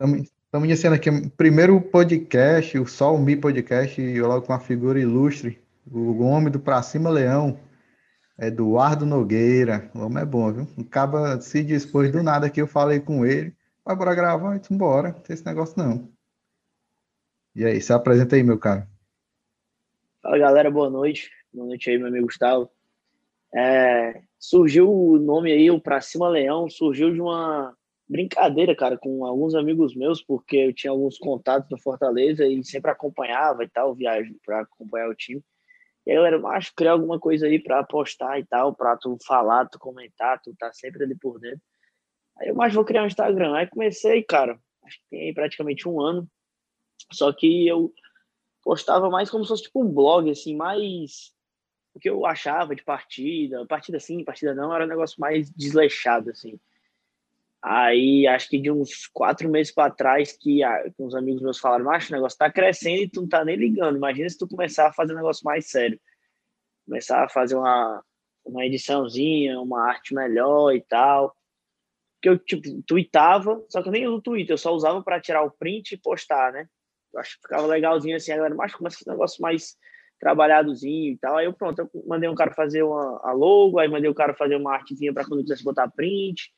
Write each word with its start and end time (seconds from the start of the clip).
Estamos 0.00 0.64
iniciando 0.64 0.96
aqui 0.96 1.10
o 1.10 1.30
primeiro 1.32 1.78
podcast, 1.78 2.78
o 2.78 2.86
Sol 2.86 3.18
Mi 3.18 3.36
Podcast, 3.36 4.00
e 4.00 4.16
eu 4.16 4.28
logo 4.28 4.46
com 4.46 4.52
uma 4.54 4.58
figura 4.58 4.98
ilustre, 4.98 5.60
o 5.86 6.22
homem 6.22 6.50
do 6.50 6.58
Pra 6.58 6.82
Cima 6.82 7.10
Leão, 7.10 7.60
Eduardo 8.38 9.04
Nogueira. 9.04 9.90
O 9.94 9.98
homem 9.98 10.22
é 10.22 10.24
bom, 10.24 10.50
viu? 10.50 10.66
Acaba 10.78 11.38
se 11.42 11.62
dispôs 11.62 12.10
do 12.10 12.22
nada 12.22 12.48
que 12.48 12.62
eu 12.62 12.66
falei 12.66 12.98
com 12.98 13.26
ele. 13.26 13.54
Vai 13.84 13.94
bora 13.94 14.14
gravar? 14.14 14.56
Então 14.56 14.74
bora, 14.74 15.12
não 15.12 15.20
tem 15.20 15.34
esse 15.34 15.44
negócio 15.44 15.74
não. 15.76 16.08
E 17.54 17.62
aí, 17.62 17.78
se 17.78 17.92
apresenta 17.92 18.36
aí, 18.36 18.42
meu 18.42 18.58
cara. 18.58 18.88
Fala 20.22 20.38
galera, 20.38 20.70
boa 20.70 20.88
noite. 20.88 21.30
Boa 21.52 21.66
noite 21.66 21.90
aí, 21.90 21.98
meu 21.98 22.06
amigo 22.06 22.24
Gustavo. 22.24 22.70
É, 23.54 24.22
surgiu 24.38 24.90
o 24.90 25.18
nome 25.18 25.52
aí, 25.52 25.70
o 25.70 25.78
Pra 25.78 26.00
Cima 26.00 26.26
Leão, 26.26 26.70
surgiu 26.70 27.12
de 27.12 27.20
uma 27.20 27.76
brincadeira, 28.10 28.74
cara, 28.74 28.98
com 28.98 29.24
alguns 29.24 29.54
amigos 29.54 29.94
meus, 29.94 30.20
porque 30.20 30.56
eu 30.56 30.74
tinha 30.74 30.90
alguns 30.90 31.16
contatos 31.16 31.70
no 31.70 31.80
Fortaleza 31.80 32.44
e 32.44 32.62
sempre 32.64 32.90
acompanhava 32.90 33.62
e 33.62 33.68
tal, 33.68 33.94
viagem 33.94 34.36
para 34.44 34.62
acompanhar 34.62 35.08
o 35.08 35.14
time. 35.14 35.40
E 36.04 36.10
aí, 36.10 36.16
galera, 36.16 36.44
acho 36.48 36.74
criar 36.74 36.92
alguma 36.92 37.20
coisa 37.20 37.46
aí 37.46 37.62
para 37.62 37.84
postar 37.84 38.40
e 38.40 38.44
tal, 38.44 38.74
para 38.74 38.96
tu 38.96 39.16
falar, 39.24 39.68
tu 39.68 39.78
comentar, 39.78 40.40
tu 40.42 40.52
tá 40.58 40.72
sempre 40.72 41.04
ali 41.04 41.14
por 41.14 41.38
dentro. 41.38 41.60
Aí 42.38 42.48
eu 42.48 42.54
mais 42.54 42.74
vou 42.74 42.84
criar 42.84 43.04
um 43.04 43.06
Instagram. 43.06 43.54
Aí 43.54 43.68
comecei, 43.68 44.24
cara, 44.24 44.58
acho 44.84 44.98
que 44.98 45.04
tem 45.10 45.32
praticamente 45.32 45.88
um 45.88 46.00
ano. 46.00 46.28
Só 47.12 47.32
que 47.32 47.68
eu 47.68 47.92
postava 48.64 49.08
mais 49.08 49.30
como 49.30 49.44
se 49.44 49.48
fosse 49.48 49.62
tipo 49.64 49.84
um 49.84 49.92
blog, 49.92 50.28
assim, 50.28 50.56
mais 50.56 51.32
o 51.94 52.00
que 52.00 52.10
eu 52.10 52.26
achava 52.26 52.74
de 52.74 52.82
partida, 52.82 53.64
partida 53.66 54.00
sim, 54.00 54.24
partida 54.24 54.54
não, 54.54 54.74
era 54.74 54.84
um 54.84 54.88
negócio 54.88 55.20
mais 55.20 55.48
desleixado, 55.50 56.30
assim. 56.30 56.58
Aí, 57.62 58.26
acho 58.26 58.48
que 58.48 58.58
de 58.58 58.70
uns 58.70 59.06
quatro 59.12 59.48
meses 59.50 59.72
para 59.72 59.92
trás, 59.92 60.32
que, 60.32 60.62
ah, 60.62 60.82
uns 60.98 61.14
amigos 61.14 61.42
meus 61.42 61.58
falaram, 61.58 61.84
macho, 61.84 62.10
o 62.10 62.16
negócio 62.16 62.38
tá 62.38 62.50
crescendo 62.50 63.02
e 63.02 63.08
tu 63.08 63.20
não 63.20 63.28
tá 63.28 63.44
nem 63.44 63.56
ligando. 63.56 63.96
Imagina 63.96 64.28
se 64.28 64.38
tu 64.38 64.48
começar 64.48 64.88
a 64.88 64.92
fazer 64.92 65.12
um 65.12 65.16
negócio 65.16 65.44
mais 65.44 65.68
sério. 65.68 66.00
Começar 66.86 67.22
a 67.22 67.28
fazer 67.28 67.56
uma, 67.56 68.02
uma 68.44 68.64
ediçãozinha, 68.64 69.60
uma 69.60 69.86
arte 69.88 70.14
melhor 70.14 70.74
e 70.74 70.80
tal. 70.80 71.36
Que 72.22 72.30
eu, 72.30 72.38
tipo, 72.38 72.82
tweetava, 72.86 73.62
só 73.68 73.82
que 73.82 73.88
eu 73.88 73.92
nem 73.92 74.06
uso 74.06 74.22
Twitter, 74.22 74.54
eu 74.54 74.58
só 74.58 74.72
usava 74.72 75.02
para 75.02 75.20
tirar 75.20 75.42
o 75.42 75.50
print 75.50 75.92
e 75.92 75.98
postar, 75.98 76.52
né? 76.52 76.66
Eu 77.12 77.20
acho 77.20 77.36
que 77.36 77.42
ficava 77.42 77.66
legalzinho 77.66 78.16
assim, 78.16 78.32
a 78.32 78.36
galera, 78.36 78.54
mas 78.54 78.74
começa 78.74 78.96
esse 78.96 79.08
negócio 79.08 79.40
mais 79.42 79.76
trabalhadozinho 80.18 81.12
e 81.12 81.18
tal. 81.18 81.36
Aí 81.36 81.46
eu, 81.46 81.52
pronto, 81.52 81.78
eu 81.78 81.90
mandei 82.06 82.28
um 82.28 82.34
cara 82.34 82.54
fazer 82.54 82.82
uma, 82.82 83.20
a 83.22 83.32
logo, 83.32 83.78
aí 83.78 83.88
mandei 83.88 84.10
o 84.10 84.14
cara 84.14 84.34
fazer 84.34 84.56
uma 84.56 84.72
artezinha 84.72 85.12
para 85.12 85.26
quando 85.26 85.42
quisesse 85.42 85.64
botar 85.64 85.90
print 85.90 86.50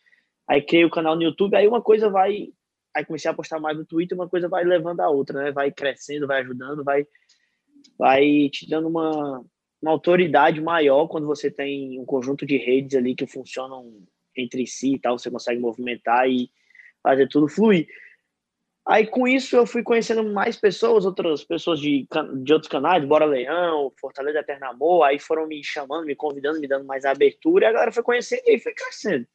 Aí 0.52 0.60
criei 0.60 0.84
o 0.84 0.90
canal 0.90 1.16
no 1.16 1.22
YouTube, 1.22 1.56
aí 1.56 1.66
uma 1.66 1.80
coisa 1.80 2.10
vai. 2.10 2.52
Aí 2.94 3.06
comecei 3.06 3.30
a 3.30 3.32
postar 3.32 3.58
mais 3.58 3.74
no 3.74 3.86
Twitter, 3.86 4.14
uma 4.14 4.28
coisa 4.28 4.50
vai 4.50 4.62
levando 4.64 5.00
a 5.00 5.08
outra, 5.08 5.44
né? 5.44 5.50
Vai 5.50 5.72
crescendo, 5.72 6.26
vai 6.26 6.42
ajudando, 6.42 6.84
vai, 6.84 7.06
vai 7.98 8.50
te 8.50 8.68
dando 8.68 8.86
uma, 8.86 9.42
uma 9.80 9.90
autoridade 9.90 10.60
maior 10.60 11.08
quando 11.08 11.26
você 11.26 11.50
tem 11.50 11.98
um 11.98 12.04
conjunto 12.04 12.44
de 12.44 12.58
redes 12.58 12.94
ali 12.94 13.14
que 13.14 13.26
funcionam 13.26 13.94
entre 14.36 14.66
si 14.66 14.96
e 14.96 14.98
tal, 14.98 15.18
você 15.18 15.30
consegue 15.30 15.58
movimentar 15.58 16.28
e 16.28 16.50
fazer 17.02 17.28
tudo 17.28 17.48
fluir. 17.48 17.88
Aí 18.86 19.06
com 19.06 19.26
isso 19.26 19.56
eu 19.56 19.64
fui 19.64 19.82
conhecendo 19.82 20.22
mais 20.22 20.54
pessoas, 20.58 21.06
outras 21.06 21.42
pessoas 21.42 21.80
de, 21.80 22.06
de 22.42 22.52
outros 22.52 22.70
canais, 22.70 23.02
Bora 23.06 23.24
Leão, 23.24 23.90
Fortaleza 23.98 24.40
Eterna 24.40 24.68
Amor, 24.68 25.04
aí 25.04 25.18
foram 25.18 25.46
me 25.46 25.64
chamando, 25.64 26.04
me 26.04 26.14
convidando, 26.14 26.60
me 26.60 26.68
dando 26.68 26.84
mais 26.84 27.06
abertura, 27.06 27.64
e 27.64 27.68
a 27.68 27.72
galera 27.72 27.92
foi 27.92 28.02
conhecendo 28.02 28.42
e 28.44 28.58
foi 28.58 28.74
crescendo. 28.74 29.26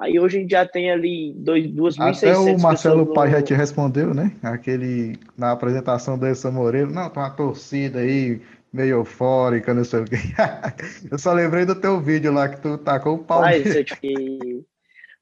Aí 0.00 0.18
hoje 0.18 0.38
a 0.38 0.40
gente 0.40 0.50
já 0.50 0.66
tem 0.66 0.90
ali 0.90 1.34
2.600 1.40 2.16
Até 2.16 2.38
o 2.38 2.58
Marcelo 2.58 3.12
Pai 3.12 3.30
já 3.30 3.42
te 3.42 3.52
respondeu, 3.52 4.14
né? 4.14 4.34
Aquele, 4.42 5.18
na 5.36 5.52
apresentação 5.52 6.18
do 6.18 6.26
Edson 6.26 6.50
Moreira, 6.50 6.88
não, 6.88 7.10
tem 7.10 7.22
uma 7.22 7.30
torcida 7.30 7.98
aí 7.98 8.40
meio 8.72 8.96
eufórica, 8.96 9.74
não 9.74 9.84
sei 9.84 10.00
o 10.00 10.04
quê. 10.06 10.16
eu 11.12 11.18
só 11.18 11.34
lembrei 11.34 11.66
do 11.66 11.78
teu 11.78 12.00
vídeo 12.00 12.32
lá 12.32 12.48
que 12.48 12.62
tu 12.62 12.78
com 13.02 13.12
o 13.12 13.18
Palmeiras. 13.18 13.74
Mas, 13.74 13.98
eu 14.02 14.64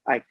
Ai. 0.06 0.22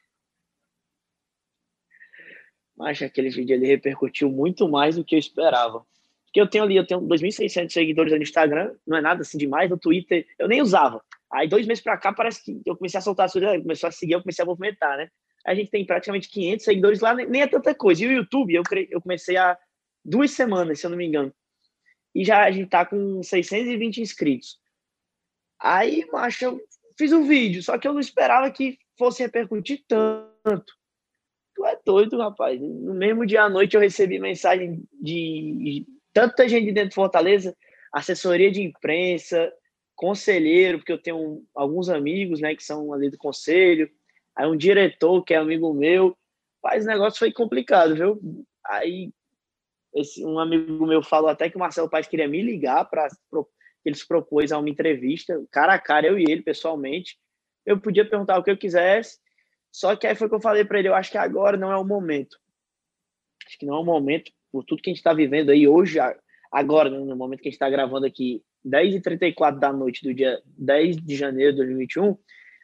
Mas 2.74 3.02
aquele 3.02 3.28
vídeo 3.28 3.54
ali 3.54 3.66
repercutiu 3.66 4.30
muito 4.30 4.66
mais 4.66 4.96
do 4.96 5.04
que 5.04 5.14
eu 5.14 5.18
esperava. 5.18 5.84
Porque 6.24 6.40
eu 6.40 6.48
tenho 6.48 6.64
ali, 6.64 6.76
eu 6.76 6.86
tenho 6.86 7.02
2.600 7.02 7.70
seguidores 7.70 8.12
no 8.12 8.22
Instagram, 8.22 8.72
não 8.86 8.96
é 8.96 9.02
nada 9.02 9.20
assim 9.20 9.36
demais, 9.36 9.68
no 9.68 9.76
Twitter 9.76 10.26
eu 10.38 10.48
nem 10.48 10.62
usava. 10.62 11.02
Aí, 11.32 11.46
dois 11.46 11.66
meses 11.66 11.82
para 11.82 11.98
cá, 11.98 12.12
parece 12.12 12.42
que 12.42 12.62
eu 12.64 12.76
comecei 12.76 12.98
a 12.98 13.02
soltar 13.02 13.26
as 13.26 13.32
coisas, 13.32 13.62
começou 13.62 13.88
a 13.88 13.92
seguir, 13.92 14.14
eu 14.14 14.22
comecei 14.22 14.42
a 14.42 14.46
movimentar, 14.46 14.96
né? 14.96 15.08
A 15.46 15.54
gente 15.54 15.70
tem 15.70 15.84
praticamente 15.84 16.28
500 16.28 16.64
seguidores 16.64 17.00
lá, 17.00 17.14
nem 17.14 17.42
é 17.42 17.46
tanta 17.46 17.74
coisa. 17.74 18.02
E 18.02 18.08
o 18.08 18.12
YouTube, 18.12 18.54
eu, 18.54 18.62
cre... 18.62 18.88
eu 18.90 19.00
comecei 19.00 19.36
há 19.36 19.56
duas 20.04 20.30
semanas, 20.30 20.80
se 20.80 20.86
eu 20.86 20.90
não 20.90 20.96
me 20.96 21.06
engano. 21.06 21.32
E 22.14 22.24
já 22.24 22.44
a 22.44 22.50
gente 22.50 22.68
tá 22.68 22.84
com 22.84 23.22
620 23.22 24.00
inscritos. 24.00 24.58
Aí, 25.60 26.06
macho, 26.12 26.44
eu 26.44 26.60
fiz 26.96 27.12
um 27.12 27.26
vídeo, 27.26 27.62
só 27.62 27.78
que 27.78 27.86
eu 27.86 27.92
não 27.92 28.00
esperava 28.00 28.50
que 28.50 28.78
fosse 28.96 29.22
repercutir 29.22 29.84
tanto. 29.86 30.72
Tu 31.54 31.66
é 31.66 31.78
doido, 31.84 32.18
rapaz. 32.18 32.60
No 32.60 32.94
mesmo 32.94 33.26
dia 33.26 33.42
à 33.42 33.48
noite 33.48 33.74
eu 33.74 33.80
recebi 33.80 34.18
mensagem 34.18 34.82
de 35.00 35.86
tanta 36.12 36.48
gente 36.48 36.72
dentro 36.72 36.90
de 36.90 36.94
Fortaleza, 36.94 37.56
assessoria 37.92 38.50
de 38.50 38.62
imprensa, 38.62 39.52
conselheiro, 39.98 40.78
porque 40.78 40.92
eu 40.92 41.02
tenho 41.02 41.44
alguns 41.52 41.88
amigos, 41.88 42.40
né, 42.40 42.54
que 42.54 42.62
são 42.62 42.92
ali 42.92 43.10
do 43.10 43.18
conselho, 43.18 43.90
aí 44.34 44.46
um 44.46 44.56
diretor 44.56 45.24
que 45.24 45.34
é 45.34 45.36
amigo 45.36 45.74
meu, 45.74 46.16
mas 46.62 46.84
o 46.84 46.86
negócio 46.86 47.18
foi 47.18 47.32
complicado, 47.32 47.96
viu? 47.96 48.46
Aí 48.64 49.12
esse, 49.92 50.24
um 50.24 50.38
amigo 50.38 50.86
meu 50.86 51.02
falou 51.02 51.28
até 51.28 51.50
que 51.50 51.56
o 51.56 51.58
Marcelo 51.58 51.90
Paz 51.90 52.06
queria 52.06 52.28
me 52.28 52.40
ligar 52.40 52.84
para 52.84 53.08
ele 53.84 53.96
se 53.96 54.06
propôs 54.06 54.52
a 54.52 54.58
uma 54.58 54.70
entrevista, 54.70 55.44
cara 55.50 55.74
a 55.74 55.78
cara, 55.80 56.06
eu 56.06 56.16
e 56.16 56.24
ele 56.28 56.42
pessoalmente. 56.42 57.18
Eu 57.66 57.80
podia 57.80 58.08
perguntar 58.08 58.38
o 58.38 58.44
que 58.44 58.50
eu 58.52 58.56
quisesse, 58.56 59.18
só 59.72 59.96
que 59.96 60.06
aí 60.06 60.14
foi 60.14 60.28
que 60.28 60.34
eu 60.36 60.40
falei 60.40 60.64
para 60.64 60.78
ele, 60.78 60.88
eu 60.88 60.94
acho 60.94 61.10
que 61.10 61.18
agora 61.18 61.56
não 61.56 61.72
é 61.72 61.76
o 61.76 61.84
momento. 61.84 62.38
Acho 63.44 63.58
que 63.58 63.66
não 63.66 63.74
é 63.74 63.80
o 63.80 63.84
momento, 63.84 64.30
por 64.52 64.64
tudo 64.64 64.80
que 64.80 64.90
a 64.90 64.92
gente 64.92 64.98
está 64.98 65.12
vivendo 65.12 65.50
aí 65.50 65.66
hoje, 65.66 65.98
agora, 66.52 66.88
no 66.88 67.16
momento 67.16 67.40
que 67.40 67.48
a 67.48 67.50
gente 67.50 67.56
está 67.56 67.68
gravando 67.68 68.06
aqui, 68.06 68.44
10h34 68.66 69.58
da 69.58 69.72
noite 69.72 70.02
do 70.02 70.14
dia 70.14 70.40
10 70.56 70.96
de 70.96 71.16
janeiro 71.16 71.52
de 71.52 71.58
2021, 71.58 72.16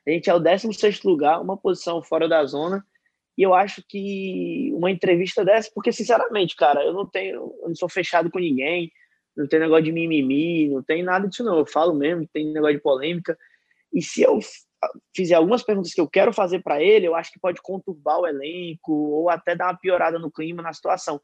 a 0.07 0.11
gente 0.11 0.29
é 0.29 0.35
o 0.35 0.39
16 0.39 1.03
lugar, 1.03 1.41
uma 1.41 1.57
posição 1.57 2.03
fora 2.03 2.29
da 2.29 2.45
zona. 2.45 2.85
E 3.37 3.43
eu 3.43 3.55
acho 3.55 3.83
que 3.89 4.71
uma 4.75 4.91
entrevista 4.91 5.45
dessa, 5.45 5.71
porque 5.75 5.91
sinceramente, 5.91 6.55
cara, 6.55 6.85
eu 6.85 6.93
não 6.93 7.07
tenho, 7.07 7.55
eu 7.63 7.69
não 7.69 7.75
sou 7.75 7.89
fechado 7.89 8.31
com 8.31 8.39
ninguém, 8.39 8.93
não 9.37 9.49
tem 9.49 9.59
negócio 9.59 9.85
de 9.85 9.93
mimimi, 9.93 10.69
não 10.69 10.83
tem 10.83 11.03
nada 11.03 11.27
disso 11.27 11.43
não. 11.43 11.59
Eu 11.59 11.67
falo 11.67 11.95
mesmo, 11.95 12.29
tem 12.33 12.53
negócio 12.53 12.77
de 12.77 12.83
polêmica. 12.83 13.37
E 13.93 14.01
se 14.03 14.23
eu 14.23 14.39
fizer 15.15 15.35
algumas 15.35 15.63
perguntas 15.63 15.93
que 15.93 16.01
eu 16.01 16.09
quero 16.09 16.33
fazer 16.33 16.63
para 16.63 16.83
ele, 16.83 17.07
eu 17.07 17.15
acho 17.15 17.33
que 17.33 17.41
pode 17.41 17.61
conturbar 17.63 18.21
o 18.21 18.27
elenco 18.27 18.93
ou 18.93 19.31
até 19.31 19.57
dar 19.57 19.67
uma 19.67 19.79
piorada 19.79 20.19
no 20.19 20.31
clima, 20.31 20.63
na 20.63 20.73
situação. 20.73 21.21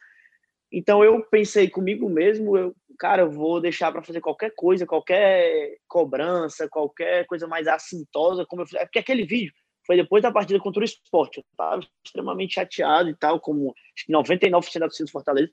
Então 0.72 1.04
eu 1.04 1.22
pensei 1.30 1.68
comigo 1.68 2.08
mesmo, 2.08 2.56
eu, 2.56 2.74
cara, 3.00 3.22
eu 3.22 3.30
vou 3.30 3.62
deixar 3.62 3.90
para 3.90 4.02
fazer 4.02 4.20
qualquer 4.20 4.52
coisa, 4.54 4.86
qualquer 4.86 5.78
cobrança, 5.88 6.68
qualquer 6.68 7.26
coisa 7.26 7.48
mais 7.48 7.66
assintosa, 7.66 8.44
como 8.44 8.60
eu 8.60 8.66
falei, 8.66 8.82
é 8.82 8.84
porque 8.84 8.98
aquele 8.98 9.24
vídeo 9.24 9.54
foi 9.86 9.96
depois 9.96 10.22
da 10.22 10.30
partida 10.30 10.60
contra 10.60 10.82
o 10.82 10.84
esporte. 10.84 11.38
Eu 11.38 11.44
estava 11.50 11.80
extremamente 12.04 12.54
chateado 12.54 13.08
e 13.08 13.16
tal, 13.16 13.40
como 13.40 13.74
99% 14.08 14.78
da 14.78 14.86
torcida 14.86 15.06
do 15.06 15.10
Fortaleza. 15.10 15.50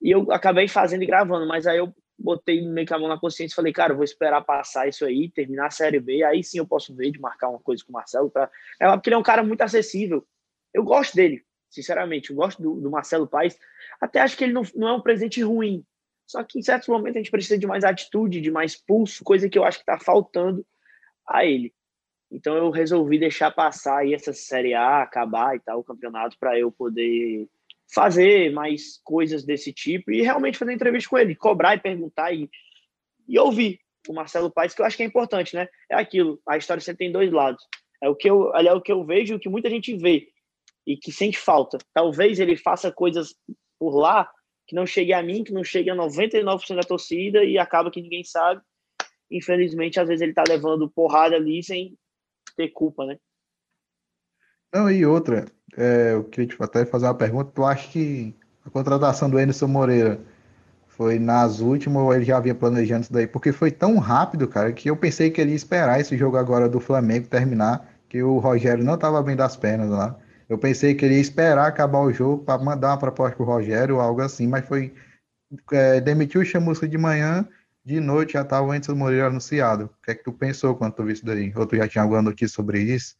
E 0.00 0.12
eu 0.12 0.30
acabei 0.30 0.68
fazendo 0.68 1.02
e 1.02 1.06
gravando, 1.06 1.48
mas 1.48 1.66
aí 1.66 1.78
eu 1.78 1.92
botei 2.16 2.62
meio 2.62 2.86
que 2.86 2.94
a 2.94 2.98
mão 2.98 3.08
na 3.08 3.18
consciência 3.18 3.54
e 3.54 3.56
falei, 3.56 3.72
cara, 3.72 3.92
vou 3.92 4.04
esperar 4.04 4.44
passar 4.44 4.88
isso 4.88 5.04
aí, 5.04 5.28
terminar 5.28 5.66
a 5.66 5.70
Série 5.70 5.98
B, 5.98 6.22
aí 6.22 6.44
sim 6.44 6.58
eu 6.58 6.66
posso 6.66 6.94
ver 6.94 7.10
de 7.10 7.20
marcar 7.20 7.48
uma 7.48 7.58
coisa 7.58 7.84
com 7.84 7.90
o 7.90 7.94
Marcelo. 7.94 8.30
Pra... 8.30 8.48
É, 8.80 8.88
porque 8.92 9.08
ele 9.08 9.14
é 9.14 9.18
um 9.18 9.22
cara 9.22 9.42
muito 9.42 9.62
acessível. 9.62 10.24
Eu 10.72 10.84
gosto 10.84 11.16
dele, 11.16 11.42
sinceramente. 11.68 12.30
Eu 12.30 12.36
gosto 12.36 12.62
do, 12.62 12.80
do 12.80 12.88
Marcelo 12.88 13.26
Paes. 13.26 13.58
Até 14.00 14.20
acho 14.20 14.36
que 14.36 14.44
ele 14.44 14.52
não, 14.52 14.62
não 14.76 14.88
é 14.88 14.92
um 14.92 15.00
presente 15.00 15.42
ruim. 15.42 15.84
Só 16.28 16.44
que 16.44 16.58
em 16.58 16.62
certos 16.62 16.88
momentos 16.88 17.16
a 17.16 17.20
gente 17.20 17.30
precisa 17.30 17.56
de 17.56 17.66
mais 17.66 17.82
atitude, 17.82 18.42
de 18.42 18.50
mais 18.50 18.76
pulso, 18.76 19.24
coisa 19.24 19.48
que 19.48 19.58
eu 19.58 19.64
acho 19.64 19.78
que 19.78 19.82
está 19.82 19.98
faltando 19.98 20.64
a 21.26 21.44
ele. 21.44 21.72
Então 22.30 22.54
eu 22.54 22.70
resolvi 22.70 23.18
deixar 23.18 23.50
passar 23.50 24.00
aí 24.00 24.12
essa 24.12 24.34
Série 24.34 24.74
A, 24.74 25.02
acabar 25.02 25.56
e 25.56 25.60
tal, 25.60 25.80
o 25.80 25.84
campeonato, 25.84 26.36
para 26.38 26.58
eu 26.58 26.70
poder 26.70 27.48
fazer 27.90 28.52
mais 28.52 29.00
coisas 29.02 29.42
desse 29.42 29.72
tipo 29.72 30.12
e 30.12 30.20
realmente 30.20 30.58
fazer 30.58 30.74
entrevista 30.74 31.08
com 31.08 31.16
ele, 31.16 31.34
cobrar 31.34 31.74
e 31.74 31.80
perguntar 31.80 32.30
e, 32.34 32.50
e 33.26 33.38
ouvir 33.38 33.80
o 34.06 34.12
Marcelo 34.12 34.50
Paes, 34.50 34.74
que 34.74 34.82
eu 34.82 34.86
acho 34.86 34.98
que 34.98 35.02
é 35.02 35.06
importante, 35.06 35.56
né? 35.56 35.66
É 35.90 35.94
aquilo, 35.94 36.38
a 36.46 36.58
história 36.58 36.82
sempre 36.82 37.06
tem 37.06 37.12
dois 37.12 37.32
lados. 37.32 37.64
É 38.02 38.08
o 38.08 38.14
que 38.14 38.28
eu, 38.28 38.54
é 38.54 38.74
o 38.74 38.82
que 38.82 38.92
eu 38.92 39.02
vejo, 39.02 39.36
o 39.36 39.40
que 39.40 39.48
muita 39.48 39.70
gente 39.70 39.96
vê 39.96 40.28
e 40.86 40.94
que 40.94 41.10
sente 41.10 41.38
falta. 41.38 41.78
Talvez 41.94 42.38
ele 42.38 42.54
faça 42.54 42.92
coisas 42.92 43.34
por 43.78 43.96
lá 43.96 44.30
que 44.68 44.74
não 44.74 44.86
chegue 44.86 45.14
a 45.14 45.22
mim, 45.22 45.42
que 45.42 45.52
não 45.52 45.64
chegue 45.64 45.88
a 45.88 45.96
99% 45.96 46.76
da 46.76 46.82
torcida 46.82 47.42
e 47.42 47.58
acaba 47.58 47.90
que 47.90 48.02
ninguém 48.02 48.22
sabe. 48.22 48.60
Infelizmente, 49.30 49.98
às 49.98 50.06
vezes 50.06 50.20
ele 50.20 50.34
tá 50.34 50.44
levando 50.46 50.90
porrada 50.90 51.36
ali 51.36 51.62
sem 51.62 51.96
ter 52.54 52.68
culpa, 52.68 53.06
né? 53.06 53.16
Não, 54.72 54.90
e 54.90 55.06
outra, 55.06 55.46
é, 55.74 56.12
eu 56.12 56.24
queria 56.24 56.54
te 56.54 56.62
até 56.62 56.84
fazer 56.84 57.06
uma 57.06 57.14
pergunta. 57.14 57.50
Tu 57.54 57.64
acha 57.64 57.88
que 57.90 58.34
a 58.64 58.68
contratação 58.68 59.30
do 59.30 59.38
Anderson 59.38 59.68
Moreira 59.68 60.20
foi 60.86 61.18
nas 61.18 61.60
últimas 61.60 62.02
ou 62.02 62.12
ele 62.12 62.26
já 62.26 62.36
havia 62.36 62.54
planejando 62.54 63.04
isso 63.04 63.12
daí? 63.12 63.26
Porque 63.26 63.52
foi 63.52 63.70
tão 63.70 63.96
rápido, 63.96 64.46
cara, 64.46 64.70
que 64.70 64.90
eu 64.90 64.96
pensei 64.98 65.30
que 65.30 65.40
ele 65.40 65.50
ia 65.50 65.56
esperar 65.56 65.98
esse 65.98 66.14
jogo 66.14 66.36
agora 66.36 66.68
do 66.68 66.78
Flamengo 66.78 67.26
terminar, 67.26 67.90
que 68.06 68.22
o 68.22 68.36
Rogério 68.36 68.84
não 68.84 68.96
estava 68.96 69.22
bem 69.22 69.34
das 69.34 69.56
pernas 69.56 69.88
lá. 69.88 70.18
Eu 70.48 70.58
pensei 70.58 70.94
que 70.94 71.04
ele 71.04 71.14
ia 71.14 71.20
esperar 71.20 71.66
acabar 71.66 72.00
o 72.00 72.12
jogo 72.12 72.44
para 72.44 72.62
mandar 72.62 72.88
uma 72.88 72.98
proposta 72.98 73.36
pro 73.36 73.44
Rogério 73.44 73.96
ou 73.96 74.00
algo 74.00 74.22
assim, 74.22 74.46
mas 74.46 74.66
foi 74.66 74.94
é, 75.72 76.00
demitiu 76.00 76.40
o 76.40 76.44
Chamusca 76.44 76.86
de 76.86 76.98
manhã, 76.98 77.46
de 77.84 78.00
noite 78.00 78.34
já 78.34 78.42
estava 78.42 78.66
o 78.66 78.70
Anderson 78.70 78.94
Moreira 78.94 79.26
anunciado. 79.26 79.86
O 79.86 80.04
que 80.04 80.10
é 80.10 80.14
que 80.14 80.24
tu 80.24 80.32
pensou 80.32 80.76
quando 80.76 80.94
tu 80.94 81.04
viu 81.04 81.12
isso 81.12 81.24
daí? 81.24 81.52
Ou 81.56 81.66
tu 81.66 81.76
já 81.76 81.88
tinha 81.88 82.02
alguma 82.02 82.22
notícia 82.22 82.54
sobre 82.54 82.80
isso? 82.80 83.16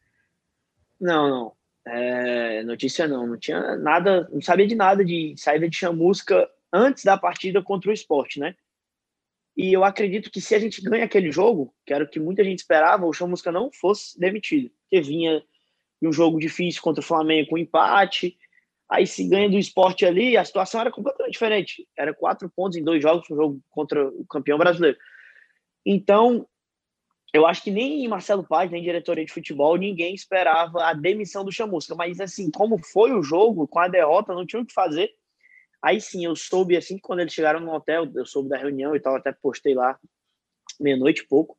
Não, 1.00 1.28
não. 1.28 1.52
É, 1.86 2.62
notícia 2.64 3.08
não, 3.08 3.26
não 3.26 3.38
tinha 3.38 3.76
nada, 3.76 4.28
não 4.30 4.42
sabia 4.42 4.66
de 4.66 4.74
nada 4.74 5.02
de 5.02 5.34
saída 5.38 5.68
de 5.68 5.76
chamusca 5.76 6.46
antes 6.70 7.02
da 7.02 7.16
partida 7.16 7.62
contra 7.62 7.90
o 7.90 7.94
esporte, 7.94 8.38
né? 8.38 8.54
E 9.56 9.72
eu 9.72 9.82
acredito 9.82 10.30
que 10.30 10.40
se 10.40 10.54
a 10.54 10.58
gente 10.58 10.82
ganha 10.82 11.04
aquele 11.04 11.32
jogo, 11.32 11.74
que 11.86 11.92
era 11.92 12.04
o 12.04 12.08
que 12.08 12.20
muita 12.20 12.44
gente 12.44 12.58
esperava, 12.58 13.06
o 13.06 13.12
chamusca 13.12 13.50
não 13.50 13.72
fosse 13.72 14.20
demitido, 14.20 14.70
porque 14.82 15.00
vinha 15.00 15.42
de 16.00 16.08
um 16.08 16.12
jogo 16.12 16.38
difícil 16.38 16.80
contra 16.82 17.00
o 17.00 17.06
Flamengo 17.06 17.50
com 17.50 17.58
empate, 17.58 18.36
aí 18.88 19.06
se 19.06 19.28
ganha 19.28 19.50
do 19.50 19.58
esporte 19.58 20.06
ali, 20.06 20.36
a 20.36 20.44
situação 20.44 20.80
era 20.80 20.90
completamente 20.90 21.32
diferente. 21.32 21.86
Era 21.96 22.14
quatro 22.14 22.48
pontos 22.48 22.76
em 22.76 22.84
dois 22.84 23.02
jogos, 23.02 23.28
um 23.30 23.36
jogo 23.36 23.60
contra 23.68 24.08
o 24.08 24.24
campeão 24.26 24.58
brasileiro. 24.58 24.96
Então, 25.84 26.46
eu 27.32 27.46
acho 27.46 27.62
que 27.62 27.70
nem 27.70 28.08
Marcelo 28.08 28.42
Paz, 28.42 28.70
nem 28.70 28.82
diretoria 28.82 29.24
de 29.24 29.32
futebol, 29.32 29.76
ninguém 29.76 30.14
esperava 30.14 30.84
a 30.84 30.94
demissão 30.94 31.44
do 31.44 31.52
Chamusca. 31.52 31.94
Mas, 31.94 32.20
assim, 32.20 32.50
como 32.50 32.78
foi 32.78 33.12
o 33.12 33.22
jogo, 33.22 33.68
com 33.68 33.78
a 33.78 33.88
derrota, 33.88 34.34
não 34.34 34.46
tinha 34.46 34.62
o 34.62 34.66
que 34.66 34.72
fazer. 34.72 35.10
Aí 35.82 36.00
sim, 36.00 36.24
eu 36.24 36.34
soube, 36.34 36.76
assim, 36.76 36.98
quando 36.98 37.20
eles 37.20 37.32
chegaram 37.32 37.60
no 37.60 37.72
hotel, 37.72 38.10
eu 38.14 38.26
soube 38.26 38.48
da 38.48 38.56
reunião 38.56 38.96
e 38.96 39.00
tal, 39.00 39.14
até 39.14 39.32
postei 39.32 39.74
lá, 39.74 39.98
meia-noite 40.80 41.22
e 41.22 41.26
pouco, 41.26 41.56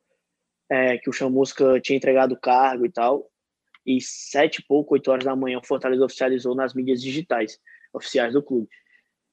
é, 0.69 0.97
que 0.97 1.09
o 1.09 1.13
Chamusca 1.13 1.79
tinha 1.79 1.97
entregado 1.97 2.33
o 2.33 2.39
cargo 2.39 2.85
e 2.85 2.91
tal. 2.91 3.28
E 3.89 3.99
sete 3.99 4.59
e 4.59 4.63
pouco, 4.67 4.93
oito 4.93 5.09
horas 5.09 5.25
da 5.25 5.35
manhã, 5.35 5.57
o 5.57 5.65
Fortaleza 5.65 6.05
oficializou 6.05 6.53
nas 6.53 6.75
mídias 6.75 7.01
digitais 7.01 7.59
oficiais 7.91 8.33
do 8.33 8.43
clube. 8.43 8.69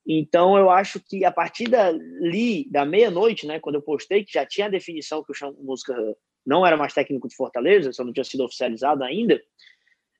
Então, 0.09 0.57
eu 0.57 0.71
acho 0.71 0.99
que 0.99 1.27
a 1.27 1.31
partir 1.31 1.69
dali, 1.69 2.67
da 2.71 2.87
meia-noite, 2.87 3.47
né, 3.47 3.61
quando 3.61 3.75
eu 3.75 3.83
postei, 3.83 4.25
que 4.25 4.33
já 4.33 4.47
tinha 4.47 4.67
a 4.67 4.71
definição 4.71 5.23
que 5.23 5.31
o 5.31 5.35
Chamusca 5.35 5.95
não 6.47 6.67
era 6.67 6.75
mais 6.75 6.95
técnico 6.95 7.29
de 7.29 7.37
Fortaleza, 7.37 7.93
só 7.93 8.03
não 8.03 8.15
tinha 8.15 8.25
sido 8.25 8.45
oficializado 8.45 9.05
ainda, 9.05 9.39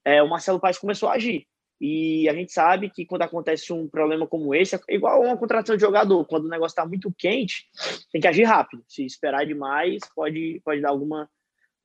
é, 0.05 0.23
o 0.23 0.29
Marcelo 0.29 0.61
Paes 0.61 0.77
começou 0.77 1.09
a 1.09 1.15
agir. 1.15 1.47
E 1.81 2.29
a 2.29 2.35
gente 2.35 2.53
sabe 2.53 2.91
que 2.91 3.07
quando 3.07 3.23
acontece 3.23 3.73
um 3.73 3.89
problema 3.89 4.27
como 4.27 4.55
esse, 4.55 4.77
é 4.77 4.81
igual 4.95 5.23
uma 5.23 5.37
contratação 5.39 5.77
de 5.77 5.83
jogador, 5.83 6.27
quando 6.27 6.45
o 6.45 6.51
negócio 6.51 6.73
está 6.75 6.85
muito 6.85 7.11
quente, 7.17 7.65
tem 8.13 8.21
que 8.21 8.29
agir 8.29 8.45
rápido. 8.45 8.85
Se 8.87 9.03
esperar 9.03 9.47
demais, 9.47 10.01
pode, 10.15 10.61
pode 10.63 10.83
dar 10.83 10.91
alguma 10.91 11.27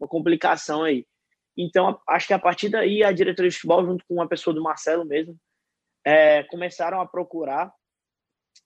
uma 0.02 0.08
complicação 0.08 0.84
aí. 0.84 1.06
Então, 1.58 2.00
acho 2.08 2.28
que 2.28 2.34
a 2.34 2.40
partir 2.40 2.70
daí, 2.70 3.04
a 3.04 3.12
diretoria 3.12 3.50
de 3.50 3.56
futebol, 3.56 3.86
junto 3.86 4.06
com 4.08 4.16
uma 4.16 4.28
pessoa 4.28 4.54
do 4.54 4.64
Marcelo 4.64 5.06
mesmo, 5.06 5.36
é, 6.06 6.44
começaram 6.44 7.00
a 7.02 7.06
procurar 7.06 7.72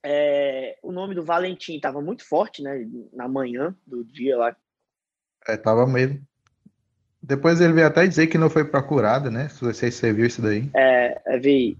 é, 0.04 0.78
o 0.82 0.92
nome 0.92 1.14
do 1.14 1.24
Valentim 1.24 1.74
estava 1.74 2.00
muito 2.00 2.26
forte, 2.26 2.62
né? 2.62 2.86
Na 3.12 3.28
manhã 3.28 3.74
do 3.86 4.04
dia 4.04 4.36
lá. 4.36 4.56
É, 5.46 5.56
tava 5.56 5.86
mesmo. 5.86 6.20
Depois 7.22 7.60
ele 7.60 7.72
veio 7.72 7.88
até 7.88 8.06
dizer 8.06 8.28
que 8.28 8.38
não 8.38 8.48
foi 8.48 8.64
procurado, 8.64 9.30
né? 9.30 9.48
Se 9.48 9.60
você, 9.60 9.90
você 9.90 10.12
viu 10.12 10.26
isso 10.26 10.40
daí. 10.40 10.70
É, 10.74 11.20
é 11.26 11.38
vi. 11.38 11.76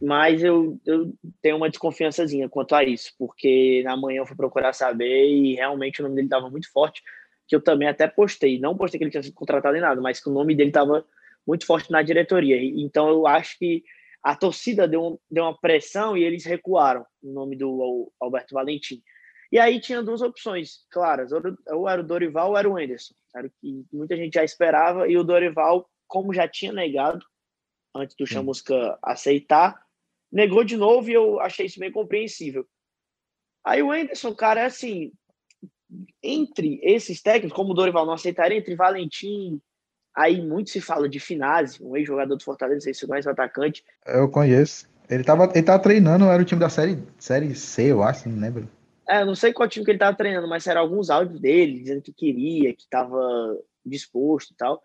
Mas 0.00 0.42
eu, 0.42 0.78
eu 0.86 1.12
tenho 1.42 1.56
uma 1.56 1.68
desconfiançazinha 1.68 2.48
quanto 2.48 2.74
a 2.74 2.82
isso, 2.82 3.12
porque 3.18 3.82
na 3.84 3.96
manhã 3.96 4.20
eu 4.20 4.26
fui 4.26 4.36
procurar 4.36 4.72
saber 4.72 5.28
e 5.28 5.54
realmente 5.54 6.00
o 6.00 6.02
nome 6.04 6.16
dele 6.16 6.26
estava 6.26 6.48
muito 6.48 6.70
forte, 6.72 7.02
que 7.50 7.56
eu 7.56 7.60
também 7.60 7.88
até 7.88 8.06
postei. 8.06 8.60
Não 8.60 8.76
postei 8.76 8.96
que 8.96 9.02
ele 9.02 9.10
tinha 9.10 9.24
sido 9.24 9.34
contratado 9.34 9.76
em 9.76 9.80
nada, 9.80 10.00
mas 10.00 10.22
que 10.22 10.30
o 10.30 10.32
nome 10.32 10.54
dele 10.54 10.70
estava 10.70 11.04
muito 11.44 11.66
forte 11.66 11.90
na 11.90 12.00
diretoria. 12.00 12.56
Então 12.62 13.08
eu 13.08 13.26
acho 13.26 13.58
que 13.58 13.82
a 14.22 14.36
torcida 14.36 14.86
deu, 14.86 15.20
deu 15.28 15.42
uma 15.42 15.58
pressão 15.58 16.16
e 16.16 16.22
eles 16.22 16.44
recuaram 16.44 17.04
no 17.20 17.32
nome 17.32 17.56
do 17.56 18.12
Alberto 18.20 18.54
Valentim. 18.54 19.02
E 19.50 19.58
aí 19.58 19.80
tinha 19.80 20.00
duas 20.00 20.22
opções 20.22 20.86
claras, 20.92 21.32
ou 21.32 21.88
era 21.88 22.00
o 22.00 22.06
Dorival 22.06 22.50
ou 22.50 22.56
era 22.56 22.70
o 22.70 22.78
Anderson. 22.78 23.14
Era 23.34 23.48
o 23.48 23.50
que 23.50 23.84
muita 23.92 24.16
gente 24.16 24.34
já 24.34 24.44
esperava, 24.44 25.08
e 25.08 25.18
o 25.18 25.24
Dorival, 25.24 25.90
como 26.06 26.32
já 26.32 26.46
tinha 26.46 26.72
negado, 26.72 27.26
antes 27.92 28.14
do 28.14 28.28
Chamusca 28.28 28.96
aceitar, 29.02 29.84
negou 30.30 30.62
de 30.62 30.76
novo 30.76 31.10
e 31.10 31.14
eu 31.14 31.40
achei 31.40 31.66
isso 31.66 31.80
bem 31.80 31.90
compreensível. 31.90 32.64
Aí 33.64 33.82
o 33.82 33.90
Anderson, 33.90 34.32
cara, 34.36 34.60
é 34.60 34.66
assim, 34.66 35.12
entre 36.22 36.80
esses 36.82 37.20
técnicos, 37.22 37.56
como 37.56 37.72
o 37.72 37.74
Dorival 37.74 38.06
não 38.06 38.14
aceitaria, 38.14 38.58
entre 38.58 38.74
Valentim, 38.74 39.60
Aí 40.16 40.40
muito 40.40 40.70
se 40.70 40.80
fala 40.80 41.08
de 41.08 41.20
Finazzi, 41.20 41.82
um 41.82 41.96
ex-jogador 41.96 42.36
do 42.36 42.42
Fortaleza, 42.42 42.90
esse 42.90 43.06
mais 43.06 43.26
atacante. 43.26 43.84
Eu 44.06 44.28
conheço. 44.28 44.88
Ele 45.08 45.24
tava, 45.24 45.50
ele 45.54 45.62
tava 45.62 45.82
treinando, 45.82 46.24
era 46.24 46.42
o 46.42 46.44
time 46.44 46.60
da 46.60 46.68
série, 46.68 47.02
série 47.18 47.54
C, 47.54 47.90
eu 47.90 48.02
acho, 48.02 48.28
não 48.28 48.40
lembro. 48.40 48.68
É, 49.08 49.24
não 49.24 49.34
sei 49.34 49.52
qual 49.52 49.68
time 49.68 49.84
que 49.84 49.90
ele 49.90 49.98
tava 49.98 50.16
treinando, 50.16 50.46
mas 50.46 50.66
eram 50.66 50.82
alguns 50.82 51.10
áudios 51.10 51.40
dele, 51.40 51.80
dizendo 51.80 52.02
que 52.02 52.12
queria, 52.12 52.74
que 52.74 52.82
estava 52.82 53.18
disposto 53.84 54.52
e 54.52 54.56
tal. 54.56 54.80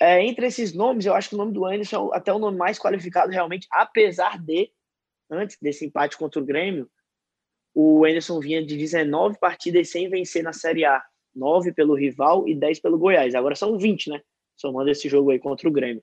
É, 0.00 0.22
entre 0.24 0.46
esses 0.46 0.72
nomes, 0.72 1.06
eu 1.06 1.14
acho 1.14 1.30
que 1.30 1.34
o 1.34 1.38
nome 1.38 1.52
do 1.52 1.64
Anderson 1.64 2.10
é 2.12 2.16
até 2.16 2.32
o 2.32 2.38
nome 2.38 2.56
mais 2.56 2.78
qualificado 2.78 3.30
realmente, 3.32 3.66
apesar 3.70 4.38
de, 4.38 4.70
antes 5.30 5.58
desse 5.60 5.86
empate 5.86 6.16
contra 6.16 6.40
o 6.40 6.44
Grêmio, 6.44 6.88
o 7.78 8.06
Anderson 8.06 8.40
vinha 8.40 8.64
de 8.64 8.74
19 8.74 9.38
partidas 9.38 9.90
sem 9.90 10.08
vencer 10.08 10.42
na 10.42 10.54
Série 10.54 10.86
A. 10.86 11.04
9 11.34 11.74
pelo 11.74 11.94
rival 11.94 12.48
e 12.48 12.54
10 12.54 12.80
pelo 12.80 12.96
Goiás. 12.96 13.34
Agora 13.34 13.54
são 13.54 13.78
20, 13.78 14.08
né? 14.08 14.22
Somando 14.56 14.90
esse 14.90 15.10
jogo 15.10 15.30
aí 15.30 15.38
contra 15.38 15.68
o 15.68 15.70
Grêmio. 15.70 16.02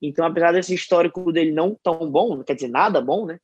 Então, 0.00 0.24
apesar 0.24 0.52
desse 0.52 0.72
histórico 0.72 1.32
dele 1.32 1.50
não 1.50 1.74
tão 1.82 2.08
bom, 2.08 2.36
não 2.36 2.44
quer 2.44 2.54
dizer 2.54 2.68
nada 2.68 3.00
bom, 3.00 3.26
né? 3.26 3.40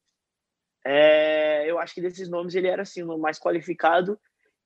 É, 0.87 1.69
eu 1.69 1.81
acho 1.81 1.93
que 1.93 2.01
desses 2.01 2.29
nomes 2.29 2.55
ele 2.55 2.69
era 2.69 2.83
assim 2.83 3.03
o 3.03 3.19
mais 3.19 3.41
qualificado 3.41 4.17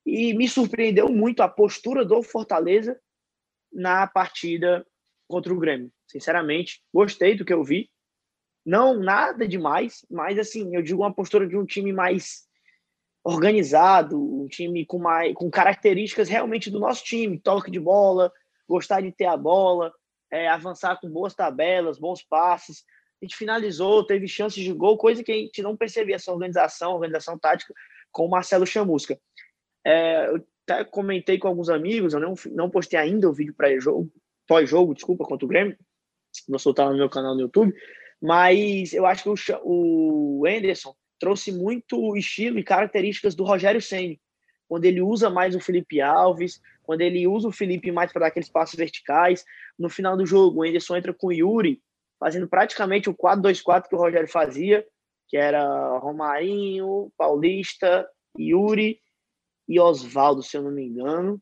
e 0.04 0.34
me 0.34 0.46
surpreendeu 0.46 1.08
muito 1.08 1.42
a 1.42 1.48
postura 1.48 2.04
do 2.04 2.22
Fortaleza 2.22 3.00
na 3.72 4.06
partida 4.06 4.86
contra 5.26 5.54
o 5.54 5.58
Grêmio. 5.58 5.90
Sinceramente, 6.06 6.82
gostei 6.92 7.34
do 7.34 7.46
que 7.46 7.54
eu 7.54 7.64
vi. 7.64 7.90
Não 8.62 8.94
nada 9.00 9.48
demais, 9.48 10.04
mas 10.10 10.38
assim, 10.38 10.76
eu 10.76 10.82
digo 10.82 11.00
uma 11.00 11.14
postura 11.14 11.46
de 11.46 11.56
um 11.56 11.64
time 11.64 11.90
mais 11.90 12.46
organizado, 13.24 14.20
um 14.20 14.46
time 14.46 14.84
com, 14.84 14.98
mais, 14.98 15.32
com 15.34 15.50
características 15.50 16.28
realmente 16.28 16.70
do 16.70 16.78
nosso 16.78 17.02
time, 17.02 17.40
toque 17.40 17.70
de 17.70 17.80
bola, 17.80 18.30
gostar 18.68 19.00
de 19.00 19.10
ter 19.10 19.24
a 19.24 19.36
bola, 19.36 19.90
é, 20.30 20.46
avançar 20.46 21.00
com 21.00 21.08
boas 21.08 21.34
tabelas, 21.34 21.98
bons 21.98 22.22
passes. 22.22 22.84
A 23.22 23.24
gente 23.24 23.36
finalizou, 23.36 24.06
teve 24.06 24.28
chances 24.28 24.62
de 24.62 24.72
gol, 24.72 24.98
coisa 24.98 25.24
que 25.24 25.32
a 25.32 25.34
gente 25.34 25.62
não 25.62 25.74
percebia 25.74 26.16
essa 26.16 26.30
organização, 26.30 26.92
organização 26.92 27.38
tática 27.38 27.72
com 28.12 28.26
o 28.26 28.30
Marcelo 28.30 28.66
Chamusca. 28.66 29.18
É, 29.86 30.28
eu 30.28 30.44
até 30.68 30.84
comentei 30.84 31.38
com 31.38 31.48
alguns 31.48 31.70
amigos, 31.70 32.12
eu 32.12 32.20
não, 32.20 32.34
não 32.52 32.68
postei 32.68 32.98
ainda 32.98 33.28
o 33.28 33.32
vídeo 33.32 33.54
para 33.54 33.78
jogo, 33.80 34.12
pós-jogo, 34.46 34.94
desculpa, 34.94 35.24
contra 35.24 35.46
o 35.46 35.48
Grêmio, 35.48 35.78
vou 36.46 36.58
soltar 36.58 36.90
no 36.90 36.96
meu 36.96 37.08
canal 37.08 37.34
no 37.34 37.42
YouTube, 37.42 37.74
mas 38.20 38.92
eu 38.92 39.06
acho 39.06 39.22
que 39.22 39.52
o, 39.62 40.40
o 40.40 40.46
Anderson 40.46 40.94
trouxe 41.24 41.50
muito 41.50 42.14
estilo 42.18 42.58
e 42.58 42.62
características 42.62 43.34
do 43.34 43.44
Rogério 43.44 43.80
Ceni, 43.80 44.20
quando 44.68 44.84
ele 44.84 45.00
usa 45.00 45.30
mais 45.30 45.54
o 45.54 45.60
Felipe 45.60 45.98
Alves, 45.98 46.60
quando 46.82 47.00
ele 47.00 47.26
usa 47.26 47.48
o 47.48 47.52
Felipe 47.52 47.90
mais 47.90 48.12
para 48.12 48.20
dar 48.20 48.26
aqueles 48.26 48.50
passos 48.50 48.76
verticais. 48.76 49.42
No 49.78 49.88
final 49.88 50.18
do 50.18 50.26
jogo, 50.26 50.60
o 50.60 50.62
Anderson 50.62 50.96
entra 50.96 51.14
com 51.14 51.28
o 51.28 51.32
Yuri, 51.32 51.80
fazendo 52.20 52.46
praticamente 52.46 53.08
o 53.08 53.14
4-2-4 53.14 53.88
que 53.88 53.94
o 53.94 53.98
Rogério 53.98 54.28
fazia, 54.28 54.86
que 55.26 55.38
era 55.38 55.96
Romarinho, 55.96 57.10
Paulista, 57.16 58.06
Yuri 58.38 59.00
e 59.66 59.80
Oswaldo, 59.80 60.42
se 60.42 60.58
eu 60.58 60.62
não 60.62 60.72
me 60.72 60.84
engano. 60.84 61.40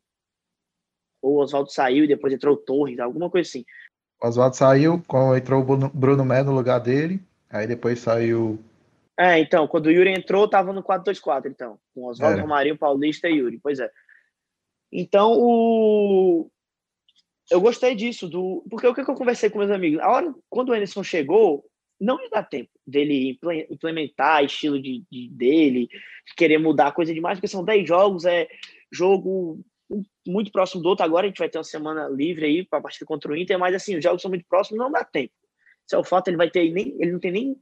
Ou 1.20 1.38
o 1.38 1.40
Oswaldo 1.40 1.72
saiu 1.72 2.04
e 2.04 2.08
depois 2.08 2.32
entrou 2.32 2.54
o 2.54 2.58
Torres, 2.58 3.00
alguma 3.00 3.28
coisa 3.28 3.48
assim. 3.48 3.64
Oswaldo 4.22 4.54
saiu, 4.54 5.02
entrou 5.36 5.60
o 5.60 5.88
Bruno 5.88 6.24
Mé 6.24 6.44
no 6.44 6.54
lugar 6.54 6.78
dele, 6.78 7.20
aí 7.50 7.66
depois 7.66 7.98
saiu 7.98 8.62
é, 9.18 9.38
então, 9.38 9.68
quando 9.68 9.86
o 9.86 9.90
Yuri 9.90 10.10
entrou, 10.10 10.48
tava 10.48 10.72
no 10.72 10.82
4-2-4, 10.82 11.46
então, 11.46 11.78
com 11.94 12.04
Oswaldo, 12.06 12.38
é. 12.38 12.40
Romarinho, 12.40 12.78
Paulista 12.78 13.28
e 13.28 13.36
Yuri, 13.36 13.58
pois 13.62 13.78
é. 13.78 13.90
Então, 14.90 15.32
o... 15.38 16.50
eu 17.50 17.60
gostei 17.60 17.94
disso, 17.94 18.28
do... 18.28 18.64
porque 18.70 18.86
o 18.86 18.94
que 18.94 19.00
eu 19.00 19.14
conversei 19.14 19.50
com 19.50 19.58
meus 19.58 19.70
amigos? 19.70 20.00
A 20.00 20.10
hora, 20.10 20.34
quando 20.48 20.70
o 20.70 20.72
Anderson 20.72 21.02
chegou, 21.02 21.64
não 22.00 22.20
ia 22.20 22.30
dar 22.30 22.42
tempo 22.42 22.70
dele 22.86 23.38
implementar 23.70 24.44
estilo 24.44 24.80
de, 24.80 25.04
de 25.10 25.28
dele, 25.28 25.86
de 25.86 26.34
querer 26.36 26.58
mudar 26.58 26.92
coisa 26.92 27.14
demais, 27.14 27.38
porque 27.38 27.48
são 27.48 27.64
10 27.64 27.86
jogos, 27.86 28.24
é 28.24 28.48
jogo 28.90 29.60
muito 30.26 30.50
próximo 30.50 30.82
do 30.82 30.88
outro. 30.88 31.04
Agora 31.04 31.26
a 31.26 31.28
gente 31.28 31.38
vai 31.38 31.48
ter 31.48 31.58
uma 31.58 31.64
semana 31.64 32.08
livre 32.08 32.46
aí 32.46 32.64
para 32.64 32.78
a 32.78 32.82
partida 32.82 33.06
contra 33.06 33.30
o 33.30 33.36
Inter, 33.36 33.58
mas 33.58 33.74
assim, 33.74 33.96
os 33.96 34.02
jogos 34.02 34.22
são 34.22 34.30
muito 34.30 34.46
próximos, 34.48 34.78
não 34.78 34.90
dá 34.90 35.04
tempo. 35.04 35.32
Se 35.86 35.94
é 35.94 35.98
o 35.98 36.04
fato, 36.04 36.28
ele 36.28 36.36
vai 36.36 36.50
ter 36.50 36.70
nem, 36.72 36.96
ele 37.00 37.12
não 37.12 37.20
tem 37.20 37.30
nem 37.30 37.56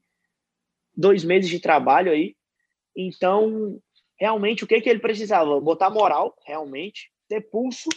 dois 0.97 1.25
meses 1.25 1.51
de 1.51 1.61
trabalho 1.61 2.13
aí. 2.13 2.37
Então, 2.97 3.81
realmente, 4.19 4.65
o 4.65 4.67
que, 4.67 4.81
que 4.81 4.89
ele 4.89 5.01
precisava? 5.01 5.61
Botar 5.61 5.91
moral, 5.91 6.37
realmente, 6.47 7.11
ter 7.29 7.41
pulso, 7.43 7.89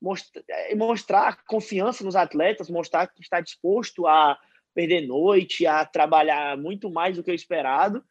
mostrar, 0.00 0.42
é, 0.48 0.74
mostrar 0.74 1.44
confiança 1.44 2.04
nos 2.04 2.16
atletas, 2.16 2.68
mostrar 2.68 3.06
que 3.06 3.22
está 3.22 3.40
disposto 3.40 4.06
a 4.06 4.38
perder 4.74 5.06
noite, 5.06 5.66
a 5.66 5.84
trabalhar 5.84 6.56
muito 6.56 6.90
mais 6.90 7.16
do 7.16 7.22
que 7.22 7.30
o 7.30 7.34
esperado, 7.34 8.04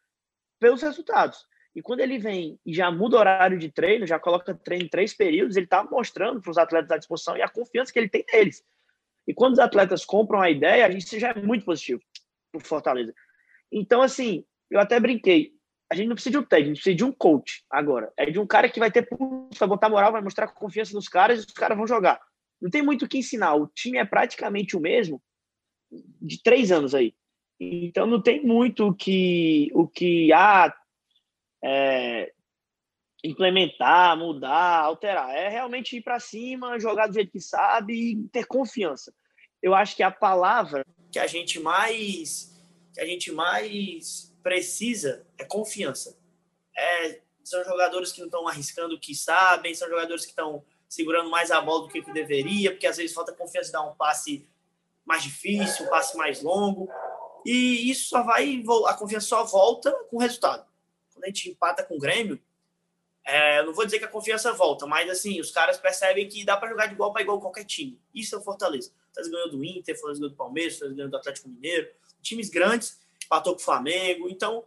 pelos 0.58 0.82
resultados. 0.82 1.44
E 1.74 1.82
quando 1.82 2.00
ele 2.00 2.18
vem 2.18 2.58
e 2.64 2.74
já 2.74 2.90
muda 2.90 3.16
o 3.16 3.20
horário 3.20 3.58
de 3.58 3.70
treino, 3.70 4.06
já 4.06 4.18
coloca 4.18 4.54
treino 4.54 4.84
em 4.84 4.88
três 4.88 5.14
períodos, 5.14 5.56
ele 5.56 5.66
está 5.66 5.82
mostrando 5.82 6.40
para 6.40 6.50
os 6.50 6.58
atletas 6.58 6.90
à 6.90 6.98
disposição 6.98 7.36
e 7.36 7.42
a 7.42 7.48
confiança 7.48 7.92
que 7.92 7.98
ele 7.98 8.08
tem 8.08 8.24
neles. 8.32 8.62
E 9.26 9.32
quando 9.32 9.54
os 9.54 9.58
atletas 9.58 10.04
compram 10.04 10.40
a 10.40 10.50
ideia, 10.50 10.86
a 10.86 10.90
gente 10.90 11.18
já 11.18 11.30
é 11.30 11.34
muito 11.34 11.64
positivo 11.64 12.00
para 12.50 12.60
Fortaleza. 12.60 13.14
Então, 13.72 14.02
assim, 14.02 14.44
eu 14.70 14.78
até 14.78 15.00
brinquei. 15.00 15.52
A 15.90 15.94
gente 15.94 16.08
não 16.08 16.14
precisa 16.14 16.32
de 16.32 16.38
um 16.38 16.44
técnico, 16.44 16.70
a 16.70 16.74
gente 16.74 16.82
precisa 16.82 16.96
de 16.96 17.04
um 17.04 17.12
coach 17.12 17.64
agora. 17.70 18.12
É 18.16 18.30
de 18.30 18.38
um 18.38 18.46
cara 18.46 18.68
que 18.68 18.80
vai 18.80 18.90
ter 18.90 19.02
pulso, 19.02 19.58
vai 19.58 19.68
botar 19.68 19.88
moral, 19.88 20.12
vai 20.12 20.22
mostrar 20.22 20.48
confiança 20.48 20.94
nos 20.94 21.08
caras 21.08 21.42
e 21.42 21.46
os 21.46 21.52
caras 21.52 21.76
vão 21.76 21.86
jogar. 21.86 22.20
Não 22.60 22.70
tem 22.70 22.82
muito 22.82 23.04
o 23.04 23.08
que 23.08 23.18
ensinar. 23.18 23.54
O 23.54 23.66
time 23.66 23.98
é 23.98 24.04
praticamente 24.04 24.76
o 24.76 24.80
mesmo 24.80 25.22
de 26.20 26.42
três 26.42 26.72
anos 26.72 26.94
aí. 26.94 27.14
Então 27.60 28.06
não 28.06 28.20
tem 28.20 28.42
muito 28.42 28.88
o 28.88 28.94
que, 28.94 29.70
o 29.74 29.86
que 29.86 30.32
ah, 30.32 30.74
é, 31.62 32.32
implementar, 33.22 34.16
mudar, 34.16 34.80
alterar. 34.80 35.30
É 35.34 35.48
realmente 35.48 35.96
ir 35.96 36.00
para 36.00 36.18
cima, 36.18 36.80
jogar 36.80 37.06
do 37.06 37.14
jeito 37.14 37.30
que 37.30 37.40
sabe 37.40 37.94
e 37.94 38.28
ter 38.28 38.46
confiança. 38.46 39.12
Eu 39.62 39.74
acho 39.74 39.94
que 39.94 40.02
a 40.02 40.10
palavra 40.10 40.84
que 41.10 41.18
a 41.18 41.26
gente 41.26 41.60
mais 41.60 42.51
que 42.92 43.00
a 43.00 43.06
gente 43.06 43.32
mais 43.32 44.34
precisa 44.42 45.26
é 45.38 45.44
confiança. 45.44 46.18
É, 46.76 47.20
são 47.44 47.64
jogadores 47.64 48.12
que 48.12 48.20
não 48.20 48.26
estão 48.26 48.46
arriscando 48.48 48.94
o 48.94 49.00
que 49.00 49.14
sabem, 49.14 49.74
são 49.74 49.88
jogadores 49.88 50.24
que 50.24 50.30
estão 50.30 50.64
segurando 50.88 51.30
mais 51.30 51.50
a 51.50 51.60
bola 51.60 51.82
do 51.82 51.88
que, 51.88 52.02
que 52.02 52.12
deveria, 52.12 52.70
porque 52.70 52.86
às 52.86 52.96
vezes 52.96 53.14
falta 53.14 53.32
confiança 53.32 53.66
de 53.66 53.72
dar 53.72 53.82
um 53.82 53.94
passe 53.94 54.46
mais 55.04 55.22
difícil, 55.22 55.86
um 55.86 55.88
passe 55.88 56.16
mais 56.16 56.42
longo. 56.42 56.88
E 57.44 57.90
isso 57.90 58.10
só 58.10 58.22
vai, 58.22 58.62
a 58.86 58.94
confiança 58.94 59.26
só 59.26 59.44
volta 59.44 59.90
com 60.10 60.16
o 60.16 60.20
resultado. 60.20 60.66
Quando 61.12 61.24
a 61.24 61.26
gente 61.28 61.50
empata 61.50 61.82
com 61.82 61.96
o 61.96 61.98
Grêmio, 61.98 62.40
é, 63.24 63.60
eu 63.60 63.66
não 63.66 63.72
vou 63.72 63.84
dizer 63.84 63.98
que 63.98 64.04
a 64.04 64.08
confiança 64.08 64.52
volta, 64.52 64.86
mas 64.86 65.08
assim, 65.08 65.40
os 65.40 65.50
caras 65.50 65.78
percebem 65.78 66.28
que 66.28 66.44
dá 66.44 66.56
para 66.56 66.68
jogar 66.68 66.86
de 66.86 66.94
igual 66.94 67.12
para 67.12 67.22
igual 67.22 67.40
qualquer 67.40 67.64
time. 67.64 68.00
Isso 68.14 68.34
é 68.34 68.38
o 68.38 68.42
Fortaleza. 68.42 68.92
Fortaleza 69.06 69.32
ganhou 69.32 69.50
do 69.50 69.64
Inter, 69.64 69.94
Fortaleza 69.94 70.20
ganhou 70.20 70.30
do 70.30 70.36
Palmeiras, 70.36 70.74
Fortaleza 70.74 70.96
ganhou 70.96 71.10
do 71.10 71.16
Atlético 71.16 71.48
Mineiro. 71.48 71.88
Times 72.22 72.48
grandes, 72.48 72.98
empatou 73.24 73.54
com 73.54 73.60
o 73.60 73.64
Flamengo. 73.64 74.28
Então, 74.28 74.64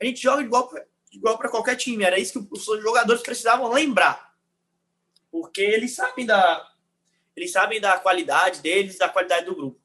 a 0.00 0.04
gente 0.04 0.22
joga 0.22 0.42
de 0.42 0.46
igual 0.46 0.68
para 0.68 0.86
igual 1.12 1.38
qualquer 1.38 1.76
time. 1.76 2.04
Era 2.04 2.18
isso 2.18 2.44
que 2.44 2.54
os 2.54 2.64
jogadores 2.64 3.22
precisavam 3.22 3.72
lembrar. 3.72 4.34
Porque 5.30 5.60
eles 5.60 5.94
sabem 5.94 6.26
da, 6.26 6.72
eles 7.36 7.52
sabem 7.52 7.80
da 7.80 7.98
qualidade 7.98 8.60
deles, 8.60 8.98
da 8.98 9.08
qualidade 9.08 9.46
do 9.46 9.54
grupo. 9.54 9.80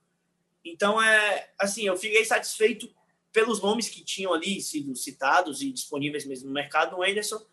Então, 0.63 1.01
é 1.01 1.51
assim, 1.59 1.83
eu 1.83 1.97
fiquei 1.97 2.23
satisfeito 2.25 2.89
pelos 3.31 3.61
nomes 3.61 3.89
que 3.89 4.03
tinham 4.03 4.33
ali 4.33 4.61
sido 4.61 4.95
citados 4.95 5.61
e 5.61 5.71
disponíveis 5.71 6.25
mesmo 6.25 6.47
no 6.47 6.53
mercado 6.53 6.95
no 6.95 7.03
Anderson 7.03 7.43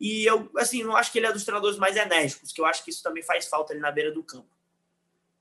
e 0.00 0.26
eu, 0.26 0.50
assim, 0.56 0.82
não 0.82 0.94
acho 0.94 1.10
que 1.10 1.18
ele 1.18 1.26
é 1.26 1.32
dos 1.32 1.44
treinadores 1.44 1.78
mais 1.78 1.96
enérgicos, 1.96 2.52
que 2.52 2.60
eu 2.60 2.66
acho 2.66 2.84
que 2.84 2.90
isso 2.90 3.02
também 3.02 3.22
faz 3.22 3.48
falta 3.48 3.72
ali 3.72 3.80
na 3.80 3.90
beira 3.90 4.12
do 4.12 4.22
campo. 4.22 4.48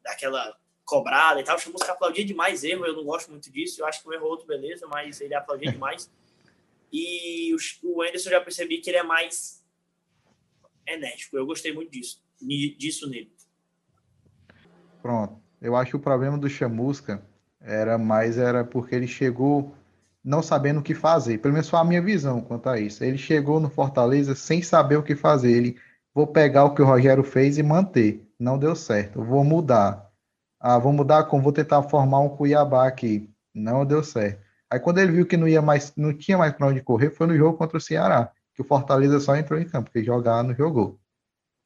Daquela 0.01 0.57
cobrada 0.85 1.41
e 1.41 1.43
tal. 1.43 1.57
O 1.57 1.59
que 1.59 1.91
aplaudia 1.91 2.23
demais 2.23 2.63
erro, 2.63 2.85
eu 2.85 2.95
não 2.95 3.03
gosto 3.03 3.31
muito 3.31 3.51
disso. 3.51 3.81
Eu 3.81 3.87
acho 3.87 4.01
que 4.01 4.07
um 4.07 4.13
erro 4.13 4.27
outro, 4.27 4.45
beleza, 4.45 4.87
mas 4.87 5.19
ele 5.19 5.33
aplaudia 5.33 5.71
demais. 5.73 6.09
E 6.93 7.53
o, 7.53 7.57
o 7.83 8.01
Anderson 8.01 8.29
já 8.29 8.39
percebi 8.39 8.77
que 8.77 8.89
ele 8.89 8.97
é 8.97 9.03
mais 9.03 9.63
enérgico. 10.87 11.35
Eu 11.35 11.45
gostei 11.45 11.73
muito 11.73 11.91
disso, 11.91 12.21
disso 12.39 13.09
nele. 13.09 13.33
Pronto. 15.01 15.41
Eu 15.61 15.75
acho 15.75 15.91
que 15.91 15.97
o 15.97 15.99
problema 15.99 16.37
do 16.37 16.49
Chamusca 16.49 17.25
era 17.59 17.97
mais 17.97 18.37
era 18.37 18.63
porque 18.63 18.93
ele 18.93 19.07
chegou 19.07 19.75
não 20.23 20.41
sabendo 20.41 20.79
o 20.79 20.83
que 20.83 20.95
fazer. 20.95 21.37
Pelo 21.37 21.53
menos 21.53 21.69
foi 21.69 21.79
a 21.79 21.83
minha 21.83 22.01
visão 22.01 22.41
quanto 22.41 22.69
a 22.69 22.79
isso. 22.79 23.03
Ele 23.03 23.17
chegou 23.17 23.59
no 23.59 23.69
Fortaleza 23.69 24.35
sem 24.35 24.61
saber 24.61 24.97
o 24.97 25.03
que 25.03 25.15
fazer. 25.15 25.51
Ele, 25.51 25.77
vou 26.13 26.25
pegar 26.25 26.65
o 26.65 26.73
que 26.73 26.81
o 26.81 26.85
Rogério 26.85 27.23
fez 27.23 27.57
e 27.57 27.63
manter. 27.63 28.27
Não 28.39 28.57
deu 28.57 28.75
certo. 28.75 29.23
vou 29.23 29.43
mudar. 29.43 30.04
Ah, 30.67 30.79
vou 30.79 30.91
mudar 30.91 31.25
como? 31.25 31.43
Vou 31.43 31.51
tentar 31.53 31.83
formar 31.83 32.21
um 32.21 32.29
Cuiabá 32.29 32.87
aqui. 32.87 33.29
Não 33.53 33.85
deu 33.85 34.03
certo. 34.03 34.39
Aí 34.67 34.79
quando 34.79 34.97
ele 34.97 35.11
viu 35.11 35.23
que 35.27 35.37
não 35.37 35.47
ia 35.47 35.61
mais, 35.61 35.93
não 35.95 36.11
tinha 36.11 36.39
mais 36.39 36.53
para 36.53 36.65
onde 36.65 36.81
correr, 36.81 37.11
foi 37.11 37.27
no 37.27 37.37
jogo 37.37 37.55
contra 37.55 37.77
o 37.77 37.79
Ceará, 37.79 38.31
que 38.51 38.63
o 38.63 38.65
Fortaleza 38.65 39.19
só 39.19 39.35
entrou 39.35 39.59
em 39.59 39.65
campo, 39.65 39.91
porque 39.91 40.03
jogar 40.03 40.41
não 40.43 40.55
jogou. 40.55 40.97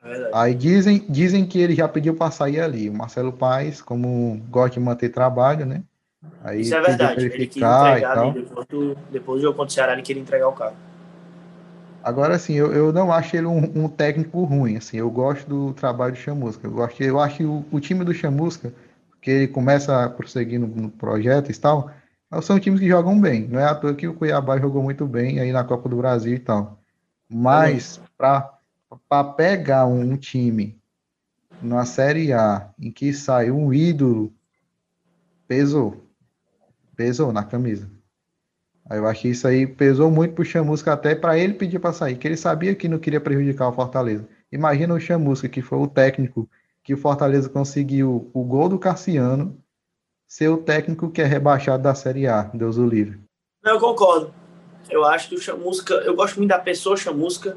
É 0.03 0.31
Aí 0.33 0.53
dizem, 0.53 1.05
dizem 1.07 1.45
que 1.45 1.61
ele 1.61 1.75
já 1.75 1.87
pediu 1.87 2.13
para 2.13 2.29
sair 2.29 2.59
ali. 2.59 2.89
O 2.89 2.93
Marcelo 2.93 3.31
Paes, 3.31 3.81
como 3.81 4.41
gosta 4.49 4.71
de 4.71 4.81
manter 4.81 5.07
trabalho, 5.07 5.65
né? 5.65 5.81
Aí 6.43 6.59
Isso 6.59 6.75
é 6.75 6.81
verdade. 6.81 7.23
Ele 7.23 7.47
queria 7.47 7.69
entregar 7.69 8.33
depois, 8.33 8.67
do, 8.67 8.95
depois 9.09 9.39
do 9.39 9.43
jogo 9.43 9.55
contra 9.55 9.71
o 9.71 9.73
Ceará, 9.73 9.93
ele 9.93 10.01
queria 10.01 10.21
entregar 10.21 10.49
o 10.49 10.53
carro. 10.53 10.75
Agora, 12.03 12.35
assim, 12.35 12.53
eu, 12.53 12.73
eu 12.73 12.91
não 12.91 13.13
acho 13.13 13.35
ele 13.35 13.45
um, 13.45 13.85
um, 13.85 13.87
técnico 13.87 14.43
ruim, 14.43 14.77
assim, 14.77 14.97
eu 14.97 15.09
gosto 15.09 15.47
do 15.47 15.73
trabalho 15.73 16.13
do 16.13 16.17
Chamusca. 16.17 16.67
Eu, 16.67 16.71
gosto, 16.71 17.01
eu 17.01 17.19
acho 17.19 17.37
que 17.37 17.45
o, 17.45 17.65
o 17.71 17.79
time 17.79 18.03
do 18.03 18.13
Chamusca, 18.13 18.73
que 19.21 19.31
ele 19.31 19.47
começa 19.47 20.05
a 20.05 20.09
prosseguir 20.09 20.59
no, 20.59 20.67
no 20.67 20.89
projeto 20.89 21.51
e 21.51 21.55
tal, 21.55 21.91
são 22.41 22.59
times 22.59 22.79
que 22.79 22.87
jogam 22.87 23.19
bem. 23.19 23.47
Não 23.47 23.59
é 23.59 23.65
à 23.65 23.75
toa 23.75 23.93
que 23.93 24.07
o 24.07 24.13
Cuiabá 24.13 24.59
jogou 24.59 24.83
muito 24.83 25.05
bem 25.05 25.39
aí 25.39 25.51
na 25.51 25.63
Copa 25.63 25.89
do 25.89 25.97
Brasil 25.97 26.33
e 26.33 26.39
tal. 26.39 26.79
Mas, 27.29 27.99
para 28.17 29.23
pegar 29.35 29.85
um, 29.85 30.11
um 30.11 30.17
time 30.17 30.79
na 31.61 31.85
Série 31.85 32.33
A 32.33 32.69
em 32.79 32.91
que 32.91 33.13
sai 33.13 33.51
um 33.51 33.73
ídolo, 33.73 34.33
pesou 35.47 36.09
pesou 36.99 37.31
na 37.31 37.45
camisa. 37.45 37.89
Aí 38.89 38.99
eu 38.99 39.07
acho 39.07 39.21
que 39.21 39.29
isso 39.29 39.47
aí 39.47 39.65
pesou 39.65 40.11
muito 40.11 40.33
pro 40.33 40.43
Chamusca 40.43 40.91
até 40.91 41.15
para 41.15 41.39
ele 41.39 41.53
pedir 41.53 41.79
para 41.79 41.93
sair, 41.93 42.17
que 42.17 42.27
ele 42.27 42.35
sabia 42.35 42.75
que 42.75 42.89
não 42.89 42.99
queria 42.99 43.21
prejudicar 43.21 43.69
o 43.69 43.71
Fortaleza. 43.71 44.27
Imagina 44.51 44.93
o 44.93 44.99
Chamusca, 44.99 45.47
que 45.47 45.61
foi 45.61 45.77
o 45.77 45.87
técnico 45.87 46.49
que 46.89 46.93
o 46.95 46.97
Fortaleza 46.97 47.47
conseguiu 47.47 48.31
o 48.33 48.43
gol 48.43 48.67
do 48.67 48.79
Cassiano, 48.79 49.55
ser 50.27 50.47
o 50.47 50.57
técnico 50.57 51.11
que 51.11 51.21
é 51.21 51.23
rebaixado 51.23 51.83
da 51.83 51.93
Série 51.93 52.25
A, 52.25 52.41
Deus 52.41 52.79
o 52.79 52.87
livre. 52.87 53.19
Não, 53.63 53.73
eu 53.73 53.79
concordo. 53.79 54.33
Eu 54.89 55.05
acho 55.05 55.29
que 55.29 55.35
o 55.35 55.39
Chamusca, 55.39 55.93
eu 55.93 56.15
gosto 56.15 56.37
muito 56.37 56.49
da 56.49 56.57
pessoa 56.57 56.97
Chamusca, 56.97 57.55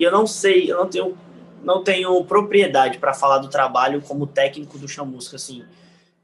e 0.00 0.02
eu 0.02 0.10
não 0.10 0.26
sei, 0.26 0.68
eu 0.68 0.78
não 0.78 0.90
tenho, 0.90 1.16
não 1.62 1.84
tenho 1.84 2.24
propriedade 2.24 2.98
para 2.98 3.14
falar 3.14 3.38
do 3.38 3.48
trabalho 3.48 4.02
como 4.02 4.26
técnico 4.26 4.76
do 4.76 4.88
Chamusca, 4.88 5.36
assim. 5.36 5.64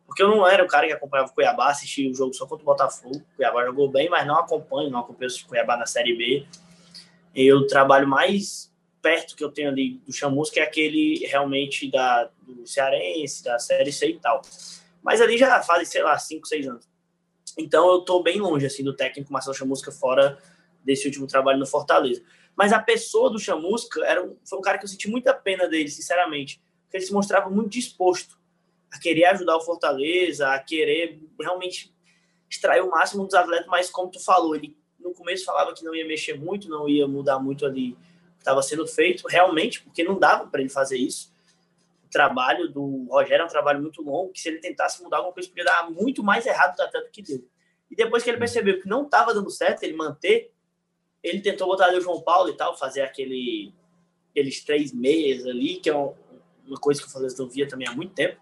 Porque 0.04 0.20
eu 0.20 0.28
não 0.28 0.44
era 0.44 0.64
o 0.64 0.66
cara 0.66 0.88
que 0.88 0.92
acompanhava 0.92 1.30
o 1.30 1.34
Cuiabá, 1.34 1.70
assistia 1.70 2.10
o 2.10 2.14
jogo 2.14 2.34
só 2.34 2.44
contra 2.44 2.64
o 2.64 2.66
Botafogo. 2.66 3.18
O 3.18 3.36
Cuiabá 3.36 3.64
jogou 3.66 3.88
bem, 3.88 4.10
mas 4.10 4.26
não 4.26 4.34
acompanho, 4.34 4.90
não 4.90 4.98
acompanho 4.98 5.30
o 5.30 5.48
Cuiabá 5.48 5.76
na 5.76 5.86
Série 5.86 6.16
B. 6.16 6.44
Eu 7.32 7.68
trabalho 7.68 8.08
mais 8.08 8.68
perto 9.00 9.36
que 9.36 9.44
eu 9.44 9.50
tenho 9.50 9.68
ali 9.68 10.00
do 10.06 10.12
Chamus, 10.12 10.50
é 10.56 10.62
aquele 10.62 11.26
realmente 11.26 11.90
da, 11.90 12.30
do 12.42 12.66
Cearense, 12.66 13.44
da 13.44 13.58
Série 13.58 13.92
C 13.92 14.08
e 14.08 14.18
tal. 14.18 14.42
Mas 15.02 15.20
ali 15.20 15.38
já 15.38 15.62
fazem, 15.62 15.84
sei 15.84 16.02
lá, 16.02 16.18
5, 16.18 16.46
6 16.46 16.68
anos. 16.68 16.88
Então 17.56 17.90
eu 17.90 18.00
tô 18.00 18.22
bem 18.22 18.40
longe, 18.40 18.66
assim, 18.66 18.84
do 18.84 18.94
técnico 18.94 19.32
Marcelo 19.32 19.54
Chamusca 19.54 19.90
fora 19.90 20.38
desse 20.84 21.06
último 21.06 21.26
trabalho 21.26 21.58
no 21.58 21.66
Fortaleza. 21.66 22.22
Mas 22.56 22.72
a 22.72 22.80
pessoa 22.80 23.30
do 23.30 23.38
Chamusca 23.38 24.04
era 24.04 24.24
um, 24.24 24.36
foi 24.48 24.58
um 24.58 24.62
cara 24.62 24.78
que 24.78 24.84
eu 24.84 24.88
senti 24.88 25.08
muita 25.08 25.32
pena 25.32 25.68
dele, 25.68 25.88
sinceramente. 25.88 26.60
Porque 26.84 26.96
ele 26.98 27.06
se 27.06 27.12
mostrava 27.12 27.48
muito 27.48 27.70
disposto 27.70 28.38
a 28.90 28.98
querer 28.98 29.26
ajudar 29.26 29.56
o 29.56 29.60
Fortaleza, 29.60 30.48
a 30.48 30.58
querer 30.58 31.20
realmente 31.40 31.94
extrair 32.50 32.80
o 32.80 32.90
máximo 32.90 33.24
dos 33.24 33.34
atletas, 33.34 33.66
mas 33.68 33.90
como 33.90 34.10
tu 34.10 34.18
falou, 34.18 34.56
ele 34.56 34.76
no 34.98 35.12
começo 35.12 35.44
falava 35.44 35.74
que 35.74 35.84
não 35.84 35.94
ia 35.94 36.06
mexer 36.06 36.38
muito, 36.38 36.68
não 36.68 36.88
ia 36.88 37.06
mudar 37.06 37.38
muito 37.38 37.66
ali 37.66 37.96
estava 38.48 38.62
sendo 38.62 38.86
feito, 38.86 39.28
realmente, 39.28 39.82
porque 39.82 40.02
não 40.02 40.18
dava 40.18 40.46
para 40.46 40.60
ele 40.60 40.70
fazer 40.70 40.96
isso. 40.96 41.32
O 42.06 42.08
trabalho 42.10 42.68
do 42.68 43.06
Rogério 43.10 43.42
é 43.42 43.44
um 43.44 43.48
trabalho 43.48 43.82
muito 43.82 44.02
longo, 44.02 44.32
que 44.32 44.40
se 44.40 44.48
ele 44.48 44.58
tentasse 44.58 45.02
mudar 45.02 45.18
alguma 45.18 45.34
coisa, 45.34 45.48
podia 45.48 45.64
dar 45.64 45.90
muito 45.90 46.22
mais 46.24 46.46
errado 46.46 46.80
até 46.80 47.00
do 47.00 47.10
que 47.10 47.20
deu. 47.20 47.46
E 47.90 47.94
depois 47.94 48.22
que 48.22 48.30
ele 48.30 48.38
percebeu 48.38 48.80
que 48.80 48.88
não 48.88 49.04
estava 49.04 49.34
dando 49.34 49.50
certo 49.50 49.82
ele 49.82 49.94
manter, 49.94 50.50
ele 51.22 51.40
tentou 51.40 51.66
botar 51.66 51.92
o 51.92 52.00
João 52.00 52.22
Paulo 52.22 52.48
e 52.48 52.56
tal, 52.56 52.76
fazer 52.76 53.02
aquele, 53.02 53.72
aqueles 54.30 54.64
três 54.64 54.92
meias 54.92 55.44
ali, 55.46 55.76
que 55.76 55.90
é 55.90 55.94
uma 55.94 56.78
coisa 56.80 57.00
que 57.00 57.06
o 57.06 57.10
Fortaleza 57.10 57.42
não 57.42 57.50
via 57.50 57.68
também 57.68 57.86
há 57.86 57.92
muito 57.92 58.14
tempo 58.14 58.40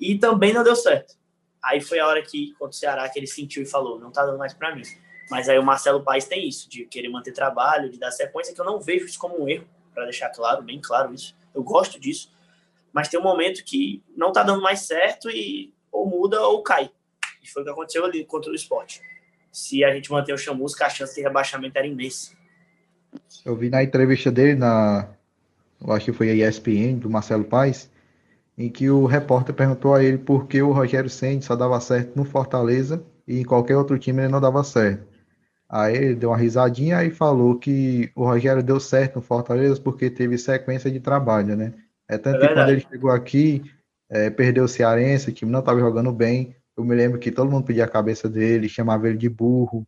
e 0.00 0.18
também 0.18 0.52
não 0.52 0.62
deu 0.64 0.76
certo. 0.76 1.14
Aí 1.62 1.80
foi 1.80 1.98
a 1.98 2.06
hora 2.06 2.22
que, 2.22 2.52
contra 2.54 2.70
o 2.70 2.72
Ceará, 2.72 3.08
que 3.08 3.18
ele 3.18 3.26
sentiu 3.26 3.62
e 3.62 3.66
falou: 3.66 3.98
não 3.98 4.10
tá 4.10 4.24
dando 4.24 4.38
mais 4.38 4.52
para 4.52 4.74
mim. 4.74 4.82
Mas 5.30 5.48
aí 5.48 5.58
o 5.58 5.62
Marcelo 5.62 6.02
Paes 6.02 6.24
tem 6.24 6.46
isso, 6.46 6.68
de 6.68 6.84
querer 6.84 7.08
manter 7.08 7.32
trabalho, 7.32 7.90
de 7.90 7.98
dar 7.98 8.10
sequência, 8.10 8.54
que 8.54 8.60
eu 8.60 8.64
não 8.64 8.80
vejo 8.80 9.06
isso 9.06 9.18
como 9.18 9.42
um 9.42 9.48
erro, 9.48 9.66
para 9.94 10.04
deixar 10.04 10.28
claro, 10.30 10.62
bem 10.62 10.80
claro 10.80 11.14
isso. 11.14 11.34
Eu 11.54 11.62
gosto 11.62 11.98
disso. 11.98 12.32
Mas 12.92 13.08
tem 13.08 13.18
um 13.18 13.22
momento 13.22 13.64
que 13.64 14.02
não 14.16 14.32
tá 14.32 14.42
dando 14.42 14.62
mais 14.62 14.80
certo 14.80 15.30
e 15.30 15.72
ou 15.90 16.06
muda 16.06 16.40
ou 16.42 16.62
cai. 16.62 16.90
E 17.42 17.48
foi 17.48 17.62
o 17.62 17.64
que 17.64 17.70
aconteceu 17.70 18.04
ali 18.04 18.24
contra 18.24 18.50
o 18.50 18.54
esporte. 18.54 19.00
Se 19.50 19.84
a 19.84 19.92
gente 19.94 20.10
manter 20.10 20.32
o 20.32 20.38
Chamusca, 20.38 20.86
a 20.86 20.90
chance 20.90 21.14
de 21.14 21.20
rebaixamento 21.20 21.76
era 21.76 21.86
imensa. 21.86 22.32
Eu 23.44 23.56
vi 23.56 23.68
na 23.68 23.82
entrevista 23.82 24.30
dele, 24.30 24.54
na, 24.54 25.08
eu 25.80 25.92
acho 25.92 26.06
que 26.06 26.12
foi 26.12 26.30
a 26.30 26.48
ESPN, 26.48 26.98
do 26.98 27.10
Marcelo 27.10 27.44
Paes, 27.44 27.90
em 28.56 28.70
que 28.70 28.88
o 28.88 29.04
repórter 29.04 29.54
perguntou 29.54 29.94
a 29.94 30.02
ele 30.02 30.18
por 30.18 30.46
que 30.46 30.62
o 30.62 30.72
Rogério 30.72 31.10
Senna 31.10 31.42
só 31.42 31.56
dava 31.56 31.78
certo 31.80 32.16
no 32.16 32.24
Fortaleza 32.24 33.04
e 33.26 33.40
em 33.40 33.44
qualquer 33.44 33.76
outro 33.76 33.98
time 33.98 34.22
ele 34.22 34.32
não 34.32 34.40
dava 34.40 34.62
certo. 34.62 35.11
Aí 35.72 35.96
ele 35.96 36.14
deu 36.14 36.28
uma 36.28 36.36
risadinha 36.36 37.02
e 37.02 37.10
falou 37.10 37.58
que 37.58 38.12
o 38.14 38.26
Rogério 38.26 38.62
deu 38.62 38.78
certo 38.78 39.16
no 39.16 39.22
Fortaleza 39.22 39.80
porque 39.80 40.10
teve 40.10 40.36
sequência 40.36 40.90
de 40.90 41.00
trabalho, 41.00 41.56
né? 41.56 41.72
É 42.06 42.18
tanto 42.18 42.44
é 42.44 42.48
que 42.48 42.54
quando 42.54 42.68
ele 42.68 42.80
chegou 42.82 43.10
aqui, 43.10 43.72
é, 44.10 44.28
perdeu 44.28 44.64
o 44.64 44.68
Cearense, 44.68 45.30
o 45.30 45.32
time 45.32 45.50
não 45.50 45.60
estava 45.60 45.80
jogando 45.80 46.12
bem. 46.12 46.54
Eu 46.76 46.84
me 46.84 46.94
lembro 46.94 47.18
que 47.18 47.32
todo 47.32 47.50
mundo 47.50 47.64
pedia 47.64 47.86
a 47.86 47.88
cabeça 47.88 48.28
dele, 48.28 48.68
chamava 48.68 49.08
ele 49.08 49.16
de 49.16 49.30
burro. 49.30 49.86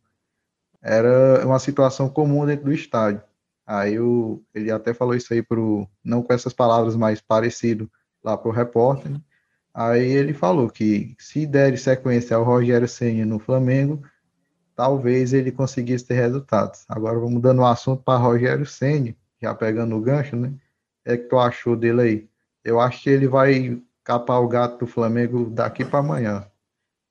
Era 0.81 1.47
uma 1.47 1.59
situação 1.59 2.09
comum 2.09 2.47
dentro 2.47 2.65
do 2.65 2.73
estádio. 2.73 3.23
Aí 3.67 4.01
o, 4.01 4.43
ele 4.55 4.71
até 4.71 4.95
falou 4.95 5.15
isso 5.15 5.35
aí 5.35 5.43
pro, 5.43 5.87
não 6.03 6.23
com 6.23 6.33
essas 6.33 6.55
palavras, 6.55 6.97
mas 6.97 7.21
parecido 7.21 7.91
lá 8.23 8.39
pro 8.39 8.51
repórter. 8.51 9.13
Né? 9.13 9.21
Aí 9.75 10.07
ele 10.07 10.33
falou 10.33 10.71
que 10.71 11.15
se 11.19 11.47
der 11.47 11.77
sequência 11.77 12.37
ao 12.37 12.45
Rogério 12.45 12.89
Senna 12.89 13.27
no 13.27 13.39
Flamengo, 13.39 14.03
talvez 14.75 15.33
ele 15.33 15.53
conseguisse 15.53 16.07
ter 16.07 16.15
resultados. 16.15 16.85
Agora 16.89 17.19
vamos 17.19 17.41
dando 17.41 17.63
o 17.63 17.67
assunto 17.67 18.03
para 18.03 18.19
Rogério 18.19 18.67
Senna, 18.67 19.15
já 19.41 19.55
pegando 19.55 19.97
o 19.97 20.01
gancho, 20.01 20.37
né? 20.37 20.53
é 21.05 21.17
que 21.17 21.25
tu 21.25 21.39
achou 21.39 21.77
dele 21.77 22.01
aí? 22.01 22.29
Eu 22.65 22.81
acho 22.81 23.03
que 23.03 23.11
ele 23.11 23.29
vai 23.29 23.79
capar 24.03 24.43
o 24.43 24.49
gato 24.49 24.79
do 24.79 24.87
Flamengo 24.87 25.51
daqui 25.51 25.85
para 25.85 25.99
amanhã. 25.99 26.47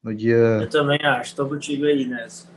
No 0.01 0.13
dia. 0.13 0.35
Eu 0.35 0.69
também 0.69 0.99
acho, 1.01 1.29
estou 1.29 1.47
contigo 1.47 1.85
aí 1.85 2.05
nessa. 2.05 2.51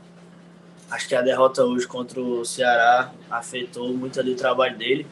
Acho 0.89 1.07
que 1.07 1.15
a 1.15 1.21
derrota 1.21 1.63
hoje 1.63 1.87
contra 1.87 2.19
o 2.19 2.43
Ceará 2.43 3.11
afetou 3.29 3.93
muito 3.93 4.19
ali 4.19 4.33
o 4.33 4.37
trabalho 4.37 4.77
dele. 4.77 5.05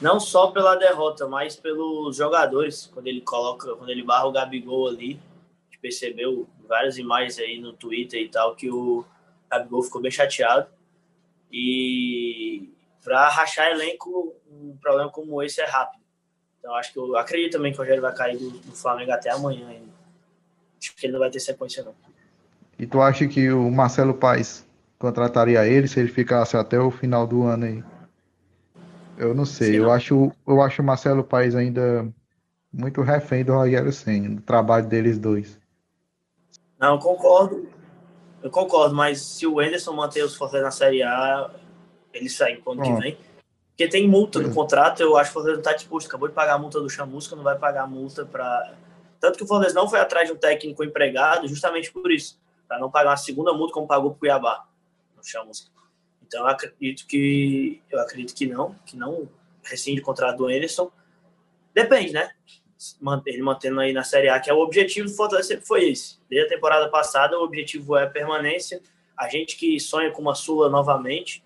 Não 0.00 0.18
só 0.18 0.48
pela 0.48 0.76
derrota, 0.76 1.26
mas 1.26 1.56
pelos 1.56 2.16
jogadores. 2.16 2.90
Quando 2.92 3.06
ele 3.06 3.20
coloca, 3.20 3.74
quando 3.76 3.90
ele 3.90 4.02
barra 4.02 4.26
o 4.26 4.32
Gabigol 4.32 4.88
ali, 4.88 5.20
a 5.62 5.64
gente 5.66 5.80
percebeu 5.80 6.48
várias 6.68 6.98
imagens 6.98 7.38
aí 7.38 7.60
no 7.60 7.72
Twitter 7.72 8.20
e 8.20 8.28
tal, 8.28 8.54
que 8.54 8.70
o 8.70 9.04
Gabigol 9.50 9.82
ficou 9.82 10.00
bem 10.00 10.10
chateado. 10.10 10.68
E 11.50 12.72
para 13.02 13.28
rachar 13.28 13.70
elenco, 13.70 14.34
um 14.50 14.76
problema 14.76 15.10
como 15.10 15.42
esse 15.42 15.60
é 15.60 15.64
rápido. 15.64 16.02
Então 16.58 16.74
acho 16.74 16.92
que 16.92 16.98
eu 16.98 17.16
acredito 17.16 17.52
também 17.52 17.72
que 17.72 17.78
o 17.78 17.82
Rogério 17.82 18.02
vai 18.02 18.14
cair 18.14 18.36
do, 18.36 18.50
do 18.50 18.72
Flamengo 18.72 19.12
até 19.12 19.30
amanhã 19.30 19.68
ainda. 19.68 19.92
Acho 20.80 20.94
que 20.96 21.06
ele 21.06 21.12
não 21.12 21.20
vai 21.20 21.30
ter 21.30 21.40
sequência 21.40 21.84
não. 21.84 21.94
E 22.78 22.86
tu 22.86 23.00
acha 23.00 23.26
que 23.26 23.50
o 23.50 23.70
Marcelo 23.70 24.12
Paes 24.12 24.66
contrataria 24.98 25.64
ele 25.66 25.88
se 25.88 26.00
ele 26.00 26.08
ficasse 26.08 26.56
até 26.56 26.78
o 26.78 26.90
final 26.90 27.26
do 27.26 27.44
ano 27.44 27.64
aí? 27.64 27.84
Eu 29.16 29.34
não 29.34 29.46
sei, 29.46 29.72
Sim, 29.72 29.76
eu 29.76 29.84
não. 29.84 29.92
acho 29.92 30.32
eu 30.46 30.60
acho 30.60 30.82
o 30.82 30.84
Marcelo 30.84 31.24
Paes 31.24 31.54
ainda 31.54 32.12
muito 32.72 33.00
refém 33.00 33.44
do 33.44 33.54
Rogério 33.54 33.92
Senna, 33.92 34.34
do 34.34 34.42
trabalho 34.42 34.86
deles 34.86 35.18
dois. 35.18 35.58
Não, 36.78 36.98
concordo. 36.98 37.68
Eu 38.46 38.50
concordo, 38.50 38.94
mas 38.94 39.20
se 39.20 39.44
o 39.44 39.60
Enderson 39.60 39.92
manter 39.92 40.22
os 40.22 40.36
Fortaleza 40.36 40.66
na 40.66 40.70
Série 40.70 41.02
A, 41.02 41.50
ele 42.14 42.28
sai 42.28 42.58
quando 42.58 42.80
que 42.80 42.92
vem. 42.92 43.18
Porque 43.70 43.88
tem 43.88 44.06
multa 44.06 44.38
no 44.38 44.54
contrato, 44.54 45.00
eu 45.00 45.16
acho 45.16 45.32
que 45.32 45.32
o 45.32 45.34
Fortaleza 45.34 45.56
não 45.56 45.62
está 45.62 45.72
disposto. 45.72 46.06
Acabou 46.06 46.28
de 46.28 46.34
pagar 46.34 46.54
a 46.54 46.58
multa 46.58 46.80
do 46.80 46.88
Chamusca, 46.88 47.34
não 47.34 47.42
vai 47.42 47.58
pagar 47.58 47.82
a 47.82 47.86
multa 47.88 48.24
para. 48.24 48.72
Tanto 49.18 49.36
que 49.36 49.42
o 49.42 49.48
Fortaleza 49.48 49.74
não 49.74 49.90
foi 49.90 49.98
atrás 49.98 50.28
de 50.28 50.32
um 50.32 50.36
técnico 50.36 50.84
empregado, 50.84 51.48
justamente 51.48 51.90
por 51.90 52.12
isso. 52.12 52.40
Para 52.68 52.78
não 52.78 52.88
pagar 52.88 53.10
uma 53.10 53.16
segunda 53.16 53.52
multa 53.52 53.74
como 53.74 53.88
pagou 53.88 54.10
para 54.10 54.16
o 54.16 54.20
Cuiabá, 54.20 54.64
no 55.16 55.24
Chamusca. 55.24 55.68
Então 56.24 56.42
eu 56.42 56.46
acredito 56.46 57.04
que. 57.04 57.82
Eu 57.90 58.00
acredito 58.00 58.32
que 58.32 58.46
não, 58.46 58.76
que 58.86 58.96
não 58.96 59.28
rescinde 59.64 60.00
o 60.00 60.04
contrato 60.04 60.36
do 60.36 60.46
Anderson. 60.46 60.88
Depende, 61.74 62.12
né? 62.12 62.30
Ele 63.24 63.42
mantendo 63.42 63.80
aí 63.80 63.92
na 63.92 64.04
Série 64.04 64.28
A, 64.28 64.38
que 64.38 64.50
é 64.50 64.54
o 64.54 64.58
objetivo 64.58 65.08
do 65.08 65.14
Fortaleza 65.14 65.48
sempre 65.48 65.66
foi 65.66 65.88
esse. 65.88 66.18
Desde 66.28 66.46
a 66.46 66.56
temporada 66.56 66.88
passada, 66.88 67.38
o 67.38 67.42
objetivo 67.42 67.96
é 67.96 68.04
a 68.04 68.10
permanência. 68.10 68.80
A 69.16 69.28
gente 69.28 69.56
que 69.56 69.80
sonha 69.80 70.10
com 70.10 70.20
uma 70.20 70.34
Sula 70.34 70.68
novamente, 70.68 71.42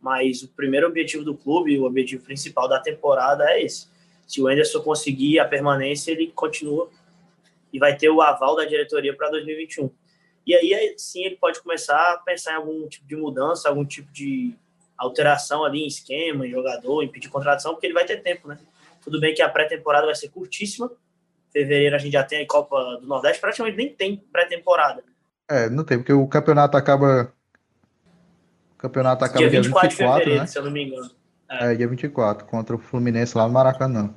mas 0.00 0.42
o 0.42 0.48
primeiro 0.48 0.88
objetivo 0.88 1.24
do 1.24 1.36
clube, 1.36 1.78
o 1.78 1.84
objetivo 1.84 2.24
principal 2.24 2.68
da 2.68 2.80
temporada 2.80 3.48
é 3.50 3.62
esse. 3.62 3.88
Se 4.26 4.42
o 4.42 4.48
Anderson 4.48 4.80
conseguir 4.82 5.38
a 5.38 5.44
permanência, 5.44 6.10
ele 6.10 6.28
continua 6.28 6.90
e 7.72 7.78
vai 7.78 7.96
ter 7.96 8.10
o 8.10 8.20
aval 8.20 8.56
da 8.56 8.64
diretoria 8.64 9.14
para 9.14 9.30
2021. 9.30 9.90
E 10.44 10.54
aí, 10.54 10.94
sim, 10.96 11.22
ele 11.22 11.36
pode 11.36 11.60
começar 11.62 12.12
a 12.12 12.18
pensar 12.18 12.52
em 12.52 12.56
algum 12.56 12.88
tipo 12.88 13.06
de 13.06 13.14
mudança, 13.14 13.68
algum 13.68 13.84
tipo 13.84 14.12
de 14.12 14.54
alteração 14.98 15.64
ali 15.64 15.82
em 15.82 15.86
esquema, 15.86 16.46
em 16.46 16.50
jogador, 16.50 17.02
em 17.02 17.08
pedir 17.08 17.28
contratação, 17.28 17.72
porque 17.72 17.86
ele 17.86 17.94
vai 17.94 18.04
ter 18.04 18.22
tempo, 18.22 18.48
né? 18.48 18.58
Tudo 19.02 19.20
bem 19.20 19.34
que 19.34 19.42
a 19.42 19.48
pré-temporada 19.48 20.06
vai 20.06 20.14
ser 20.14 20.28
curtíssima. 20.28 20.90
Fevereiro 21.52 21.96
a 21.96 21.98
gente 21.98 22.12
já 22.12 22.24
tem 22.24 22.42
a 22.42 22.46
Copa 22.46 22.98
do 23.00 23.06
Nordeste, 23.06 23.40
praticamente 23.40 23.76
nem 23.76 23.92
tem 23.92 24.16
pré-temporada. 24.32 25.02
É, 25.48 25.68
não 25.68 25.84
tem, 25.84 25.98
porque 25.98 26.12
o 26.12 26.26
campeonato 26.26 26.76
acaba 26.76 27.32
campeonato 28.78 29.24
acaba 29.24 29.38
dia 29.38 29.62
24, 29.62 29.88
dia 29.88 30.06
24 30.06 30.34
né? 30.34 30.46
se 30.46 30.58
eu 30.58 30.64
não 30.64 30.70
me 30.70 30.84
engano. 30.84 31.10
É. 31.48 31.72
é, 31.72 31.74
dia 31.74 31.86
24, 31.86 32.46
contra 32.46 32.74
o 32.74 32.78
Fluminense 32.78 33.36
lá 33.36 33.46
no 33.46 33.52
Maracanã. 33.52 34.14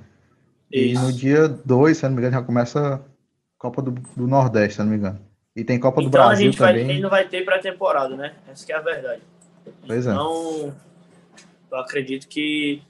Isso. 0.71 1.01
E 1.01 1.05
no 1.05 1.13
dia 1.13 1.47
2, 1.47 1.97
se 1.97 2.05
eu 2.05 2.09
não 2.09 2.15
me 2.15 2.21
engano, 2.21 2.39
já 2.39 2.41
começa 2.41 2.95
a 2.95 2.99
Copa 3.57 3.81
do, 3.81 3.91
do 3.91 4.27
Nordeste, 4.27 4.75
se 4.75 4.81
eu 4.81 4.85
não 4.85 4.91
me 4.91 4.97
engano. 4.97 5.19
E 5.55 5.63
tem 5.63 5.79
Copa 5.79 6.01
então, 6.01 6.09
do 6.09 6.13
Brasil 6.13 6.51
a 6.51 6.53
também. 6.53 6.85
Vai, 6.85 6.93
ele 6.93 7.01
não 7.01 7.09
vai 7.09 7.27
ter 7.27 7.45
pré-temporada, 7.45 8.15
né? 8.15 8.33
Essa 8.47 8.71
é 8.71 8.75
a 8.75 8.81
verdade. 8.81 9.21
Pois 9.85 10.07
é. 10.07 10.11
então, 10.11 10.73
é. 11.71 11.73
eu 11.73 11.77
acredito 11.77 12.27
que 12.27 12.81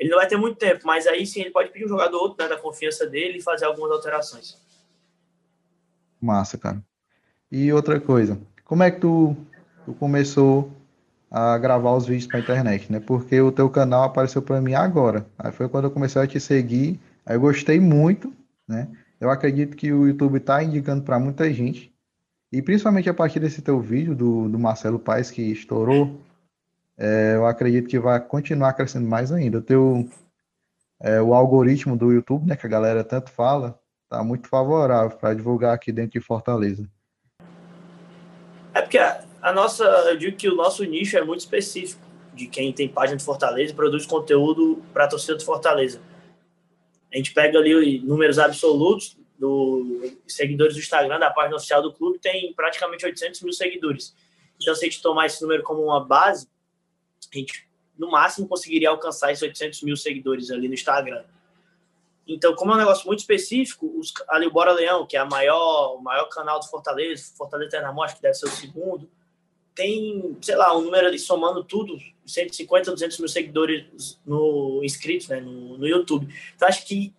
ele 0.00 0.10
não 0.10 0.18
vai 0.18 0.26
ter 0.26 0.36
muito 0.36 0.56
tempo, 0.56 0.80
mas 0.84 1.06
aí 1.06 1.24
sim 1.24 1.42
ele 1.42 1.50
pode 1.50 1.70
pedir 1.70 1.84
um 1.84 1.88
jogador 1.88 2.16
outro, 2.16 2.42
né, 2.42 2.48
da 2.48 2.56
confiança 2.56 3.06
dele 3.06 3.38
e 3.38 3.42
fazer 3.42 3.66
algumas 3.66 3.92
alterações. 3.92 4.56
Massa, 6.20 6.58
cara. 6.58 6.82
E 7.52 7.72
outra 7.72 8.00
coisa, 8.00 8.40
como 8.64 8.82
é 8.82 8.90
que 8.90 9.00
tu 9.00 9.36
tu 9.84 9.94
começou 9.94 10.70
a 11.30 11.56
gravar 11.58 11.94
os 11.94 12.06
vídeos 12.06 12.26
para 12.26 12.40
internet, 12.40 12.90
né? 12.90 13.00
Porque 13.00 13.40
o 13.40 13.52
teu 13.52 13.68
canal 13.70 14.04
apareceu 14.04 14.42
para 14.42 14.60
mim 14.60 14.74
agora. 14.74 15.26
Aí 15.38 15.52
foi 15.52 15.68
quando 15.68 15.84
eu 15.84 15.90
comecei 15.90 16.20
a 16.20 16.26
te 16.26 16.40
seguir. 16.40 16.98
Aí 17.24 17.36
eu 17.36 17.40
gostei 17.40 17.78
muito, 17.78 18.32
né? 18.66 18.88
Eu 19.20 19.30
acredito 19.30 19.76
que 19.76 19.92
o 19.92 20.06
YouTube 20.06 20.38
está 20.38 20.62
indicando 20.62 21.02
para 21.02 21.18
muita 21.18 21.52
gente. 21.52 21.92
E 22.50 22.60
principalmente 22.60 23.08
a 23.08 23.14
partir 23.14 23.38
desse 23.38 23.62
teu 23.62 23.80
vídeo 23.80 24.14
do, 24.14 24.48
do 24.48 24.58
Marcelo 24.58 24.98
Paes 24.98 25.30
que 25.30 25.42
estourou, 25.42 26.20
é, 27.00 27.34
eu 27.34 27.46
acredito 27.46 27.88
que 27.88 27.98
vai 27.98 28.20
continuar 28.20 28.74
crescendo 28.74 29.08
mais 29.08 29.32
ainda. 29.32 29.58
O 29.58 29.62
teu 29.62 30.06
é, 31.00 31.20
o 31.20 31.32
algoritmo 31.32 31.96
do 31.96 32.12
YouTube, 32.12 32.46
né, 32.46 32.54
que 32.54 32.66
a 32.66 32.68
galera 32.68 33.02
tanto 33.02 33.30
fala, 33.30 33.80
tá 34.06 34.22
muito 34.22 34.48
favorável 34.48 35.16
para 35.16 35.32
divulgar 35.32 35.74
aqui 35.74 35.90
dentro 35.90 36.20
de 36.20 36.20
Fortaleza. 36.20 36.86
É 38.74 38.82
porque 38.82 38.98
a 38.98 39.52
nossa, 39.52 39.82
eu 39.82 40.18
digo 40.18 40.36
que 40.36 40.48
o 40.48 40.54
nosso 40.54 40.84
nicho 40.84 41.16
é 41.16 41.24
muito 41.24 41.40
específico 41.40 42.02
de 42.34 42.46
quem 42.46 42.70
tem 42.72 42.86
página 42.86 43.16
de 43.16 43.24
Fortaleza 43.24 43.72
e 43.72 43.74
produz 43.74 44.04
conteúdo 44.04 44.82
para 44.92 45.06
a 45.06 45.08
torcida 45.08 45.38
de 45.38 45.44
Fortaleza. 45.44 46.02
A 47.12 47.16
gente 47.16 47.32
pega 47.32 47.58
ali 47.58 47.98
números 48.00 48.38
absolutos 48.38 49.16
do 49.38 50.02
seguidores 50.28 50.74
do 50.74 50.80
Instagram, 50.80 51.18
da 51.18 51.30
página 51.30 51.56
oficial 51.56 51.82
do 51.82 51.94
clube, 51.94 52.18
tem 52.18 52.52
praticamente 52.52 53.06
800 53.06 53.40
mil 53.40 53.54
seguidores. 53.54 54.14
Então, 54.60 54.74
se 54.74 54.84
a 54.84 54.88
gente 54.88 55.00
tomar 55.00 55.26
esse 55.26 55.40
número 55.40 55.62
como 55.62 55.82
uma 55.82 56.04
base, 56.04 56.46
a 57.32 57.38
gente, 57.38 57.68
no 57.98 58.10
máximo, 58.10 58.48
conseguiria 58.48 58.90
alcançar 58.90 59.32
esses 59.32 59.42
800 59.42 59.82
mil 59.82 59.96
seguidores 59.96 60.50
ali 60.50 60.68
no 60.68 60.74
Instagram. 60.74 61.24
Então, 62.26 62.54
como 62.54 62.70
é 62.72 62.74
um 62.76 62.78
negócio 62.78 63.06
muito 63.06 63.20
específico, 63.20 63.92
os, 63.98 64.12
ali 64.28 64.46
o 64.46 64.50
Bora 64.52 64.72
Leão, 64.72 65.06
que 65.06 65.16
é 65.16 65.20
a 65.20 65.24
maior, 65.24 65.96
o 65.96 66.00
maior 66.00 66.26
canal 66.26 66.60
do 66.60 66.68
Fortaleza, 66.68 67.32
Fortaleza 67.36 67.70
Eternamor, 67.70 68.04
acho 68.04 68.16
que 68.16 68.22
deve 68.22 68.34
ser 68.34 68.46
o 68.46 68.50
segundo, 68.50 69.10
tem, 69.74 70.36
sei 70.40 70.54
lá, 70.54 70.76
um 70.76 70.82
número 70.82 71.06
ali 71.06 71.18
somando 71.18 71.64
tudo, 71.64 71.98
150, 72.26 72.92
200 72.92 73.18
mil 73.18 73.28
seguidores 73.28 74.20
no, 74.24 74.80
inscritos 74.84 75.28
né, 75.28 75.40
no, 75.40 75.78
no 75.78 75.86
YouTube. 75.86 76.32
Então, 76.54 76.68
acho 76.68 76.86
que 76.86 77.12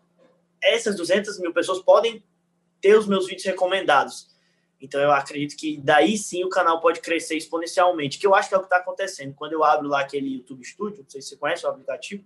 essas 0.63 0.95
200 0.95 1.39
mil 1.39 1.51
pessoas 1.53 1.81
podem 1.81 2.23
ter 2.79 2.97
os 2.97 3.07
meus 3.07 3.27
vídeos 3.27 3.45
recomendados. 3.45 4.30
Então, 4.81 4.99
eu 4.99 5.11
acredito 5.11 5.55
que 5.55 5.77
daí 5.77 6.17
sim 6.17 6.43
o 6.43 6.49
canal 6.49 6.79
pode 6.81 6.99
crescer 7.01 7.37
exponencialmente, 7.37 8.17
que 8.17 8.25
eu 8.25 8.33
acho 8.33 8.49
que 8.49 8.55
é 8.55 8.57
o 8.57 8.61
que 8.61 8.65
está 8.65 8.77
acontecendo. 8.77 9.33
Quando 9.35 9.53
eu 9.53 9.63
abro 9.63 9.87
lá 9.87 10.01
aquele 10.01 10.37
YouTube 10.37 10.65
Studio, 10.65 11.03
não 11.03 11.09
sei 11.09 11.21
se 11.21 11.29
você 11.29 11.37
conhece 11.37 11.65
o 11.65 11.69
aplicativo, 11.69 12.23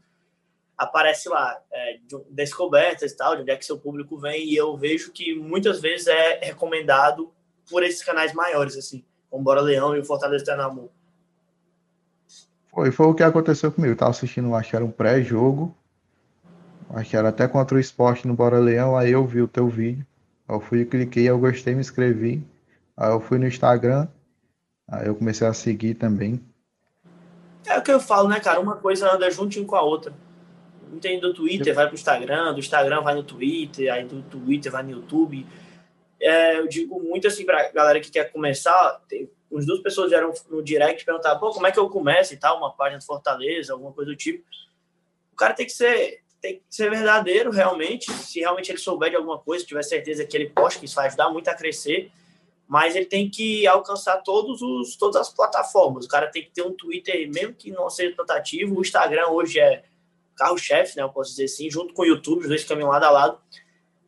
aparece 0.77 1.27
lá 1.29 1.61
é, 1.71 1.97
de 1.97 2.17
descobertas 2.29 3.11
e 3.11 3.17
tal, 3.17 3.35
de 3.35 3.41
onde 3.41 3.51
é 3.51 3.57
que 3.57 3.65
seu 3.65 3.77
público 3.77 4.17
vem, 4.17 4.45
e 4.45 4.55
eu 4.55 4.75
vejo 4.77 5.11
que 5.11 5.35
muitas 5.35 5.81
vezes 5.81 6.07
é 6.07 6.39
recomendado 6.41 7.31
por 7.69 7.83
esses 7.83 8.03
canais 8.03 8.33
maiores, 8.33 8.77
assim 8.77 9.03
com 9.35 9.41
o 9.41 9.43
Bora 9.43 9.59
Leão 9.59 9.93
e 9.93 9.99
o 9.99 10.05
Fortaleza 10.05 10.45
Eternamor. 10.45 10.87
Foi, 12.71 12.89
foi 12.89 13.05
o 13.07 13.13
que 13.13 13.21
aconteceu 13.23 13.69
comigo. 13.69 13.93
Eu 13.93 13.97
tava 13.97 14.11
assistindo, 14.11 14.55
acho 14.55 14.69
que 14.69 14.75
era 14.77 14.85
um 14.85 14.91
pré-jogo. 14.91 15.75
Acho 16.89 17.09
que 17.09 17.17
era 17.17 17.29
até 17.29 17.45
contra 17.45 17.75
o 17.75 17.79
esporte 17.79 18.25
no 18.25 18.33
Bora 18.33 18.59
Leão. 18.59 18.95
Aí 18.95 19.11
eu 19.11 19.25
vi 19.25 19.41
o 19.41 19.47
teu 19.47 19.67
vídeo. 19.67 20.05
Eu 20.47 20.59
fui, 20.59 20.85
cliquei, 20.85 21.27
eu 21.29 21.39
gostei, 21.39 21.73
me 21.73 21.81
inscrevi. 21.81 22.45
Aí 22.95 23.11
eu 23.11 23.19
fui 23.19 23.37
no 23.37 23.47
Instagram, 23.47 24.07
aí 24.87 25.07
eu 25.07 25.15
comecei 25.15 25.45
a 25.45 25.53
seguir 25.53 25.95
também. 25.95 26.41
É 27.65 27.77
o 27.77 27.81
que 27.81 27.91
eu 27.91 27.99
falo, 27.99 28.29
né, 28.29 28.39
cara? 28.39 28.59
Uma 28.59 28.75
coisa 28.75 29.11
anda 29.11 29.29
juntinho 29.29 29.65
com 29.65 29.75
a 29.75 29.81
outra. 29.81 30.13
Entende 30.93 31.21
do 31.21 31.33
Twitter, 31.33 31.73
vai 31.73 31.87
pro 31.87 31.95
Instagram, 31.95 32.53
do 32.53 32.59
Instagram 32.59 33.01
vai 33.01 33.15
no 33.15 33.23
Twitter, 33.23 33.91
aí 33.91 34.05
do 34.05 34.21
Twitter 34.21 34.71
vai 34.71 34.83
no 34.83 34.91
YouTube. 34.91 35.45
É, 36.21 36.59
eu 36.59 36.67
digo 36.67 37.01
muito 37.01 37.27
assim 37.27 37.45
pra 37.45 37.71
galera 37.71 37.99
que 37.99 38.11
quer 38.11 38.31
começar, 38.31 39.01
tem, 39.09 39.29
uns 39.51 39.65
duas 39.65 39.81
pessoas 39.81 40.09
vieram 40.09 40.31
no 40.49 40.63
direct 40.63 41.03
perguntar, 41.03 41.35
pô, 41.35 41.51
como 41.51 41.67
é 41.67 41.71
que 41.71 41.79
eu 41.79 41.89
começo 41.89 42.33
e 42.33 42.37
tal, 42.37 42.57
uma 42.57 42.71
página 42.71 42.99
de 42.99 43.05
Fortaleza, 43.05 43.73
alguma 43.73 43.91
coisa 43.91 44.11
do 44.11 44.17
tipo. 44.17 44.43
O 45.33 45.35
cara 45.35 45.53
tem 45.53 45.65
que 45.65 45.71
ser 45.71 46.21
tem 46.45 46.57
que 46.57 46.63
ser 46.69 46.91
verdadeiro 46.91 47.49
realmente, 47.49 48.11
se 48.11 48.39
realmente 48.39 48.71
ele 48.71 48.77
souber 48.77 49.09
de 49.09 49.15
alguma 49.15 49.39
coisa, 49.39 49.65
tiver 49.65 49.81
certeza 49.81 50.23
que 50.23 50.37
ele 50.37 50.49
posta, 50.49 50.79
que 50.79 50.85
isso 50.85 50.93
vai 50.93 51.07
ajudar 51.07 51.31
muito 51.31 51.47
a 51.47 51.55
crescer, 51.55 52.11
mas 52.67 52.95
ele 52.95 53.07
tem 53.07 53.27
que 53.27 53.65
alcançar 53.65 54.17
todos 54.17 54.61
os, 54.61 54.95
todas 54.95 55.15
as 55.15 55.29
plataformas. 55.33 56.05
O 56.05 56.07
cara 56.07 56.27
tem 56.27 56.43
que 56.43 56.51
ter 56.51 56.61
um 56.61 56.71
Twitter, 56.71 57.27
mesmo 57.33 57.55
que 57.55 57.71
não 57.71 57.89
seja 57.89 58.15
tanto 58.15 58.31
ativo. 58.31 58.77
O 58.77 58.81
Instagram 58.81 59.27
hoje 59.29 59.59
é 59.59 59.83
carro-chefe, 60.35 60.97
né? 60.97 61.03
Eu 61.03 61.09
posso 61.09 61.31
dizer 61.31 61.45
assim, 61.45 61.69
junto 61.69 61.93
com 61.93 62.03
o 62.03 62.05
YouTube, 62.05 62.41
os 62.41 62.47
dois 62.47 62.63
caminham 62.63 62.89
lado 62.89 63.05
a 63.05 63.09
lado. 63.09 63.39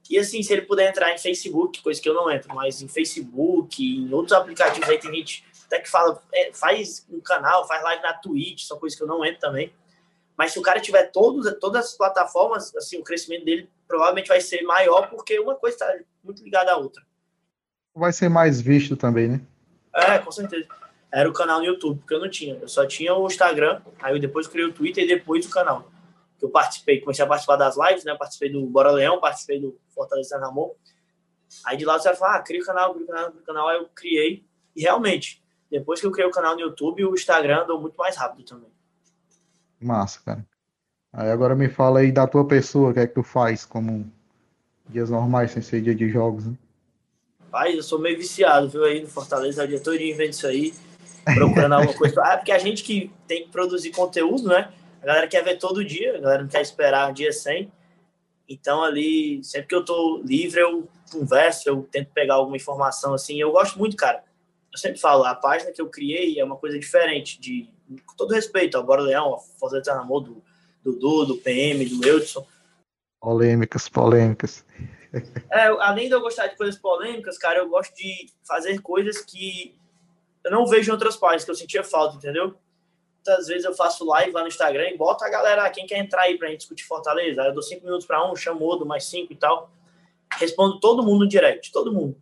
E 0.08 0.17
assim, 0.17 0.41
se 0.43 0.54
ele 0.54 0.62
puder 0.62 0.89
entrar 0.89 1.12
em 1.13 1.17
Facebook, 1.17 1.82
coisa 1.82 2.00
que 2.00 2.08
eu 2.08 2.13
não 2.13 2.30
entro, 2.30 2.54
mas 2.54 2.82
em 2.82 2.88
Facebook, 2.88 3.84
em 3.84 4.13
outros 4.13 4.34
aplicativos 4.34 4.88
aí 4.88 5.00
tem 5.00 5.13
gente 5.13 5.43
até 5.65 5.80
que 5.80 5.89
fala, 5.89 6.21
é, 6.34 6.54
faz 6.54 7.06
um 7.12 7.19
canal, 7.19 7.67
faz 7.67 7.84
live 7.84 8.02
na 8.02 8.13
Twitch, 8.13 8.63
são 8.63 8.80
coisas 8.80 8.97
que 8.97 9.04
eu 9.04 9.08
não 9.08 9.26
entro 9.26 9.39
também. 9.39 9.71
Mas 10.38 10.52
se 10.52 10.60
o 10.60 10.62
cara 10.62 10.80
tiver 10.80 11.12
todos, 11.12 11.52
todas 11.60 11.86
as 11.86 11.97
plataformas, 11.97 12.76
assim, 12.76 13.00
o 13.00 13.04
crescimento 13.04 13.45
dele 13.45 13.69
provavelmente 13.88 14.28
vai 14.28 14.39
ser 14.39 14.62
maior, 14.62 15.10
porque 15.10 15.39
uma 15.39 15.56
coisa 15.56 15.76
está 15.76 16.00
muito 16.23 16.43
ligada 16.43 16.71
à 16.71 16.78
outra 16.78 17.04
vai 17.97 18.13
ser 18.13 18.30
mais 18.30 18.62
visto 18.62 18.95
também, 18.95 19.28
né? 19.28 19.41
É, 19.93 20.19
com 20.19 20.32
certeza. 20.32 20.67
Era 21.12 21.28
o 21.28 21.34
canal 21.34 21.60
no 21.60 21.65
YouTube, 21.65 22.00
porque 22.00 22.13
eu 22.13 22.19
não 22.19 22.30
tinha. 22.30 22.56
Eu 22.56 22.67
só 22.67 22.86
tinha 22.86 23.13
o 23.15 23.26
Instagram, 23.26 23.82
aí 24.00 24.13
eu 24.13 24.19
depois 24.19 24.47
criei 24.47 24.67
o 24.67 24.73
Twitter 24.73 25.04
e 25.04 25.08
depois 25.08 25.45
o 25.45 25.50
canal. 25.50 25.89
Que 26.38 26.45
eu 26.45 26.50
participei, 26.50 27.00
comecei 27.00 27.26
a 27.26 27.28
participar 27.28 27.56
das 27.56 27.76
lives, 27.76 28.04
né? 28.04 28.15
Participei 28.15 28.52
do 28.52 28.65
Bora 28.67 28.91
Leão, 28.91 29.19
participei 29.19 29.60
do 29.60 29.80
Fortaleza 29.89 30.38
Amor. 30.38 30.76
Aí 31.65 31.78
de 31.78 31.86
lá 31.86 31.97
você 31.97 32.10
vai 32.10 32.17
falar, 32.17 32.36
ah, 32.36 32.41
cria 32.41 32.62
o 32.62 32.65
canal, 32.65 32.93
cria 32.93 33.06
o 33.06 33.08
canal, 33.08 33.32
cria 33.32 33.41
o 33.41 33.45
canal. 33.45 33.67
Aí 33.69 33.78
eu 33.78 33.89
criei. 33.95 34.45
E 34.76 34.82
realmente, 34.82 35.43
depois 35.71 36.00
que 36.00 36.06
eu 36.06 36.12
criei 36.12 36.30
o 36.30 36.32
canal 36.32 36.54
no 36.54 36.62
YouTube, 36.62 37.04
o 37.06 37.15
Instagram 37.15 37.63
andou 37.63 37.82
muito 37.82 37.95
mais 37.95 38.15
rápido 38.15 38.45
também. 38.45 38.69
Massa, 39.80 40.20
cara. 40.26 40.46
Aí 41.13 41.32
agora 41.32 41.56
me 41.56 41.70
fala 41.70 42.00
aí 42.00 42.12
da 42.12 42.28
tua 42.28 42.46
pessoa, 42.46 42.92
o 42.92 42.94
que 42.94 43.00
é 43.00 43.08
que 43.08 43.13
tu 43.13 43.24
faz 43.24 43.66
como 43.66 44.12
dias 44.90 45.10
normais, 45.10 45.52
sem 45.52 45.62
ser 45.62 45.82
dia 45.82 45.96
de 45.96 46.10
jogos, 46.10 46.46
né? 46.46 46.54
Pai, 47.50 47.78
eu 47.78 47.84
sou 47.84 48.00
meio 48.00 48.18
viciado, 48.18 48.70
viu, 48.70 48.84
aí 48.84 49.02
no 49.02 49.08
Fortaleza, 49.08 49.63
o 49.63 49.68
dia 49.68 49.80
todo 49.80 50.00
invento 50.02 50.32
isso 50.32 50.48
aí, 50.48 50.74
procurando 51.24 51.74
alguma 51.74 51.94
coisa. 51.94 52.22
Ah, 52.22 52.38
porque 52.38 52.52
a 52.52 52.60
gente 52.60 52.84
que 52.84 53.12
tem 53.28 53.44
que 53.44 53.50
produzir 53.50 53.92
conteúdo, 53.92 54.50
né? 54.50 54.72
A 55.02 55.06
galera 55.06 55.28
quer 55.28 55.44
ver 55.44 55.58
todo 55.58 55.84
dia, 55.84 56.18
a 56.18 56.20
galera 56.20 56.42
não 56.44 56.50
quer 56.50 56.62
esperar 56.62 57.10
um 57.10 57.13
dia 57.13 57.32
sem. 57.32 57.72
Então, 58.50 58.84
ali, 58.84 59.44
sempre 59.44 59.68
que 59.68 59.76
eu 59.76 59.84
tô 59.84 60.22
livre, 60.24 60.62
eu 60.62 60.88
converso, 61.12 61.68
eu 61.68 61.88
tento 61.92 62.12
pegar 62.12 62.36
alguma 62.36 62.56
informação 62.56 63.13
assim. 63.13 63.40
Eu 63.40 63.52
gosto 63.52 63.78
muito, 63.78 63.96
cara. 63.96 64.24
Eu 64.72 64.78
sempre 64.78 65.00
falo, 65.00 65.24
a 65.24 65.36
página 65.36 65.72
que 65.72 65.82
eu 65.82 65.90
criei 65.90 66.40
é 66.40 66.44
uma 66.44 66.56
coisa 66.56 66.78
diferente, 66.78 67.40
de 67.40 67.70
com 68.06 68.15
todo 68.15 68.34
respeito 68.34 68.78
ao 68.78 68.84
Bora 68.84 69.02
Leão, 69.02 69.26
ao 69.26 69.39
Fortaleza 69.39 69.95
Namor, 69.95 70.21
do 70.21 70.43
Dudu, 70.84 71.26
do 71.26 71.38
PM, 71.38 71.86
do 71.86 72.06
Eudson. 72.06 72.45
Polêmicas, 73.19 73.89
polêmicas. 73.89 74.65
É, 75.50 75.67
além 75.67 76.08
de 76.08 76.13
eu 76.13 76.21
gostar 76.21 76.47
de 76.47 76.58
coisas 76.58 76.80
polêmicas, 76.80 77.38
cara, 77.38 77.60
eu 77.60 77.69
gosto 77.69 77.95
de 77.95 78.30
fazer 78.45 78.80
coisas 78.82 79.21
que 79.21 79.76
eu 80.43 80.52
não 80.52 80.65
vejo 80.65 80.89
em 80.89 80.93
outras 80.93 81.17
páginas, 81.17 81.45
que 81.45 81.52
eu 81.52 81.56
sentia 81.56 81.84
falta, 81.84 82.17
entendeu? 82.17 82.56
Muitas 83.15 83.47
vezes 83.47 83.65
eu 83.65 83.73
faço 83.73 84.06
live 84.06 84.32
lá 84.32 84.41
no 84.41 84.47
Instagram 84.47 84.89
e 84.89 84.97
boto 84.97 85.23
a 85.23 85.30
galera, 85.30 85.69
quem 85.69 85.86
quer 85.86 85.97
entrar 85.97 86.23
aí 86.23 86.38
pra 86.38 86.50
gente 86.50 86.60
discutir 86.60 86.86
Fortaleza. 86.86 87.41
Eu 87.41 87.54
dou 87.54 87.63
cinco 87.63 87.84
minutos 87.84 88.06
para 88.06 88.30
um, 88.30 88.36
chamo 88.36 88.63
outro, 88.63 88.86
mais 88.86 89.06
cinco 89.06 89.34
e 89.34 89.36
tal. 89.36 89.69
Respondo 90.34 90.80
todo 90.80 91.04
mundo 91.04 91.23
no 91.23 91.28
direct, 91.28 91.71
todo 91.71 91.91
mundo. 91.91 92.15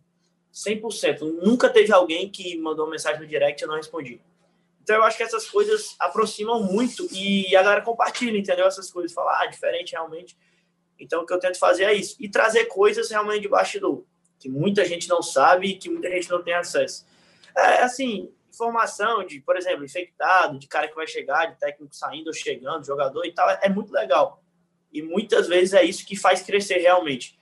100%. 0.52 1.20
Nunca 1.42 1.68
teve 1.68 1.92
alguém 1.92 2.28
que 2.28 2.56
mandou 2.58 2.86
uma 2.86 2.92
mensagem 2.92 3.20
no 3.20 3.26
direct 3.26 3.60
e 3.60 3.64
eu 3.64 3.68
não 3.68 3.76
respondi. 3.76 4.20
Então 4.86 4.94
eu 4.94 5.02
acho 5.02 5.16
que 5.16 5.24
essas 5.24 5.50
coisas 5.50 5.96
aproximam 5.98 6.62
muito 6.62 7.08
e 7.10 7.56
a 7.56 7.62
galera 7.64 7.82
compartilha, 7.82 8.38
entendeu? 8.38 8.68
Essas 8.68 8.88
coisas, 8.88 9.12
fala, 9.12 9.42
ah, 9.42 9.46
diferente 9.46 9.90
realmente. 9.90 10.38
Então, 10.96 11.22
o 11.22 11.26
que 11.26 11.32
eu 11.32 11.40
tento 11.40 11.58
fazer 11.58 11.86
é 11.86 11.92
isso. 11.92 12.14
E 12.20 12.28
trazer 12.28 12.66
coisas 12.66 13.10
realmente 13.10 13.42
de 13.42 13.48
bastidor, 13.48 14.04
que 14.38 14.48
muita 14.48 14.84
gente 14.84 15.08
não 15.08 15.20
sabe 15.20 15.70
e 15.70 15.76
que 15.76 15.90
muita 15.90 16.08
gente 16.08 16.30
não 16.30 16.40
tem 16.40 16.54
acesso. 16.54 17.04
É, 17.56 17.82
assim, 17.82 18.32
informação 18.48 19.26
de, 19.26 19.40
por 19.40 19.56
exemplo, 19.56 19.84
infectado, 19.84 20.56
de 20.56 20.68
cara 20.68 20.86
que 20.86 20.94
vai 20.94 21.08
chegar, 21.08 21.46
de 21.46 21.58
técnico 21.58 21.92
saindo 21.92 22.28
ou 22.28 22.32
chegando, 22.32 22.86
jogador 22.86 23.24
e 23.24 23.32
tal, 23.32 23.50
é 23.50 23.68
muito 23.68 23.92
legal. 23.92 24.40
E 24.92 25.02
muitas 25.02 25.48
vezes 25.48 25.74
é 25.74 25.82
isso 25.82 26.06
que 26.06 26.14
faz 26.14 26.42
crescer 26.42 26.78
realmente. 26.78 27.36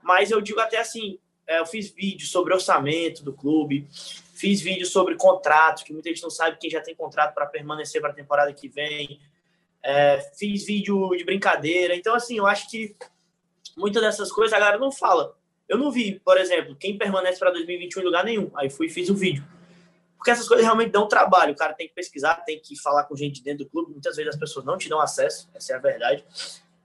Mas 0.00 0.30
eu 0.30 0.40
digo 0.40 0.60
até 0.60 0.78
assim, 0.78 1.18
é, 1.44 1.58
eu 1.58 1.66
fiz 1.66 1.90
vídeo 1.90 2.28
sobre 2.28 2.54
orçamento 2.54 3.24
do 3.24 3.32
clube, 3.32 3.88
fiz 4.44 4.60
vídeo 4.60 4.84
sobre 4.84 5.16
contrato, 5.16 5.84
que 5.84 5.92
muita 5.94 6.10
gente 6.10 6.22
não 6.22 6.28
sabe 6.28 6.58
quem 6.60 6.68
já 6.68 6.82
tem 6.82 6.94
contrato 6.94 7.32
para 7.32 7.46
permanecer 7.46 7.98
para 7.98 8.10
a 8.10 8.14
temporada 8.14 8.52
que 8.52 8.68
vem, 8.68 9.18
é, 9.82 10.20
fiz 10.38 10.66
vídeo 10.66 11.16
de 11.16 11.24
brincadeira. 11.24 11.96
Então, 11.96 12.14
assim, 12.14 12.36
eu 12.36 12.46
acho 12.46 12.70
que 12.70 12.94
muitas 13.74 14.02
dessas 14.02 14.30
coisas 14.30 14.52
a 14.52 14.58
galera 14.58 14.76
não 14.76 14.92
fala. 14.92 15.34
Eu 15.66 15.78
não 15.78 15.90
vi, 15.90 16.20
por 16.20 16.36
exemplo, 16.36 16.76
quem 16.76 16.98
permanece 16.98 17.38
para 17.38 17.52
2021 17.52 18.02
em 18.02 18.04
lugar 18.04 18.22
nenhum. 18.22 18.50
Aí 18.54 18.68
fui 18.68 18.86
e 18.86 18.90
fiz 18.90 19.08
o 19.08 19.14
vídeo. 19.14 19.42
Porque 20.18 20.30
essas 20.30 20.46
coisas 20.46 20.62
realmente 20.62 20.90
dão 20.90 21.08
trabalho. 21.08 21.54
O 21.54 21.56
cara 21.56 21.72
tem 21.72 21.88
que 21.88 21.94
pesquisar, 21.94 22.34
tem 22.44 22.60
que 22.60 22.78
falar 22.78 23.04
com 23.04 23.16
gente 23.16 23.42
dentro 23.42 23.64
do 23.64 23.70
clube. 23.70 23.92
Muitas 23.92 24.14
vezes 24.14 24.34
as 24.34 24.38
pessoas 24.38 24.66
não 24.66 24.76
te 24.76 24.90
dão 24.90 25.00
acesso, 25.00 25.48
essa 25.54 25.72
é 25.72 25.76
a 25.76 25.78
verdade. 25.78 26.22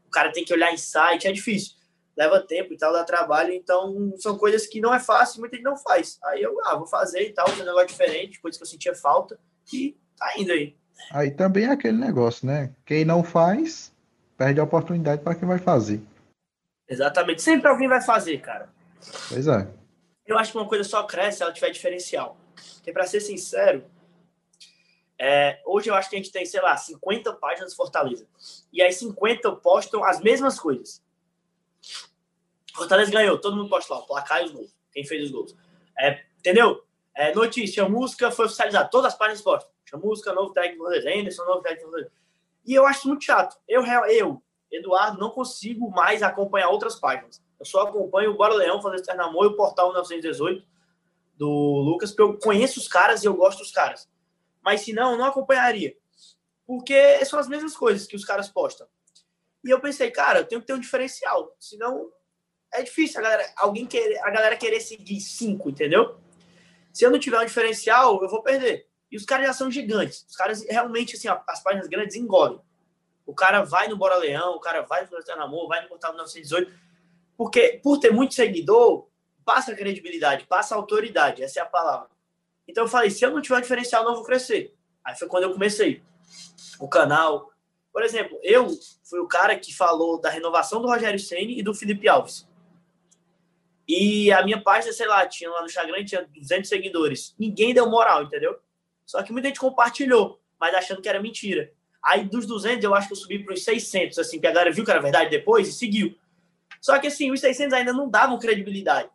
O 0.08 0.10
cara 0.10 0.32
tem 0.32 0.46
que 0.46 0.54
olhar 0.54 0.72
em 0.72 0.78
site, 0.78 1.28
é 1.28 1.32
difícil. 1.34 1.74
Leva 2.20 2.42
tempo 2.42 2.74
e 2.74 2.78
tal, 2.78 2.92
dá 2.92 3.06
trabalho. 3.06 3.54
Então, 3.54 4.14
são 4.18 4.38
coisas 4.38 4.68
que 4.68 4.82
não 4.82 4.94
é 4.94 5.00
fácil, 5.00 5.40
muita 5.40 5.56
gente 5.56 5.64
não 5.64 5.78
faz. 5.78 6.20
Aí 6.26 6.42
eu, 6.42 6.54
ah, 6.66 6.76
vou 6.76 6.86
fazer 6.86 7.22
e 7.22 7.32
tal, 7.32 7.50
um 7.50 7.56
negócio 7.56 7.88
diferente, 7.88 8.42
coisas 8.42 8.58
que 8.58 8.64
eu 8.64 8.68
sentia 8.68 8.94
falta, 8.94 9.40
e 9.72 9.96
tá 10.18 10.34
indo 10.38 10.52
aí. 10.52 10.76
Aí 11.14 11.32
também 11.32 11.64
é 11.64 11.72
aquele 11.72 11.98
negócio, 11.98 12.46
né? 12.46 12.76
Quem 12.86 13.06
não 13.06 13.24
faz, 13.24 13.96
perde 14.38 14.60
a 14.60 14.66
oportunidade 14.66 15.22
para 15.22 15.34
quem 15.34 15.48
vai 15.48 15.60
fazer. 15.60 16.02
Exatamente. 16.90 17.42
Sempre 17.42 17.70
alguém 17.70 17.88
vai 17.88 18.02
fazer, 18.02 18.42
cara. 18.42 18.68
Pois 19.30 19.48
é. 19.48 19.66
Eu 20.28 20.38
acho 20.38 20.52
que 20.52 20.58
uma 20.58 20.68
coisa 20.68 20.84
só 20.84 21.04
cresce 21.04 21.38
se 21.38 21.44
ela 21.44 21.54
tiver 21.54 21.70
diferencial. 21.70 22.36
Porque, 22.76 22.92
para 22.92 23.08
ser 23.08 23.22
sincero, 23.22 23.86
é, 25.18 25.62
hoje 25.66 25.90
eu 25.90 25.96
acho 25.96 26.10
que 26.10 26.18
a 26.18 26.20
gente 26.20 26.34
tem, 26.34 26.46
sei 26.46 26.62
lá, 26.62 26.76
50 26.76 27.32
páginas 27.36 27.72
de 27.72 27.78
Fortaleza. 27.78 28.28
E 28.74 28.82
aí 28.82 28.92
50 28.92 29.54
postam 29.54 30.04
as 30.04 30.20
mesmas 30.20 30.60
coisas. 30.60 31.02
Fortaleza 32.76 33.12
ganhou, 33.12 33.40
todo 33.40 33.56
mundo 33.56 33.70
posta 33.70 33.94
lá, 33.94 34.00
o 34.00 34.06
placar 34.06 34.42
e 34.42 34.46
os 34.46 34.52
gols. 34.52 34.76
Quem 34.92 35.06
fez 35.06 35.24
os 35.26 35.32
gols. 35.32 35.56
É, 35.98 36.24
entendeu? 36.38 36.84
É, 37.16 37.34
notícia, 37.34 37.88
música 37.88 38.32
foi 38.32 38.46
oficializada. 38.46 38.90
Todas 38.90 39.14
as 39.14 39.18
páginas 39.18 39.42
postam 39.42 39.70
música 39.98 40.34
novo 40.34 40.54
técnico 40.54 40.84
do 40.84 40.96
Henderson, 40.96 41.44
novo 41.46 41.62
técnico 41.62 41.90
do 41.90 42.12
E 42.66 42.74
eu 42.74 42.86
acho 42.86 43.08
muito 43.08 43.24
chato. 43.24 43.58
Eu, 43.68 43.84
eu, 44.08 44.44
Eduardo, 44.72 45.20
não 45.20 45.30
consigo 45.32 45.90
mais 45.90 46.22
acompanhar 46.22 46.70
outras 46.70 46.96
páginas. 46.96 47.42
Eu 47.60 47.66
só 47.66 47.82
acompanho 47.82 48.32
o 48.32 48.38
Bora 48.38 48.54
Leão, 48.54 48.82
Fazer 48.82 48.98
Externo 48.98 49.24
Amor 49.24 49.46
e 49.46 49.48
o 49.48 49.56
Portal 49.56 49.88
1918 49.88 50.66
do 51.36 51.48
Lucas, 51.48 52.12
porque 52.12 52.22
eu 52.22 52.38
conheço 52.38 52.80
os 52.80 52.88
caras 52.88 53.24
e 53.24 53.28
eu 53.28 53.34
gosto 53.34 53.60
dos 53.60 53.72
caras. 53.72 54.10
Mas 54.62 54.82
se 54.82 54.94
não, 54.94 55.14
eu 55.14 55.18
não 55.18 55.26
acompanharia. 55.26 55.96
Porque 56.68 57.24
são 57.26 57.40
as 57.40 57.48
mesmas 57.48 57.76
coisas 57.76 58.06
que 58.06 58.16
os 58.16 58.26
caras 58.26 58.50
postam. 58.50 58.88
E 59.64 59.70
eu 59.70 59.80
pensei, 59.80 60.12
cara, 60.12 60.40
eu 60.40 60.46
tenho 60.46 60.62
que 60.62 60.68
ter 60.68 60.74
um 60.74 60.80
diferencial. 60.80 61.56
Senão 61.60 62.12
é 62.74 62.82
difícil 62.84 63.20
a 63.20 63.24
galera, 63.24 63.54
alguém 63.58 63.86
querer, 63.86 64.20
a 64.20 64.30
galera 64.30 64.56
querer 64.56 64.80
seguir 64.80 65.20
cinco, 65.20 65.70
entendeu? 65.70 66.20
Se 66.94 67.06
eu 67.06 67.12
não 67.12 67.20
tiver 67.20 67.40
um 67.40 67.46
diferencial, 67.46 68.22
eu 68.22 68.30
vou 68.30 68.44
perder. 68.44 68.88
E 69.12 69.18
os 69.18 69.26
caras 69.26 69.48
já 69.48 69.54
são 69.54 69.72
gigantes. 69.72 70.26
Os 70.28 70.36
caras 70.36 70.64
realmente, 70.68 71.16
assim, 71.16 71.28
as 71.48 71.64
páginas 71.64 71.88
grandes 71.88 72.16
engolem. 72.16 72.60
O 73.26 73.34
cara 73.34 73.64
vai 73.64 73.88
no 73.88 73.96
Bora 73.96 74.16
Leão, 74.18 74.56
o 74.56 74.60
cara 74.60 74.82
vai 74.82 75.02
no 75.02 75.08
Floresta 75.08 75.34
Amor, 75.36 75.68
vai 75.68 75.82
no 75.82 75.88
Portal 75.88 76.14
918. 76.14 76.72
Porque, 77.38 77.80
por 77.84 78.00
ter 78.00 78.12
muito 78.12 78.34
seguidor, 78.34 79.08
passa 79.46 79.76
credibilidade, 79.76 80.46
passa 80.46 80.76
autoridade. 80.76 81.44
Essa 81.44 81.60
é 81.60 81.64
a 81.64 81.66
palavra. 81.66 82.10
Então 82.68 82.84
eu 82.84 82.88
falei, 82.88 83.10
se 83.10 83.24
eu 83.24 83.32
não 83.32 83.42
tiver 83.42 83.58
um 83.58 83.62
diferencial, 83.62 84.04
não 84.04 84.16
vou 84.16 84.24
crescer. 84.24 84.76
Aí 85.04 85.16
foi 85.16 85.28
quando 85.28 85.44
eu 85.44 85.54
comecei. 85.54 86.04
O 86.80 86.88
canal. 86.88 87.52
Por 87.94 88.04
exemplo, 88.04 88.40
eu 88.44 88.68
fui 89.04 89.20
o 89.20 89.28
cara 89.28 89.58
que 89.58 89.76
falou 89.76 90.20
da 90.20 90.30
renovação 90.30 90.82
do 90.82 90.88
Rogério 90.88 91.20
Ceni 91.20 91.60
e 91.60 91.64
do 91.64 91.74
Felipe 91.74 92.08
Alves. 92.08 92.49
E 93.90 94.32
a 94.32 94.44
minha 94.44 94.62
página, 94.62 94.94
sei 94.94 95.08
lá, 95.08 95.26
tinha 95.26 95.50
lá 95.50 95.62
no 95.62 95.66
Instagram, 95.66 96.06
tinha 96.06 96.22
200 96.24 96.70
seguidores. 96.70 97.34
Ninguém 97.40 97.74
deu 97.74 97.90
moral, 97.90 98.22
entendeu? 98.22 98.56
Só 99.04 99.24
que 99.24 99.32
muita 99.32 99.48
gente 99.48 99.60
compartilhou, 99.60 100.40
mas 100.60 100.76
achando 100.76 101.02
que 101.02 101.10
era 101.10 101.20
mentira. 101.20 101.74
Aí 102.04 102.24
dos 102.24 102.46
200, 102.46 102.84
eu 102.84 102.94
acho 102.94 103.08
que 103.08 103.14
eu 103.14 103.18
subi 103.18 103.44
para 103.44 103.56
os 103.56 103.64
600, 103.64 104.20
assim, 104.20 104.40
que 104.40 104.46
a 104.46 104.52
galera 104.52 104.72
viu 104.72 104.86
que 104.86 104.92
era 104.92 105.02
verdade 105.02 105.32
depois 105.32 105.68
e 105.68 105.74
seguiu. 105.74 106.16
Só 106.80 107.00
que 107.00 107.08
assim, 107.08 107.32
os 107.32 107.40
600 107.40 107.74
ainda 107.74 107.92
não 107.92 108.08
davam 108.08 108.38
credibilidade. 108.38 109.10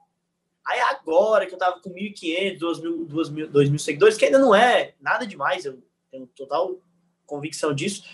Aí 0.67 0.81
agora 0.81 1.47
que 1.47 1.55
eu 1.55 1.59
tava 1.59 1.79
com 1.81 1.91
1.500, 1.91 2.59
2.000, 2.59 3.07
2.000, 3.07 3.51
2.000 3.53 3.79
seguidores, 3.79 4.17
que 4.17 4.25
ainda 4.25 4.41
não 4.41 4.53
é 4.53 4.95
nada 5.01 5.25
demais, 5.25 5.65
eu 5.65 5.81
tenho 6.11 6.27
total 6.27 6.83
convicção 7.25 7.73
disso, 7.73 8.05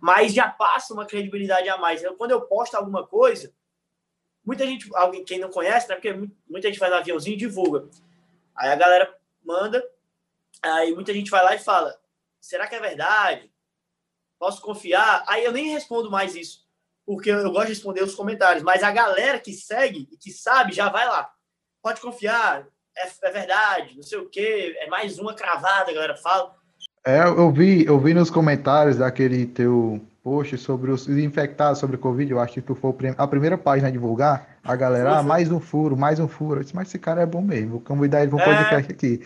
mas 0.00 0.34
já 0.34 0.48
passa 0.48 0.92
uma 0.92 1.06
credibilidade 1.06 1.68
a 1.68 1.78
mais. 1.78 2.02
Eu, 2.02 2.14
quando 2.14 2.32
eu 2.32 2.40
posto 2.40 2.74
alguma 2.74 3.06
coisa, 3.06 3.52
muita 4.48 4.66
gente, 4.66 4.88
alguém 4.94 5.22
quem 5.22 5.38
não 5.38 5.50
conhece, 5.50 5.86
né, 5.90 5.94
porque 5.94 6.14
muita 6.48 6.68
gente 6.68 6.78
faz 6.78 6.90
aviãozinho 6.90 7.34
e 7.34 7.38
divulga. 7.38 7.86
Aí 8.56 8.70
a 8.70 8.76
galera 8.76 9.14
manda, 9.44 9.84
aí 10.62 10.94
muita 10.94 11.12
gente 11.12 11.30
vai 11.30 11.44
lá 11.44 11.54
e 11.54 11.58
fala: 11.58 11.94
será 12.40 12.66
que 12.66 12.74
é 12.74 12.80
verdade? 12.80 13.52
Posso 14.38 14.62
confiar? 14.62 15.22
Aí 15.26 15.44
eu 15.44 15.52
nem 15.52 15.68
respondo 15.68 16.10
mais 16.10 16.34
isso, 16.34 16.66
porque 17.04 17.30
eu 17.30 17.50
gosto 17.50 17.66
de 17.66 17.74
responder 17.74 18.02
os 18.02 18.14
comentários, 18.14 18.62
mas 18.62 18.82
a 18.82 18.90
galera 18.90 19.38
que 19.38 19.52
segue 19.52 20.08
e 20.10 20.16
que 20.16 20.30
sabe 20.30 20.72
já 20.72 20.88
vai 20.88 21.06
lá. 21.06 21.30
Pode 21.82 22.00
confiar, 22.00 22.66
é, 22.96 23.06
é 23.24 23.30
verdade, 23.30 23.96
não 23.96 24.02
sei 24.02 24.16
o 24.16 24.30
quê, 24.30 24.74
é 24.78 24.86
mais 24.86 25.18
uma 25.18 25.34
cravada, 25.34 25.90
a 25.90 25.94
galera 25.94 26.16
fala. 26.16 26.56
É, 27.04 27.20
eu 27.22 27.52
vi, 27.52 27.84
eu 27.84 28.00
vi 28.00 28.14
nos 28.14 28.30
comentários 28.30 28.96
daquele 28.96 29.46
teu 29.46 30.00
post 30.28 30.58
sobre 30.58 30.90
os 30.90 31.08
infectados 31.08 31.78
sobre 31.78 31.96
Covid, 31.96 32.30
eu 32.30 32.38
acho 32.38 32.52
que 32.52 32.60
tu 32.60 32.74
foi 32.74 32.92
a 33.16 33.26
primeira 33.26 33.56
página 33.56 33.88
a 33.88 33.90
divulgar, 33.90 34.58
a 34.62 34.76
galera, 34.76 35.16
ah, 35.16 35.22
mais 35.22 35.50
um 35.50 35.58
furo, 35.58 35.96
mais 35.96 36.20
um 36.20 36.28
furo. 36.28 36.60
Eu 36.60 36.64
disse, 36.64 36.76
mas 36.76 36.88
esse 36.88 36.98
cara 36.98 37.22
é 37.22 37.26
bom 37.26 37.40
mesmo, 37.40 37.70
vou 37.70 37.80
convidar 37.80 38.20
ele 38.20 38.30
para 38.30 38.36
um 38.36 38.40
é... 38.42 38.44
podcast 38.44 38.92
aqui. 38.92 39.22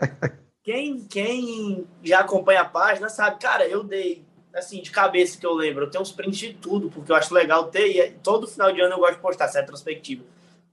quem, 0.64 1.00
quem 1.04 1.86
já 2.02 2.20
acompanha 2.20 2.62
a 2.62 2.64
página 2.64 3.10
sabe, 3.10 3.38
cara, 3.38 3.68
eu 3.68 3.84
dei, 3.84 4.24
assim, 4.54 4.80
de 4.80 4.90
cabeça 4.90 5.38
que 5.38 5.44
eu 5.44 5.52
lembro, 5.52 5.84
eu 5.84 5.90
tenho 5.90 6.00
uns 6.00 6.12
prints 6.12 6.38
de 6.38 6.54
tudo, 6.54 6.88
porque 6.88 7.12
eu 7.12 7.16
acho 7.16 7.34
legal 7.34 7.64
ter, 7.64 7.86
e 7.86 8.00
é, 8.00 8.10
todo 8.22 8.48
final 8.48 8.72
de 8.72 8.80
ano 8.80 8.94
eu 8.94 8.98
gosto 8.98 9.16
de 9.16 9.20
postar 9.20 9.44
essa 9.44 9.60
retrospectiva. 9.60 10.24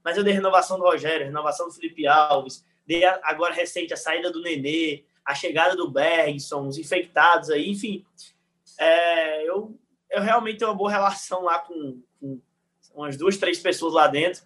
Mas 0.02 0.16
eu 0.16 0.24
dei 0.24 0.32
renovação 0.32 0.78
do 0.78 0.84
Rogério, 0.84 1.26
renovação 1.26 1.66
do 1.66 1.74
Felipe 1.74 2.06
Alves, 2.06 2.64
dei 2.86 3.04
agora 3.04 3.52
recente 3.52 3.92
a 3.92 3.96
saída 3.96 4.30
do 4.30 4.40
Nenê, 4.40 5.04
a 5.22 5.34
chegada 5.34 5.76
do 5.76 5.90
Bergson, 5.90 6.66
os 6.66 6.78
infectados 6.78 7.50
aí, 7.50 7.68
enfim. 7.68 8.06
É, 8.78 9.48
eu, 9.48 9.78
eu 10.10 10.22
realmente 10.22 10.58
tenho 10.58 10.70
uma 10.70 10.76
boa 10.76 10.90
relação 10.90 11.42
lá 11.42 11.58
com, 11.58 12.02
com 12.20 12.40
umas 12.94 13.16
duas, 13.16 13.36
três 13.36 13.58
pessoas 13.58 13.94
lá 13.94 14.06
dentro 14.06 14.42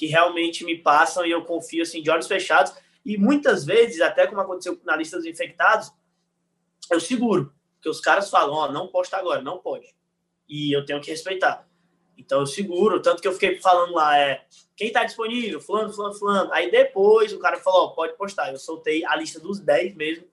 que 0.00 0.06
realmente 0.06 0.64
me 0.64 0.78
passam 0.78 1.26
e 1.26 1.30
eu 1.30 1.44
confio 1.44 1.82
assim, 1.82 2.02
de 2.02 2.10
olhos 2.10 2.26
fechados. 2.26 2.72
E 3.04 3.18
muitas 3.18 3.66
vezes, 3.66 4.00
até 4.00 4.26
como 4.26 4.40
aconteceu 4.40 4.80
na 4.82 4.96
lista 4.96 5.18
dos 5.18 5.26
infectados, 5.26 5.92
eu 6.90 6.98
seguro. 6.98 7.54
Porque 7.74 7.90
os 7.90 8.00
caras 8.00 8.30
falam, 8.30 8.54
ó, 8.54 8.64
oh, 8.66 8.72
não 8.72 8.88
posta 8.88 9.18
agora, 9.18 9.42
não 9.42 9.58
pode. 9.58 9.94
E 10.48 10.74
eu 10.74 10.86
tenho 10.86 11.02
que 11.02 11.10
respeitar. 11.10 11.68
Então 12.16 12.40
eu 12.40 12.46
seguro, 12.46 13.00
tanto 13.00 13.20
que 13.20 13.28
eu 13.28 13.32
fiquei 13.34 13.58
falando 13.60 13.92
lá, 13.92 14.18
é 14.18 14.44
quem 14.74 14.90
tá 14.90 15.04
disponível, 15.04 15.60
fulano, 15.60 15.92
fulano, 15.92 16.14
fulano. 16.14 16.52
Aí 16.54 16.70
depois 16.70 17.32
o 17.34 17.38
cara 17.38 17.58
falou, 17.58 17.88
ó, 17.88 17.88
pode 17.88 18.16
postar. 18.16 18.50
Eu 18.50 18.58
soltei 18.58 19.04
a 19.04 19.14
lista 19.16 19.38
dos 19.38 19.60
10 19.60 19.94
mesmo 19.96 20.24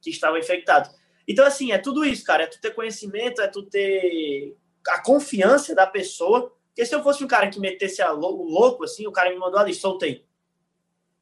que 0.00 0.08
estavam 0.08 0.38
infectados. 0.38 0.90
Então, 1.26 1.46
assim, 1.46 1.72
é 1.72 1.78
tudo 1.78 2.04
isso, 2.04 2.24
cara. 2.24 2.44
É 2.44 2.46
tu 2.46 2.60
ter 2.60 2.74
conhecimento, 2.74 3.40
é 3.40 3.48
tu 3.48 3.62
ter 3.62 4.56
a 4.88 5.02
confiança 5.02 5.74
da 5.74 5.86
pessoa. 5.86 6.52
Porque 6.68 6.84
se 6.84 6.94
eu 6.94 7.02
fosse 7.02 7.24
um 7.24 7.28
cara 7.28 7.48
que 7.48 7.60
metesse 7.60 8.02
a 8.02 8.10
louco, 8.10 8.42
louco 8.44 8.84
assim, 8.84 9.06
o 9.06 9.12
cara 9.12 9.30
me 9.30 9.36
mandou 9.36 9.58
ali, 9.58 9.72
soltei. 9.72 10.26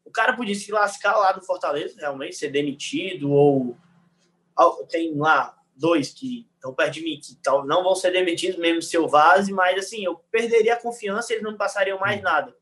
O 0.05 0.11
cara 0.11 0.35
podia 0.35 0.55
se 0.55 0.73
lascar 0.73 1.17
lá 1.17 1.33
do 1.33 1.45
Fortaleza, 1.45 1.95
realmente, 1.99 2.37
ser 2.37 2.51
demitido, 2.51 3.31
ou 3.31 3.77
tem 4.89 5.15
lá 5.17 5.57
dois 5.75 6.13
que 6.13 6.49
estão 6.55 6.75
perto 6.75 6.95
de 6.95 7.03
mim, 7.03 7.19
que 7.19 7.37
não 7.67 7.83
vão 7.83 7.95
ser 7.95 8.13
demitidos 8.13 8.59
mesmo 8.59 8.83
se 8.83 8.97
eu 8.97 9.09
vaze, 9.09 9.53
mas 9.53 9.79
assim, 9.79 10.05
eu 10.05 10.17
perderia 10.31 10.75
a 10.75 10.81
confiança 10.81 11.33
e 11.33 11.37
eles 11.37 11.45
não 11.45 11.57
passariam 11.57 11.99
mais 11.99 12.21
hum. 12.21 12.25
nada. 12.25 12.57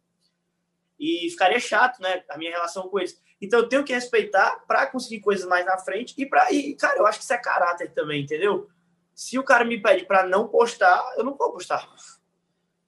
E 0.99 1.29
ficaria 1.31 1.59
chato, 1.59 2.01
né, 2.01 2.23
a 2.29 2.37
minha 2.37 2.51
relação 2.51 2.89
com 2.89 2.99
eles. 2.99 3.21
Então 3.41 3.61
eu 3.61 3.69
tenho 3.69 3.85
que 3.85 3.93
respeitar 3.93 4.63
para 4.67 4.87
conseguir 4.87 5.21
coisas 5.21 5.47
mais 5.47 5.65
na 5.65 5.79
frente 5.79 6.15
e 6.19 6.27
para 6.27 6.53
e 6.53 6.75
cara, 6.75 6.99
eu 6.99 7.07
acho 7.07 7.19
que 7.19 7.25
isso 7.25 7.33
é 7.33 7.39
caráter 7.39 7.93
também, 7.93 8.23
entendeu? 8.23 8.69
Se 9.15 9.39
o 9.39 9.45
cara 9.45 9.65
me 9.65 9.81
pede 9.81 10.05
para 10.05 10.27
não 10.27 10.47
postar, 10.49 11.03
eu 11.17 11.25
não 11.25 11.35
vou 11.35 11.53
postar. 11.53 11.89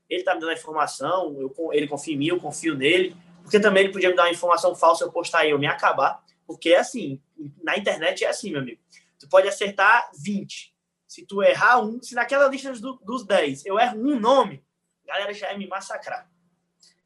Ele 0.09 0.23
tá 0.23 0.35
me 0.35 0.41
dando 0.41 0.51
a 0.51 0.55
informação, 0.55 1.37
eu, 1.41 1.55
ele 1.73 1.89
confia 1.89 2.15
em 2.15 2.19
mim, 2.19 2.27
eu 2.27 2.41
confio 2.41 2.75
nele, 2.75 3.17
porque 3.43 3.59
também 3.59 3.85
ele 3.85 3.93
podia 3.93 4.11
me 4.11 4.17
dar 4.17 4.25
uma 4.25 4.31
informação 4.31 4.75
falsa, 4.75 5.05
eu 5.05 5.13
postar 5.13 5.47
e 5.47 5.51
eu 5.51 5.59
me 5.59 5.67
acabar, 5.67 6.23
porque 6.47 6.71
é 6.71 6.79
assim, 6.79 7.21
na 7.63 7.77
internet 7.77 8.25
é 8.25 8.29
assim, 8.29 8.51
meu 8.51 8.61
amigo. 8.61 8.81
Tu 9.19 9.29
pode 9.29 9.49
acertar 9.49 10.11
20. 10.23 10.75
Se 11.07 11.25
tu 11.25 11.43
errar 11.43 11.81
um, 11.83 12.03
se 12.03 12.15
naquela 12.15 12.49
lista 12.49 12.73
dos, 12.73 12.99
dos 13.01 13.27
10 13.27 13.67
eu 13.67 13.79
erro 13.79 13.99
um 13.99 14.19
nome, 14.19 14.65
a 15.05 15.13
galera 15.13 15.33
já 15.33 15.53
ia 15.53 15.59
me 15.59 15.67
massacrar. 15.67 16.31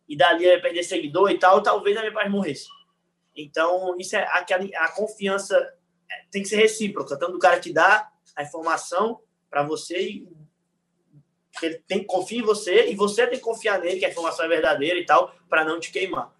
E 0.09 0.17
dali 0.17 0.45
eu 0.45 0.53
ia 0.53 0.63
perder 0.63 0.83
seguidor 0.85 1.31
e 1.31 1.39
tal, 1.39 1.63
talvez 1.63 1.97
a 1.97 2.01
minha 2.01 2.13
paz 2.13 2.31
morresse. 2.31 2.69
Então, 3.37 3.97
isso 3.99 4.17
é 4.17 4.27
aquela 4.31 4.65
a 4.77 4.93
confiança 4.93 5.57
é, 6.11 6.25
tem 6.31 6.43
que 6.43 6.49
ser 6.49 6.57
recíproca, 6.57 7.19
tanto 7.19 7.33
do 7.33 7.39
cara 7.39 7.61
que 7.61 7.73
dá 7.73 8.11
a 8.35 8.43
informação 8.43 9.21
para 9.51 9.63
você 9.63 10.27
ele 11.63 11.83
tem 11.87 12.01
que 12.01 12.05
confiar 12.05 12.41
em 12.41 12.45
você 12.45 12.91
e 12.91 12.95
você 12.95 13.27
tem 13.27 13.39
que 13.39 13.45
confiar 13.45 13.81
nele 13.81 13.99
que 13.99 14.05
a 14.05 14.11
informação 14.11 14.45
é 14.45 14.49
verdadeira 14.49 14.99
e 14.99 15.07
tal 15.07 15.35
para 15.49 15.65
não 15.65 15.81
te 15.81 15.91
queimar. 15.91 16.35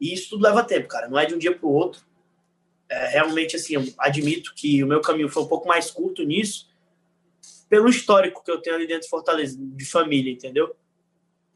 E 0.00 0.12
isso 0.12 0.30
tudo 0.30 0.44
leva 0.44 0.64
tempo, 0.64 0.88
cara. 0.88 1.08
Não 1.08 1.18
é 1.18 1.24
de 1.26 1.34
um 1.34 1.38
dia 1.38 1.56
para 1.56 1.66
o 1.66 1.72
outro. 1.72 2.04
É, 2.88 3.08
realmente, 3.08 3.56
assim, 3.56 3.74
eu 3.74 3.82
admito 3.98 4.54
que 4.54 4.82
o 4.82 4.86
meu 4.86 5.00
caminho 5.00 5.28
foi 5.28 5.42
um 5.42 5.48
pouco 5.48 5.66
mais 5.66 5.90
curto 5.90 6.22
nisso, 6.24 6.70
pelo 7.68 7.88
histórico 7.88 8.44
que 8.44 8.50
eu 8.50 8.60
tenho 8.60 8.76
ali 8.76 8.86
dentro 8.86 9.04
de 9.04 9.08
Fortaleza, 9.08 9.56
de 9.58 9.84
família, 9.84 10.32
entendeu? 10.32 10.76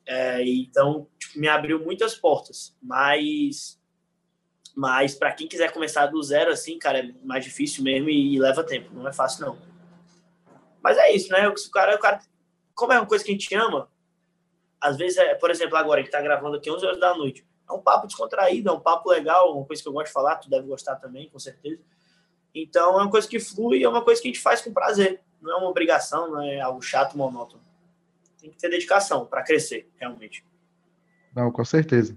É, 0.07 0.43
então, 0.45 1.09
tipo, 1.19 1.39
me 1.39 1.49
abriu 1.49 1.85
muitas 1.85 2.15
portas. 2.15 2.75
Mas 2.81 3.79
mas 4.77 5.15
para 5.15 5.33
quem 5.33 5.49
quiser 5.49 5.73
começar 5.73 6.05
do 6.05 6.23
zero, 6.23 6.53
assim, 6.53 6.79
cara, 6.79 6.99
é 6.99 7.11
mais 7.25 7.43
difícil 7.43 7.83
mesmo 7.83 8.11
e, 8.11 8.39
leva 8.39 8.63
tempo. 8.63 8.91
Não 8.93 9.09
é 9.09 9.13
fácil, 9.13 9.47
não. 9.47 9.59
Mas 10.83 10.99
é 10.99 11.11
isso, 11.13 11.33
né? 11.33 11.49
O 11.49 11.71
cara, 11.71 11.97
o 11.97 11.99
cara, 11.99 12.21
como 12.75 12.93
é 12.93 12.99
uma 12.99 13.07
coisa 13.07 13.25
que 13.25 13.31
a 13.31 13.33
gente 13.33 13.55
ama, 13.55 13.89
às 14.79 14.99
vezes, 14.99 15.17
é, 15.17 15.35
por 15.35 15.51
exemplo, 15.51 15.79
agora 15.79 16.03
que 16.03 16.11
tá 16.11 16.21
gravando 16.21 16.59
aqui 16.59 16.71
11 16.71 16.85
horas 16.85 17.01
da 17.01 17.17
noite, 17.17 17.47
é 17.67 17.73
um 17.73 17.81
papo 17.81 18.07
descontraído, 18.07 18.69
é 18.69 18.73
um 18.73 18.79
papo 18.79 19.09
legal, 19.09 19.57
uma 19.57 19.65
coisa 19.65 19.83
que 19.83 19.89
eu 19.89 19.95
gosto 19.95 20.09
de 20.09 20.13
falar, 20.13 20.37
tu 20.37 20.51
deve 20.51 20.67
gostar 20.67 20.97
também, 20.97 21.31
com 21.31 21.39
certeza. 21.39 21.81
Então, 22.55 23.01
é 23.01 23.03
uma 23.03 23.11
coisa 23.11 23.27
que 23.27 23.41
flui, 23.41 23.83
é 23.83 23.89
uma 23.89 24.05
coisa 24.05 24.21
que 24.21 24.29
a 24.29 24.31
gente 24.31 24.43
faz 24.43 24.61
com 24.61 24.75
prazer. 24.75 25.23
Não 25.41 25.53
é 25.53 25.57
uma 25.57 25.71
obrigação, 25.71 26.31
não 26.31 26.43
é 26.43 26.61
algo 26.61 26.83
chato, 26.83 27.17
monótono. 27.17 27.65
Tem 28.39 28.51
que 28.51 28.59
ter 28.59 28.69
dedicação 28.69 29.25
para 29.25 29.43
crescer, 29.43 29.91
realmente. 29.97 30.45
Não, 31.35 31.51
com 31.51 31.65
certeza. 31.65 32.15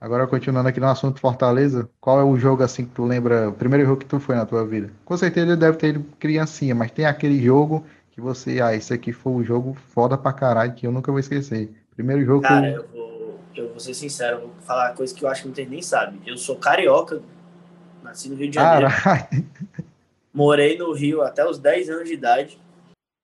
Agora, 0.00 0.28
continuando 0.28 0.68
aqui 0.68 0.78
no 0.78 0.86
assunto 0.86 1.18
Fortaleza, 1.18 1.90
qual 2.00 2.20
é 2.20 2.24
o 2.24 2.36
jogo 2.36 2.62
assim 2.62 2.84
que 2.84 2.92
tu 2.92 3.04
lembra, 3.04 3.48
o 3.48 3.52
primeiro 3.52 3.84
jogo 3.84 3.98
que 3.98 4.06
tu 4.06 4.20
foi 4.20 4.36
na 4.36 4.46
tua 4.46 4.64
vida? 4.64 4.92
Com 5.04 5.16
certeza 5.16 5.48
ele 5.48 5.56
deve 5.56 5.76
ter 5.76 5.88
ido 5.88 6.04
criancinha, 6.20 6.72
mas 6.72 6.92
tem 6.92 7.04
aquele 7.04 7.42
jogo 7.42 7.84
que 8.12 8.20
você, 8.20 8.60
ah, 8.60 8.72
esse 8.74 8.94
aqui 8.94 9.12
foi 9.12 9.32
um 9.32 9.42
jogo 9.42 9.76
foda 9.88 10.16
pra 10.16 10.32
caralho 10.32 10.72
que 10.72 10.86
eu 10.86 10.92
nunca 10.92 11.10
vou 11.10 11.18
esquecer. 11.18 11.68
Primeiro 11.96 12.24
jogo 12.24 12.42
Cara, 12.42 12.68
eu... 12.68 12.82
eu 12.82 12.88
vou, 12.88 13.40
eu 13.56 13.68
vou 13.70 13.80
ser 13.80 13.92
sincero, 13.92 14.40
vou 14.40 14.50
falar 14.60 14.90
uma 14.90 14.96
coisa 14.96 15.12
que 15.12 15.24
eu 15.24 15.28
acho 15.28 15.42
que 15.42 15.48
muita 15.48 15.62
gente 15.62 15.70
nem 15.70 15.82
sabe. 15.82 16.20
Eu 16.24 16.36
sou 16.36 16.54
carioca, 16.54 17.20
nasci 18.00 18.28
no 18.28 18.36
Rio 18.36 18.50
de 18.50 18.54
Janeiro. 18.54 18.88
Caralho. 18.94 19.46
Morei 20.32 20.78
no 20.78 20.92
Rio 20.92 21.22
até 21.22 21.44
os 21.44 21.58
10 21.58 21.90
anos 21.90 22.08
de 22.08 22.14
idade. 22.14 22.60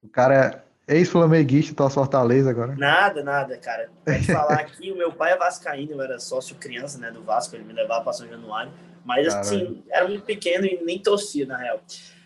O 0.03 0.09
cara 0.09 0.64
Ex-flamenguista, 0.87 1.75
tua 1.75 1.89
Fortaleza 1.89 2.51
agora. 2.51 2.75
Nada, 2.77 3.23
nada, 3.23 3.57
cara. 3.57 3.91
Pode 4.05 4.27
falar 4.27 4.55
aqui, 4.61 4.93
o 4.93 4.97
meu 4.97 5.13
pai 5.13 5.33
é 5.33 5.37
vascaíno, 5.37 5.93
eu 5.93 6.03
era 6.03 6.19
sócio 6.19 6.57
criança, 6.57 6.99
né, 6.99 7.11
do 7.11 7.23
Vasco, 7.23 7.57
ele 7.57 7.65
me 7.65 7.73
levava 7.73 8.05
para 8.05 8.13
São 8.13 8.29
Januário. 8.29 8.71
Mas, 9.05 9.29
Caralho. 9.29 9.41
assim, 9.41 9.83
era 9.91 10.07
muito 10.07 10.25
pequeno 10.25 10.67
e 10.67 10.83
nem 10.83 10.99
torcia, 10.99 11.47
na 11.47 11.57
real. 11.57 11.81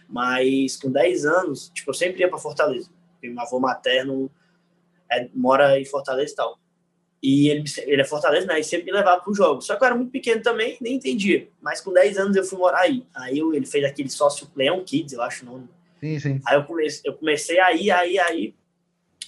Mas, 0.08 0.76
com 0.76 0.90
10 0.90 1.24
anos, 1.24 1.70
tipo, 1.72 1.90
eu 1.90 1.94
sempre 1.94 2.20
ia 2.20 2.28
para 2.28 2.38
Fortaleza. 2.38 2.90
Meu 3.22 3.40
avô 3.40 3.60
materno 3.60 4.30
é, 5.10 5.28
mora 5.34 5.78
em 5.78 5.84
Fortaleza 5.84 6.32
e 6.32 6.36
tal. 6.36 6.58
E 7.20 7.48
ele, 7.48 7.64
ele 7.78 8.02
é 8.02 8.04
Fortaleza, 8.04 8.46
né, 8.46 8.58
e 8.58 8.64
sempre 8.64 8.86
me 8.86 8.92
levava 8.92 9.20
para 9.20 9.30
os 9.30 9.36
jogos. 9.36 9.66
Só 9.66 9.76
que 9.76 9.84
eu 9.84 9.86
era 9.86 9.94
muito 9.94 10.10
pequeno 10.10 10.42
também, 10.42 10.76
nem 10.80 10.94
entendia. 10.94 11.48
Mas, 11.60 11.80
com 11.80 11.92
10 11.92 12.18
anos, 12.18 12.36
eu 12.36 12.44
fui 12.44 12.58
morar 12.58 12.80
aí. 12.80 13.04
Aí 13.14 13.38
eu, 13.38 13.54
ele 13.54 13.66
fez 13.66 13.84
aquele 13.84 14.08
sócio 14.08 14.48
Leão 14.56 14.82
Kids, 14.84 15.12
eu 15.12 15.22
acho 15.22 15.44
o 15.44 15.50
nome 15.50 15.68
Sim, 16.00 16.18
sim. 16.18 16.40
Aí 16.46 16.56
eu 16.56 16.64
comecei, 16.64 17.10
eu 17.10 17.14
comecei 17.14 17.60
a 17.60 17.72
ir, 17.72 17.90
aí, 17.90 18.18
aí, 18.18 18.54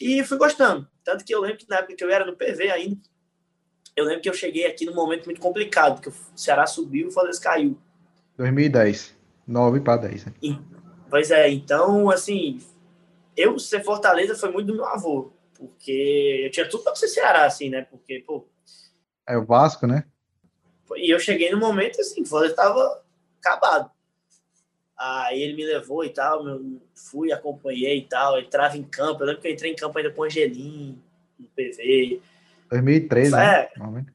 e 0.01 0.25
fui 0.25 0.39
gostando. 0.39 0.89
Tanto 1.05 1.25
que 1.25 1.35
eu 1.35 1.41
lembro 1.41 1.59
que 1.59 1.69
na 1.69 1.79
época 1.79 1.95
que 1.95 2.05
eu 2.05 2.11
era 2.11 2.25
no 2.25 2.37
PV 2.37 2.71
ainda, 2.71 2.97
eu 3.97 4.05
lembro 4.05 4.23
que 4.23 4.29
eu 4.29 4.35
cheguei 4.35 4.67
aqui 4.67 4.85
num 4.87 4.95
momento 4.95 5.27
muito 5.27 5.41
complicado, 5.41 5.95
porque 5.95 6.09
o 6.09 6.15
Ceará 6.35 6.67
subiu 6.67 7.07
e 7.07 7.09
o 7.09 7.13
Fortaleza 7.13 7.41
caiu. 7.41 7.79
2010. 8.37 9.19
9 9.47 9.81
para 9.81 10.03
10. 10.03 10.27
Né? 10.27 10.35
E, 10.43 10.59
pois 11.11 11.31
é, 11.31 11.51
então, 11.51 12.09
assim, 12.09 12.61
eu 13.37 13.59
ser 13.59 13.83
Fortaleza 13.83 14.35
foi 14.35 14.51
muito 14.51 14.69
do 14.69 14.75
meu 14.75 14.87
avô, 14.87 15.33
porque 15.55 16.43
eu 16.45 16.51
tinha 16.51 16.69
tudo 16.69 16.85
para 16.85 16.95
ser 16.95 17.09
Ceará, 17.09 17.45
assim, 17.45 17.69
né? 17.69 17.83
Porque, 17.83 18.23
pô. 18.27 18.49
É 19.29 19.37
o 19.37 19.45
Vasco, 19.45 19.87
né? 19.87 20.05
E 20.97 21.11
eu 21.11 21.19
cheguei 21.19 21.51
no 21.51 21.59
momento, 21.59 22.01
assim, 22.01 22.23
o 22.23 22.27
Fortaleza 22.27 22.55
estava 22.55 23.03
acabado. 23.39 23.91
Aí 25.01 25.43
ele 25.43 25.55
me 25.55 25.65
levou 25.65 26.05
e 26.05 26.11
tal, 26.11 26.45
fui, 26.95 27.33
acompanhei 27.33 28.01
e 28.01 28.07
tal, 28.07 28.39
entrava 28.39 28.77
em 28.77 28.83
campo. 28.83 29.23
Eu 29.23 29.29
lembro 29.29 29.41
que 29.41 29.49
eu 29.49 29.53
entrei 29.53 29.73
em 29.73 29.75
campo 29.77 29.97
ainda 29.97 30.11
com 30.11 30.21
o 30.21 30.25
Angelim, 30.25 31.01
no 31.39 31.47
PV. 31.57 32.21
2013, 32.69 33.35
é, 33.35 33.39
né? 33.39 34.07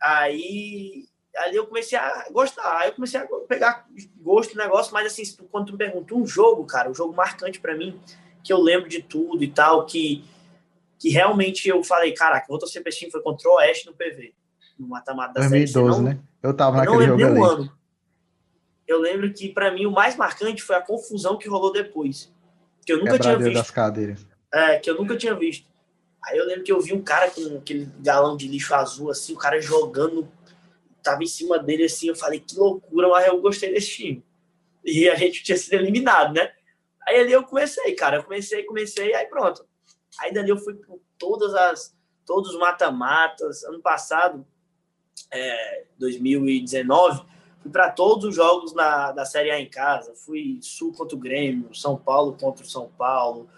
Aí, 0.00 1.04
ali 1.36 1.56
eu 1.56 1.66
comecei 1.66 1.98
a 1.98 2.28
gostar. 2.30 2.78
Aí 2.78 2.88
eu 2.88 2.94
comecei 2.94 3.20
a 3.20 3.26
pegar 3.46 3.86
gosto 4.18 4.54
do 4.54 4.58
negócio, 4.58 4.90
mas 4.94 5.06
assim, 5.06 5.22
quando 5.52 5.66
tu 5.66 5.72
me 5.72 5.78
perguntou 5.78 6.18
um 6.18 6.26
jogo, 6.26 6.64
cara, 6.64 6.90
um 6.90 6.94
jogo 6.94 7.14
marcante 7.14 7.60
para 7.60 7.76
mim, 7.76 8.00
que 8.42 8.50
eu 8.50 8.62
lembro 8.62 8.88
de 8.88 9.02
tudo 9.02 9.44
e 9.44 9.48
tal, 9.48 9.84
que, 9.84 10.24
que 10.98 11.10
realmente 11.10 11.68
eu 11.68 11.84
falei, 11.84 12.12
caraca, 12.12 12.46
vou 12.48 12.58
torcer 12.58 12.80
pra 12.80 12.88
esse 12.88 13.00
time, 13.00 13.12
foi 13.12 13.20
contra 13.20 13.50
o 13.50 13.56
Oeste 13.56 13.84
no 13.84 13.92
PV, 13.92 14.32
no 14.78 14.88
mata-mata 14.88 15.34
da 15.34 15.40
2012, 15.40 15.96
série. 15.98 16.08
né? 16.08 16.20
Eu 16.42 16.54
tava 16.54 16.78
eu 16.78 16.98
naquele 16.98 17.06
jogo 17.06 17.24
ali. 17.26 17.42
ano. 17.42 17.75
Eu 18.86 19.00
lembro 19.00 19.32
que 19.32 19.48
para 19.48 19.70
mim 19.72 19.86
o 19.86 19.90
mais 19.90 20.16
marcante 20.16 20.62
foi 20.62 20.76
a 20.76 20.80
confusão 20.80 21.36
que 21.36 21.48
rolou 21.48 21.72
depois. 21.72 22.32
Que 22.84 22.92
eu 22.92 22.98
nunca 22.98 23.18
tinha 23.18 23.36
visto. 23.36 23.54
das 23.54 23.70
cadeiras. 23.70 24.26
É, 24.52 24.78
que 24.78 24.88
eu 24.88 24.94
nunca 24.94 25.16
tinha 25.16 25.34
visto. 25.34 25.66
Aí 26.24 26.38
eu 26.38 26.46
lembro 26.46 26.64
que 26.64 26.72
eu 26.72 26.80
vi 26.80 26.92
um 26.92 27.02
cara 27.02 27.30
com 27.30 27.58
aquele 27.58 27.88
galão 28.00 28.36
de 28.36 28.48
lixo 28.48 28.74
azul, 28.74 29.10
assim, 29.10 29.34
o 29.34 29.38
cara 29.38 29.60
jogando, 29.60 30.28
tava 31.02 31.22
em 31.22 31.26
cima 31.26 31.58
dele, 31.58 31.84
assim, 31.84 32.08
eu 32.08 32.16
falei, 32.16 32.40
que 32.40 32.56
loucura, 32.56 33.08
mas 33.08 33.26
eu 33.26 33.40
gostei 33.40 33.72
desse 33.72 33.90
time. 33.90 34.24
E 34.84 35.08
a 35.08 35.14
gente 35.14 35.42
tinha 35.42 35.56
sido 35.56 35.74
eliminado, 35.74 36.34
né? 36.34 36.52
Aí 37.06 37.20
ali 37.20 37.32
eu 37.32 37.44
comecei, 37.44 37.94
cara, 37.94 38.16
eu 38.16 38.24
comecei, 38.24 38.64
comecei, 38.64 39.14
aí 39.14 39.26
pronto. 39.26 39.64
Aí 40.20 40.32
dali 40.32 40.50
eu 40.50 40.58
fui 40.58 40.74
por 40.74 41.00
todas 41.18 41.54
as, 41.54 41.94
todos 42.24 42.50
os 42.50 42.58
mata-matas. 42.58 43.62
Ano 43.64 43.80
passado, 43.80 44.46
é, 45.30 45.84
2019, 45.98 47.24
fui 47.66 47.70
para 47.70 47.90
todos 47.90 48.24
os 48.24 48.34
jogos 48.34 48.72
na, 48.74 49.12
da 49.12 49.24
Série 49.24 49.50
A 49.50 49.60
em 49.60 49.68
casa. 49.68 50.14
Fui 50.14 50.58
Sul 50.62 50.92
contra 50.92 51.16
o 51.16 51.20
Grêmio, 51.20 51.74
São 51.74 51.96
Paulo 51.96 52.36
contra 52.38 52.64
o 52.64 52.68
São 52.68 52.88
Paulo, 52.88 53.48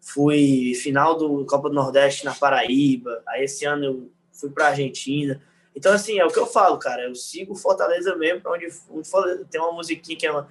fui 0.00 0.74
final 0.74 1.16
do 1.16 1.44
Copa 1.46 1.68
do 1.68 1.74
Nordeste 1.74 2.24
na 2.24 2.34
Paraíba, 2.34 3.22
aí 3.26 3.44
esse 3.44 3.64
ano 3.64 3.84
eu 3.84 4.12
fui 4.32 4.50
para 4.50 4.68
Argentina. 4.68 5.40
Então, 5.74 5.92
assim, 5.92 6.18
é 6.18 6.24
o 6.24 6.30
que 6.30 6.38
eu 6.38 6.46
falo, 6.46 6.78
cara, 6.78 7.04
eu 7.04 7.14
sigo 7.14 7.54
Fortaleza 7.54 8.16
mesmo, 8.16 8.40
para 8.40 8.52
onde, 8.52 8.66
onde 8.90 9.44
tem 9.44 9.60
uma 9.60 9.72
musiquinha 9.72 10.18
que 10.18 10.26
é 10.26 10.30
uma, 10.32 10.48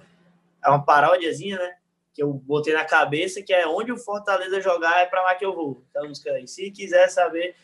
é 0.64 0.68
uma 0.70 0.82
paródiazinha, 0.82 1.58
né? 1.58 1.74
Que 2.14 2.22
eu 2.22 2.32
botei 2.32 2.72
na 2.72 2.84
cabeça, 2.84 3.42
que 3.42 3.52
é 3.52 3.66
onde 3.66 3.92
o 3.92 3.98
Fortaleza 3.98 4.60
jogar, 4.60 5.00
é 5.00 5.06
para 5.06 5.22
lá 5.22 5.34
que 5.34 5.44
eu 5.44 5.54
vou. 5.54 5.82
Então, 5.90 6.08
música 6.08 6.32
aí. 6.32 6.48
Se 6.48 6.70
quiser 6.70 7.08
saber, 7.10 7.54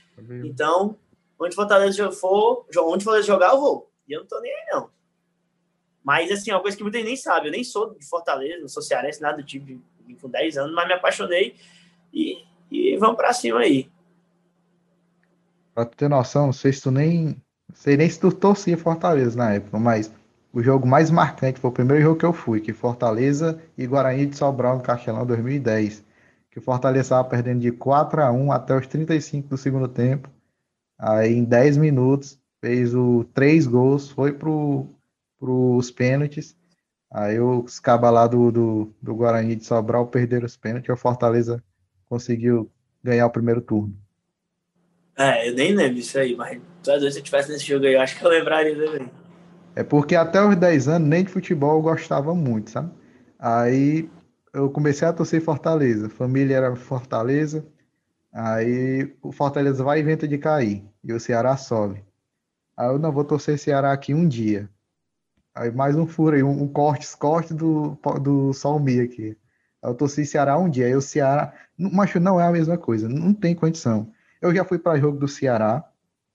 então, 0.45 0.97
onde 1.39 1.55
Fortaleza 1.55 2.13
for, 2.13 2.67
onde 2.79 3.05
Fortaleza 3.05 3.27
jogar, 3.27 3.53
eu 3.53 3.61
vou. 3.61 3.91
E 4.07 4.13
eu 4.13 4.21
não 4.21 4.27
tô 4.27 4.39
nem 4.41 4.53
aí, 4.53 4.67
não. 4.71 4.91
Mas, 6.05 6.31
assim, 6.31 6.51
é 6.51 6.55
uma 6.55 6.61
coisa 6.61 6.77
que 6.77 6.83
muita 6.83 6.99
gente 6.99 7.07
nem 7.07 7.17
sabe. 7.17 7.49
Eu 7.49 7.53
nem 7.53 7.65
sou 7.65 7.95
de 7.95 8.07
Fortaleza, 8.07 8.61
não 8.61 8.69
sou 8.69 8.83
cearense, 8.83 9.23
nada 9.23 9.39
do 9.39 9.43
tipo, 9.43 9.65
vim 9.65 10.15
com 10.21 10.29
10 10.29 10.59
anos, 10.59 10.75
mas 10.75 10.87
me 10.87 10.93
apaixonei 10.93 11.57
e, 12.13 12.45
e 12.71 12.97
vamos 12.99 13.17
para 13.17 13.33
cima 13.33 13.61
aí. 13.61 13.89
Pra 15.75 15.87
ter 15.87 16.09
noção, 16.09 16.47
não 16.47 16.53
sei 16.53 16.73
se 16.73 16.83
tu 16.83 16.91
nem. 16.91 17.37
Sei 17.73 17.97
nem 17.97 18.09
se 18.09 18.21
tu 18.21 18.31
torcia 18.31 18.77
Fortaleza 18.77 19.37
na 19.37 19.55
época, 19.55 19.79
mas 19.79 20.13
o 20.53 20.63
jogo 20.63 20.87
mais 20.87 21.11
marcante 21.11 21.59
foi 21.59 21.71
o 21.71 21.73
primeiro 21.73 22.03
jogo 22.03 22.19
que 22.19 22.27
eu 22.27 22.33
fui, 22.33 22.61
que 22.61 22.73
Fortaleza 22.73 23.61
e 23.77 23.87
Guarani 23.87 24.27
de 24.27 24.37
Sobral 24.37 24.77
no 24.77 24.83
Castelão 24.83 25.27
2010. 25.27 26.05
Que 26.51 26.61
Fortaleza 26.61 27.07
estava 27.07 27.29
perdendo 27.29 27.61
de 27.61 27.73
4 27.73 28.23
a 28.23 28.31
1 28.31 28.53
até 28.53 28.77
os 28.77 28.87
35 28.87 29.49
do 29.49 29.57
segundo 29.57 29.89
tempo. 29.89 30.31
Aí 30.97 31.35
em 31.35 31.43
10 31.43 31.79
minutos 31.79 32.39
fez 32.61 32.95
o 32.95 33.25
três 33.35 33.67
gols, 33.67 34.11
foi 34.11 34.33
pro 34.33 34.87
os 35.51 35.91
pênaltis. 35.91 36.57
Aí 37.11 37.39
os 37.39 37.79
cabas 37.79 38.13
lá 38.13 38.27
do, 38.27 38.51
do, 38.51 38.95
do 39.01 39.15
Guarani 39.15 39.55
de 39.55 39.65
Sobral 39.65 40.07
perderam 40.09 40.47
os 40.47 40.57
pênaltis, 40.57 40.91
o 40.91 40.97
Fortaleza 40.97 41.63
conseguiu 42.07 42.71
ganhar 43.03 43.27
o 43.27 43.31
primeiro 43.31 43.61
turno. 43.61 43.97
É, 45.17 45.49
eu 45.49 45.55
nem 45.55 45.75
lembro 45.75 45.95
disso 45.95 46.19
aí, 46.19 46.35
mas 46.35 46.61
se 46.83 47.19
eu 47.19 47.23
tivesse 47.23 47.53
nesse 47.53 47.65
jogo 47.67 47.87
aí, 47.87 47.95
eu 47.95 48.01
acho 48.01 48.19
que 48.19 48.25
eu 48.25 48.31
lembraria 48.31 48.75
também. 48.75 49.09
É 49.77 49.83
porque 49.83 50.15
até 50.15 50.43
os 50.43 50.57
10 50.57 50.89
anos, 50.89 51.09
nem 51.09 51.25
de 51.25 51.31
futebol 51.31 51.77
eu 51.77 51.83
gostava 51.83 52.35
muito, 52.35 52.71
sabe? 52.71 52.93
Aí 53.39 54.09
eu 54.53 54.71
comecei 54.71 55.07
a 55.07 55.13
torcer 55.13 55.41
Fortaleza. 55.41 56.09
Família 56.09 56.57
era 56.57 56.77
Fortaleza. 56.77 57.67
Aí 58.33 59.13
o 59.23 59.33
Fortaleza 59.33 59.83
vai 59.83 59.99
e 59.99 60.03
inventa 60.03 60.27
de 60.27 60.39
cair. 60.39 60.85
E 61.03 61.13
o 61.13 61.21
Ceará 61.21 61.57
sobe. 61.57 62.05
Aí 62.77 62.89
eu 62.89 62.99
não 62.99 63.13
vou 63.13 63.25
torcer 63.25 63.59
Ceará 63.59 63.93
aqui 63.93 64.15
um 64.15 64.27
dia. 64.27 64.69
Aí 65.55 65.71
mais 65.71 65.95
um 65.97 66.07
furo 66.07 66.35
aí, 66.35 66.43
um, 66.43 66.63
um 66.65 66.69
corte, 66.69 67.07
corte 67.17 67.55
do, 67.55 67.97
do 68.21 68.53
Salmi 68.53 69.01
aqui. 69.01 69.37
Eu 69.83 69.95
torci 69.95 70.27
Ceará 70.27 70.59
um 70.59 70.69
dia, 70.69 70.87
aí 70.87 70.97
o 70.97 71.01
Ceará. 71.01 71.53
Mas 71.79 72.13
não 72.15 72.41
é 72.41 72.47
a 72.47 72.51
mesma 72.51 72.77
coisa, 72.79 73.09
não 73.09 73.33
tem 73.35 73.55
condição. 73.55 74.11
Eu 74.41 74.55
já 74.55 74.65
fui 74.65 74.79
para 74.79 74.99
jogo 74.99 75.19
do 75.19 75.29
Ceará, 75.29 75.85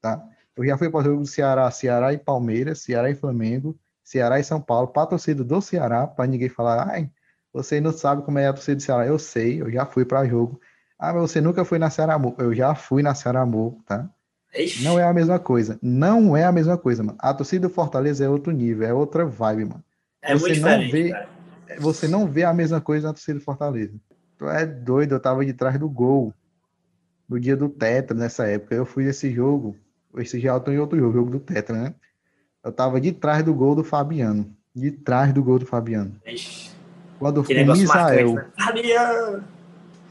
tá? 0.01 0.23
Eu 0.55 0.65
já 0.65 0.77
fui 0.77 0.89
para 0.89 1.03
jogo 1.05 1.21
do 1.21 1.27
Ceará, 1.27 1.69
Ceará 1.71 2.13
e 2.13 2.17
Palmeiras, 2.17 2.79
Ceará 2.82 3.10
e 3.10 3.15
Flamengo, 3.15 3.77
Ceará 4.03 4.39
e 4.39 4.43
São 4.43 4.62
Paulo, 4.62 4.88
para 4.88 5.08
torcida 5.08 5.43
do 5.43 5.62
Ceará, 5.62 6.08
para 6.08 6.27
ninguém 6.27 6.49
falar, 6.49 6.89
ai, 6.89 7.10
você 7.53 7.82
não 7.82 7.91
sabe 7.91 8.23
como 8.23 8.39
é 8.39 8.47
a 8.47 8.53
torcida 8.53 8.77
do 8.77 8.82
Ceará. 8.84 9.05
Eu 9.05 9.19
sei, 9.19 9.62
eu 9.62 9.71
já 9.71 9.86
fui 9.86 10.05
para 10.05 10.25
jogo. 10.27 10.60
Ah, 10.97 11.13
mas 11.13 11.21
você 11.23 11.41
nunca 11.41 11.65
foi 11.65 11.79
na 11.79 11.89
Ceará. 11.89 12.19
Eu 12.38 12.53
já 12.53 12.75
fui 12.75 13.03
na 13.03 13.15
Ceará 13.15 13.45
tá? 13.86 14.10
Ixi. 14.55 14.83
Não 14.83 14.99
é 14.99 15.03
a 15.03 15.13
mesma 15.13 15.39
coisa. 15.39 15.77
Não 15.81 16.35
é 16.35 16.43
a 16.43 16.51
mesma 16.51 16.77
coisa, 16.77 17.03
mano. 17.03 17.17
A 17.19 17.33
torcida 17.33 17.67
do 17.67 17.73
Fortaleza 17.73 18.25
é 18.25 18.29
outro 18.29 18.51
nível, 18.51 18.88
é 18.88 18.93
outra 18.93 19.25
vibe, 19.25 19.65
mano. 19.65 19.83
É 20.21 20.33
você 20.33 20.47
muito 20.47 20.55
diferente, 20.55 20.91
vê, 20.91 21.09
cara 21.09 21.39
você 21.77 22.07
não 22.07 22.25
vê 22.25 22.43
a 22.43 22.53
mesma 22.53 22.81
coisa 22.81 23.07
na 23.07 23.13
torcida 23.13 23.38
do 23.38 23.45
Fortaleza. 23.45 23.93
Tu 24.38 24.47
é 24.47 24.65
doido, 24.65 25.15
eu 25.15 25.19
tava 25.19 25.45
de 25.45 25.53
trás 25.53 25.77
do 25.77 25.89
gol 25.89 26.33
no 27.27 27.39
dia 27.39 27.55
do 27.55 27.69
Tetra, 27.69 28.15
nessa 28.15 28.47
época. 28.47 28.73
Eu 28.73 28.85
fui 28.85 29.03
nesse 29.03 29.31
jogo, 29.31 29.75
esse 30.17 30.39
já 30.39 30.51
em 30.67 30.77
outro 30.77 30.97
jogo, 30.97 31.13
jogo 31.13 31.31
do 31.31 31.39
Tetra, 31.39 31.75
né? 31.75 31.95
Eu 32.63 32.71
tava 32.71 32.99
de 32.99 33.12
trás 33.12 33.43
do 33.43 33.53
gol 33.53 33.75
do 33.75 33.83
Fabiano. 33.83 34.53
De 34.73 34.91
trás 34.91 35.33
do 35.33 35.43
gol 35.43 35.59
do 35.59 35.65
Fabiano. 35.65 36.15
Ixi, 36.25 36.71
quando 37.17 37.41
o 37.41 37.45
Misael. 37.73 38.33
Né? 38.33 38.45
Fabiano! 38.57 39.43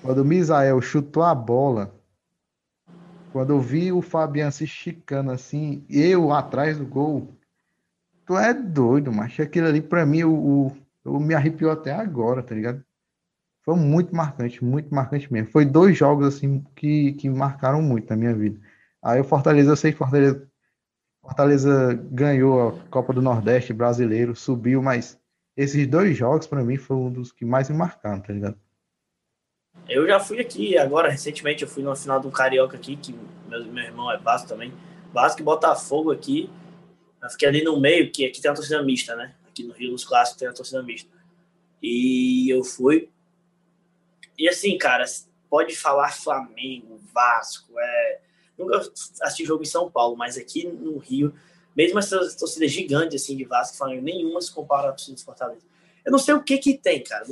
Quando 0.02 0.18
o 0.18 0.24
Misael 0.24 0.80
chutou 0.80 1.22
a 1.22 1.34
bola, 1.34 1.94
quando 3.32 3.50
eu 3.50 3.60
vi 3.60 3.92
o 3.92 4.02
Fabiano 4.02 4.52
se 4.52 4.64
esticando 4.64 5.30
assim, 5.30 5.84
eu 5.88 6.32
atrás 6.32 6.78
do 6.78 6.86
gol, 6.86 7.28
tu 8.24 8.36
é 8.36 8.52
doido, 8.52 9.12
mas 9.12 9.38
aquilo 9.40 9.66
ali 9.66 9.80
para 9.80 10.04
mim 10.04 10.24
o, 10.24 10.72
me 11.04 11.34
arrepiou 11.34 11.70
até 11.70 11.92
agora, 11.92 12.42
tá 12.42 12.54
ligado? 12.54 12.84
Foi 13.62 13.76
muito 13.76 14.14
marcante, 14.14 14.64
muito 14.64 14.94
marcante 14.94 15.32
mesmo. 15.32 15.50
Foi 15.50 15.64
dois 15.64 15.96
jogos 15.96 16.26
assim 16.26 16.64
que, 16.74 17.12
que 17.14 17.28
marcaram 17.28 17.82
muito 17.82 18.08
na 18.10 18.16
minha 18.16 18.34
vida. 18.34 18.60
Aí 19.02 19.20
o 19.20 19.24
Fortaleza, 19.24 19.70
eu 19.70 19.76
sei 19.76 19.92
que 19.92 19.98
Fortaleza, 19.98 20.48
Fortaleza 21.20 21.94
ganhou 22.10 22.68
a 22.68 22.88
Copa 22.88 23.12
do 23.12 23.22
Nordeste 23.22 23.72
brasileiro, 23.72 24.34
subiu, 24.34 24.82
mas 24.82 25.18
esses 25.56 25.86
dois 25.86 26.16
jogos 26.16 26.46
para 26.46 26.64
mim 26.64 26.76
foram 26.76 27.06
um 27.06 27.12
dos 27.12 27.32
que 27.32 27.44
mais 27.44 27.68
me 27.68 27.76
marcaram, 27.76 28.20
tá 28.20 28.32
ligado? 28.32 28.58
Eu 29.86 30.06
já 30.06 30.18
fui 30.18 30.40
aqui, 30.40 30.78
agora 30.78 31.10
recentemente 31.10 31.62
eu 31.62 31.68
fui 31.68 31.82
no 31.82 31.94
final 31.94 32.20
do 32.20 32.30
Carioca 32.30 32.76
aqui, 32.76 32.96
que 32.96 33.14
meu, 33.46 33.64
meu 33.66 33.84
irmão 33.84 34.10
é 34.10 34.16
Vasco 34.16 34.48
também. 34.48 34.72
Vasco 35.12 35.40
e 35.40 35.44
Botafogo 35.44 36.10
aqui. 36.10 36.50
Eu 37.22 37.30
fiquei 37.30 37.48
ali 37.48 37.62
no 37.62 37.80
meio, 37.80 38.10
que 38.10 38.24
aqui 38.24 38.40
tem 38.40 38.50
uma 38.50 38.56
torcida 38.56 38.82
mista, 38.82 39.16
né? 39.16 39.34
aqui 39.58 39.64
no 39.64 39.74
Rio, 39.74 39.92
nos 39.92 40.04
clássicos, 40.04 40.38
tem 40.38 40.48
a 40.48 40.52
torcida 40.52 40.82
mista. 40.82 41.10
E 41.82 42.48
eu 42.50 42.62
fui. 42.62 43.08
E 44.38 44.48
assim, 44.48 44.78
cara, 44.78 45.04
pode 45.50 45.74
falar 45.74 46.12
Flamengo, 46.12 47.00
Vasco, 47.12 47.78
é. 47.78 48.20
Nunca 48.56 48.78
assisti 49.22 49.44
jogo 49.44 49.62
em 49.62 49.66
São 49.66 49.90
Paulo, 49.90 50.16
mas 50.16 50.36
aqui 50.36 50.66
no 50.66 50.98
Rio, 50.98 51.32
mesmo 51.76 51.98
essas 51.98 52.34
torcidas 52.34 52.72
gigantes 52.72 53.22
assim 53.22 53.36
de 53.36 53.44
Vasco 53.44 53.76
Flamengo, 53.76 54.02
nenhuma 54.02 54.40
se 54.40 54.52
compara 54.52 54.88
à 54.88 54.92
torcida 54.92 55.16
do 55.16 55.22
Fortaleza. 55.22 55.66
Eu 56.04 56.10
não 56.10 56.18
sei 56.18 56.34
o 56.34 56.42
que 56.42 56.58
que 56.58 56.76
tem, 56.76 57.02
cara. 57.02 57.24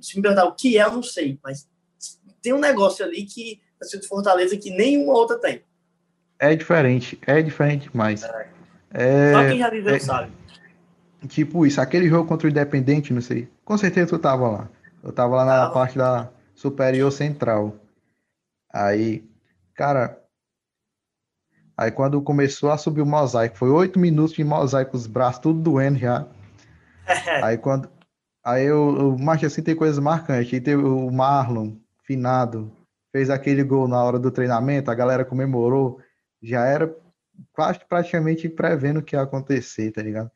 se 0.00 0.16
me 0.16 0.22
perguntar 0.22 0.44
o 0.44 0.54
que 0.54 0.76
é, 0.78 0.84
eu 0.84 0.92
não 0.92 1.02
sei, 1.02 1.38
mas 1.42 1.68
tem 2.42 2.52
um 2.52 2.60
negócio 2.60 3.04
ali 3.04 3.24
que 3.24 3.60
a 3.76 3.80
torcida 3.80 4.02
do 4.02 4.08
Fortaleza 4.08 4.56
que 4.56 4.70
nenhuma 4.70 5.12
outra 5.12 5.38
tem. 5.38 5.62
É 6.38 6.54
diferente, 6.54 7.18
é 7.26 7.42
diferente 7.42 7.90
demais. 7.90 8.22
É. 8.22 8.48
É, 8.90 9.32
Só 9.32 9.48
quem 9.48 9.58
já 9.58 9.70
viveu 9.70 9.94
é, 9.94 9.98
sabe. 9.98 10.32
Tipo 11.26 11.66
isso, 11.66 11.80
aquele 11.80 12.08
jogo 12.08 12.28
contra 12.28 12.46
o 12.46 12.50
Independente, 12.50 13.12
não 13.12 13.20
sei. 13.20 13.48
Com 13.64 13.76
certeza 13.76 14.08
tu 14.08 14.18
tava 14.18 14.48
lá. 14.48 14.68
Eu 15.02 15.12
tava 15.12 15.36
lá 15.36 15.44
na 15.44 15.70
parte 15.70 15.98
da 15.98 16.30
superior 16.54 17.10
central. 17.10 17.74
Aí, 18.72 19.24
cara. 19.74 20.22
Aí 21.76 21.90
quando 21.90 22.20
começou 22.22 22.70
a 22.70 22.78
subir 22.78 23.00
o 23.00 23.06
mosaico, 23.06 23.56
foi 23.56 23.70
oito 23.70 23.98
minutos 23.98 24.34
de 24.34 24.42
mosaico, 24.42 24.96
os 24.96 25.06
braços 25.06 25.40
tudo 25.40 25.60
doendo 25.60 25.98
já. 25.98 26.26
aí 27.42 27.58
quando. 27.58 27.88
Aí 28.44 28.64
eu, 28.64 28.88
o 28.88 29.18
mas 29.18 29.42
assim 29.44 29.62
tem 29.62 29.74
coisas 29.74 29.98
marcantes. 29.98 30.52
Aí 30.52 30.60
teve 30.60 30.82
o 30.82 31.10
Marlon, 31.10 31.76
finado, 32.08 32.72
fez 33.12 33.28
aquele 33.28 33.62
gol 33.62 33.86
na 33.86 34.02
hora 34.02 34.18
do 34.18 34.30
treinamento, 34.30 34.90
a 34.90 34.94
galera 34.94 35.26
comemorou. 35.26 36.00
Já 36.42 36.64
era 36.64 36.96
quase 37.52 37.80
praticamente 37.86 38.48
prevendo 38.48 39.00
o 39.00 39.02
que 39.02 39.14
ia 39.14 39.20
acontecer, 39.20 39.92
tá 39.92 40.02
ligado? 40.02 40.30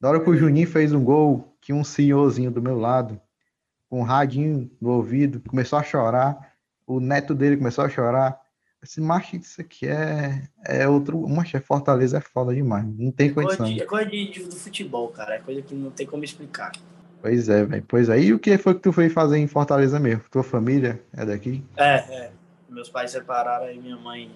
Na 0.00 0.08
hora 0.08 0.20
que 0.20 0.30
o 0.30 0.36
Juninho 0.36 0.66
fez 0.66 0.94
um 0.94 1.04
gol, 1.04 1.54
que 1.60 1.74
um 1.74 1.84
senhorzinho 1.84 2.50
do 2.50 2.62
meu 2.62 2.78
lado, 2.78 3.20
com 3.90 4.00
um 4.00 4.02
radinho 4.02 4.70
no 4.80 4.92
ouvido, 4.92 5.42
começou 5.46 5.78
a 5.78 5.82
chorar. 5.82 6.54
O 6.86 7.00
neto 7.00 7.34
dele 7.34 7.58
começou 7.58 7.84
a 7.84 7.88
chorar. 7.90 8.40
esse 8.82 8.98
macho, 8.98 9.36
isso 9.36 9.60
aqui 9.60 9.86
é, 9.86 10.48
é 10.64 10.88
outro. 10.88 11.28
Macho, 11.28 11.58
é 11.58 11.60
Fortaleza 11.60 12.16
é 12.16 12.20
foda 12.20 12.54
demais. 12.54 12.86
Não 12.96 13.12
tem 13.12 13.34
condição. 13.34 13.66
É 13.66 13.68
coisa, 13.68 13.74
de, 13.74 13.82
é 13.82 13.86
coisa 13.86 14.10
de, 14.10 14.48
do 14.48 14.56
futebol, 14.56 15.08
cara. 15.08 15.34
É 15.34 15.38
coisa 15.38 15.60
que 15.60 15.74
não 15.74 15.90
tem 15.90 16.06
como 16.06 16.24
explicar. 16.24 16.72
Pois 17.20 17.48
é, 17.48 17.64
velho. 17.64 17.84
Pois 17.86 18.08
aí, 18.08 18.24
é. 18.24 18.26
e 18.28 18.32
o 18.32 18.38
que 18.38 18.56
foi 18.56 18.74
que 18.74 18.80
tu 18.80 18.92
foi 18.92 19.08
fazer 19.08 19.38
em 19.38 19.46
Fortaleza 19.46 20.00
mesmo? 20.00 20.22
Tua 20.30 20.42
família 20.42 21.02
é 21.12 21.24
daqui? 21.24 21.62
É, 21.76 21.96
é. 21.96 22.32
Meus 22.68 22.88
pais 22.88 23.10
separaram 23.10 23.70
e 23.70 23.78
minha 23.78 23.96
mãe 23.96 24.30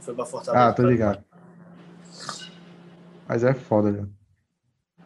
foi 0.00 0.14
pra 0.14 0.26
Fortaleza. 0.26 0.64
Ah, 0.64 0.72
tô 0.72 0.82
ligado. 0.82 1.22
Mas 3.28 3.44
é 3.44 3.54
foda, 3.54 3.92
velho. 3.92 4.10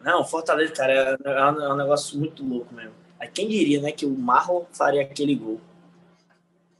Não, 0.03 0.23
Fortaleza, 0.23 0.73
cara, 0.73 0.93
é, 0.93 1.17
é 1.25 1.51
um 1.51 1.75
negócio 1.75 2.17
muito 2.17 2.43
louco 2.43 2.73
mesmo. 2.73 2.93
Aí 3.19 3.27
quem 3.27 3.47
diria, 3.47 3.81
né, 3.81 3.91
que 3.91 4.05
o 4.05 4.17
Marlon 4.17 4.63
faria 4.71 5.03
aquele 5.03 5.35
gol? 5.35 5.61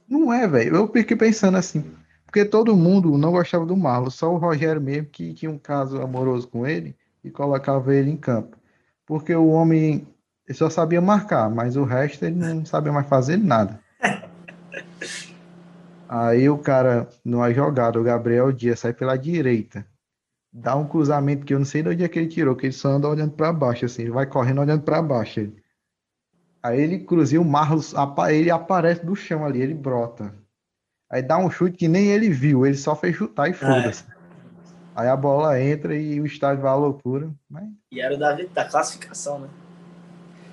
Não 0.08 0.32
é, 0.32 0.46
velho. 0.48 0.74
Eu 0.74 0.88
fiquei 0.88 1.16
pensando 1.16 1.56
assim, 1.56 1.94
porque 2.26 2.44
todo 2.44 2.74
mundo 2.74 3.16
não 3.16 3.30
gostava 3.30 3.64
do 3.64 3.76
Marlon, 3.76 4.10
só 4.10 4.32
o 4.32 4.38
Rogério 4.38 4.80
mesmo 4.80 5.08
que 5.08 5.32
tinha 5.34 5.50
um 5.50 5.58
caso 5.58 6.00
amoroso 6.02 6.48
com 6.48 6.66
ele 6.66 6.96
e 7.22 7.30
colocava 7.30 7.94
ele 7.94 8.10
em 8.10 8.16
campo. 8.16 8.56
Porque 9.06 9.34
o 9.34 9.48
homem 9.48 10.06
ele 10.46 10.58
só 10.58 10.68
sabia 10.68 11.00
marcar, 11.00 11.48
mas 11.50 11.76
o 11.76 11.84
resto 11.84 12.24
ele 12.24 12.36
não 12.36 12.64
sabia 12.64 12.92
mais 12.92 13.08
fazer 13.08 13.36
nada. 13.36 13.80
Aí 16.08 16.48
o 16.48 16.58
cara, 16.58 17.08
numa 17.24 17.52
jogada, 17.52 17.98
o 17.98 18.04
Gabriel 18.04 18.52
Dias 18.52 18.80
sai 18.80 18.92
pela 18.92 19.16
direita, 19.16 19.86
dá 20.52 20.76
um 20.76 20.86
cruzamento 20.86 21.46
que 21.46 21.54
eu 21.54 21.58
não 21.58 21.64
sei 21.64 21.82
de 21.82 21.88
onde 21.88 22.04
é 22.04 22.08
que 22.08 22.18
ele 22.18 22.28
tirou, 22.28 22.54
que 22.54 22.66
ele 22.66 22.72
só 22.72 22.90
anda 22.90 23.08
olhando 23.08 23.32
para 23.32 23.52
baixo, 23.52 23.86
assim, 23.86 24.02
ele 24.02 24.10
vai 24.10 24.26
correndo 24.26 24.60
olhando 24.60 24.82
para 24.82 25.00
baixo. 25.00 25.40
Ele. 25.40 25.62
Aí 26.62 26.80
ele 26.80 26.98
cruza 26.98 27.34
e 27.34 27.38
o 27.38 27.44
Marlos, 27.44 27.94
ele 28.28 28.50
aparece 28.50 29.04
do 29.04 29.16
chão 29.16 29.44
ali, 29.44 29.62
ele 29.62 29.74
brota. 29.74 30.34
Aí 31.10 31.22
dá 31.22 31.38
um 31.38 31.50
chute 31.50 31.76
que 31.76 31.88
nem 31.88 32.08
ele 32.08 32.28
viu, 32.28 32.66
ele 32.66 32.76
só 32.76 32.94
fez 32.94 33.16
chutar 33.16 33.48
e 33.48 33.52
foda-se. 33.54 34.04
É. 34.04 34.14
Aí 34.94 35.08
a 35.08 35.16
bola 35.16 35.60
entra 35.60 35.96
e 35.96 36.20
o 36.20 36.26
estádio 36.26 36.62
vai 36.62 36.72
à 36.72 36.74
loucura. 36.74 37.30
Mas... 37.48 37.64
E 37.90 38.00
era 38.00 38.16
da, 38.16 38.34
da 38.34 38.64
classificação, 38.64 39.38
né? 39.38 39.48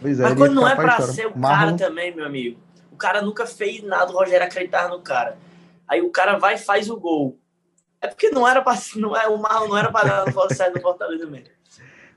Pois 0.01 0.19
é, 0.19 0.23
mas 0.23 0.33
quando 0.35 0.53
não 0.53 0.67
é 0.67 0.75
pra 0.75 1.01
ser 1.01 1.27
o 1.27 1.37
Marlon... 1.37 1.77
cara 1.77 1.89
também, 1.89 2.15
meu 2.15 2.25
amigo, 2.25 2.59
o 2.91 2.95
cara 2.95 3.21
nunca 3.21 3.45
fez 3.45 3.83
nada, 3.83 4.11
o 4.11 4.15
Rogério 4.15 4.45
acreditar 4.45 4.89
no 4.89 4.99
cara. 5.01 5.37
Aí 5.87 6.01
o 6.01 6.09
cara 6.09 6.37
vai 6.37 6.55
e 6.55 6.57
faz 6.57 6.89
o 6.89 6.97
gol. 6.97 7.37
É 8.01 8.07
porque 8.07 8.29
não 8.29 8.47
era 8.47 8.61
pra. 8.61 8.77
Não 8.95 9.15
é, 9.15 9.27
o 9.27 9.37
Marlon 9.37 9.67
não 9.67 9.77
era 9.77 9.91
pra 9.91 10.03
dar 10.03 10.25
no 10.25 10.31
Fortaleza 10.81 11.25
mesmo. 11.25 11.47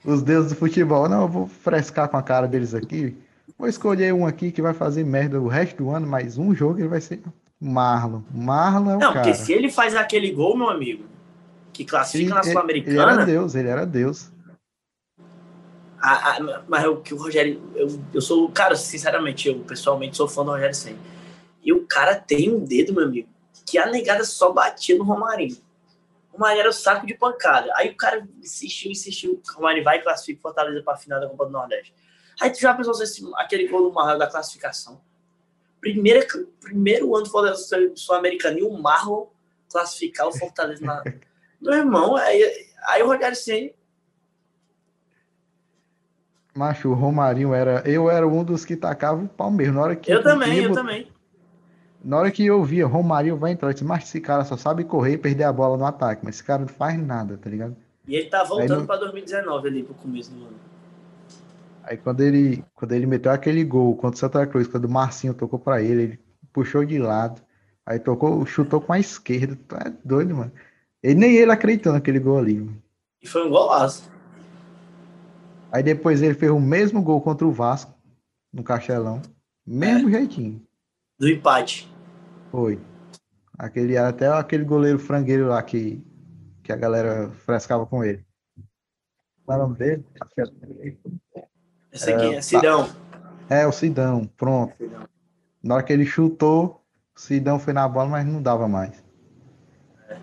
Os 0.05 0.23
deuses 0.23 0.53
do 0.53 0.57
futebol, 0.57 1.09
não, 1.09 1.23
eu 1.23 1.29
vou 1.29 1.47
frescar 1.47 2.09
com 2.09 2.17
a 2.17 2.23
cara 2.23 2.49
deles 2.49 2.75
aqui. 2.75 3.17
Vou 3.59 3.69
escolher 3.69 4.13
um 4.13 4.27
aqui 4.27 4.51
que 4.51 4.61
vai 4.61 4.75
fazer 4.75 5.05
merda 5.05 5.41
o 5.41 5.47
resto 5.47 5.77
do 5.77 5.91
ano, 5.91 6.07
mas 6.07 6.39
um 6.39 6.55
jogo 6.55 6.81
ele 6.81 6.89
vai 6.89 7.01
ser 7.01 7.23
Marlon. 7.61 8.23
Marlon 8.33 8.91
é 8.91 8.97
o 8.97 8.99
não, 8.99 9.13
cara. 9.13 9.15
Não, 9.15 9.23
porque 9.23 9.35
se 9.35 9.53
ele 9.53 9.71
faz 9.71 9.95
aquele 9.95 10.33
gol, 10.33 10.57
meu 10.57 10.69
amigo, 10.69 11.05
que 11.73 11.85
classifica 11.85 12.31
ele, 12.31 12.35
na 12.35 12.43
Sul-Americana. 12.43 12.93
Ele 12.93 13.13
era 13.13 13.25
Deus, 13.25 13.55
ele 13.55 13.69
era 13.69 13.87
Deus. 13.87 14.32
A, 16.03 16.37
a, 16.37 16.63
mas 16.67 16.85
o 16.85 16.97
que 16.97 17.15
o 17.15 17.17
Rogério. 17.17 17.63
Eu, 17.77 17.89
eu 18.13 18.21
sou. 18.21 18.51
Cara, 18.51 18.75
sinceramente, 18.75 19.47
eu 19.47 19.61
pessoalmente 19.61 20.17
sou 20.17 20.27
fã 20.27 20.45
do 20.45 20.51
Rogério 20.51 20.75
Senna. 20.75 20.99
E 21.63 21.73
o 21.73 21.87
cara 21.87 22.17
tem 22.17 22.53
um 22.53 22.59
dedo, 22.59 22.93
meu 22.93 23.05
amigo, 23.05 23.29
que 23.65 23.79
a 23.79 23.87
negada 23.87 24.25
só 24.25 24.53
batia 24.53 24.99
no 24.99 25.05
Romarinho. 25.05 25.57
O 26.33 26.39
Romarinho 26.39 26.61
era 26.61 26.71
o 26.71 26.73
saco 26.73 27.07
de 27.07 27.15
pancada. 27.15 27.71
Aí 27.77 27.91
o 27.91 27.97
cara 27.97 28.27
insistiu, 28.43 28.91
insistiu. 28.91 29.41
O 29.49 29.55
Romarinho 29.55 29.85
vai 29.85 29.99
e 29.99 30.03
classifica 30.03 30.43
Fortaleza 30.43 30.83
para 30.83 30.95
a 30.95 30.97
final 30.97 31.21
da 31.21 31.29
Copa 31.29 31.47
do 31.47 31.53
Nordeste. 31.53 31.95
Aí 32.41 32.51
tu 32.51 32.59
já 32.59 32.75
pensou 32.75 32.95
se 32.95 33.23
aquele 33.37 33.69
gol 33.69 33.89
do 33.89 33.95
Marlon 33.95 34.19
da 34.19 34.27
classificação? 34.27 35.01
Primeira, 35.81 36.27
primeiro 36.61 37.15
ano 37.15 37.25
do 37.25 37.31
Fortaleza 37.31 37.95
Sul-Americano 37.95 38.59
e 38.59 38.63
o 38.65 38.73
Marlon 38.73 39.27
classificar 39.71 40.27
o 40.27 40.37
Fortaleza 40.37 40.85
na. 40.85 41.01
Meu 41.63 41.75
irmão, 41.75 42.17
aí, 42.17 42.67
aí 42.89 43.03
o 43.05 43.07
Rogério 43.07 43.37
Senna 43.37 43.71
Macho, 46.55 46.91
o 46.91 46.95
Romarinho 46.95 47.55
era. 47.55 47.83
Eu 47.87 48.11
era 48.11 48.27
um 48.27 48.45
dos 48.45 48.65
que 48.65 48.77
tacava 48.77 49.23
o 49.23 49.29
Palmeiras. 49.29 49.75
Na 49.75 49.83
hora 49.83 49.97
que 49.97 50.13
eu 50.13 50.23
também, 50.23 50.59
eu 50.59 50.73
também. 50.73 51.09
Na 52.05 52.19
hora 52.19 52.31
que 52.31 52.45
eu 52.45 52.63
via, 52.65 52.87
Romarinho 52.87 53.37
vai 53.37 53.53
entrar, 53.53 53.69
eu 53.69 53.73
disse, 53.73 53.85
mas 53.85 54.05
esse 54.05 54.21
cara 54.21 54.45
só 54.45 54.57
sabe 54.57 54.83
correr 54.83 55.13
e 55.13 55.19
perder 55.19 55.45
a 55.45 55.53
bola 55.53 55.77
no 55.77 55.87
ataque, 55.87 56.25
mas 56.25 56.35
esse 56.35 56.45
cara 56.45 56.63
não 56.63 56.69
faz 56.69 56.99
nada, 56.99 57.39
tá 57.39 57.49
ligado? 57.49 57.77
E 58.09 58.17
ele 58.17 58.29
tá 58.29 58.43
voltando 58.43 58.81
no... 58.81 58.87
para 58.87 58.97
2019 58.97 59.69
ali 59.69 59.83
pro 59.85 59.95
começo 59.95 60.33
do 60.33 60.45
ano. 60.45 60.57
Aí 61.85 61.97
quando 61.97 62.21
ele, 62.21 62.65
quando 62.75 62.93
ele 62.93 63.07
meteu 63.07 63.31
aquele 63.31 63.63
gol 63.65 63.95
contra 63.97 64.17
o 64.17 64.19
Santa 64.19 64.47
Cruz, 64.47 64.67
quando 64.67 64.87
o 64.87 64.91
Marcinho 64.91 65.33
tocou 65.33 65.59
para 65.59 65.81
ele, 65.81 66.03
ele 66.03 66.21
puxou 66.53 66.85
de 66.85 66.99
lado, 66.99 67.41
aí 67.87 67.99
tocou, 67.99 68.45
chutou 68.47 68.81
com 68.81 68.93
a 68.93 68.99
esquerda, 68.99 69.57
é 69.87 69.93
doido, 70.05 70.35
mano. 70.35 70.53
Ele, 71.03 71.15
nem 71.15 71.35
ele 71.35 71.51
acreditou 71.53 71.93
naquele 71.93 72.19
gol 72.19 72.39
ali. 72.39 72.55
Mano. 72.59 72.83
E 73.23 73.27
foi 73.29 73.47
um 73.47 73.51
golaço. 73.51 74.12
Aí 75.73 75.83
depois 75.83 76.21
ele 76.21 76.35
fez 76.35 76.53
o 76.53 76.61
mesmo 76.61 77.03
gol 77.03 77.23
contra 77.23 77.47
o 77.47 77.51
Vasco, 77.51 77.95
no 78.53 78.63
Castelão. 78.63 79.23
Mesmo 79.67 80.11
é. 80.11 80.13
jeitinho. 80.13 80.63
Do 81.19 81.27
empate. 81.27 81.91
Foi. 82.51 82.79
Aquele, 83.59 83.97
até 83.97 84.29
aquele 84.29 84.65
goleiro 84.65 84.99
frangueiro 84.99 85.49
lá 85.49 85.63
que, 85.63 86.05
que 86.63 86.71
a 86.71 86.77
galera 86.77 87.31
frescava 87.31 87.87
com 87.87 88.05
ele. 88.05 88.23
Qual 89.47 89.59
é 89.59 89.63
o 89.63 89.65
nome 89.65 89.79
dele? 89.79 90.05
Esse 91.91 92.13
aqui 92.13 92.27
é, 92.27 92.35
é 92.35 92.43
Sidão. 92.43 92.91
É, 93.49 93.67
o 93.67 93.73
Sidão, 93.73 94.27
pronto. 94.37 94.75
Sidão. 94.77 95.09
Na 95.63 95.77
hora 95.77 95.83
que 95.83 95.93
ele 95.93 96.05
chutou, 96.05 96.85
o 97.17 97.21
Sidão 97.21 97.59
foi 97.59 97.73
na 97.73 97.89
bola, 97.89 98.11
mas 98.11 98.27
não 98.27 98.43
dava 98.43 98.69
mais. 98.69 99.03
É. 100.09 100.19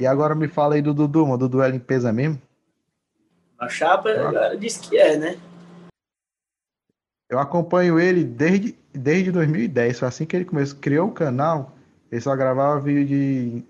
E 0.00 0.06
agora 0.06 0.34
me 0.34 0.48
fala 0.48 0.74
aí 0.74 0.82
do 0.82 0.92
Dudu, 0.92 1.24
mano. 1.24 1.38
Dudu 1.38 1.62
é 1.62 1.70
limpeza 1.70 2.12
mesmo? 2.12 2.40
A 3.58 3.68
chapa 3.68 4.10
agora 4.10 4.56
diz 4.56 4.76
que 4.76 4.98
é, 4.98 5.16
né? 5.16 5.38
Eu 7.28 7.38
acompanho 7.38 7.98
ele 7.98 8.22
desde, 8.22 8.78
desde 8.92 9.32
2010. 9.32 9.98
Foi 9.98 10.08
assim 10.08 10.26
que 10.26 10.36
ele 10.36 10.44
começou, 10.44 10.78
criou 10.78 11.08
o 11.08 11.12
canal. 11.12 11.76
Ele 12.10 12.20
só 12.20 12.36
gravava 12.36 12.80
vídeo 12.80 13.06
de 13.06 13.64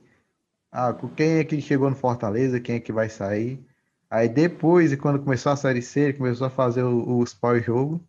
ah, 0.70 0.94
quem 1.16 1.38
é 1.38 1.44
que 1.44 1.60
chegou 1.60 1.88
no 1.88 1.96
Fortaleza, 1.96 2.60
quem 2.60 2.76
é 2.76 2.80
que 2.80 2.92
vai 2.92 3.08
sair. 3.08 3.64
Aí 4.10 4.28
depois, 4.28 4.94
quando 4.96 5.22
começou 5.22 5.52
a 5.52 5.56
série 5.56 5.82
C, 5.82 6.00
ele 6.00 6.12
começou 6.14 6.46
a 6.46 6.50
fazer 6.50 6.82
os 6.82 7.32
pós-jogo. 7.32 8.00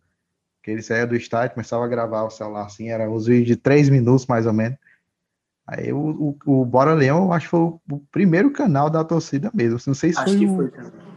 Que 0.62 0.72
ele 0.72 0.82
saía 0.82 1.06
do 1.06 1.16
estádio, 1.16 1.54
começava 1.54 1.84
a 1.84 1.88
gravar 1.88 2.24
o 2.24 2.30
celular 2.30 2.66
assim, 2.66 2.90
era 2.90 3.08
uns 3.08 3.26
vídeos 3.26 3.46
de 3.46 3.56
três 3.56 3.88
minutos 3.88 4.26
mais 4.26 4.44
ou 4.44 4.52
menos. 4.52 4.76
Aí 5.66 5.92
o, 5.92 6.36
o, 6.46 6.60
o 6.60 6.64
Bora 6.64 6.92
Leão, 6.92 7.24
eu 7.24 7.32
acho 7.32 7.46
que 7.46 7.50
foi 7.50 7.60
o, 7.60 7.80
primeiro 8.10 8.50
canal 8.50 8.90
da 8.90 9.04
torcida 9.04 9.50
mesmo. 9.54 9.78
Não 9.86 9.94
sei 9.94 10.12
se 10.12 10.18
acho 10.18 10.36
foi, 10.36 10.46
o, 10.46 10.56
foi 10.56 11.07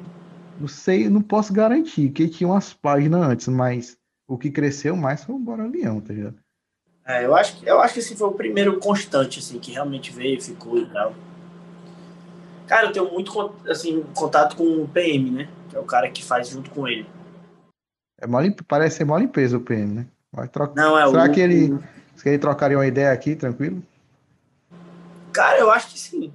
não 0.61 0.67
sei, 0.67 1.09
não 1.09 1.21
posso 1.21 1.51
garantir 1.51 2.09
que 2.09 2.27
tinha 2.27 2.47
umas 2.47 2.71
páginas 2.71 3.23
antes, 3.23 3.47
mas 3.47 3.97
o 4.27 4.37
que 4.37 4.51
cresceu 4.51 4.95
mais 4.95 5.23
foi 5.23 5.35
o 5.35 5.39
Bora 5.39 5.65
Leão, 5.65 5.99
tá 5.99 6.13
ligado? 6.13 6.35
É, 7.05 7.25
eu 7.25 7.35
acho, 7.35 7.57
eu 7.65 7.81
acho 7.81 7.95
que 7.95 7.99
esse 7.99 8.15
foi 8.15 8.27
o 8.27 8.33
primeiro 8.33 8.79
constante, 8.79 9.39
assim, 9.39 9.59
que 9.59 9.71
realmente 9.71 10.11
veio, 10.11 10.39
ficou 10.41 10.77
e 10.77 10.85
tal. 10.85 11.15
Cara, 12.67 12.87
eu 12.87 12.91
tenho 12.93 13.11
muito 13.11 13.53
assim, 13.67 14.03
contato 14.15 14.55
com 14.55 14.83
o 14.83 14.87
PM, 14.87 15.31
né? 15.31 15.49
Que 15.67 15.75
é 15.75 15.79
o 15.79 15.83
cara 15.83 16.09
que 16.09 16.23
faz 16.23 16.49
junto 16.49 16.69
com 16.69 16.87
ele. 16.87 17.05
É 18.19 18.27
mó, 18.27 18.39
parece 18.67 18.97
ser 18.97 19.05
mó 19.05 19.17
limpeza 19.17 19.57
o 19.57 19.61
PM, 19.61 19.93
né? 19.93 20.07
Vai 20.31 20.47
trocar. 20.47 20.75
Não, 20.75 20.97
é 20.97 21.09
Será 21.09 21.25
o... 21.25 21.31
que 21.31 21.41
ele. 21.41 21.77
Se 22.15 22.29
ele 22.29 22.37
trocaria 22.37 22.77
uma 22.77 22.85
ideia 22.85 23.11
aqui, 23.11 23.35
tranquilo? 23.35 23.81
Cara, 25.33 25.57
eu 25.57 25.71
acho 25.71 25.89
que 25.89 25.99
sim. 25.99 26.31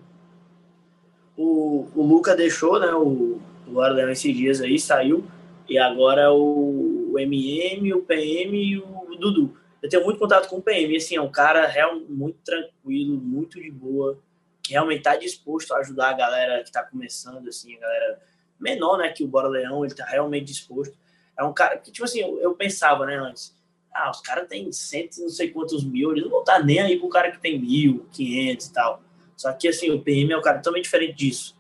O, 1.36 1.88
o 1.94 2.02
Luca 2.02 2.34
deixou, 2.34 2.80
né? 2.80 2.92
O, 2.92 3.40
o 3.66 3.72
Guardião 3.72 4.08
esses 4.10 4.34
dias 4.34 4.60
aí 4.60 4.78
saiu, 4.78 5.26
e 5.68 5.78
agora 5.78 6.32
o, 6.32 7.12
o 7.12 7.18
MM, 7.18 7.92
o 7.94 8.02
PM 8.02 8.56
e 8.56 8.78
o 8.78 9.16
Dudu. 9.18 9.56
Eu 9.82 9.88
tenho 9.88 10.04
muito 10.04 10.18
contato 10.18 10.48
com 10.48 10.56
o 10.56 10.62
PM, 10.62 10.96
assim, 10.96 11.16
é 11.16 11.20
um 11.20 11.30
cara 11.30 11.66
real, 11.66 11.98
muito 12.08 12.38
tranquilo, 12.44 13.16
muito 13.18 13.60
de 13.60 13.70
boa, 13.70 14.18
que 14.62 14.72
realmente 14.72 14.98
está 14.98 15.16
disposto 15.16 15.74
a 15.74 15.78
ajudar 15.78 16.10
a 16.10 16.12
galera 16.12 16.62
que 16.62 16.68
está 16.68 16.82
começando, 16.82 17.48
assim, 17.48 17.76
a 17.76 17.80
galera 17.80 18.22
menor, 18.58 18.98
né, 18.98 19.10
que 19.10 19.24
o 19.24 19.28
Bora 19.28 19.48
Leão, 19.48 19.84
ele 19.84 19.92
está 19.92 20.04
realmente 20.04 20.46
disposto. 20.46 20.96
É 21.38 21.44
um 21.44 21.52
cara 21.52 21.76
que, 21.76 21.90
tipo 21.90 22.04
assim, 22.04 22.20
eu, 22.20 22.40
eu 22.40 22.54
pensava, 22.54 23.04
né, 23.04 23.16
antes, 23.16 23.54
ah, 23.92 24.10
os 24.10 24.20
caras 24.20 24.48
têm 24.48 24.70
cento 24.72 25.20
não 25.20 25.28
sei 25.28 25.50
quantos 25.50 25.84
mil, 25.84 26.12
eles 26.12 26.24
não 26.24 26.30
vão 26.30 26.40
estar 26.40 26.58
tá 26.58 26.62
nem 26.62 26.80
aí 26.80 26.98
pro 26.98 27.08
cara 27.08 27.30
que 27.30 27.38
tem 27.38 27.58
mil, 27.58 28.06
quinhentos 28.12 28.66
e 28.66 28.72
tal. 28.72 29.02
Só 29.36 29.52
que, 29.52 29.68
assim, 29.68 29.90
o 29.90 30.00
PM 30.00 30.32
é 30.32 30.38
um 30.38 30.42
cara 30.42 30.58
totalmente 30.58 30.84
diferente 30.84 31.14
disso 31.14 31.55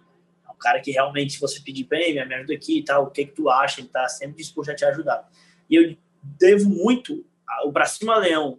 cara 0.66 0.80
que 0.80 0.90
realmente, 0.90 1.34
se 1.34 1.40
você 1.40 1.60
pedir 1.60 1.86
ele, 1.92 2.24
me 2.24 2.34
ajuda 2.34 2.54
aqui 2.54 2.78
e 2.78 2.84
tal, 2.84 3.04
o 3.04 3.10
que 3.10 3.24
que 3.24 3.32
tu 3.32 3.48
acha, 3.48 3.80
ele 3.80 3.88
tá 3.88 4.08
sempre 4.08 4.38
disposto 4.38 4.70
a 4.70 4.74
te 4.74 4.84
ajudar. 4.84 5.30
E 5.70 5.76
eu 5.76 5.96
devo 6.22 6.68
muito 6.68 7.24
o 7.64 7.72
Pra 7.72 7.86
Cima 7.86 8.16
Leão, 8.18 8.58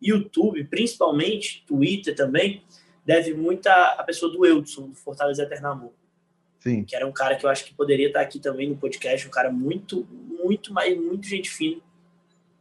YouTube, 0.00 0.62
principalmente, 0.64 1.64
Twitter 1.66 2.14
também, 2.14 2.62
deve 3.04 3.34
muito 3.34 3.66
a, 3.66 4.04
pessoa 4.06 4.30
do 4.30 4.46
Eudson, 4.46 4.90
do 4.90 4.94
Fortaleza 4.94 5.42
Eternamor. 5.42 5.92
Sim. 6.60 6.84
Que 6.84 6.94
era 6.94 7.04
um 7.06 7.12
cara 7.12 7.34
que 7.34 7.44
eu 7.44 7.50
acho 7.50 7.64
que 7.64 7.74
poderia 7.74 8.06
estar 8.06 8.20
aqui 8.20 8.38
também 8.38 8.68
no 8.68 8.76
podcast, 8.76 9.26
um 9.26 9.30
cara 9.30 9.50
muito, 9.50 10.06
muito, 10.12 10.72
mas 10.72 10.96
muito 10.96 11.26
gente 11.26 11.50
fina, 11.50 11.80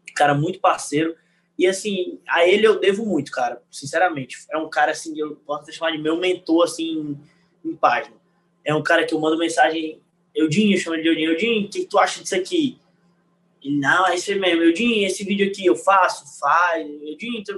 um 0.10 0.14
cara 0.16 0.34
muito 0.34 0.60
parceiro. 0.60 1.16
E 1.56 1.68
assim, 1.68 2.20
a 2.28 2.48
ele 2.48 2.66
eu 2.66 2.80
devo 2.80 3.06
muito, 3.06 3.32
cara, 3.32 3.62
sinceramente. 3.70 4.38
É 4.52 4.58
um 4.58 4.72
cara 4.72 4.92
assim, 4.92 5.16
eu 5.20 5.36
posso 5.36 5.72
chamar 5.72 5.92
de 5.92 6.00
meu 6.00 6.18
mentor 6.18 6.64
assim 6.64 7.16
em 7.64 7.76
página. 7.76 8.21
É 8.64 8.74
um 8.74 8.84
cara 8.84 9.06
que 9.06 9.14
eu 9.14 9.20
mando 9.20 9.38
mensagem, 9.38 10.02
Eudinho, 10.36 10.78
chama 10.78 11.02
de 11.02 11.08
Eudinho, 11.08 11.32
Eudinho, 11.32 11.66
o 11.66 11.70
que 11.70 11.86
tu 11.86 11.98
acha 11.98 12.22
disso 12.22 12.36
aqui? 12.36 12.80
Ele, 13.64 13.78
não, 13.78 14.08
é 14.08 14.16
isso 14.16 14.34
mesmo, 14.40 14.64
Eudinho, 14.64 15.06
esse 15.06 15.24
vídeo 15.24 15.48
aqui 15.48 15.66
eu 15.66 15.76
faço, 15.76 16.40
faz, 16.40 16.88
Eudinho, 17.02 17.40
então, 17.40 17.58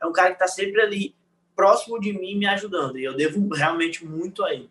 é 0.00 0.06
um 0.06 0.12
cara 0.12 0.32
que 0.32 0.38
tá 0.38 0.48
sempre 0.48 0.80
ali 0.80 1.14
próximo 1.54 2.00
de 2.00 2.12
mim 2.12 2.36
me 2.36 2.46
ajudando. 2.46 2.98
E 2.98 3.04
eu 3.04 3.14
devo 3.14 3.46
realmente 3.52 4.04
muito 4.04 4.42
a 4.42 4.54
ele. 4.54 4.70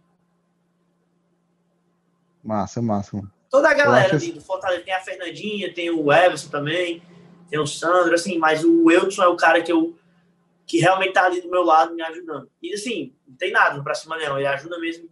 Massa, 2.43 2.81
massa, 2.81 3.15
mano. 3.15 3.31
Toda 3.49 3.69
a 3.69 3.73
galera 3.73 4.15
ali 4.15 4.31
do 4.31 4.41
Fortaleza. 4.41 4.83
Tem 4.83 4.93
a 4.93 4.99
Fernandinha, 4.99 5.73
tem 5.73 5.89
o 5.89 6.11
Everson 6.11 6.49
também, 6.49 7.01
tem 7.49 7.59
o 7.59 7.67
Sandro, 7.67 8.13
assim, 8.13 8.37
mas 8.37 8.63
o 8.63 8.89
Eudson 8.89 9.23
é 9.23 9.27
o 9.27 9.35
cara 9.35 9.61
que 9.61 9.71
eu 9.71 9.95
que 10.65 10.77
realmente 10.77 11.13
tá 11.13 11.25
ali 11.25 11.41
do 11.41 11.49
meu 11.49 11.63
lado 11.63 11.95
me 11.95 12.01
ajudando. 12.03 12.47
E 12.61 12.73
assim, 12.73 13.11
não 13.27 13.35
tem 13.35 13.51
nada 13.51 13.81
pra 13.81 13.95
cima 13.95 14.17
não, 14.17 14.37
ele 14.37 14.45
ajuda 14.45 14.79
mesmo. 14.79 15.09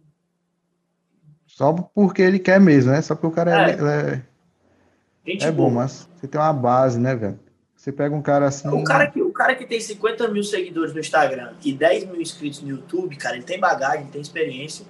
Só 1.58 1.72
porque 1.72 2.22
ele 2.22 2.38
quer 2.38 2.60
mesmo, 2.60 2.92
né? 2.92 3.02
Só 3.02 3.16
porque 3.16 3.26
o 3.26 3.32
cara 3.32 3.68
é, 3.68 3.72
é, 3.72 5.32
é, 5.32 5.44
é 5.48 5.50
bom, 5.50 5.68
mas 5.68 6.08
você 6.14 6.28
tem 6.28 6.40
uma 6.40 6.52
base, 6.52 7.00
né, 7.00 7.16
velho? 7.16 7.36
Você 7.74 7.90
pega 7.90 8.14
um 8.14 8.22
cara 8.22 8.46
assim. 8.46 8.68
O 8.68 8.84
cara, 8.84 9.10
que, 9.10 9.20
o 9.20 9.32
cara 9.32 9.56
que 9.56 9.66
tem 9.66 9.80
50 9.80 10.28
mil 10.28 10.44
seguidores 10.44 10.94
no 10.94 11.00
Instagram 11.00 11.54
e 11.64 11.72
10 11.72 12.04
mil 12.04 12.22
inscritos 12.22 12.62
no 12.62 12.68
YouTube, 12.68 13.16
cara, 13.16 13.34
ele 13.34 13.44
tem 13.44 13.58
bagagem, 13.58 14.06
tem 14.06 14.20
experiência. 14.20 14.86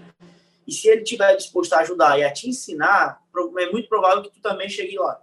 E 0.66 0.72
se 0.72 0.88
ele 0.88 1.04
tiver 1.04 1.34
disposto 1.36 1.72
a 1.72 1.78
ajudar 1.78 2.18
e 2.18 2.24
a 2.24 2.30
te 2.30 2.50
ensinar, 2.50 3.18
é 3.60 3.72
muito 3.72 3.88
provável 3.88 4.22
que 4.22 4.30
tu 4.30 4.40
também 4.42 4.68
chegue 4.68 4.98
lá. 4.98 5.22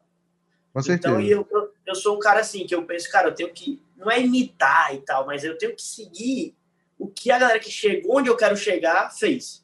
Com 0.74 0.82
certeza. 0.82 1.14
Então, 1.14 1.22
eu, 1.22 1.48
eu 1.86 1.94
sou 1.94 2.16
um 2.16 2.20
cara 2.20 2.40
assim, 2.40 2.66
que 2.66 2.74
eu 2.74 2.84
penso, 2.86 3.08
cara, 3.12 3.28
eu 3.28 3.36
tenho 3.36 3.54
que, 3.54 3.80
não 3.96 4.10
é 4.10 4.20
imitar 4.20 4.96
e 4.96 4.98
tal, 5.02 5.28
mas 5.28 5.44
eu 5.44 5.56
tenho 5.60 5.76
que 5.76 5.84
seguir 5.84 6.56
o 6.98 7.08
que 7.08 7.30
a 7.30 7.38
galera 7.38 7.60
que 7.60 7.70
chegou 7.70 8.18
onde 8.18 8.30
eu 8.30 8.36
quero 8.36 8.58
chegar 8.58 9.12
fez. 9.12 9.64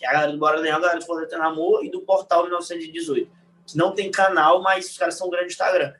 Que 0.00 0.06
é 0.06 0.08
a 0.08 0.12
galera 0.14 0.32
do 0.32 0.42
Leão, 0.62 0.76
a 0.78 0.80
galera 0.80 0.98
do 0.98 1.04
Fortaleza 1.04 1.44
Amor 1.44 1.84
e 1.84 1.90
do 1.90 2.00
Portal 2.00 2.44
1918. 2.44 3.30
Que 3.66 3.76
não 3.76 3.92
tem 3.94 4.10
canal, 4.10 4.62
mas 4.62 4.88
os 4.88 4.96
caras 4.96 5.18
são 5.18 5.28
grandes 5.28 5.48
no 5.48 5.52
Instagram. 5.52 5.92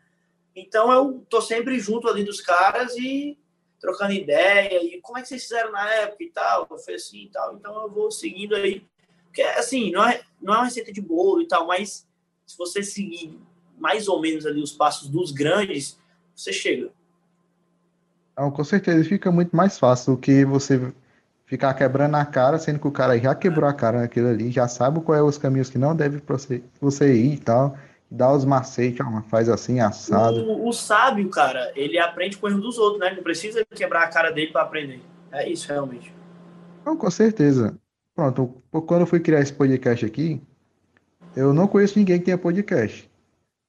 Então 0.57 0.90
eu 0.90 1.22
tô 1.28 1.42
sempre 1.42 1.78
junto 1.78 2.09
ali 2.09 2.24
dos 2.24 2.40
caras 2.40 2.96
e 2.96 3.38
trocando 3.78 4.12
ideia, 4.12 4.82
e 4.82 5.01
como 5.03 5.18
é 5.18 5.22
que 5.22 5.28
vocês 5.28 5.42
fizeram 5.42 5.70
na 5.70 5.86
época 5.94 6.24
e 6.24 6.30
tal, 6.30 6.68
foi 6.78 6.94
assim 6.94 7.24
e 7.24 7.28
tal, 7.28 7.55
então 7.55 7.82
eu 7.82 7.90
vou 7.90 8.11
seguindo 8.11 8.55
aí, 8.55 8.86
porque 9.24 9.40
assim, 9.40 9.90
não 9.90 10.07
é, 10.07 10.20
não 10.40 10.53
é 10.53 10.57
uma 10.59 10.64
receita 10.66 10.92
de 10.92 11.01
bolo 11.01 11.40
e 11.40 11.48
tal, 11.48 11.66
mas 11.66 12.07
se 12.44 12.59
você 12.59 12.82
seguir 12.82 13.38
mais 13.78 14.07
ou 14.07 14.20
menos 14.20 14.44
ali 14.44 14.62
os 14.62 14.72
passos 14.72 15.09
dos 15.09 15.32
grandes, 15.32 15.98
você 16.36 16.53
chega. 16.53 16.92
Não, 18.36 18.51
com 18.51 18.62
certeza, 18.62 19.09
fica 19.09 19.32
muito 19.32 19.57
mais 19.57 19.78
fácil 19.78 20.14
do 20.14 20.20
que 20.20 20.44
você 20.44 20.92
ficar 21.51 21.74
quebrando 21.74 22.14
a 22.14 22.24
cara, 22.24 22.61
sendo 22.61 22.78
que 22.78 22.86
o 22.86 22.92
cara 22.92 23.18
já 23.18 23.34
quebrou 23.34 23.68
a 23.68 23.72
cara 23.72 24.03
naquilo 24.03 24.28
ali, 24.28 24.53
já 24.53 24.68
sabe 24.68 25.01
quais 25.01 25.20
é 25.20 25.24
os 25.24 25.36
caminhos 25.36 25.68
que 25.68 25.78
não 25.78 25.96
deve 25.96 26.22
você 26.80 27.12
ir 27.12 27.34
e 27.34 27.38
tal, 27.38 27.76
dá 28.09 28.32
os 28.32 28.44
macetes, 28.44 29.05
faz 29.28 29.48
assim, 29.48 29.80
assado. 29.80 30.42
O, 30.44 30.68
o, 30.68 30.72
sábio, 30.72 31.28
cara, 31.28 31.72
ele 31.74 31.98
aprende 31.98 32.36
com 32.36 32.46
o 32.46 32.51
erro 32.51 32.61
dos 32.61 32.78
outros, 32.78 33.01
né? 33.01 33.12
Não 33.16 33.24
precisa 33.24 33.66
quebrar 33.74 34.05
a 34.05 34.07
cara 34.07 34.30
dele 34.30 34.53
para 34.53 34.62
aprender. 34.62 35.03
É 35.32 35.51
isso, 35.51 35.66
realmente. 35.66 36.14
Não, 36.86 36.96
com 36.96 37.11
certeza. 37.11 37.76
Pronto, 38.14 38.62
quando 38.86 39.01
eu 39.01 39.07
fui 39.09 39.18
criar 39.18 39.40
esse 39.40 39.53
podcast 39.53 40.07
aqui, 40.07 40.40
eu 41.34 41.53
não 41.53 41.66
conheço 41.66 41.98
ninguém 41.98 42.20
que 42.20 42.26
tenha 42.26 42.38
podcast, 42.38 43.11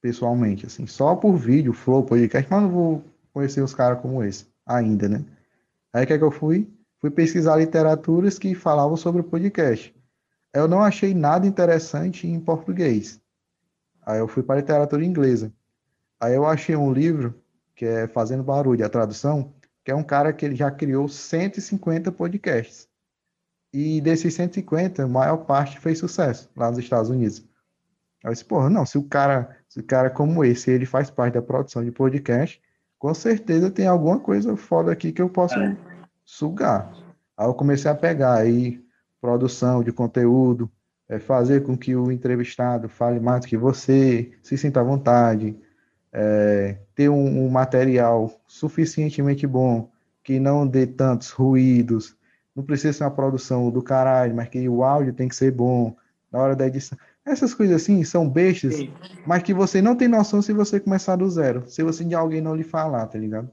pessoalmente, 0.00 0.66
assim, 0.66 0.86
só 0.86 1.16
por 1.16 1.34
vídeo, 1.34 1.72
flow, 1.72 2.04
podcast, 2.04 2.48
mas 2.48 2.62
não 2.62 2.70
vou 2.70 3.04
conhecer 3.32 3.60
os 3.60 3.74
caras 3.74 4.00
como 4.00 4.22
esse, 4.22 4.46
ainda, 4.64 5.08
né? 5.08 5.24
Aí 5.92 6.04
o 6.04 6.06
que 6.06 6.12
é 6.12 6.18
que 6.18 6.22
eu 6.22 6.30
fui? 6.30 6.70
Fui 7.02 7.10
pesquisar 7.10 7.56
literaturas 7.56 8.38
que 8.38 8.54
falavam 8.54 8.96
sobre 8.96 9.22
o 9.22 9.24
podcast. 9.24 9.92
Eu 10.54 10.68
não 10.68 10.80
achei 10.80 11.12
nada 11.12 11.44
interessante 11.44 12.28
em 12.28 12.38
português. 12.38 13.20
Aí 14.06 14.20
eu 14.20 14.28
fui 14.28 14.40
para 14.40 14.54
a 14.54 14.58
literatura 14.58 15.04
inglesa. 15.04 15.52
Aí 16.20 16.32
eu 16.32 16.46
achei 16.46 16.76
um 16.76 16.92
livro 16.92 17.34
que 17.74 17.84
é 17.84 18.06
Fazendo 18.06 18.44
Barulho, 18.44 18.86
a 18.86 18.88
tradução, 18.88 19.52
que 19.84 19.90
é 19.90 19.94
um 19.96 20.04
cara 20.04 20.32
que 20.32 20.46
ele 20.46 20.54
já 20.54 20.70
criou 20.70 21.08
150 21.08 22.12
podcasts. 22.12 22.88
E 23.72 24.00
desses 24.00 24.34
150, 24.34 25.02
a 25.02 25.08
maior 25.08 25.38
parte 25.38 25.80
fez 25.80 25.98
sucesso 25.98 26.48
lá 26.56 26.70
nos 26.70 26.78
Estados 26.78 27.10
Unidos. 27.10 27.44
Eu 28.22 28.30
disse, 28.30 28.44
porra, 28.44 28.70
não, 28.70 28.86
se 28.86 28.96
o 28.96 29.02
cara, 29.02 29.56
se 29.68 29.80
o 29.80 29.82
cara 29.82 30.08
como 30.08 30.44
esse, 30.44 30.70
ele 30.70 30.86
faz 30.86 31.10
parte 31.10 31.34
da 31.34 31.42
produção 31.42 31.84
de 31.84 31.90
podcast, 31.90 32.62
com 32.96 33.12
certeza 33.12 33.72
tem 33.72 33.88
alguma 33.88 34.20
coisa 34.20 34.56
foda 34.56 34.92
aqui 34.92 35.10
que 35.10 35.20
eu 35.20 35.28
posso 35.28 35.58
é. 35.58 35.91
Sugar. 36.32 36.90
Aí 37.36 37.46
eu 37.46 37.52
comecei 37.52 37.90
a 37.90 37.94
pegar 37.94 38.34
aí 38.34 38.82
produção 39.20 39.82
de 39.82 39.92
conteúdo, 39.92 40.70
é 41.06 41.18
fazer 41.18 41.62
com 41.62 41.76
que 41.76 41.94
o 41.94 42.10
entrevistado 42.10 42.88
fale 42.88 43.20
mais 43.20 43.42
do 43.42 43.46
que 43.46 43.56
você, 43.56 44.32
se 44.42 44.56
sinta 44.56 44.80
à 44.80 44.82
vontade, 44.82 45.54
é, 46.10 46.78
ter 46.94 47.10
um, 47.10 47.44
um, 47.44 47.50
material 47.50 48.32
suficientemente 48.46 49.46
bom, 49.46 49.90
que 50.24 50.40
não 50.40 50.66
dê 50.66 50.86
tantos 50.86 51.30
ruídos, 51.30 52.16
não 52.56 52.64
precisa 52.64 52.94
ser 52.94 53.04
uma 53.04 53.10
produção 53.10 53.70
do 53.70 53.82
caralho, 53.82 54.34
mas 54.34 54.48
que 54.48 54.66
o 54.68 54.82
áudio 54.82 55.12
tem 55.12 55.28
que 55.28 55.36
ser 55.36 55.52
bom 55.52 55.94
na 56.30 56.38
hora 56.38 56.56
da 56.56 56.66
edição. 56.66 56.96
Essas 57.26 57.52
coisas 57.52 57.76
assim 57.76 58.02
são 58.04 58.28
bestas, 58.28 58.76
Sim. 58.76 58.92
mas 59.26 59.42
que 59.42 59.52
você 59.52 59.82
não 59.82 59.94
tem 59.94 60.08
noção 60.08 60.40
se 60.40 60.52
você 60.52 60.80
começar 60.80 61.16
do 61.16 61.28
zero, 61.28 61.68
se 61.68 61.82
você 61.82 62.04
de 62.04 62.14
alguém 62.14 62.40
não 62.40 62.56
lhe 62.56 62.64
falar, 62.64 63.06
tá 63.06 63.18
ligado? 63.18 63.50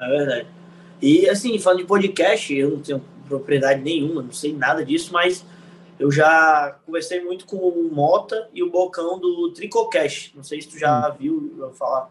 É 0.00 0.08
verdade. 0.08 0.67
E 1.00 1.28
assim, 1.28 1.58
falando 1.58 1.80
de 1.80 1.86
podcast, 1.86 2.54
eu 2.54 2.70
não 2.70 2.80
tenho 2.80 3.02
propriedade 3.28 3.82
nenhuma, 3.82 4.22
não 4.22 4.32
sei 4.32 4.52
nada 4.54 4.84
disso, 4.84 5.12
mas 5.12 5.44
eu 5.98 6.10
já 6.10 6.76
conversei 6.86 7.22
muito 7.22 7.44
com 7.46 7.56
o 7.56 7.92
Mota 7.92 8.48
e 8.52 8.62
o 8.62 8.70
Bocão 8.70 9.18
do 9.18 9.52
Tricocast. 9.52 10.36
Não 10.36 10.44
sei 10.44 10.62
se 10.62 10.68
tu 10.68 10.78
já 10.78 11.10
hum. 11.10 11.16
viu 11.18 11.54
eu 11.58 11.72
falar. 11.72 12.10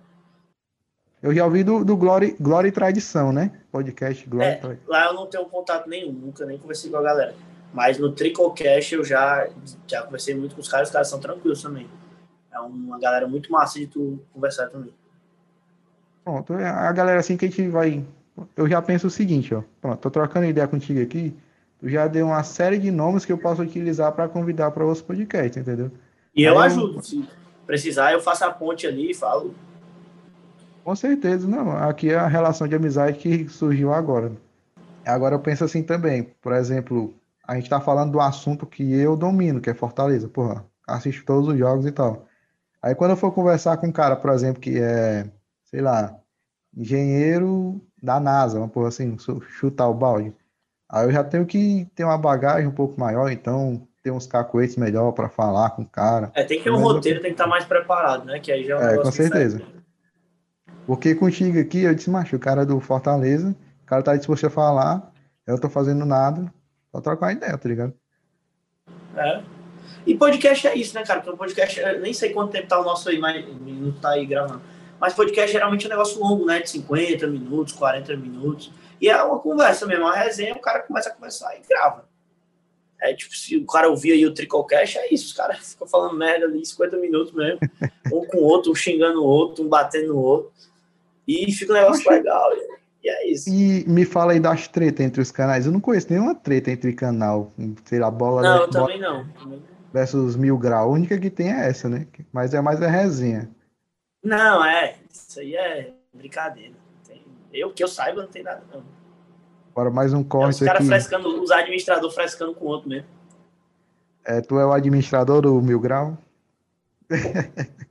Eu 1.22 1.34
já 1.34 1.46
ouvi 1.46 1.64
do, 1.64 1.84
do 1.84 1.98
Glória, 1.98 2.36
Glória 2.40 2.68
e 2.68 2.72
Tradição, 2.72 3.32
né? 3.32 3.52
Podcast 3.72 4.28
Glória 4.30 4.52
é, 4.52 4.58
e 4.58 4.62
Tradição. 4.62 4.90
Lá 4.90 5.06
eu 5.06 5.14
não 5.14 5.26
tenho 5.26 5.46
contato 5.46 5.90
nenhum, 5.90 6.12
nunca 6.12 6.46
nem 6.46 6.58
conversei 6.58 6.92
com 6.92 6.98
a 6.98 7.02
galera. 7.02 7.34
Mas 7.74 7.98
no 7.98 8.12
Tricocast 8.12 8.94
eu 8.94 9.04
já, 9.04 9.48
já 9.88 10.04
conversei 10.04 10.36
muito 10.36 10.56
com 10.56 10.62
os 10.62 10.70
caras, 10.70 10.90
os 10.90 10.94
caras 10.94 11.10
são 11.10 11.20
tranquilos 11.20 11.62
também. 11.62 11.90
É 12.54 12.60
uma 12.60 13.00
galera 13.00 13.28
muito 13.28 13.52
massa 13.52 13.80
de 13.80 13.88
tu 13.88 14.20
conversar 14.34 14.68
também. 14.68 14.94
Pronto, 16.24 16.54
é, 16.54 16.68
a 16.68 16.92
galera 16.92 17.20
assim 17.20 17.38
que 17.38 17.46
a 17.46 17.48
gente 17.50 17.68
vai. 17.70 18.06
Eu 18.56 18.68
já 18.68 18.82
penso 18.82 19.08
o 19.08 19.12
seguinte, 19.12 19.54
ó. 19.54 19.64
Pronto, 19.82 20.00
tô 20.00 20.12
trocando 20.12 20.46
ideia 20.46 20.68
contigo 20.68 21.02
aqui 21.02 21.36
tu 21.80 21.90
já 21.90 22.08
deu 22.08 22.28
uma 22.28 22.44
série 22.44 22.78
de 22.78 22.92
nomes 22.92 23.26
que 23.26 23.32
eu 23.32 23.38
posso 23.38 23.62
utilizar 23.62 24.12
para 24.12 24.28
convidar 24.28 24.72
para 24.72 24.84
outros 24.84 25.02
podcasts, 25.02 25.58
entendeu? 25.58 25.92
E 26.36 26.44
eu, 26.44 26.54
eu 26.54 26.60
ajudo, 26.60 27.04
se 27.04 27.28
precisar, 27.66 28.12
eu 28.12 28.22
faço 28.22 28.46
a 28.46 28.52
ponte 28.52 28.86
ali 28.88 29.12
e 29.12 29.14
falo. 29.14 29.54
Com 30.84 30.96
certeza, 30.96 31.48
não. 31.48 31.72
Aqui 31.72 32.12
é 32.12 32.16
a 32.16 32.28
relação 32.28 32.68
de 32.68 32.76
amizade 32.76 33.18
que 33.18 33.48
surgiu 33.50 33.94
agora. 33.94 34.32
Agora 35.06 35.36
eu 35.36 35.40
penso 35.40 35.64
assim 35.64 35.84
também, 35.84 36.24
por 36.42 36.54
exemplo, 36.54 37.14
a 37.46 37.56
gente 37.56 37.64
está 37.64 37.80
falando 37.80 38.12
do 38.12 38.20
assunto 38.20 38.66
que 38.66 38.94
eu 38.94 39.16
domino, 39.16 39.62
que 39.62 39.70
é 39.70 39.74
Fortaleza, 39.74 40.28
porra, 40.28 40.66
assisto 40.86 41.26
todos 41.26 41.48
os 41.50 41.58
jogos 41.58 41.86
e 41.86 41.92
tal. 41.92 42.26
Aí 42.82 42.94
quando 42.94 43.12
eu 43.12 43.18
for 43.18 43.32
conversar 43.32 43.78
com 43.78 43.88
um 43.88 43.92
cara, 43.92 44.16
por 44.16 44.32
exemplo, 44.32 44.62
que 44.62 44.80
é, 44.80 45.30
sei 45.66 45.82
lá, 45.82 46.16
engenheiro 46.78 47.82
da 48.02 48.20
NASA, 48.20 48.60
uma 48.60 48.68
porra 48.68 48.90
assim, 48.90 49.18
chutar 49.50 49.88
o 49.88 49.94
balde. 49.94 50.34
Aí 50.90 51.06
eu 51.06 51.12
já 51.12 51.24
tenho 51.24 51.46
que 51.46 51.88
ter 51.96 52.04
uma 52.04 52.18
bagagem 52.18 52.68
um 52.68 52.72
pouco 52.72 53.00
maior, 53.00 53.30
então 53.32 53.86
ter 54.04 54.12
uns 54.12 54.28
cacoetes 54.28 54.78
melhor 54.78 55.12
para 55.12 55.28
falar 55.28 55.72
com 55.72 55.82
o 55.82 55.90
cara. 55.90 56.32
É, 56.34 56.44
tem 56.44 56.60
que 56.60 56.64
ter 56.64 56.72
um 56.72 56.80
roteiro, 56.80 57.18
eu... 57.18 57.22
tem 57.22 57.32
que 57.32 57.34
estar 57.34 57.46
tá 57.46 57.50
mais 57.50 57.66
preparado, 57.66 58.26
né? 58.26 58.40
Que 58.40 58.52
aí 58.52 58.64
já 58.64 58.80
é, 58.80 58.96
é 58.96 58.98
com 58.98 59.12
certeza. 59.12 59.62
Porque 60.86 61.16
contigo 61.16 61.60
aqui, 61.60 61.82
eu 61.82 61.94
disse, 61.94 62.10
macho, 62.10 62.38
o 62.38 62.40
cara 62.40 62.62
é 62.62 62.66
do 62.66 62.80
Fortaleza, 62.80 63.54
o 63.84 63.86
cara 63.86 64.04
tá 64.04 64.16
disposto 64.16 64.48
a 64.48 64.50
falar, 64.50 65.12
eu 65.46 65.60
tô 65.60 65.70
fazendo 65.70 66.06
nada, 66.06 66.54
só 66.92 67.02
trocar 67.02 67.34
ideia, 67.34 67.58
tá 67.58 67.68
ligado? 67.68 67.94
É. 69.16 69.44
E 70.06 70.16
podcast 70.16 70.68
é 70.68 70.76
isso, 70.76 70.96
né, 70.96 71.04
cara? 71.04 71.20
Porque 71.20 71.36
o 71.36 71.38
podcast, 71.38 71.82
nem 72.00 72.14
sei 72.14 72.32
quanto 72.32 72.52
tempo 72.52 72.68
tá 72.68 72.80
o 72.80 72.86
nosso 72.86 73.10
aí, 73.10 73.20
mas 73.20 73.46
não 73.60 73.92
tá 73.92 74.12
aí 74.12 74.26
gravando. 74.26 74.62
Mas 75.00 75.14
podcast 75.14 75.52
geralmente 75.52 75.86
é 75.86 75.88
um 75.88 75.92
negócio 75.92 76.20
longo, 76.20 76.46
né? 76.46 76.60
De 76.62 76.70
50 76.70 77.28
minutos, 77.28 77.74
40 77.74 78.16
minutos. 78.18 78.72
E 79.00 79.10
é 79.10 79.22
uma 79.22 79.40
conversa 79.40 79.86
mesmo, 79.86 80.06
uma 80.06 80.16
resenha, 80.16 80.56
o 80.56 80.60
cara 80.60 80.80
começa 80.80 81.10
a 81.10 81.14
conversar 81.14 81.56
e 81.56 81.62
grava. 81.68 82.08
É 83.00 83.14
tipo, 83.14 83.36
se 83.36 83.56
o 83.58 83.66
cara 83.66 83.90
ouvir 83.90 84.14
aí 84.14 84.26
o 84.26 84.34
Tricocast, 84.34 84.98
é 84.98 85.14
isso, 85.14 85.28
os 85.28 85.34
caras 85.34 85.58
ficam 85.74 85.88
falando 85.88 86.18
merda 86.18 86.46
ali 86.46 86.66
50 86.66 86.98
minutos 86.98 87.32
mesmo, 87.32 87.60
um 88.12 88.26
com 88.26 88.38
o 88.38 88.44
outro, 88.44 88.72
um 88.72 88.76
xingando 88.76 89.22
o 89.22 89.26
outro, 89.26 89.64
um 89.64 89.70
batendo 89.70 90.08
no 90.08 90.18
outro. 90.18 90.52
E 91.28 91.52
fica 91.52 91.74
um 91.74 91.76
negócio 91.76 92.10
legal. 92.10 92.52
E 93.04 93.10
é 93.10 93.30
isso. 93.30 93.50
E 93.50 93.86
me 93.88 94.06
fala 94.06 94.32
aí 94.32 94.40
das 94.40 94.68
tretas 94.68 95.06
entre 95.06 95.22
os 95.22 95.30
canais. 95.30 95.66
Eu 95.66 95.72
não 95.72 95.80
conheço 95.80 96.08
nenhuma 96.10 96.34
treta 96.34 96.72
entre 96.72 96.94
canal. 96.94 97.54
Sei 97.86 98.00
lá, 98.00 98.10
bola. 98.10 98.42
Não, 98.42 98.62
eu 98.62 98.70
também 98.70 99.00
não. 99.00 99.28
Versus 99.94 100.38
mil 100.38 100.58
grau. 100.58 100.90
A 100.90 100.92
única 100.92 101.18
que 101.18 101.30
tem 101.30 101.52
é 101.52 101.68
essa, 101.68 101.90
né? 101.90 102.08
Mas 102.32 102.54
é 102.54 102.62
mais 102.62 102.82
a 102.82 102.88
resenha. 102.88 103.50
Não, 104.24 104.66
é. 104.66 104.98
Isso 105.12 105.40
aí 105.40 105.56
é 105.56 105.94
brincadeira. 106.14 106.76
Eu, 107.54 107.72
que 107.72 107.84
eu 107.84 107.88
saiba, 107.88 108.22
não 108.22 108.30
tem 108.30 108.44
nada, 108.44 108.64
não. 108.74 108.84
Agora 109.72 109.90
mais 109.90 110.14
um 110.14 110.24
corte 110.24 110.64
é, 110.64 110.66
os 110.66 110.72
caras 110.72 110.88
frescando, 110.88 111.42
os 111.42 111.52
administradores 111.52 112.16
frescando 112.16 112.54
com 112.54 112.66
o 112.66 112.68
outro 112.68 112.90
mesmo. 112.90 113.08
É, 114.26 114.42
tu 114.42 114.60
é 114.60 114.66
o 114.66 114.74
administrador 114.74 115.42
do 115.42 115.62
Mil 115.62 115.80
Grau? 115.80 116.18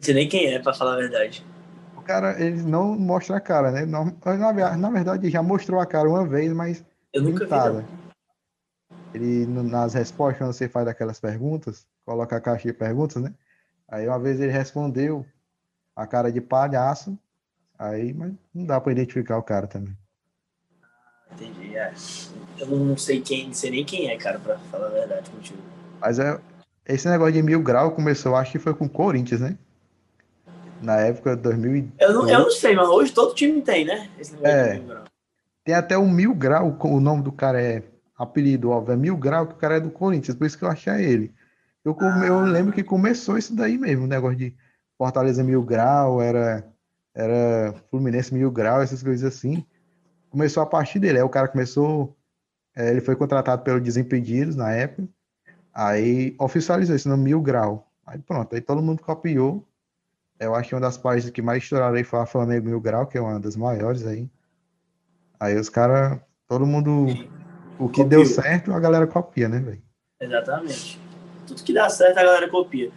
Não 0.00 0.04
sei 0.04 0.14
nem 0.14 0.26
quem 0.26 0.46
é, 0.46 0.58
pra 0.58 0.72
falar 0.72 0.94
a 0.94 0.96
verdade. 0.96 1.44
O 1.94 2.00
cara, 2.00 2.42
ele 2.42 2.62
não 2.62 2.98
mostra 2.98 3.36
a 3.36 3.40
cara, 3.40 3.70
né? 3.70 3.84
Não, 3.84 4.16
na, 4.24 4.76
na 4.76 4.90
verdade, 4.90 5.28
já 5.28 5.42
mostrou 5.42 5.78
a 5.78 5.84
cara 5.84 6.08
uma 6.08 6.26
vez, 6.26 6.50
mas. 6.54 6.82
Eu 7.12 7.22
nunca 7.22 7.44
pintada. 7.44 7.80
vi. 7.80 7.86
Não. 7.86 8.00
Ele, 9.12 9.46
nas 9.46 9.92
respostas, 9.92 10.38
quando 10.38 10.52
você 10.54 10.70
faz 10.70 10.88
aquelas 10.88 11.20
perguntas, 11.20 11.86
coloca 12.06 12.34
a 12.34 12.40
caixa 12.40 12.66
de 12.66 12.72
perguntas, 12.72 13.22
né? 13.22 13.34
Aí 13.90 14.06
uma 14.06 14.18
vez 14.18 14.40
ele 14.40 14.52
respondeu 14.52 15.26
a 15.96 16.06
cara 16.06 16.30
de 16.30 16.40
palhaço, 16.40 17.18
aí, 17.76 18.14
mas 18.14 18.32
não 18.54 18.64
dá 18.64 18.80
para 18.80 18.92
identificar 18.92 19.36
o 19.36 19.42
cara 19.42 19.66
também. 19.66 19.96
Entendi, 21.32 21.76
é. 21.76 21.92
Eu 22.58 22.66
não 22.68 22.96
sei 22.96 23.20
quem, 23.20 23.48
não 23.48 23.54
sei 23.54 23.70
nem 23.70 23.84
quem 23.84 24.08
é, 24.08 24.16
cara, 24.16 24.38
pra 24.38 24.58
falar 24.70 24.86
a 24.86 24.90
verdade 24.90 25.30
contigo. 25.30 25.58
Mas 26.00 26.18
é, 26.18 26.40
esse 26.86 27.08
negócio 27.08 27.32
de 27.32 27.42
mil 27.42 27.62
grau 27.62 27.90
começou, 27.92 28.36
acho 28.36 28.52
que 28.52 28.58
foi 28.58 28.74
com 28.74 28.84
o 28.84 28.90
Corinthians, 28.90 29.40
né? 29.40 29.56
Na 30.80 30.96
época 31.00 31.36
de 31.36 31.42
2000. 31.42 31.88
Eu 31.98 32.14
não, 32.14 32.28
eu 32.28 32.38
não 32.40 32.50
sei, 32.50 32.74
mas 32.74 32.88
hoje 32.88 33.12
todo 33.12 33.34
time 33.34 33.60
tem, 33.60 33.84
né? 33.84 34.08
Esse 34.18 34.32
negócio 34.32 34.56
é, 34.56 34.72
de 34.72 34.78
mil 34.78 34.88
grau. 34.88 35.04
Tem 35.64 35.74
até 35.74 35.98
o 35.98 36.08
mil 36.08 36.34
grau, 36.34 36.76
o 36.80 37.00
nome 37.00 37.22
do 37.22 37.32
cara 37.32 37.60
é 37.60 37.82
apelido, 38.16 38.70
óbvio, 38.70 38.92
é 38.92 38.96
mil 38.96 39.16
grau, 39.16 39.46
que 39.46 39.54
o 39.54 39.58
cara 39.58 39.76
é 39.76 39.80
do 39.80 39.90
Corinthians, 39.90 40.36
por 40.36 40.46
isso 40.46 40.56
que 40.56 40.64
eu 40.64 40.70
achei 40.70 41.04
ele. 41.04 41.34
Eu, 41.98 42.08
ah. 42.08 42.26
eu 42.26 42.40
lembro 42.40 42.72
que 42.72 42.82
começou 42.82 43.38
isso 43.38 43.54
daí 43.54 43.78
mesmo, 43.78 44.04
o 44.04 44.08
negócio 44.08 44.36
de 44.36 44.54
Fortaleza 44.96 45.42
mil 45.42 45.62
grau, 45.62 46.20
era, 46.20 46.66
era 47.14 47.74
Fluminense 47.90 48.34
mil 48.34 48.50
grau, 48.50 48.82
essas 48.82 49.02
coisas 49.02 49.34
assim. 49.34 49.64
Começou 50.28 50.62
a 50.62 50.66
partir 50.66 50.98
dele. 50.98 51.18
Aí 51.18 51.24
o 51.24 51.28
cara 51.28 51.48
começou. 51.48 52.16
É, 52.76 52.90
ele 52.90 53.00
foi 53.00 53.16
contratado 53.16 53.62
pelo 53.62 53.80
Desimpedidos 53.80 54.54
na 54.54 54.70
época. 54.70 55.08
Aí 55.72 56.36
oficializou 56.38 56.94
isso 56.94 57.08
no 57.08 57.16
mil 57.16 57.40
grau. 57.40 57.90
Aí 58.06 58.18
pronto, 58.18 58.54
aí 58.54 58.60
todo 58.60 58.82
mundo 58.82 59.02
copiou. 59.02 59.66
Eu 60.40 60.54
acho 60.54 60.70
que 60.70 60.74
uma 60.74 60.80
das 60.80 60.96
páginas 60.96 61.30
que 61.30 61.42
mais 61.42 61.62
estouraram 61.62 61.96
aí 61.96 62.02
foi 62.02 62.18
a 62.18 62.24
Flamengo 62.24 62.66
Mil 62.66 62.80
Grau, 62.80 63.06
que 63.06 63.18
é 63.18 63.20
uma 63.20 63.38
das 63.38 63.56
maiores 63.56 64.06
aí. 64.06 64.26
Aí 65.38 65.54
os 65.54 65.68
caras, 65.68 66.18
todo 66.48 66.66
mundo. 66.66 67.08
O 67.78 67.88
que 67.88 68.02
Copiou. 68.02 68.08
deu 68.08 68.26
certo, 68.26 68.72
a 68.72 68.80
galera 68.80 69.06
copia, 69.06 69.48
né, 69.48 69.58
velho? 69.58 69.82
Exatamente. 70.18 71.00
Tudo 71.50 71.64
que 71.64 71.72
dá 71.72 71.90
certo, 71.90 72.18
a 72.18 72.22
galera 72.22 72.48
copia. 72.48 72.92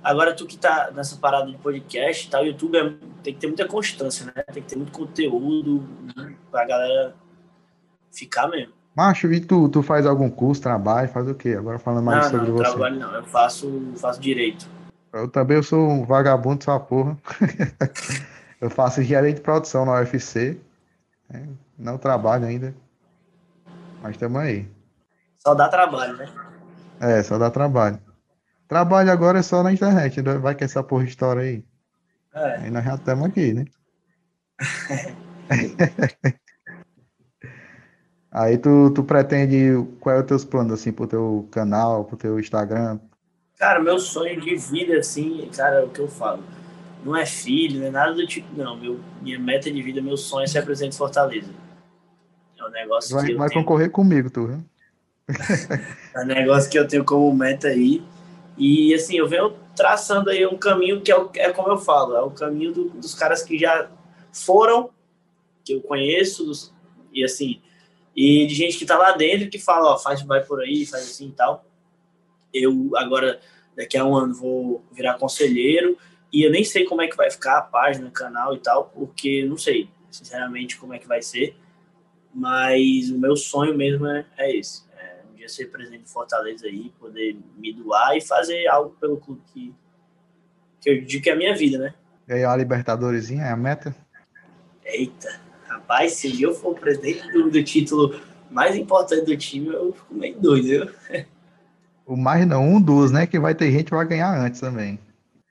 Agora, 0.00 0.32
tu 0.32 0.46
que 0.46 0.56
tá 0.56 0.92
nessa 0.94 1.16
parada 1.16 1.50
de 1.50 1.58
podcast, 1.58 2.30
tá, 2.30 2.40
o 2.40 2.46
YouTube 2.46 2.78
é, 2.78 2.94
tem 3.24 3.34
que 3.34 3.40
ter 3.40 3.48
muita 3.48 3.66
constância, 3.66 4.24
né? 4.26 4.32
Tem 4.52 4.62
que 4.62 4.68
ter 4.68 4.76
muito 4.76 4.92
conteúdo 4.92 5.82
né? 6.16 6.34
pra 6.48 6.64
galera 6.64 7.12
ficar 8.12 8.46
mesmo. 8.46 8.72
Macho, 8.94 9.32
e 9.32 9.40
tu, 9.40 9.68
tu 9.68 9.82
faz 9.82 10.06
algum 10.06 10.30
curso, 10.30 10.62
trabalho, 10.62 11.08
faz 11.08 11.28
o 11.28 11.34
quê? 11.34 11.56
Agora 11.58 11.80
falando 11.80 12.04
mais 12.04 12.24
não, 12.24 12.30
sobre 12.30 12.48
não, 12.48 12.56
você. 12.56 12.62
Não, 12.62 12.70
trabalho 12.70 13.00
não, 13.00 13.14
eu 13.16 13.24
faço, 13.24 13.92
faço 13.96 14.20
direito. 14.20 14.68
Eu 15.12 15.28
também 15.28 15.56
eu 15.56 15.62
sou 15.64 15.80
um 15.80 16.04
vagabundo 16.04 16.58
dessa 16.58 16.78
porra. 16.78 17.18
eu 18.60 18.70
faço 18.70 19.00
engenharia 19.00 19.32
de 19.32 19.40
produção 19.40 19.84
na 19.84 19.94
UFC. 19.94 20.60
Né? 21.28 21.48
Não 21.76 21.98
trabalho 21.98 22.46
ainda. 22.46 22.72
Mas 24.00 24.12
estamos 24.12 24.40
aí. 24.40 24.68
Só 25.38 25.52
dá 25.52 25.68
trabalho, 25.68 26.16
né? 26.16 26.45
É, 27.00 27.22
só 27.22 27.38
dá 27.38 27.50
trabalho. 27.50 27.98
Trabalho 28.68 29.10
agora 29.10 29.38
é 29.38 29.42
só 29.42 29.62
na 29.62 29.72
internet, 29.72 30.20
né? 30.22 30.34
vai 30.38 30.54
que 30.54 30.64
essa 30.64 30.82
porra 30.82 31.04
história 31.04 31.42
aí. 31.42 31.64
É. 32.34 32.56
Aí 32.56 32.70
nós 32.70 32.84
já 32.84 32.94
estamos 32.94 33.26
aqui, 33.26 33.54
né? 33.54 33.64
aí 38.30 38.58
tu, 38.58 38.90
tu 38.90 39.04
pretende, 39.04 39.86
qual 40.00 40.16
é 40.16 40.18
o 40.18 40.24
teus 40.24 40.44
planos, 40.44 40.72
assim, 40.72 40.92
pro 40.92 41.06
teu 41.06 41.48
canal, 41.50 42.04
pro 42.04 42.16
teu 42.16 42.40
Instagram? 42.40 42.98
Cara, 43.56 43.80
meu 43.80 43.98
sonho 43.98 44.40
de 44.40 44.56
vida, 44.56 44.98
assim, 44.98 45.48
cara, 45.56 45.76
é 45.76 45.84
o 45.84 45.88
que 45.88 46.00
eu 46.00 46.08
falo. 46.08 46.42
Não 47.04 47.16
é 47.16 47.24
filho, 47.24 47.80
não 47.80 47.86
é 47.86 47.90
nada 47.90 48.14
do 48.14 48.26
tipo, 48.26 48.48
não. 48.56 48.76
Meu, 48.76 49.00
minha 49.22 49.38
meta 49.38 49.70
de 49.70 49.80
vida, 49.80 50.02
meu 50.02 50.16
sonho 50.16 50.44
é 50.44 50.46
ser 50.46 50.62
presidente 50.62 50.92
de 50.92 50.98
Fortaleza. 50.98 51.50
É 52.58 52.64
um 52.64 52.70
negócio 52.70 53.14
vai, 53.14 53.26
que 53.26 53.34
Vai 53.34 53.48
tenho... 53.48 53.60
concorrer 53.62 53.90
comigo, 53.90 54.28
tu, 54.28 54.46
viu? 54.46 54.64
É 55.28 56.20
um 56.20 56.24
negócio 56.26 56.70
que 56.70 56.78
eu 56.78 56.86
tenho 56.86 57.04
como 57.04 57.34
meta 57.34 57.68
aí. 57.68 58.02
E 58.56 58.94
assim, 58.94 59.16
eu 59.16 59.28
venho 59.28 59.54
traçando 59.74 60.30
aí 60.30 60.46
um 60.46 60.56
caminho 60.56 61.02
que 61.02 61.12
é, 61.12 61.16
é 61.36 61.52
como 61.52 61.68
eu 61.68 61.76
falo, 61.76 62.16
é 62.16 62.22
o 62.22 62.30
caminho 62.30 62.72
do, 62.72 62.90
dos 62.90 63.14
caras 63.14 63.42
que 63.42 63.58
já 63.58 63.90
foram, 64.32 64.90
que 65.64 65.74
eu 65.74 65.82
conheço, 65.82 66.72
e 67.12 67.24
assim, 67.24 67.60
e 68.14 68.46
de 68.46 68.54
gente 68.54 68.78
que 68.78 68.86
tá 68.86 68.96
lá 68.96 69.12
dentro 69.12 69.50
que 69.50 69.58
fala, 69.58 69.92
ó, 69.92 69.98
faz, 69.98 70.22
vai 70.22 70.42
por 70.42 70.60
aí, 70.62 70.86
faz 70.86 71.04
assim 71.04 71.28
e 71.28 71.32
tal. 71.32 71.66
Eu 72.54 72.92
agora, 72.96 73.40
daqui 73.76 73.98
a 73.98 74.04
um 74.04 74.16
ano, 74.16 74.32
vou 74.32 74.82
virar 74.92 75.14
conselheiro, 75.18 75.98
e 76.32 76.42
eu 76.42 76.50
nem 76.50 76.64
sei 76.64 76.84
como 76.84 77.02
é 77.02 77.08
que 77.08 77.16
vai 77.16 77.30
ficar 77.30 77.58
a 77.58 77.62
página, 77.62 78.08
o 78.08 78.12
canal 78.12 78.54
e 78.54 78.58
tal, 78.58 78.90
porque 78.94 79.44
não 79.44 79.58
sei, 79.58 79.90
sinceramente, 80.10 80.78
como 80.78 80.94
é 80.94 80.98
que 80.98 81.06
vai 81.06 81.20
ser. 81.20 81.56
Mas 82.34 83.10
o 83.10 83.18
meu 83.18 83.36
sonho 83.36 83.76
mesmo 83.76 84.06
é, 84.06 84.24
é 84.38 84.56
esse 84.56 84.85
queria 85.46 85.48
ser 85.48 85.66
presidente 85.66 86.04
de 86.04 86.10
Fortaleza 86.10 86.66
aí, 86.66 86.92
poder 86.98 87.36
me 87.56 87.72
doar 87.72 88.16
e 88.16 88.20
fazer 88.20 88.66
algo 88.66 88.96
pelo 89.00 89.16
clube 89.16 89.40
que, 89.52 89.74
que 90.80 90.90
eu 90.90 91.04
digo 91.04 91.22
que 91.22 91.30
é 91.30 91.32
a 91.32 91.36
minha 91.36 91.54
vida, 91.54 91.78
né? 91.78 91.94
Ganhar 92.26 92.52
a 92.52 92.56
Libertadores 92.56 93.30
é 93.30 93.48
a 93.48 93.56
meta? 93.56 93.94
Eita, 94.84 95.40
rapaz, 95.68 96.14
se 96.14 96.42
eu 96.42 96.54
for 96.54 96.74
presidente 96.74 97.30
do, 97.32 97.50
do 97.50 97.62
título 97.62 98.20
mais 98.50 98.76
importante 98.76 99.24
do 99.24 99.36
time, 99.36 99.68
eu 99.68 99.92
fico 99.92 100.14
meio 100.14 100.38
doido, 100.40 100.66
viu? 100.66 101.26
O 102.04 102.16
mais 102.16 102.46
não, 102.46 102.62
um 102.62 102.80
dos, 102.80 103.10
né? 103.10 103.26
Que 103.26 103.38
vai 103.38 103.54
ter 103.54 103.70
gente 103.70 103.86
que 103.86 103.94
vai 103.94 104.06
ganhar 104.06 104.32
antes 104.32 104.60
também. 104.60 104.98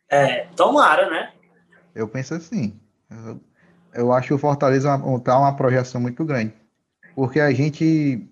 É, 0.10 0.46
tomara, 0.56 1.10
né? 1.10 1.34
Eu 1.94 2.08
penso 2.08 2.34
assim. 2.34 2.80
Eu, 3.10 3.42
eu 3.94 4.14
acho 4.14 4.30
que 4.30 4.34
o 4.34 4.38
Fortaleza 4.38 4.90
tá 5.24 5.38
uma 5.38 5.56
projeção 5.56 6.00
muito 6.00 6.24
grande. 6.24 6.54
Porque 7.14 7.42
a 7.42 7.52
gente 7.52 8.26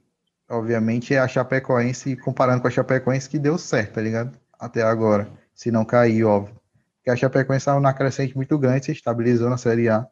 obviamente, 0.50 1.14
é 1.14 1.20
a 1.20 1.28
Chapecoense, 1.28 2.16
comparando 2.16 2.62
com 2.62 2.68
a 2.68 2.72
Chapecoense, 2.72 3.30
que 3.30 3.40
deu 3.40 3.58
certo, 3.58 3.94
tá 3.96 4.02
ligado? 4.02 4.38
Até 4.60 4.82
agora. 4.84 5.30
Se 5.54 5.72
não 5.72 5.86
cair, 5.86 6.24
óbvio. 6.24 6.56
Porque 6.98 7.10
a 7.10 7.16
Chapecoense 7.16 7.62
estava 7.62 7.80
na 7.80 7.94
crescente 7.94 8.36
muito 8.36 8.58
grande, 8.58 8.86
se 8.86 8.92
estabilizou 8.92 9.50
na 9.50 9.58
Série 9.58 9.90
A. 9.90 10.08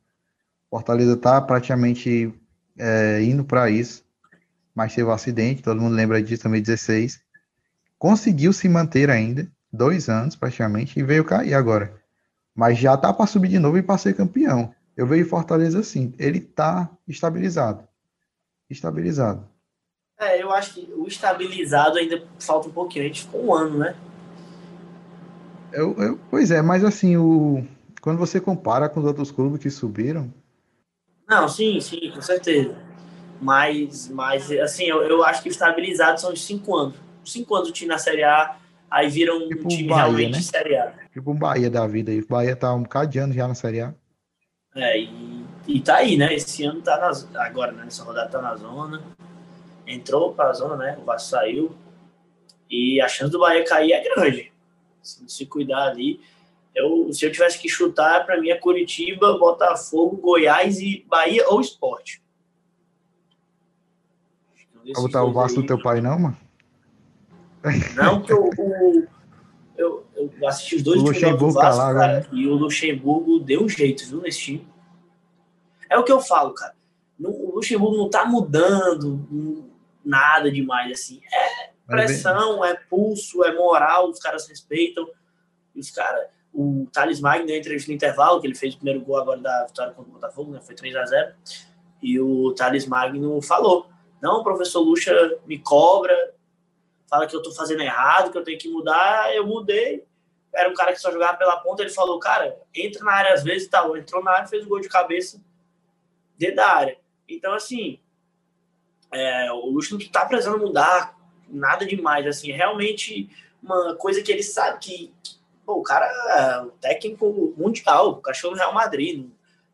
Fortaleza 0.70 1.14
está 1.14 1.42
praticamente 1.42 2.34
é, 2.78 3.22
indo 3.24 3.44
para 3.44 3.70
isso, 3.70 4.04
mas 4.74 4.94
teve 4.96 5.08
um 5.08 5.14
acidente, 5.14 5.62
todo 5.62 5.82
mundo 5.82 5.96
lembra 5.96 6.22
disso, 6.22 6.44
também 6.44 6.62
16. 6.62 7.20
Conseguiu 7.98 8.52
se 8.52 8.68
manter 8.68 9.10
ainda, 9.10 9.48
dois 9.72 10.10
anos 10.10 10.36
praticamente, 10.36 11.00
e 11.00 11.04
veio 11.04 11.24
cair 11.24 11.54
agora. 11.54 11.94
Mas 12.56 12.78
já 12.78 12.98
tá 12.98 13.14
para 13.14 13.28
subir 13.28 13.50
de 13.50 13.60
novo 13.60 13.78
e 13.78 13.84
para 13.84 13.98
ser 13.98 14.16
campeão. 14.16 14.74
Eu 14.96 15.08
vejo 15.08 15.30
Fortaleza 15.30 15.80
assim, 15.80 16.14
ele 16.18 16.40
tá 16.40 16.90
estabilizado. 17.08 17.88
Estabilizado. 18.70 19.51
É, 20.22 20.40
eu 20.40 20.52
acho 20.52 20.76
que 20.76 20.88
o 20.96 21.08
estabilizado 21.08 21.98
ainda 21.98 22.24
falta 22.40 22.70
um 22.70 22.72
pouquinho. 22.72 23.06
A 23.06 23.08
gente 23.08 23.24
ficou 23.24 23.44
um 23.44 23.56
ano, 23.56 23.80
né? 23.80 23.96
Eu, 25.74 25.96
eu, 25.98 26.20
pois 26.30 26.52
é, 26.52 26.62
mas 26.62 26.84
assim, 26.84 27.18
o, 27.18 27.66
quando 28.00 28.20
você 28.20 28.40
compara 28.40 28.88
com 28.88 29.00
os 29.00 29.06
outros 29.08 29.32
clubes 29.32 29.60
que 29.60 29.70
subiram. 29.72 30.32
Não, 31.28 31.50
sim, 31.50 31.80
sim, 31.82 32.12
com 32.14 32.22
certeza. 32.22 32.76
Mas, 33.42 34.10
mas 34.10 34.52
assim, 34.52 34.84
eu, 34.84 35.02
eu 35.02 35.24
acho 35.24 35.42
que 35.42 35.50
estabilizado 35.50 36.22
são 36.22 36.32
os 36.32 36.46
cinco 36.46 36.76
anos. 36.76 36.96
Cinco 37.26 37.56
anos 37.56 37.70
o 37.70 37.72
time 37.72 37.90
na 37.90 37.98
Série 37.98 38.24
A, 38.24 38.58
aí 38.92 39.10
viram 39.10 39.38
um 39.40 39.48
tipo 39.48 39.68
time 39.70 39.88
Bahia, 39.88 40.04
realmente 40.04 40.36
né? 40.36 40.42
Série 40.42 40.78
A. 40.78 40.94
Tipo 41.12 41.32
um 41.32 41.36
Bahia 41.36 41.70
da 41.70 41.88
vida 41.88 42.12
aí. 42.12 42.20
O 42.20 42.28
Bahia 42.28 42.56
tá 42.56 42.72
um 42.76 42.84
bocado 42.84 43.10
de 43.10 43.18
anos 43.18 43.36
já 43.36 43.48
na 43.48 43.56
Série 43.56 43.82
A. 43.82 43.96
É, 44.76 45.00
e, 45.00 45.46
e 45.68 45.82
tá 45.82 45.96
aí, 45.96 46.16
né? 46.16 46.32
Esse 46.36 46.64
ano 46.64 46.80
tá 46.80 47.00
nas, 47.00 47.28
agora, 47.36 47.72
né? 47.72 47.86
Nessa 47.86 48.04
rodada 48.04 48.30
tá 48.30 48.40
na 48.40 48.56
zona 48.56 49.02
entrou 49.94 50.34
para 50.34 50.50
a 50.50 50.54
zona, 50.54 50.76
né? 50.76 50.98
O 51.02 51.06
Vasco 51.06 51.30
saiu. 51.30 51.72
E 52.70 53.02
a 53.02 53.08
chance 53.08 53.32
do 53.32 53.40
Bahia 53.40 53.66
cair 53.66 53.92
é 53.92 54.04
grande. 54.04 54.52
Se, 55.02 55.24
se 55.28 55.46
cuidar 55.46 55.90
ali. 55.90 56.22
Eu, 56.74 57.12
se 57.12 57.26
eu 57.26 57.32
tivesse 57.32 57.60
que 57.60 57.68
chutar, 57.68 58.26
para 58.26 58.40
mim 58.40 58.50
é 58.50 58.56
Curitiba, 58.56 59.38
Botafogo, 59.38 60.16
Goiás 60.18 60.80
e 60.80 61.06
Bahia 61.08 61.46
ou 61.50 61.60
Esporte. 61.60 62.22
Vai 64.86 64.94
botar 64.94 65.24
o 65.24 65.34
Vasco 65.34 65.62
do 65.62 65.68
teu 65.68 65.82
pai, 65.82 66.02
não, 66.02 66.18
mano? 66.18 66.38
Não, 67.96 68.22
que 68.22 68.34
eu, 68.34 68.50
o, 68.58 69.08
eu, 69.78 70.06
eu 70.16 70.48
assisti 70.48 70.78
os 70.78 70.84
dois 70.84 71.02
o 71.02 71.14
times 71.14 71.38
do 71.38 71.52
Vasco, 71.52 71.62
tá 71.62 71.70
lá, 71.70 71.94
cara, 71.94 72.20
né? 72.22 72.28
e 72.32 72.48
o 72.48 72.56
Luxemburgo 72.56 73.40
deu 73.40 73.64
um 73.64 73.70
jeito, 73.70 74.08
viu, 74.08 74.22
nesse 74.22 74.40
time. 74.40 74.68
É 75.90 75.98
o 75.98 76.04
que 76.04 76.12
eu 76.12 76.22
falo, 76.22 76.54
cara. 76.54 76.74
O 77.20 77.56
Luxemburgo 77.56 77.98
não 77.98 78.10
tá 78.10 78.26
mudando, 78.26 79.70
nada 80.04 80.52
demais, 80.52 80.92
assim. 80.92 81.22
É 81.32 81.72
pressão, 81.88 82.64
é 82.64 82.76
pulso, 82.76 83.44
é 83.44 83.54
moral, 83.54 84.10
os 84.10 84.20
caras 84.20 84.48
respeitam. 84.48 85.10
Os 85.76 85.92
caras. 85.92 86.28
o 86.54 86.88
Thales 86.92 87.20
Magno 87.20 87.48
deu 87.48 87.58
entrevista 87.58 87.90
no 87.90 87.96
intervalo, 87.96 88.42
que 88.42 88.48
ele 88.48 88.56
fez 88.56 88.74
o 88.74 88.78
primeiro 88.78 89.02
gol 89.02 89.18
agora 89.18 89.40
da 89.40 89.66
vitória 89.66 89.94
contra 89.94 90.10
o 90.10 90.14
Botafogo, 90.14 90.52
né? 90.52 90.62
Foi 90.62 90.76
3 90.76 90.96
a 90.96 91.06
0 91.06 91.34
E 92.02 92.20
o 92.20 92.54
Thales 92.54 92.86
Magno 92.86 93.42
falou: 93.42 93.90
Não, 94.22 94.40
o 94.40 94.44
professor 94.44 94.82
Lucha 94.82 95.14
me 95.46 95.60
cobra, 95.60 96.34
fala 97.10 97.28
que 97.28 97.36
eu 97.36 97.42
tô 97.42 97.52
fazendo 97.52 97.82
errado, 97.82 98.32
que 98.32 98.38
eu 98.38 98.44
tenho 98.44 98.58
que 98.58 98.70
mudar. 98.70 99.34
Eu 99.36 99.46
mudei. 99.46 100.06
Era 100.54 100.70
um 100.70 100.74
cara 100.74 100.92
que 100.92 101.00
só 101.00 101.12
jogava 101.12 101.38
pela 101.38 101.58
ponta. 101.58 101.82
Ele 101.82 101.92
falou: 101.92 102.20
Cara, 102.20 102.58
entra 102.76 103.04
na 103.04 103.14
área 103.14 103.34
às 103.34 103.44
vezes 103.44 103.68
e 103.68 103.70
tal. 103.70 103.96
Entrou 103.96 104.24
na 104.24 104.32
área, 104.32 104.48
fez 104.48 104.66
o 104.66 104.70
gol 104.70 104.80
de 104.80 104.90
cabeça 104.90 105.42
dentro 106.38 106.58
da 106.58 106.68
área. 106.68 106.98
Então, 107.30 107.54
assim, 107.54 108.00
é, 109.12 109.52
o 109.52 109.70
Lucha 109.70 109.96
não 109.96 110.08
tá 110.08 110.26
precisando 110.26 110.60
mudar 110.60 111.18
nada 111.50 111.86
demais. 111.86 112.26
Assim, 112.26 112.52
realmente 112.52 113.30
uma 113.62 113.96
coisa 113.96 114.22
que 114.22 114.32
ele 114.32 114.44
sabe 114.44 114.80
que, 114.80 115.14
pô, 115.66 115.76
o 115.76 115.84
cara 115.84 116.06
é 116.06 116.62
um 116.62 116.70
técnico 116.70 117.54
mundial, 117.58 118.10
o 118.10 118.16
cachorro 118.18 118.56
do 118.56 118.60
Real 118.60 118.74
Madrid, 118.74 119.30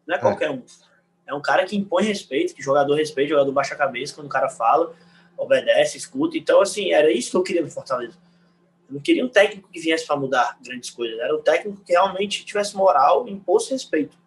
não 0.06 0.16
é 0.16 0.18
qualquer 0.18 0.46
é. 0.46 0.52
um. 0.52 0.64
É 1.26 1.34
um 1.34 1.42
cara 1.42 1.66
que 1.66 1.76
impõe 1.76 2.06
respeito, 2.06 2.56
que 2.56 2.62
jogador 2.62 2.96
respeita, 2.96 3.32
jogador 3.32 3.52
baixa 3.52 3.74
a 3.74 3.78
cabeça 3.78 4.16
quando 4.16 4.28
o 4.28 4.30
cara 4.30 4.48
fala, 4.48 4.96
obedece, 5.38 5.98
escuta. 5.98 6.38
Então, 6.38 6.62
assim, 6.62 6.94
era 6.94 7.12
isso 7.12 7.32
que 7.32 7.38
eu 7.38 7.44
queria 7.44 7.62
no 7.62 7.70
Fortaleza. 7.70 8.18
Eu 8.88 8.96
não 8.96 9.02
queria 9.02 9.26
um 9.26 9.30
técnico 9.30 9.68
que 9.70 9.80
viesse 9.80 10.08
para 10.08 10.16
mudar 10.16 10.58
grandes 10.64 10.90
coisas. 10.90 11.20
Era 11.20 11.36
um 11.36 11.42
técnico 11.42 11.82
que 11.84 11.92
realmente 11.92 12.46
tivesse 12.46 12.78
moral 12.78 13.28
e 13.28 13.32
impôs 13.32 13.68
respeito. 13.68 14.18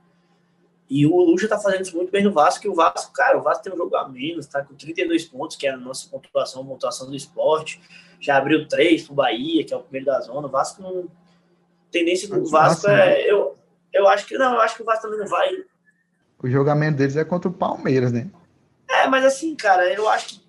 E 0.90 1.06
o 1.06 1.16
Lucha 1.20 1.46
tá 1.46 1.56
fazendo 1.56 1.82
isso 1.82 1.96
muito 1.96 2.10
bem 2.10 2.24
no 2.24 2.32
Vasco, 2.32 2.62
que 2.62 2.68
o 2.68 2.74
Vasco, 2.74 3.12
cara, 3.12 3.38
o 3.38 3.42
Vasco 3.42 3.62
tem 3.62 3.72
um 3.72 3.76
jogo 3.76 3.94
a 3.94 4.08
menos, 4.08 4.48
tá 4.48 4.60
com 4.60 4.74
32 4.74 5.24
pontos, 5.24 5.56
que 5.56 5.68
é 5.68 5.70
a 5.70 5.76
nossa 5.76 6.08
pontuação, 6.08 6.66
pontuação 6.66 7.06
do 7.08 7.14
esporte. 7.14 7.80
Já 8.18 8.36
abriu 8.36 8.66
três 8.66 9.06
pro 9.06 9.14
Bahia, 9.14 9.64
que 9.64 9.72
é 9.72 9.76
o 9.76 9.82
primeiro 9.82 10.06
da 10.06 10.20
zona. 10.20 10.48
O 10.48 10.50
Vasco 10.50 10.82
não. 10.82 11.08
Tendência 11.92 12.28
do 12.28 12.44
Vasco 12.44 12.90
é. 12.90 13.22
Eu, 13.22 13.56
eu 13.92 14.08
acho 14.08 14.26
que. 14.26 14.36
Não, 14.36 14.54
eu 14.54 14.60
acho 14.60 14.74
que 14.74 14.82
o 14.82 14.84
Vasco 14.84 15.02
também 15.02 15.20
não 15.20 15.28
vai. 15.28 15.48
O 16.42 16.50
jogamento 16.50 16.98
deles 16.98 17.16
é 17.16 17.24
contra 17.24 17.48
o 17.48 17.54
Palmeiras, 17.54 18.10
né? 18.10 18.28
É, 18.88 19.06
mas 19.06 19.24
assim, 19.24 19.54
cara, 19.54 19.86
eu 19.94 20.08
acho 20.08 20.28
que. 20.28 20.40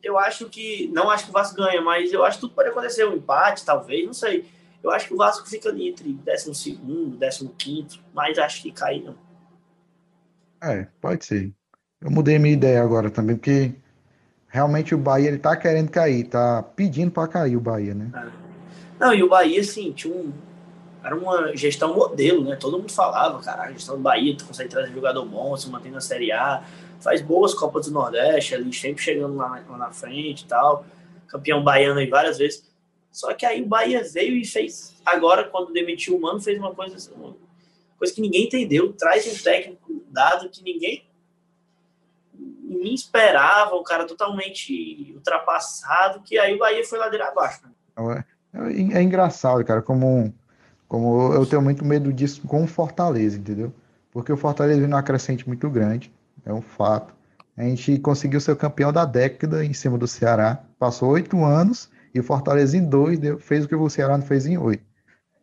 Eu 0.00 0.16
acho 0.16 0.48
que. 0.48 0.88
Não 0.92 1.10
acho 1.10 1.24
que 1.24 1.30
o 1.30 1.32
Vasco 1.32 1.56
ganha, 1.56 1.82
mas 1.82 2.12
eu 2.12 2.24
acho 2.24 2.36
que 2.36 2.42
tudo 2.42 2.54
pode 2.54 2.68
acontecer. 2.68 3.04
Um 3.04 3.16
empate, 3.16 3.64
talvez, 3.64 4.06
não 4.06 4.14
sei. 4.14 4.48
Eu 4.80 4.92
acho 4.92 5.08
que 5.08 5.14
o 5.14 5.16
Vasco 5.16 5.48
fica 5.48 5.68
ali 5.68 5.88
entre 5.88 6.12
12 6.12 6.70
e 6.70 7.48
15, 7.48 8.00
mas 8.14 8.38
acho 8.38 8.62
que 8.62 8.70
cair 8.70 9.02
não. 9.02 9.27
É, 10.62 10.86
pode 11.00 11.24
ser. 11.24 11.52
Eu 12.00 12.10
mudei 12.10 12.38
minha 12.38 12.54
ideia 12.54 12.82
agora 12.82 13.10
também, 13.10 13.36
porque 13.36 13.74
realmente 14.48 14.94
o 14.94 14.98
Bahia 14.98 15.28
ele 15.28 15.38
tá 15.38 15.56
querendo 15.56 15.90
cair, 15.90 16.24
tá 16.24 16.62
pedindo 16.62 17.10
para 17.10 17.28
cair 17.28 17.56
o 17.56 17.60
Bahia, 17.60 17.94
né? 17.94 18.10
É. 18.14 18.48
Não, 18.98 19.14
e 19.14 19.22
o 19.22 19.28
Bahia, 19.28 19.60
assim, 19.60 19.92
tinha 19.92 20.14
um. 20.14 20.32
Era 21.02 21.16
uma 21.16 21.56
gestão 21.56 21.94
modelo, 21.94 22.44
né? 22.44 22.56
Todo 22.56 22.78
mundo 22.78 22.90
falava, 22.90 23.40
cara, 23.40 23.62
a 23.62 23.72
gestão 23.72 23.96
do 23.96 24.02
Bahia, 24.02 24.36
tu 24.36 24.44
consegue 24.44 24.68
trazer 24.68 24.92
jogador 24.92 25.24
bom, 25.24 25.56
se 25.56 25.70
mantém 25.70 25.92
na 25.92 26.00
Série 26.00 26.32
A, 26.32 26.64
faz 27.00 27.22
boas 27.22 27.54
Copas 27.54 27.86
do 27.86 27.92
Nordeste, 27.92 28.54
ali 28.54 28.72
sempre 28.72 29.02
chegando 29.02 29.36
lá, 29.36 29.62
lá 29.68 29.78
na 29.78 29.90
frente 29.92 30.42
e 30.42 30.46
tal. 30.46 30.84
Campeão 31.28 31.62
baiano 31.62 32.00
aí 32.00 32.08
várias 32.08 32.38
vezes. 32.38 32.68
Só 33.12 33.32
que 33.32 33.46
aí 33.46 33.62
o 33.62 33.66
Bahia 33.66 34.02
veio 34.12 34.36
e 34.36 34.44
fez, 34.44 34.94
agora, 35.06 35.44
quando 35.44 35.72
demitiu 35.72 36.16
o 36.16 36.20
Mano, 36.20 36.40
fez 36.40 36.58
uma 36.58 36.74
coisa, 36.74 36.96
uma 37.14 37.34
coisa 37.96 38.12
que 38.12 38.20
ninguém 38.20 38.44
entendeu. 38.44 38.92
Traz 38.92 39.26
um 39.26 39.42
técnico 39.42 39.97
dado 40.10 40.48
que 40.50 40.62
ninguém 40.62 41.08
ninguém 42.68 42.94
esperava, 42.94 43.74
o 43.74 43.82
cara 43.82 44.04
totalmente 44.04 45.12
ultrapassado, 45.14 46.20
que 46.20 46.38
aí 46.38 46.54
o 46.54 46.58
Bahia 46.58 46.84
foi 46.86 46.98
ladeira 46.98 47.28
abaixo. 47.28 47.62
Né? 47.64 48.24
É, 48.54 48.58
é, 48.58 48.98
é, 48.98 49.02
engraçado, 49.02 49.64
cara, 49.64 49.82
como, 49.82 50.32
como 50.86 51.32
eu 51.32 51.44
tenho 51.46 51.62
muito 51.62 51.84
medo 51.84 52.12
disso 52.12 52.42
com 52.46 52.62
o 52.62 52.66
Fortaleza, 52.66 53.38
entendeu? 53.38 53.72
Porque 54.12 54.32
o 54.32 54.36
Fortaleza 54.36 54.80
vem 54.80 54.88
numa 54.88 55.02
crescente 55.02 55.46
muito 55.46 55.68
grande, 55.70 56.12
é 56.44 56.52
um 56.52 56.62
fato. 56.62 57.14
A 57.56 57.62
gente 57.64 57.98
conseguiu 57.98 58.40
ser 58.40 58.54
campeão 58.56 58.92
da 58.92 59.04
década 59.04 59.64
em 59.64 59.72
cima 59.72 59.98
do 59.98 60.06
Ceará. 60.06 60.62
Passou 60.78 61.10
oito 61.10 61.44
anos 61.44 61.90
e 62.14 62.20
o 62.20 62.22
Fortaleza 62.22 62.76
em 62.76 62.88
dois 62.88 63.18
deu, 63.18 63.38
fez 63.40 63.64
o 63.64 63.68
que 63.68 63.74
o 63.74 63.90
Ceará 63.90 64.16
não 64.16 64.24
fez 64.24 64.46
em 64.46 64.56
oito. 64.56 64.84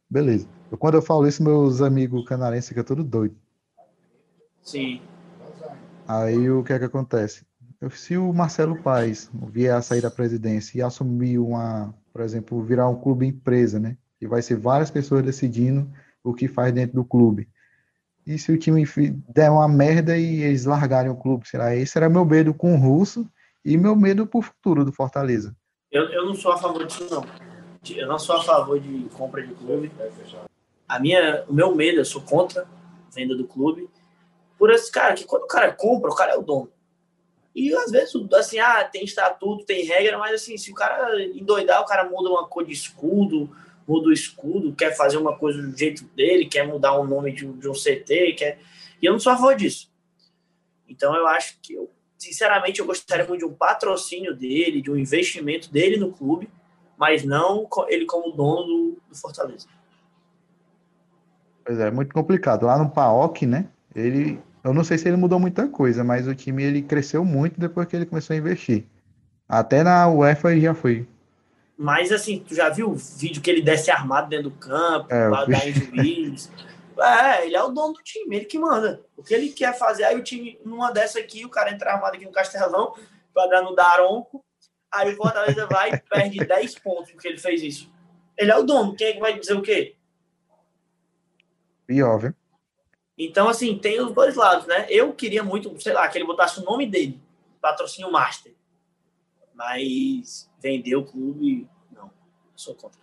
Beleza. 0.10 0.48
Quando 0.80 0.96
eu 0.96 1.02
falo 1.02 1.28
isso, 1.28 1.44
meus 1.44 1.82
amigos 1.82 2.26
canarenses 2.26 2.70
ficam 2.70 2.86
tudo 2.86 3.04
doido. 3.04 3.36
Sim. 4.66 5.00
Aí 6.08 6.50
o 6.50 6.64
que 6.64 6.74
é 6.74 6.80
que 6.80 6.86
acontece? 6.86 7.46
Se 7.92 8.18
o 8.18 8.34
Marcelo 8.34 8.82
Paes 8.82 9.30
vier 9.50 9.76
a 9.76 9.82
sair 9.82 10.02
da 10.02 10.10
presidência 10.10 10.78
e 10.78 10.82
assumir 10.82 11.38
uma, 11.38 11.94
por 12.12 12.22
exemplo, 12.22 12.64
virar 12.64 12.90
um 12.90 13.00
clube 13.00 13.28
empresa, 13.28 13.80
né? 13.80 13.96
Que 14.20 14.28
vai 14.28 14.42
ser 14.42 14.56
várias 14.56 14.90
pessoas 14.90 15.24
decidindo 15.24 15.88
o 16.24 16.34
que 16.34 16.48
faz 16.48 16.74
dentro 16.74 16.96
do 16.96 17.06
clube. 17.06 17.48
E 18.26 18.40
se 18.40 18.52
o 18.52 18.58
time 18.58 18.84
der 19.30 19.52
uma 19.52 19.68
merda 19.68 20.18
e 20.18 20.42
eles 20.42 20.66
largarem 20.66 21.12
o 21.12 21.16
clube, 21.16 21.48
será? 21.48 21.76
Esse 21.76 21.96
era 21.98 22.10
meu 22.10 22.26
medo 22.26 22.52
com 22.54 22.74
o 22.74 22.80
Russo 22.80 23.30
e 23.64 23.78
meu 23.78 23.96
medo 23.96 24.26
pro 24.26 24.42
futuro 24.42 24.84
do 24.84 24.92
Fortaleza. 24.92 25.56
Eu, 25.92 26.06
eu 26.06 26.26
não 26.26 26.34
sou 26.34 26.52
a 26.52 26.58
favor 26.58 26.84
disso, 26.88 27.08
não. 27.12 27.24
Eu 27.96 28.08
não 28.08 28.18
sou 28.18 28.36
a 28.36 28.44
favor 28.44 28.80
de 28.80 29.08
compra 29.16 29.46
de 29.46 29.54
clube. 29.54 29.92
A 30.88 31.00
minha, 31.00 31.44
o 31.48 31.54
meu 31.54 31.76
medo, 31.76 32.00
eu 32.00 32.06
sou 32.06 32.22
contra 32.22 32.64
a 32.64 33.16
venda 33.16 33.36
do 33.36 33.46
clube 33.46 33.88
por 34.58 34.72
esse 34.72 34.92
cara, 34.92 35.14
que 35.14 35.26
quando 35.26 35.44
o 35.44 35.48
cara 35.48 35.72
compra, 35.72 36.10
o 36.10 36.16
cara 36.16 36.34
é 36.34 36.38
o 36.38 36.42
dono. 36.42 36.72
E 37.56 37.74
às 37.74 37.90
vezes, 37.90 38.14
assim, 38.34 38.60
ah, 38.60 38.84
tem 38.84 39.06
estatuto, 39.06 39.66
tem 39.66 39.86
regra, 39.86 40.18
mas 40.18 40.34
assim, 40.34 40.58
se 40.58 40.72
o 40.72 40.76
cara 40.76 41.24
endoidar, 41.24 41.82
o 41.82 41.86
cara 41.86 42.04
muda 42.04 42.30
uma 42.30 42.48
cor 42.48 42.66
de 42.66 42.74
escudo, 42.74 43.50
muda 43.88 44.10
o 44.10 44.14
escudo, 44.14 44.76
quer 44.76 44.96
fazer 44.96 45.18
uma 45.18 45.38
coisa 45.38 45.62
do 45.62 45.78
jeito 45.78 46.04
dele, 46.16 46.48
quer 46.48 46.68
mudar 46.68 46.94
o 46.94 47.08
nome 47.08 47.32
de, 47.32 47.46
de 47.46 47.70
um 47.70 47.74
CT, 47.74 48.34
quer... 48.34 48.60
e 49.02 49.06
eu 49.06 49.14
não 49.14 49.20
sou 49.20 49.32
a 49.32 49.38
favor 49.38 49.56
disso. 49.56 49.90
Então 50.88 51.16
eu 51.16 51.28
acho 51.28 51.58
que 51.62 51.74
eu, 51.74 51.90
sinceramente, 52.18 52.82
eu 52.82 52.86
gostaria 52.86 53.26
muito 53.26 53.40
de 53.40 53.46
um 53.46 53.54
patrocínio 53.54 54.36
dele, 54.36 54.82
de 54.82 54.92
um 54.92 54.98
investimento 54.98 55.72
dele 55.72 55.96
no 55.96 56.12
clube, 56.12 56.50
mas 56.98 57.24
não 57.24 57.68
ele 57.88 58.06
como 58.06 58.32
dono 58.32 58.66
do, 58.66 59.02
do 59.10 59.16
Fortaleza. 59.16 59.68
Pois 61.64 61.80
é, 61.80 61.90
muito 61.90 62.14
complicado. 62.14 62.66
Lá 62.66 62.78
no 62.78 62.92
PAOC, 62.92 63.46
né? 63.46 63.70
Ele, 63.96 64.40
eu 64.64 64.74
não 64.74 64.84
sei 64.84 64.98
se 64.98 65.08
ele 65.08 65.18
mudou 65.18 65.40
muita 65.40 65.68
coisa, 65.68 66.04
mas 66.04 66.28
o 66.28 66.36
time 66.36 66.64
ele 66.64 66.82
cresceu 66.82 67.24
muito 67.24 67.60
depois 67.60 67.88
que 67.88 67.96
ele 67.96 68.06
começou 68.06 68.34
a 68.34 68.38
investir. 68.38 68.86
Até 69.48 69.84
na 69.84 70.10
UEFA 70.10 70.52
ele 70.52 70.62
já 70.62 70.74
foi. 70.74 71.08
Mas 71.78 72.12
assim, 72.12 72.44
tu 72.46 72.54
já 72.54 72.70
viu 72.70 72.90
o 72.90 72.96
vídeo 72.96 73.42
que 73.42 73.50
ele 73.50 73.62
desce 73.62 73.92
armado 73.92 74.30
dentro 74.30 74.50
do 74.50 74.56
campo, 74.58 75.14
é, 75.14 75.28
lá 75.28 75.46
dar 75.46 75.68
em 75.68 75.74
juiz? 75.74 76.52
É, 76.98 77.46
ele 77.46 77.58
é 77.58 77.62
o 77.62 77.72
dono 77.72 77.92
do 77.92 78.02
time, 78.02 78.38
ele 78.38 78.46
que 78.46 78.58
manda. 78.58 79.04
O 79.18 79.22
que 79.22 79.34
ele 79.34 79.50
quer 79.50 79.78
fazer, 79.78 80.06
aí 80.06 80.16
o 80.16 80.24
time, 80.24 80.58
numa 80.64 80.92
dessa 80.92 81.20
aqui, 81.20 81.44
o 81.44 81.50
cara 81.50 81.70
entra 81.70 81.92
armado 81.92 82.16
aqui 82.16 82.24
no 82.24 82.32
Castelão, 82.32 82.94
para 83.34 83.50
dar 83.50 83.62
no 83.64 83.76
Daronco, 83.76 84.42
aí 84.90 85.14
o 85.14 85.18
Fortaleza 85.18 85.68
vai 85.70 85.92
e 85.92 86.00
perde 86.00 86.38
10 86.38 86.80
pontos 86.80 87.12
porque 87.12 87.28
ele 87.28 87.38
fez 87.38 87.62
isso. 87.62 87.92
Ele 88.38 88.50
é 88.50 88.58
o 88.58 88.64
dono, 88.64 88.96
quem 88.96 89.08
é 89.08 89.12
que 89.12 89.20
vai 89.20 89.38
dizer 89.38 89.56
o 89.56 89.62
quê? 89.62 89.98
Pior, 91.86 92.18
viu? 92.18 92.34
Então, 93.18 93.48
assim, 93.48 93.78
tem 93.78 94.02
os 94.02 94.14
dois 94.14 94.36
lados, 94.36 94.68
né? 94.68 94.86
Eu 94.90 95.14
queria 95.14 95.44
muito, 95.44 95.80
sei 95.82 95.94
lá, 95.94 96.08
que 96.08 96.18
ele 96.18 96.26
botasse 96.26 96.60
o 96.60 96.64
nome 96.64 96.86
dele, 96.86 97.22
patrocínio 97.62 98.12
Master. 98.12 98.54
Mas 99.54 100.50
vender 100.62 100.96
o 100.98 101.06
clube, 101.06 101.70
não. 101.92 102.12
Sou 102.56 102.76
contra. 102.76 103.00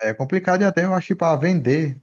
É 0.00 0.14
complicado 0.14 0.62
e 0.62 0.64
até 0.64 0.84
eu 0.84 0.94
acho 0.94 1.08
que 1.08 1.14
para 1.14 1.36
vender, 1.36 2.00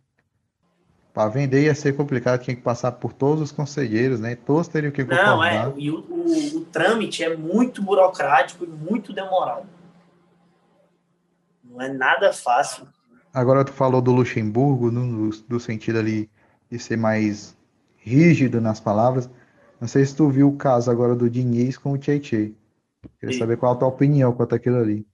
para 1.13 1.29
vender 1.29 1.63
ia 1.63 1.73
ser 1.73 1.95
complicado, 1.95 2.43
tinha 2.43 2.55
que 2.55 2.61
passar 2.61 2.91
por 2.91 3.13
todos 3.13 3.41
os 3.41 3.51
conselheiros, 3.51 4.19
né? 4.19 4.35
Todos 4.35 4.67
teriam 4.67 4.91
que 4.91 5.03
concordar. 5.03 5.25
Não, 5.25 5.43
é, 5.43 5.73
e 5.77 5.89
o, 5.89 6.01
o, 6.01 6.57
o 6.57 6.65
trâmite 6.65 7.23
é 7.23 7.35
muito 7.35 7.81
burocrático 7.81 8.65
e 8.65 8.67
muito 8.67 9.13
demorado. 9.13 9.67
Não 11.63 11.81
é 11.81 11.87
nada 11.87 12.33
fácil. 12.33 12.87
Agora 13.33 13.63
tu 13.63 13.71
falou 13.71 14.01
do 14.01 14.11
Luxemburgo, 14.11 14.91
no, 14.91 15.29
do 15.29 15.59
sentido 15.59 15.99
ali 15.99 16.29
de 16.69 16.79
ser 16.79 16.97
mais 16.97 17.55
rígido 17.97 18.61
nas 18.61 18.79
palavras. 18.79 19.29
Não 19.79 19.87
sei 19.87 20.05
se 20.05 20.15
tu 20.15 20.29
viu 20.29 20.49
o 20.49 20.57
caso 20.57 20.89
agora 20.89 21.15
do 21.15 21.29
Diniz 21.29 21.77
com 21.77 21.91
o 21.91 21.97
Tietchan. 21.97 22.51
Queria 23.19 23.33
Sim. 23.33 23.39
saber 23.39 23.57
qual 23.57 23.73
a 23.73 23.75
tua 23.75 23.87
opinião 23.87 24.33
quanto 24.33 24.55
àquilo 24.55 24.77
ali. 24.77 25.05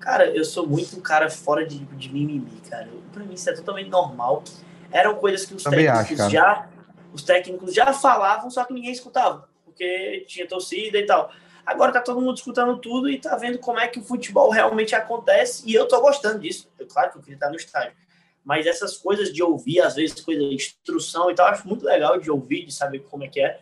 Cara, 0.00 0.26
eu 0.26 0.44
sou 0.44 0.66
muito 0.66 0.96
um 0.96 1.00
cara 1.00 1.30
fora 1.30 1.64
de, 1.64 1.78
de 1.78 2.12
mimimi, 2.12 2.60
cara. 2.68 2.88
Pra 3.12 3.24
mim 3.24 3.34
isso 3.34 3.48
é 3.48 3.52
totalmente 3.52 3.88
normal. 3.88 4.42
Eram 4.90 5.14
coisas 5.14 5.46
que 5.46 5.54
os 5.54 5.62
Também 5.62 5.86
técnicos 5.86 6.20
acho, 6.20 6.30
já 6.30 6.68
os 7.12 7.22
técnicos 7.22 7.74
já 7.74 7.92
falavam, 7.92 8.50
só 8.50 8.64
que 8.64 8.72
ninguém 8.72 8.90
escutava, 8.90 9.48
porque 9.64 10.24
tinha 10.26 10.48
torcida 10.48 10.98
e 10.98 11.06
tal. 11.06 11.30
Agora 11.64 11.92
tá 11.92 12.00
todo 12.00 12.20
mundo 12.20 12.36
escutando 12.36 12.76
tudo 12.78 13.08
e 13.08 13.18
tá 13.18 13.36
vendo 13.36 13.58
como 13.58 13.78
é 13.78 13.86
que 13.86 14.00
o 14.00 14.02
futebol 14.02 14.50
realmente 14.50 14.94
acontece, 14.94 15.62
e 15.66 15.74
eu 15.74 15.86
tô 15.86 16.00
gostando 16.00 16.40
disso. 16.40 16.68
Eu, 16.78 16.86
claro 16.86 17.12
que 17.12 17.18
eu 17.18 17.22
queria 17.22 17.36
estar 17.36 17.50
no 17.50 17.56
estádio 17.56 18.01
mas 18.44 18.66
essas 18.66 18.96
coisas 18.96 19.32
de 19.32 19.42
ouvir, 19.42 19.80
às 19.80 19.94
vezes, 19.94 20.20
coisa 20.20 20.40
de 20.40 20.54
instrução 20.54 21.30
e 21.30 21.34
tal, 21.34 21.46
eu 21.46 21.52
acho 21.52 21.68
muito 21.68 21.84
legal 21.84 22.18
de 22.18 22.30
ouvir, 22.30 22.64
de 22.64 22.72
saber 22.72 23.00
como 23.10 23.24
é 23.24 23.28
que 23.28 23.40
é. 23.40 23.60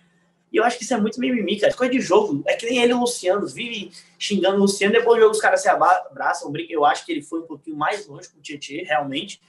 E 0.52 0.56
eu 0.56 0.64
acho 0.64 0.78
que 0.78 0.84
isso 0.84 0.94
é 0.94 0.96
muito 0.96 1.20
mimimi, 1.20 1.60
cara. 1.60 1.72
Coisa 1.72 1.92
de 1.92 2.00
jogo. 2.00 2.42
É 2.46 2.54
que 2.54 2.66
nem 2.66 2.82
ele 2.82 2.90
e 2.90 2.94
o 2.94 3.00
Luciano. 3.00 3.46
Vive 3.46 3.92
xingando 4.18 4.56
o 4.56 4.60
Luciano. 4.60 4.92
Depois 4.92 5.16
do 5.16 5.22
jogo 5.22 5.32
os 5.32 5.40
caras 5.40 5.62
se 5.62 5.68
abraçam. 5.68 6.52
Eu 6.68 6.84
acho 6.84 7.06
que 7.06 7.12
ele 7.12 7.22
foi 7.22 7.40
um 7.40 7.46
pouquinho 7.46 7.76
mais 7.76 8.06
longe 8.06 8.28
com 8.28 8.38
o 8.38 8.42
Tietchan, 8.42 8.84
realmente. 8.84 9.40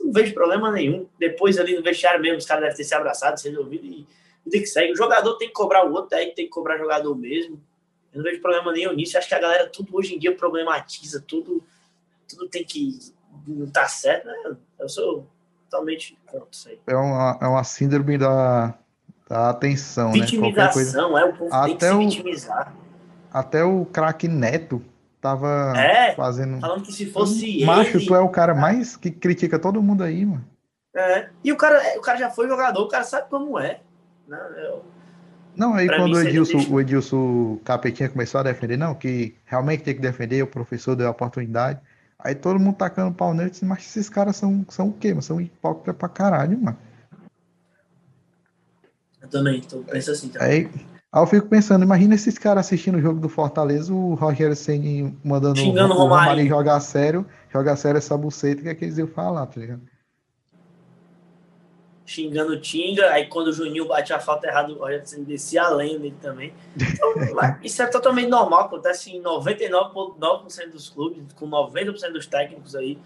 não 0.00 0.12
vejo 0.12 0.32
problema 0.32 0.70
nenhum. 0.70 1.08
Depois 1.18 1.58
ali 1.58 1.74
no 1.74 1.82
vestiário 1.82 2.20
mesmo, 2.20 2.38
os 2.38 2.46
caras 2.46 2.62
devem 2.62 2.76
ter 2.76 2.84
se 2.84 2.94
abraçado, 2.94 3.40
se 3.40 3.48
resolvido 3.48 3.86
e 3.86 4.06
tem 4.50 4.60
que 4.60 4.68
sair. 4.68 4.92
O 4.92 4.96
jogador 4.96 5.36
tem 5.36 5.48
que 5.48 5.54
cobrar 5.54 5.84
o 5.84 5.92
outro, 5.92 6.16
aí 6.16 6.32
tem 6.32 6.44
que 6.44 6.50
cobrar 6.50 6.76
o 6.76 6.78
jogador 6.78 7.14
mesmo. 7.16 7.60
Eu 8.12 8.18
não 8.18 8.24
vejo 8.24 8.40
problema 8.40 8.72
nenhum 8.72 8.92
nisso. 8.92 9.18
Acho 9.18 9.28
que 9.28 9.34
a 9.34 9.40
galera 9.40 9.68
tudo 9.68 9.96
hoje 9.96 10.14
em 10.14 10.18
dia 10.18 10.34
problematiza, 10.34 11.22
tudo, 11.26 11.62
tudo 12.28 12.48
tem 12.48 12.64
que 12.64 12.98
não 13.46 13.66
tá 13.66 13.86
certo, 13.88 14.26
né? 14.26 14.56
Eu 14.78 14.88
sou 14.88 15.26
totalmente 15.68 16.18
contra 16.26 16.48
isso 16.50 16.68
aí. 16.68 16.78
É 16.86 16.96
uma, 16.96 17.38
é 17.40 17.46
uma 17.46 17.64
síndrome 17.64 18.18
da, 18.18 18.74
da 19.28 19.50
atenção, 19.50 20.12
Vitimização, 20.12 21.14
né? 21.14 21.22
é, 21.22 21.24
o 21.24 21.32
povo 21.34 21.54
até 21.54 21.90
tem 21.90 21.98
que 21.98 22.06
o, 22.06 22.10
se 22.10 22.16
vitimizar. 22.16 22.74
Até 23.32 23.64
o 23.64 23.84
craque 23.84 24.28
Neto 24.28 24.82
tava 25.20 25.72
é, 25.76 26.14
fazendo. 26.14 26.60
Falando 26.60 26.82
que 26.82 26.92
se 26.92 27.06
fosse 27.06 27.64
Macho, 27.64 28.04
tu 28.04 28.14
é 28.14 28.20
o 28.20 28.28
cara 28.28 28.54
mais 28.54 28.96
que 28.96 29.10
critica 29.10 29.58
todo 29.58 29.82
mundo 29.82 30.02
aí, 30.02 30.24
mano. 30.24 30.44
É. 30.94 31.28
E 31.44 31.52
o 31.52 31.56
cara, 31.56 31.98
o 31.98 32.00
cara 32.00 32.18
já 32.18 32.30
foi 32.30 32.48
jogador, 32.48 32.82
o 32.82 32.88
cara 32.88 33.04
sabe 33.04 33.28
como 33.28 33.58
é. 33.58 33.80
Né? 34.26 34.38
Eu, 34.56 34.82
não, 35.56 35.74
aí 35.74 35.86
pra 35.86 35.96
quando 35.96 36.12
mim, 36.12 36.16
o 36.16 36.28
Edilson, 36.28 36.58
deixa- 36.58 36.72
o 36.72 36.80
Edilson 36.80 37.60
Capetinha 37.64 38.08
começou 38.10 38.40
a 38.40 38.44
defender, 38.44 38.76
não, 38.76 38.94
que 38.94 39.34
realmente 39.46 39.82
tem 39.82 39.94
que 39.94 40.00
defender, 40.00 40.42
o 40.42 40.46
professor 40.46 40.94
deu 40.94 41.08
a 41.08 41.10
oportunidade. 41.10 41.80
Aí 42.18 42.34
todo 42.34 42.58
mundo 42.58 42.76
tacando 42.76 43.14
pau 43.14 43.34
nele, 43.34 43.50
disse, 43.50 43.64
mas 43.64 43.80
esses 43.80 44.08
caras 44.08 44.36
são, 44.36 44.64
são 44.68 44.88
o 44.88 44.92
quê? 44.92 45.08
mano? 45.10 45.22
São 45.22 45.40
hipócritas 45.40 45.94
pra 45.96 46.08
caralho, 46.08 46.58
mano. 46.58 46.78
eu 49.20 49.28
também, 49.28 49.60
tô, 49.60 49.78
penso 49.80 50.10
assim 50.10 50.28
também. 50.28 50.48
Aí, 50.48 50.70
aí 51.12 51.22
eu 51.22 51.26
fico 51.26 51.46
pensando, 51.46 51.82
imagina 51.84 52.14
esses 52.14 52.38
caras 52.38 52.66
assistindo 52.66 52.96
o 52.96 53.02
jogo 53.02 53.20
do 53.20 53.28
Fortaleza, 53.28 53.92
o 53.92 54.14
Rogério 54.14 54.56
Ceni 54.56 55.16
mandando 55.22 55.58
Xingando 55.58 55.92
o 55.92 55.96
o 55.96 56.00
Romarinho. 56.00 56.24
Romarinho 56.24 56.48
jogar 56.48 56.80
sério, 56.80 57.26
jogar 57.52 57.76
sério 57.76 57.98
essa 57.98 58.16
buceta, 58.16 58.60
o 58.60 58.64
que 58.64 58.68
é 58.70 58.74
que 58.74 58.84
eles 58.84 58.98
iam 58.98 59.08
falar, 59.08 59.46
tá 59.46 59.60
ligado? 59.60 59.82
Xingando 62.06 62.52
o 62.52 62.60
Tinga, 62.60 63.10
aí 63.10 63.26
quando 63.26 63.48
o 63.48 63.52
Juninho 63.52 63.86
bate 63.86 64.12
a 64.12 64.20
falta 64.20 64.46
errada, 64.46 64.72
o 64.72 64.78
Rogério 64.78 65.04
descia 65.24 65.64
além 65.64 65.98
dele 65.98 66.16
também. 66.22 66.54
Então, 66.76 67.14
isso 67.62 67.82
é 67.82 67.86
totalmente 67.86 68.28
normal, 68.28 68.62
acontece 68.62 69.10
em 69.10 69.20
99,9% 69.20 70.70
dos 70.70 70.88
clubes, 70.88 71.32
com 71.34 71.48
90% 71.50 72.12
dos 72.12 72.26
técnicos 72.26 72.76
aí. 72.76 72.96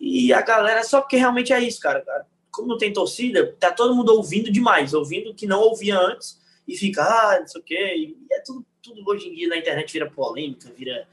E 0.00 0.32
a 0.32 0.40
galera, 0.40 0.82
só 0.82 1.00
porque 1.00 1.16
realmente 1.16 1.52
é 1.52 1.60
isso, 1.60 1.80
cara. 1.80 2.02
Como 2.50 2.68
não 2.68 2.78
tem 2.78 2.92
torcida, 2.92 3.54
tá 3.60 3.70
todo 3.70 3.94
mundo 3.94 4.14
ouvindo 4.14 4.50
demais, 4.50 4.94
ouvindo 4.94 5.30
o 5.30 5.34
que 5.34 5.46
não 5.46 5.60
ouvia 5.60 5.98
antes, 5.98 6.40
e 6.66 6.76
fica, 6.76 7.02
ah, 7.02 7.40
não 7.40 7.46
sei 7.46 7.60
o 7.60 7.64
quê. 7.64 7.94
E 7.96 8.16
é 8.32 8.40
tudo, 8.40 8.64
tudo 8.82 9.02
hoje 9.06 9.28
em 9.28 9.34
dia 9.34 9.48
na 9.48 9.56
internet 9.56 9.92
vira 9.92 10.10
polêmica, 10.10 10.70
vira. 10.74 11.06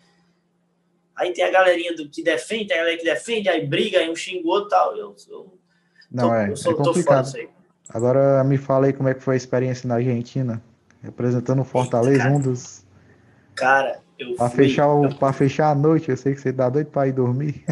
Aí 1.16 1.34
tem 1.34 1.44
a 1.44 1.52
galerinha 1.52 1.96
do 1.96 2.10
que 2.10 2.22
defende, 2.22 2.68
tem 2.68 2.78
a 2.78 2.80
galera 2.82 2.98
que 2.98 3.06
defende, 3.06 3.48
aí 3.48 3.66
briga, 3.66 4.00
aí 4.00 4.10
um 4.10 4.16
xinga 4.16 4.46
o 4.46 4.50
outro 4.50 4.68
e 4.68 4.70
tal. 4.70 4.98
Eu, 4.98 5.16
eu, 5.30 5.58
Não, 6.12 6.30
tô, 6.30 6.36
é, 6.36 6.50
eu 6.50 6.58
sou, 6.58 6.72
é 6.72 6.76
tô 6.76 6.84
fora 6.84 6.94
complicado. 6.94 7.50
Agora 7.90 8.44
me 8.44 8.58
fala 8.58 8.88
aí 8.88 8.94
como 8.94 9.10
é 9.10 9.14
que 9.14 9.22
foi 9.22 9.36
a 9.36 9.38
experiência 9.38 9.88
na 9.88 9.96
Argentina, 9.96 10.62
representando 11.02 11.62
o 11.62 11.66
Fortaleza, 11.66 12.20
cara. 12.20 12.34
um 12.34 12.40
dos... 12.40 12.86
Cara, 13.56 14.00
eu 14.18 14.36
Pra 14.36 14.50
fui, 14.50 14.66
fechar, 14.66 14.88
o, 14.92 15.06
eu, 15.06 15.16
pra 15.16 15.34
fechar 15.34 15.70
a 15.70 15.76
noite, 15.76 16.10
eu 16.10 16.18
sei 16.18 16.34
que 16.34 16.42
você 16.42 16.52
dá 16.52 16.70
doido 16.70 16.88
pra 16.88 17.08
ir 17.08 17.12
dormir. 17.12 17.64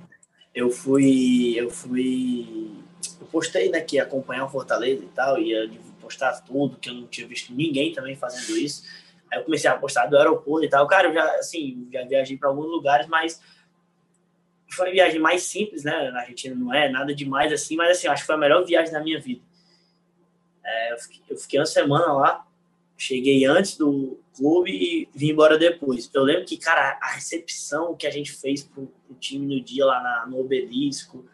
eu 0.54 0.70
fui, 0.70 1.54
eu 1.56 1.70
fui, 1.70 2.72
eu 3.20 3.26
postei, 3.26 3.70
né, 3.70 3.80
que 3.80 3.96
ia 3.96 4.02
acompanhar 4.02 4.44
o 4.44 4.48
Fortaleza 4.48 5.02
e 5.02 5.08
tal, 5.08 5.38
ia 5.38 5.70
postar 6.00 6.32
tudo, 6.40 6.76
que 6.78 6.90
eu 6.90 6.94
não 6.94 7.06
tinha 7.06 7.26
visto 7.26 7.54
ninguém 7.54 7.92
também 7.92 8.16
fazendo 8.16 8.56
isso. 8.56 8.84
Aí 9.32 9.38
eu 9.38 9.44
comecei 9.44 9.70
a 9.70 9.76
postar 9.76 10.06
do 10.06 10.16
aeroporto 10.16 10.66
e 10.66 10.68
tal. 10.68 10.86
Cara, 10.86 11.08
eu 11.08 11.14
já, 11.14 11.24
assim, 11.36 11.88
já 11.92 12.04
viajei 12.04 12.36
para 12.36 12.48
alguns 12.48 12.66
lugares, 12.66 13.06
mas 13.06 13.40
foi 14.74 14.86
uma 14.86 14.92
viagem 14.92 15.20
mais 15.20 15.42
simples, 15.42 15.84
né? 15.84 16.10
Na 16.10 16.20
Argentina 16.20 16.54
não 16.54 16.72
é 16.72 16.88
nada 16.88 17.14
demais 17.14 17.52
assim, 17.52 17.76
mas 17.76 17.98
assim, 17.98 18.08
acho 18.08 18.22
que 18.22 18.26
foi 18.26 18.34
a 18.34 18.38
melhor 18.38 18.64
viagem 18.64 18.92
da 18.92 19.00
minha 19.00 19.20
vida. 19.20 19.42
É, 20.64 20.92
eu, 20.92 20.98
fiquei, 20.98 21.20
eu 21.28 21.36
fiquei 21.36 21.58
uma 21.60 21.66
semana 21.66 22.12
lá, 22.12 22.46
cheguei 22.96 23.44
antes 23.44 23.76
do 23.76 24.18
clube 24.34 24.70
e 24.70 25.08
vim 25.14 25.30
embora 25.30 25.58
depois. 25.58 26.10
Eu 26.12 26.22
lembro 26.22 26.44
que, 26.44 26.56
cara, 26.56 26.98
a 27.02 27.12
recepção 27.12 27.94
que 27.94 28.06
a 28.06 28.10
gente 28.10 28.32
fez 28.32 28.62
pro, 28.62 28.86
pro 29.06 29.16
time 29.16 29.56
no 29.56 29.62
dia 29.62 29.84
lá 29.84 30.02
na, 30.02 30.26
no 30.26 30.40
Obelisco, 30.40 31.26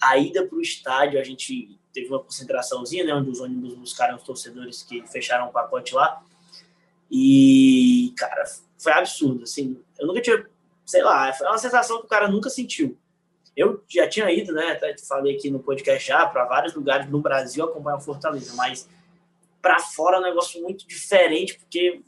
a 0.00 0.16
ida 0.16 0.46
pro 0.46 0.60
estádio, 0.60 1.18
a 1.18 1.24
gente 1.24 1.78
teve 1.92 2.08
uma 2.08 2.22
concentraçãozinha, 2.22 3.04
né? 3.04 3.14
Onde 3.14 3.30
os 3.30 3.40
ônibus 3.40 3.74
buscaram 3.74 4.16
os 4.16 4.22
torcedores 4.22 4.82
que 4.82 5.06
fecharam 5.06 5.48
o 5.48 5.52
pacote 5.52 5.94
lá. 5.94 6.22
E, 7.10 8.12
cara, 8.16 8.44
foi 8.78 8.92
absurdo, 8.92 9.44
assim. 9.44 9.80
Eu 9.98 10.06
nunca 10.06 10.20
tinha, 10.20 10.46
sei 10.86 11.02
lá, 11.02 11.32
foi 11.32 11.46
uma 11.48 11.58
sensação 11.58 11.98
que 11.98 12.06
o 12.06 12.08
cara 12.08 12.28
nunca 12.28 12.48
sentiu. 12.48 12.96
Eu 13.56 13.82
já 13.88 14.08
tinha 14.08 14.30
ido, 14.30 14.52
né? 14.52 14.72
Até 14.72 14.94
te 14.94 15.04
falei 15.04 15.36
aqui 15.36 15.50
no 15.50 15.58
podcast 15.58 16.06
já, 16.06 16.24
para 16.26 16.44
vários 16.44 16.74
lugares 16.74 17.10
no 17.10 17.20
Brasil 17.20 17.64
acompanhar 17.64 17.96
o 17.96 18.00
Fortaleza, 18.00 18.54
mas 18.54 18.88
para 19.60 19.80
fora 19.80 20.18
é 20.18 20.20
um 20.20 20.24
negócio 20.24 20.62
muito 20.62 20.86
diferente, 20.86 21.58
porque 21.58 22.00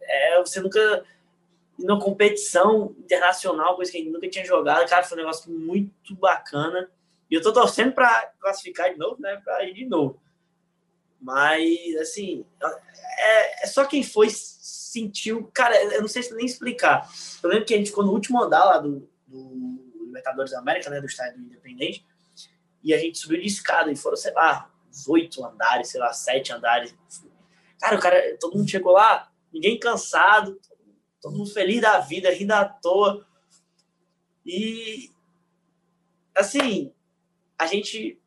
é, 0.00 0.38
você 0.38 0.60
nunca. 0.60 1.04
Numa 1.78 2.00
competição 2.00 2.92
internacional, 2.98 3.76
coisa 3.76 3.92
que 3.92 3.98
a 3.98 4.00
gente 4.00 4.12
nunca 4.12 4.28
tinha 4.28 4.44
jogado, 4.44 4.88
cara, 4.88 5.04
foi 5.04 5.16
um 5.16 5.20
negócio 5.20 5.50
muito 5.50 6.14
bacana. 6.16 6.90
E 7.30 7.34
eu 7.34 7.42
tô 7.42 7.52
torcendo 7.52 7.92
para 7.92 8.32
classificar 8.40 8.92
de 8.92 8.98
novo, 8.98 9.20
né? 9.20 9.40
Para 9.44 9.62
ir 9.64 9.74
de 9.74 9.84
novo. 9.84 10.20
Mas, 11.20 11.94
assim, 12.00 12.44
é, 13.18 13.64
é, 13.64 13.66
só 13.68 13.84
quem 13.84 14.02
foi 14.02 14.28
sentiu. 14.88 15.50
Cara, 15.52 15.76
eu 15.94 16.00
não 16.00 16.08
sei 16.08 16.22
se 16.22 16.34
nem 16.34 16.46
explicar. 16.46 17.08
Eu 17.42 17.50
lembro 17.50 17.64
que 17.64 17.74
a 17.74 17.76
gente 17.76 17.90
ficou 17.90 18.04
no 18.04 18.12
último 18.12 18.42
andar 18.42 18.64
lá 18.64 18.78
do, 18.78 19.08
do 19.26 20.04
Libertadores 20.06 20.52
da 20.52 20.58
América, 20.58 20.90
né? 20.90 21.00
Do 21.00 21.06
estádio 21.06 21.40
Independente. 21.40 22.04
E 22.82 22.94
a 22.94 22.98
gente 22.98 23.18
subiu 23.18 23.40
de 23.40 23.46
escada 23.46 23.90
e 23.90 23.96
foram, 23.96 24.16
sei 24.16 24.32
lá, 24.32 24.70
uns 24.88 25.08
oito 25.08 25.44
andares, 25.44 25.88
sei 25.88 26.00
lá, 26.00 26.12
sete 26.12 26.52
andares. 26.52 26.94
Cara, 27.80 27.96
o 27.96 28.00
cara, 28.00 28.36
todo 28.40 28.56
mundo 28.56 28.70
chegou 28.70 28.92
lá, 28.92 29.30
ninguém 29.52 29.78
cansado, 29.78 30.58
todo 31.20 31.36
mundo 31.36 31.50
feliz 31.50 31.80
da 31.80 31.98
vida, 32.00 32.30
rindo 32.30 32.52
à 32.52 32.64
toa. 32.64 33.26
E, 34.44 35.10
assim, 36.34 36.92
a 37.58 37.66
gente 37.66 38.20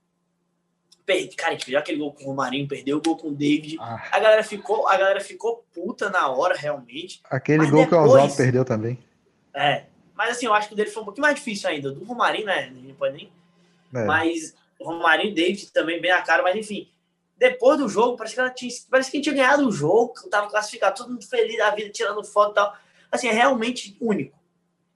perde, 1.12 1.36
cara, 1.36 1.50
a 1.50 1.54
gente 1.54 1.66
viu 1.66 1.78
aquele 1.78 1.98
gol 1.98 2.14
com 2.14 2.24
o 2.24 2.28
Romarinho, 2.28 2.68
perdeu 2.68 2.98
o 2.98 3.02
gol 3.02 3.18
com 3.18 3.28
o 3.30 3.36
David. 3.36 3.78
Ah. 3.80 4.02
A 4.12 4.20
galera 4.20 4.44
ficou, 4.44 4.88
a 4.88 4.96
galera 4.96 5.20
ficou 5.20 5.66
puta 5.74 6.10
na 6.10 6.30
hora, 6.30 6.56
realmente. 6.56 7.22
Aquele 7.30 7.70
gol 7.70 7.86
que 7.86 7.94
o 7.94 7.98
depois- 7.98 8.12
Oswaldo 8.12 8.36
perdeu 8.38 8.64
também. 8.64 8.98
É. 9.54 9.86
Mas 10.16 10.32
assim, 10.32 10.46
eu 10.46 10.54
acho 10.54 10.70
que 10.70 10.74
o 10.74 10.78
dele 10.78 10.90
foi 10.90 11.02
um 11.02 11.06
pouquinho 11.06 11.24
mais 11.24 11.36
difícil 11.36 11.70
ainda. 11.70 11.92
Do 11.92 12.06
Romarinho, 12.06 12.46
né? 12.46 12.72
Não 12.74 12.96
pode 12.96 13.16
nem. 13.18 13.32
É. 13.94 14.06
Mas 14.06 14.56
o 14.80 14.86
Romarinho 14.86 15.30
e 15.30 15.32
o 15.34 15.36
David 15.36 15.72
também 15.74 16.00
bem 16.00 16.12
a 16.12 16.22
cara, 16.22 16.42
mas 16.44 16.56
enfim. 16.56 16.88
Depois 17.38 17.78
do 17.78 17.90
jogo, 17.90 18.16
parece 18.16 18.36
que 18.36 18.40
ela 18.40 18.50
tinha, 18.52 18.72
parece 18.90 19.12
que 19.12 19.18
a 19.18 19.20
gente 19.20 19.24
tinha 19.24 19.36
ganhado 19.36 19.68
o 19.68 19.72
jogo, 19.72 20.14
tava 20.30 20.48
classificado, 20.48 20.96
todo 20.96 21.10
mundo 21.12 21.26
feliz 21.26 21.58
da 21.58 21.72
vida, 21.72 21.90
tirando 21.90 22.24
foto 22.24 22.52
e 22.52 22.56
tal. 22.56 22.78
Assim, 23.12 23.28
é 23.28 23.32
realmente 23.32 23.98
único. 24.00 24.40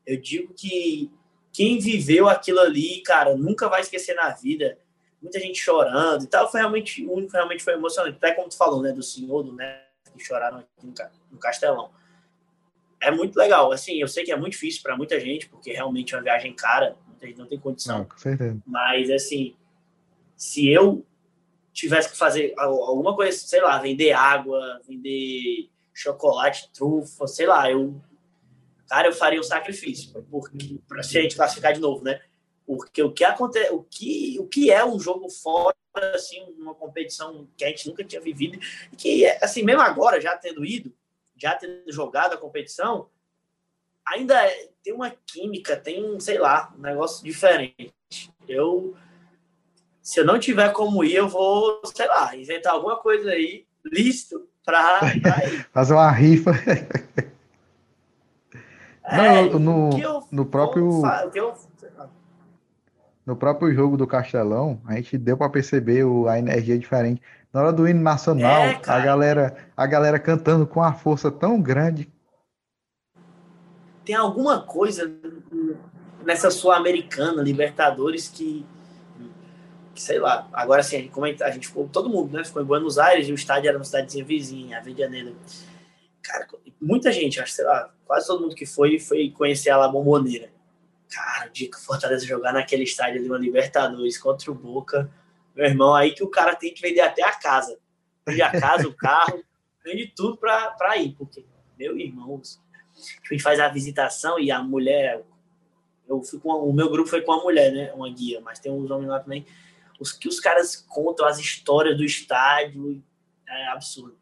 Eu 0.05 0.21
digo 0.21 0.53
que 0.53 1.11
quem 1.51 1.79
viveu 1.79 2.29
aquilo 2.29 2.59
ali, 2.59 3.01
cara, 3.01 3.35
nunca 3.35 3.67
vai 3.67 3.81
esquecer 3.81 4.13
na 4.13 4.29
vida. 4.29 4.77
Muita 5.25 5.39
gente 5.39 5.59
chorando 5.59 6.23
e 6.23 6.27
tal. 6.27 6.49
Foi 6.51 6.59
realmente 6.59 7.05
único, 7.05 7.33
realmente 7.33 7.63
foi 7.63 7.73
emocionante. 7.73 8.17
Até 8.17 8.33
como 8.33 8.47
tu 8.49 8.55
falou, 8.57 8.81
né? 8.81 8.91
Do 8.91 9.01
senhor, 9.03 9.43
do 9.43 9.51
neto, 9.53 9.85
que 10.17 10.23
choraram 10.23 10.59
aqui 10.59 10.69
no, 10.83 10.93
Ca- 10.93 11.11
no 11.31 11.37
Castelão. 11.39 11.89
É 12.99 13.11
muito 13.11 13.35
legal. 13.35 13.71
Assim, 13.71 13.99
eu 13.99 14.07
sei 14.07 14.23
que 14.23 14.31
é 14.31 14.35
muito 14.37 14.53
difícil 14.53 14.81
para 14.81 14.95
muita 14.97 15.19
gente, 15.19 15.49
porque 15.49 15.71
realmente 15.73 16.13
é 16.13 16.17
uma 16.17 16.23
viagem 16.23 16.53
cara, 16.53 16.95
muita 17.07 17.25
gente 17.27 17.37
não 17.37 17.45
tem 17.47 17.59
condição. 17.59 17.99
Não, 17.99 18.05
com 18.05 18.17
certeza. 18.17 18.61
Mas, 18.65 19.09
assim, 19.09 19.55
se 20.37 20.69
eu 20.69 21.05
tivesse 21.73 22.09
que 22.09 22.17
fazer 22.17 22.53
al- 22.57 22.83
alguma 22.83 23.15
coisa, 23.15 23.37
sei 23.37 23.61
lá, 23.61 23.77
vender 23.79 24.11
água, 24.13 24.79
vender 24.87 25.69
chocolate, 25.93 26.69
trufa, 26.73 27.27
sei 27.27 27.45
lá, 27.47 27.69
eu. 27.69 27.99
Cara, 28.87 29.07
eu 29.07 29.13
faria 29.13 29.39
um 29.39 29.43
sacrifício 29.43 30.13
porque, 30.29 30.79
se 31.01 31.17
a 31.17 31.21
gente 31.21 31.35
classificar 31.35 31.73
de 31.73 31.79
novo, 31.79 32.03
né? 32.03 32.21
Porque 32.65 33.03
o 33.03 33.11
que 33.11 33.23
acontece, 33.23 33.71
o 33.71 33.83
que, 33.83 34.37
o 34.39 34.47
que 34.47 34.71
é 34.71 34.83
um 34.83 34.99
jogo 34.99 35.29
fora, 35.29 35.75
assim, 36.13 36.43
uma 36.57 36.73
competição 36.73 37.47
que 37.55 37.63
a 37.63 37.67
gente 37.67 37.87
nunca 37.87 38.03
tinha 38.03 38.19
vivido, 38.21 38.59
e 38.91 38.95
que, 38.95 39.25
assim, 39.41 39.63
mesmo 39.63 39.81
agora, 39.81 40.19
já 40.19 40.35
tendo 40.35 40.65
ido, 40.65 40.91
já 41.37 41.55
tendo 41.55 41.91
jogado 41.91 42.33
a 42.33 42.37
competição, 42.37 43.07
ainda 44.05 44.35
é- 44.45 44.69
tem 44.83 44.93
uma 44.93 45.11
química, 45.11 45.75
tem 45.75 46.03
um, 46.03 46.19
sei 46.19 46.37
lá, 46.37 46.73
um 46.77 46.81
negócio 46.81 47.23
diferente. 47.23 47.93
Eu, 48.47 48.95
se 50.01 50.19
eu 50.19 50.25
não 50.25 50.39
tiver 50.39 50.71
como 50.73 51.03
ir, 51.03 51.15
eu 51.15 51.27
vou, 51.27 51.81
sei 51.85 52.07
lá, 52.07 52.35
inventar 52.35 52.73
alguma 52.73 52.97
coisa 52.97 53.29
aí, 53.31 53.65
listo, 53.83 54.47
ir. 54.65 55.67
Fazer 55.71 55.93
uma 55.93 56.11
rifa. 56.11 56.51
É, 59.03 59.17
Não, 59.17 59.59
no, 59.59 59.99
eu 59.99 60.27
no 60.31 60.45
próprio 60.45 61.01
eu-. 61.33 61.53
No 63.25 63.35
próprio 63.35 63.73
jogo 63.73 63.97
do 63.97 64.05
Castelão, 64.05 64.79
a 64.85 64.95
gente 64.95 65.17
deu 65.17 65.35
para 65.35 65.49
perceber 65.49 66.03
o, 66.03 66.27
a 66.27 66.37
energia 66.37 66.77
diferente. 66.77 67.21
Na 67.51 67.61
hora 67.61 67.73
do 67.73 67.87
hino 67.87 68.01
nacional, 68.01 68.63
É, 68.63 68.81
a 68.85 68.99
galera, 68.99 69.55
a 69.75 69.87
galera 69.87 70.19
cantando 70.19 70.67
com 70.67 70.79
uma 70.79 70.93
força 70.93 71.31
tão 71.31 71.59
grande. 71.59 72.07
tem 74.05 74.15
alguma 74.15 74.61
coisa 74.61 75.11
nessa 76.23 76.51
Sul-Americana, 76.51 77.41
Libertadores, 77.41 78.27
que, 78.27 78.63
que, 79.93 80.01
sei 80.01 80.19
lá, 80.19 80.47
agora 80.53 80.81
assim, 80.81 81.07
como 81.07 81.25
a 81.25 81.51
gente 81.51 81.67
ficou, 81.67 81.87
todo 81.87 82.09
mundo, 82.09 82.37
né? 82.37 82.43
Ficou 82.43 82.61
em 82.61 82.65
Buenos 82.65 82.99
Aires 82.99 83.27
e 83.27 83.31
o 83.31 83.35
estádio 83.35 83.69
era 83.69 83.77
uma 83.77 83.83
cidadezinha 83.83 84.23
vizinha, 84.23 84.79
a 84.79 84.89
Janeiro. 84.89 85.35
Cara, 86.21 86.47
muita 86.79 87.11
gente, 87.11 87.39
acho, 87.39 87.53
sei 87.53 87.65
lá, 87.65 87.91
quase 88.05 88.27
todo 88.27 88.41
mundo 88.41 88.55
que 88.55 88.65
foi, 88.65 88.99
foi 88.99 89.31
conhecer 89.31 89.71
a 89.71 89.77
La 89.77 89.87
Bomboneira. 89.87 90.49
Cara, 91.15 91.47
o 91.47 91.49
dia 91.49 91.71
que 91.71 91.77
o 91.77 91.79
Fortaleza 91.79 92.25
jogar 92.25 92.51
naquele 92.51 92.83
estádio 92.83 93.21
ali, 93.21 93.29
uma 93.29 93.37
Libertadores 93.37 94.17
contra 94.17 94.51
o 94.51 94.53
Boca, 94.53 95.09
meu 95.55 95.65
irmão, 95.65 95.95
aí 95.95 96.11
que 96.11 96.21
o 96.21 96.29
cara 96.29 96.53
tem 96.53 96.73
que 96.73 96.81
vender 96.81 96.99
até 96.99 97.23
a 97.23 97.31
casa. 97.31 97.79
Vende 98.27 98.41
a 98.41 98.51
casa, 98.51 98.85
o 98.85 98.93
carro, 98.93 99.41
vende 99.81 100.11
tudo 100.13 100.35
pra, 100.35 100.71
pra 100.71 100.97
ir, 100.97 101.15
porque, 101.17 101.45
meu 101.79 101.97
irmão, 101.97 102.41
a 102.43 103.33
gente 103.33 103.41
faz 103.41 103.61
a 103.61 103.69
visitação 103.69 104.37
e 104.37 104.51
a 104.51 104.61
mulher. 104.61 105.23
Eu 106.05 106.21
fui 106.21 106.37
com, 106.37 106.49
o 106.49 106.73
meu 106.73 106.89
grupo 106.89 107.09
foi 107.09 107.21
com 107.21 107.31
a 107.31 107.41
mulher, 107.41 107.71
né? 107.71 107.93
Uma 107.93 108.09
guia, 108.09 108.41
mas 108.41 108.59
tem 108.59 108.69
uns 108.69 108.91
homens 108.91 109.07
lá 109.07 109.21
também. 109.21 109.45
Os 109.97 110.11
que 110.11 110.27
os 110.27 110.41
caras 110.41 110.75
contam 110.75 111.25
as 111.25 111.39
histórias 111.39 111.95
do 111.95 112.03
estádio 112.03 113.01
é 113.47 113.67
absurdo. 113.67 114.17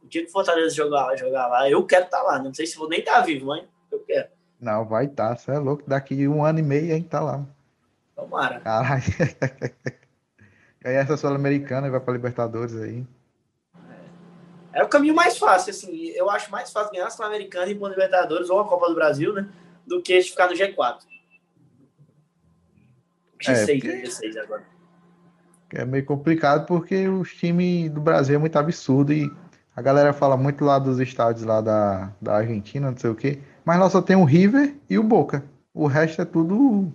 O 0.00 0.06
dia 0.06 0.22
que 0.22 0.28
o 0.28 0.32
Fortaleza 0.32 0.72
jogar, 0.72 1.16
jogar 1.16 1.48
lá, 1.48 1.68
eu 1.68 1.84
quero 1.84 2.04
estar 2.04 2.18
tá 2.18 2.22
lá. 2.22 2.38
Não 2.38 2.54
sei 2.54 2.66
se 2.66 2.76
vou 2.76 2.88
nem 2.88 3.00
estar 3.00 3.14
tá 3.14 3.20
vivo, 3.22 3.46
mas 3.46 3.64
eu 3.90 3.98
quero. 3.98 4.35
Não, 4.66 4.84
vai 4.84 5.04
estar, 5.04 5.28
tá, 5.28 5.36
você 5.36 5.52
é 5.52 5.58
louco. 5.58 5.84
Daqui 5.86 6.26
um 6.26 6.44
ano 6.44 6.58
e 6.58 6.62
meio 6.62 6.92
a 6.92 6.96
gente 6.96 7.06
tá 7.08 7.20
lá. 7.20 7.46
Tomara. 8.16 8.58
Caralho. 8.58 9.04
Aí 10.84 10.94
essa 10.94 11.16
Sul-Americana 11.16 11.88
vai 11.88 12.00
para 12.00 12.12
Libertadores 12.12 12.74
aí. 12.76 13.04
É 14.72 14.84
o 14.84 14.88
caminho 14.88 15.14
mais 15.14 15.36
fácil, 15.36 15.70
assim. 15.70 16.08
Eu 16.10 16.30
acho 16.30 16.50
mais 16.50 16.72
fácil 16.72 16.92
ganhar 16.92 17.06
a 17.06 17.10
Sul-Americana 17.10 17.66
e 17.66 17.72
ir 17.72 17.74
para 17.76 17.88
Libertadores 17.88 18.50
ou 18.50 18.60
a 18.60 18.68
Copa 18.68 18.88
do 18.88 18.94
Brasil, 18.94 19.32
né? 19.32 19.48
Do 19.86 20.00
que 20.02 20.20
ficar 20.22 20.48
no 20.48 20.54
G4. 20.54 20.98
G6, 23.40 23.48
é, 23.48 23.66
porque... 23.66 23.88
né? 23.88 24.02
G6 24.02 24.38
agora. 24.38 24.64
É 25.74 25.84
meio 25.84 26.04
complicado 26.04 26.66
porque 26.66 27.08
os 27.08 27.34
times 27.34 27.90
do 27.90 28.00
Brasil 28.00 28.36
é 28.36 28.38
muito 28.38 28.56
absurdo 28.56 29.12
e 29.12 29.28
a 29.74 29.82
galera 29.82 30.12
fala 30.12 30.36
muito 30.36 30.64
lá 30.64 30.78
dos 30.78 31.00
estádios 31.00 31.44
lá 31.44 31.60
da, 31.60 32.12
da 32.20 32.36
Argentina, 32.36 32.90
não 32.90 32.98
sei 32.98 33.10
o 33.10 33.14
quê. 33.14 33.40
Mas 33.66 33.80
lá 33.80 33.90
só 33.90 34.00
tem 34.00 34.14
o 34.14 34.22
River 34.22 34.76
e 34.88 34.96
o 34.96 35.02
Boca. 35.02 35.44
O 35.74 35.88
resto 35.88 36.22
é 36.22 36.24
tudo 36.24 36.92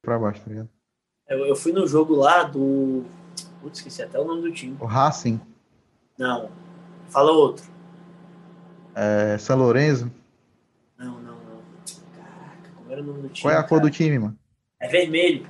pra 0.00 0.20
baixo, 0.20 0.40
tá 0.42 0.48
ligado? 0.48 0.68
Eu, 1.28 1.46
eu 1.46 1.56
fui 1.56 1.72
no 1.72 1.84
jogo 1.84 2.14
lá 2.14 2.44
do. 2.44 3.04
Putz, 3.60 3.78
esqueci 3.78 4.02
até 4.02 4.20
o 4.20 4.24
nome 4.24 4.42
do 4.42 4.52
time. 4.52 4.76
O 4.78 4.86
Racing. 4.86 5.40
Não. 6.16 6.48
Fala 7.08 7.32
outro. 7.32 7.64
É, 8.94 9.36
São 9.36 9.58
Lourenço? 9.58 10.12
Não, 10.96 11.14
não, 11.20 11.34
não. 11.34 11.62
Caraca, 12.14 12.70
como 12.76 12.92
era 12.92 13.02
o 13.02 13.04
nome 13.04 13.22
do 13.22 13.28
time? 13.30 13.42
Qual 13.42 13.52
é 13.52 13.56
a 13.56 13.64
cor 13.64 13.80
do 13.80 13.90
time, 13.90 14.16
mano? 14.16 14.38
É 14.78 14.86
vermelho. 14.86 15.44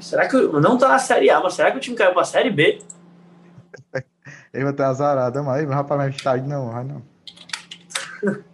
Será 0.00 0.28
que. 0.28 0.36
Não 0.36 0.76
tá 0.76 0.88
na 0.88 0.98
Série 0.98 1.30
A, 1.30 1.40
mas 1.40 1.54
será 1.54 1.70
que 1.70 1.76
o 1.76 1.80
time 1.80 1.96
caiu 1.96 2.14
pra 2.14 2.24
Série 2.24 2.50
B? 2.50 2.82
Ele 4.52 4.64
vai 4.64 4.72
ter 4.72 4.82
azarada, 4.82 5.40
mas 5.40 5.68
rapaz, 5.70 6.00
não 6.00 6.06
é 6.06 6.10
estádio 6.10 6.48
não, 6.48 6.72
vai 6.72 6.82
não. 6.82 7.02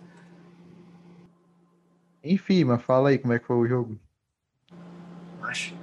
Enfim, 2.23 2.64
mas 2.64 2.83
fala 2.83 3.11
aí 3.11 3.19
como 3.19 3.33
é 3.33 3.39
que 3.39 3.47
foi 3.47 3.57
o 3.57 3.66
jogo. 3.66 3.99
Acho. 5.43 5.75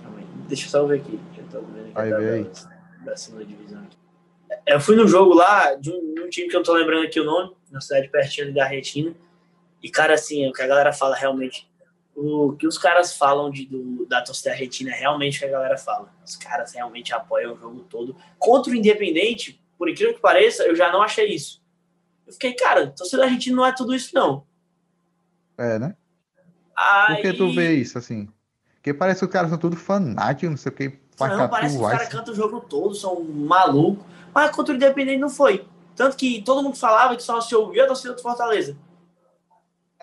Deixa 0.48 0.66
eu 0.66 0.70
só 0.70 0.86
ver 0.86 1.00
aqui. 1.00 1.20
Eu 1.38 1.44
tô 1.46 1.62
vendo 1.62 1.90
aqui 1.90 2.00
aí, 2.00 2.10
da, 2.10 2.18
aí. 2.18 2.52
da 3.04 3.18
segunda 3.18 3.46
divisão 3.46 3.82
aqui. 3.84 3.98
Eu 4.66 4.80
fui 4.80 4.96
no 4.96 5.08
jogo 5.08 5.34
lá 5.34 5.76
de 5.76 5.92
um, 5.92 6.14
de 6.14 6.22
um, 6.22 6.30
time 6.30 6.48
que 6.48 6.56
eu 6.56 6.60
não 6.60 6.66
tô 6.66 6.74
lembrando 6.74 7.06
aqui 7.06 7.20
o 7.20 7.24
nome, 7.24 7.56
na 7.72 7.82
cidade 7.82 8.08
pertinho 8.10 8.54
da 8.54 8.66
Argentina. 8.66 9.14
E, 9.82 9.90
cara, 9.90 10.14
assim, 10.14 10.48
o 10.48 10.54
que 10.54 10.62
a 10.62 10.68
galera 10.68 10.94
fala 10.94 11.16
realmente. 11.16 11.70
O 12.16 12.54
que 12.54 12.66
os 12.66 12.78
caras 12.78 13.16
falam 13.18 13.52
de, 13.52 13.66
do, 13.66 14.06
da 14.06 14.22
torcida 14.22 14.52
argentina 14.52 14.92
é 14.92 14.96
realmente 15.00 15.38
o 15.38 15.40
que 15.40 15.46
a 15.46 15.52
galera 15.52 15.78
fala. 15.78 16.14
Os 16.24 16.36
caras 16.36 16.74
realmente 16.74 17.14
apoiam 17.14 17.54
o 17.54 17.58
jogo 17.58 17.82
todo. 17.90 18.16
Contra 18.40 18.72
o 18.72 18.76
Independente, 18.76 19.62
por 19.78 19.90
incrível 19.90 20.14
que 20.14 20.22
pareça, 20.22 20.64
eu 20.64 20.76
já 20.76 20.92
não 20.92 21.02
achei 21.02 21.28
isso. 21.28 21.62
Eu 22.26 22.34
fiquei, 22.34 22.54
cara, 22.54 22.88
torcida 22.88 23.24
argentina 23.24 23.56
não 23.56 23.66
é 23.66 23.74
tudo 23.74 23.94
isso, 23.94 24.16
não. 24.16 24.46
É, 25.58 25.78
né? 25.78 25.96
Aí... 26.76 27.16
Por 27.16 27.22
que 27.22 27.34
tu 27.34 27.54
vê 27.54 27.76
isso, 27.76 27.98
assim? 27.98 28.28
Porque 28.76 28.94
parece 28.94 29.20
que 29.20 29.26
os 29.26 29.32
caras 29.32 29.50
são 29.50 29.58
tudo 29.58 29.76
fanáticos, 29.76 30.50
não 30.50 30.58
sei 30.58 30.72
o 30.72 30.76
que. 30.76 31.00
Não, 31.20 31.50
parece 31.50 31.78
que 31.78 31.84
os 31.84 31.90
caras 31.90 32.08
cantam 32.10 32.34
o 32.34 32.38
jogo 32.38 32.60
todo, 32.62 32.94
são 32.94 33.24
malucos. 33.24 34.06
Mas 34.34 34.52
contra 34.52 34.74
o 34.74 34.76
Independente 34.76 35.18
não 35.18 35.30
foi. 35.30 35.66
Tanto 35.96 36.18
que 36.18 36.42
todo 36.44 36.62
mundo 36.62 36.76
falava 36.76 37.16
que 37.16 37.24
só 37.24 37.40
se 37.40 37.56
ouvia 37.56 37.86
a 37.86 37.88
torcida 37.88 38.14
do 38.14 38.22
Fortaleza. 38.22 38.76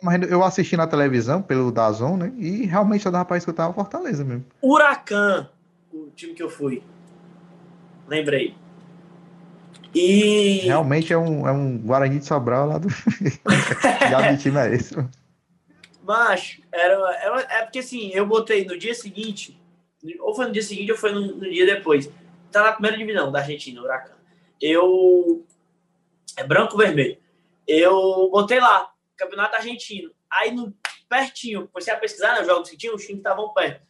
Mas 0.03 0.21
eu 0.29 0.43
assisti 0.43 0.77
na 0.77 0.87
televisão, 0.87 1.41
pelo 1.41 1.71
Dazon, 1.71 2.17
né? 2.17 2.33
E 2.37 2.67
realmente 2.67 3.05
só 3.05 3.11
dava 3.11 3.25
pra 3.25 3.37
escutar 3.37 3.69
o 3.69 3.73
Fortaleza 3.75 4.25
mesmo. 4.25 4.45
Huracan, 4.61 5.49
o 5.93 6.09
time 6.17 6.35
que 6.35 6.43
eu 6.43 6.51
fui. 6.51 6.83
Lembrei. 8.09 8.57
E. 9.95 10.63
Realmente 10.65 11.13
é 11.13 11.19
um, 11.19 11.47
é 11.47 11.53
um 11.53 11.79
Guarani 11.79 12.19
de 12.19 12.27
Sobral 12.27 12.67
lá 12.67 12.79
do. 12.79 12.89
Já 14.11 14.37
time 14.37 14.59
é 14.59 14.75
esse. 14.75 14.97
Mas, 16.03 16.61
era, 16.73 16.95
era, 17.17 17.41
é 17.41 17.63
porque 17.63 17.79
assim, 17.79 18.11
eu 18.11 18.27
botei 18.27 18.65
no 18.65 18.77
dia 18.77 18.95
seguinte, 18.95 19.61
ou 20.21 20.35
foi 20.35 20.47
no 20.47 20.53
dia 20.53 20.63
seguinte 20.63 20.91
ou 20.91 20.99
foi 20.99 21.13
no, 21.13 21.37
no 21.37 21.51
dia 21.51 21.65
depois. 21.65 22.11
Tá 22.51 22.63
na 22.63 22.73
primeira 22.73 22.99
divisão 22.99 23.31
da 23.31 23.39
Argentina, 23.39 23.81
o 23.81 23.85
Huracan 23.85 24.23
eu. 24.63 25.45
É 26.37 26.45
branco 26.45 26.79
vermelho. 26.79 27.21
Eu 27.67 28.31
botei 28.31 28.61
lá, 28.61 28.91
Campeonato 29.17 29.57
Argentino. 29.57 30.13
Aí 30.31 30.51
no 30.53 30.75
pertinho, 31.09 31.69
comecei 31.69 31.93
a 31.93 31.99
pesquisar, 31.99 32.35
né, 32.35 32.41
os 32.41 32.47
jogos 32.47 32.71
que 32.71 32.77
tinham, 32.77 32.95
os 32.95 33.03
times 33.03 33.19
estavam 33.19 33.53
perto. 33.53 33.87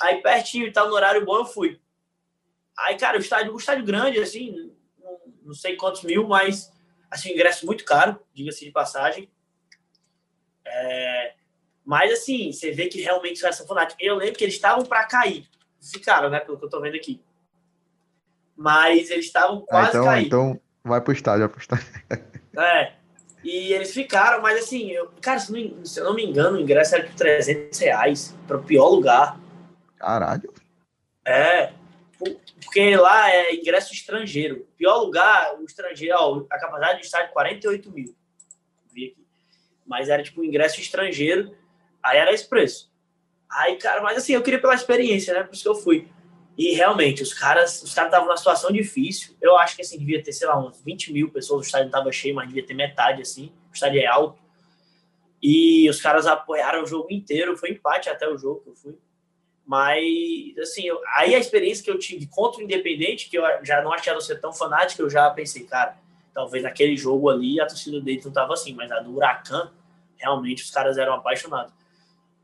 Aí 0.00 0.22
pertinho 0.22 0.72
tal, 0.72 0.88
no 0.88 0.94
horário 0.94 1.24
bom, 1.24 1.38
eu 1.38 1.44
fui. 1.44 1.80
Aí, 2.78 2.96
cara, 2.96 3.16
o 3.16 3.20
estádio, 3.20 3.52
o 3.52 3.56
estádio 3.56 3.84
grande, 3.84 4.20
assim, 4.20 4.72
não, 4.98 5.20
não 5.42 5.54
sei 5.54 5.74
quantos 5.76 6.02
mil, 6.02 6.28
mas 6.28 6.72
assim, 7.10 7.32
ingresso 7.32 7.66
muito 7.66 7.84
caro, 7.84 8.20
diga-se 8.32 8.64
de 8.64 8.70
passagem. 8.70 9.28
É, 10.66 11.34
mas 11.84 12.12
assim, 12.12 12.52
você 12.52 12.70
vê 12.70 12.86
que 12.86 13.00
realmente 13.00 13.38
são 13.38 13.48
essa 13.48 13.66
fanática. 13.66 14.02
Eu 14.02 14.16
lembro 14.16 14.36
que 14.36 14.44
eles 14.44 14.54
estavam 14.54 14.84
para 14.84 15.04
cair. 15.04 15.46
Ficaram, 15.80 16.30
né? 16.30 16.40
Pelo 16.40 16.58
que 16.58 16.64
eu 16.64 16.70
tô 16.70 16.80
vendo 16.80 16.96
aqui 16.96 17.20
mas 18.56 19.10
eles 19.10 19.26
estavam 19.26 19.58
ah, 19.58 19.66
quase 19.66 19.88
ah, 19.88 19.90
então, 19.90 20.04
caindo. 20.04 20.26
Então 20.26 20.60
vai 20.82 21.00
pro 21.00 21.12
estádio, 21.12 21.40
vai 21.40 21.48
pro 21.48 21.60
estádio. 21.60 21.86
É. 22.56 22.92
E 23.42 23.72
eles 23.72 23.92
ficaram, 23.92 24.40
mas 24.40 24.62
assim, 24.62 24.92
eu, 24.92 25.10
cara, 25.20 25.40
se, 25.40 25.50
não, 25.50 25.84
se 25.84 25.98
eu 25.98 26.04
não 26.04 26.14
me 26.14 26.24
engano, 26.24 26.56
o 26.56 26.60
ingresso 26.60 26.94
era 26.94 27.04
por 27.04 27.14
300 27.14 27.76
reais 27.80 28.34
para 28.46 28.58
o 28.58 28.62
pior 28.62 28.88
lugar. 28.88 29.38
Caralho. 29.96 30.54
É, 31.26 31.72
porque 32.62 32.96
lá 32.96 33.28
é 33.28 33.56
ingresso 33.56 33.92
estrangeiro. 33.92 34.68
Pior 34.76 34.98
lugar, 34.98 35.56
o 35.58 35.64
estrangeiro, 35.64 36.14
ó, 36.16 36.46
a 36.48 36.58
capacidade 36.60 37.00
de 37.00 37.06
estádio 37.06 37.32
48 37.32 37.90
mil. 37.90 38.16
Vi 38.92 39.06
aqui. 39.06 39.23
Mas 39.86 40.08
era 40.08 40.22
tipo 40.22 40.44
ingresso 40.44 40.80
estrangeiro, 40.80 41.54
aí 42.02 42.18
era 42.18 42.32
esse 42.32 42.48
preço. 42.48 42.92
Aí, 43.50 43.76
cara, 43.76 44.02
mas 44.02 44.18
assim, 44.18 44.32
eu 44.32 44.42
queria 44.42 44.60
pela 44.60 44.74
experiência, 44.74 45.32
né? 45.34 45.42
Por 45.42 45.54
isso 45.54 45.62
que 45.62 45.68
eu 45.68 45.74
fui. 45.74 46.08
E 46.56 46.72
realmente, 46.74 47.22
os 47.22 47.34
caras 47.34 47.82
os 47.82 47.92
caras 47.92 48.08
estavam 48.08 48.26
numa 48.26 48.36
situação 48.36 48.70
difícil. 48.70 49.36
Eu 49.40 49.56
acho 49.58 49.76
que 49.76 49.82
assim, 49.82 49.98
devia 49.98 50.22
ter, 50.22 50.32
sei 50.32 50.46
lá, 50.46 50.58
uns 50.58 50.80
20 50.82 51.12
mil 51.12 51.30
pessoas. 51.30 51.60
O 51.60 51.64
estádio 51.66 51.86
estava 51.86 52.10
cheio, 52.12 52.34
mas 52.34 52.48
devia 52.48 52.64
ter 52.64 52.74
metade, 52.74 53.22
assim. 53.22 53.52
O 53.70 53.74
estádio 53.74 54.00
é 54.00 54.06
alto. 54.06 54.42
E 55.42 55.88
os 55.90 56.00
caras 56.00 56.26
apoiaram 56.26 56.82
o 56.82 56.86
jogo 56.86 57.08
inteiro. 57.10 57.56
Foi 57.56 57.70
empate 57.70 58.08
até 58.08 58.28
o 58.28 58.38
jogo 58.38 58.60
que 58.60 58.70
eu 58.70 58.74
fui. 58.74 58.98
Mas, 59.66 60.58
assim, 60.58 60.84
eu, 60.86 61.00
aí 61.16 61.34
a 61.34 61.38
experiência 61.38 61.82
que 61.82 61.90
eu 61.90 61.98
tive 61.98 62.26
contra 62.26 62.60
o 62.60 62.64
Independente, 62.64 63.30
que 63.30 63.38
eu 63.38 63.44
já 63.62 63.82
não 63.82 63.92
achei 63.92 64.12
ela 64.12 64.20
ser 64.20 64.38
tão 64.38 64.52
fanática, 64.52 65.02
eu 65.02 65.08
já 65.08 65.28
pensei, 65.30 65.64
cara, 65.64 65.96
talvez 66.34 66.64
naquele 66.64 66.96
jogo 66.96 67.30
ali 67.30 67.60
a 67.60 67.66
torcida 67.66 68.00
dele 68.00 68.20
não 68.24 68.32
tava 68.32 68.52
assim, 68.52 68.74
mas 68.74 68.90
a 68.90 69.00
do 69.00 69.14
Huracan, 69.14 69.70
realmente 70.16 70.64
os 70.64 70.70
caras 70.70 70.98
eram 70.98 71.14
apaixonados. 71.14 71.72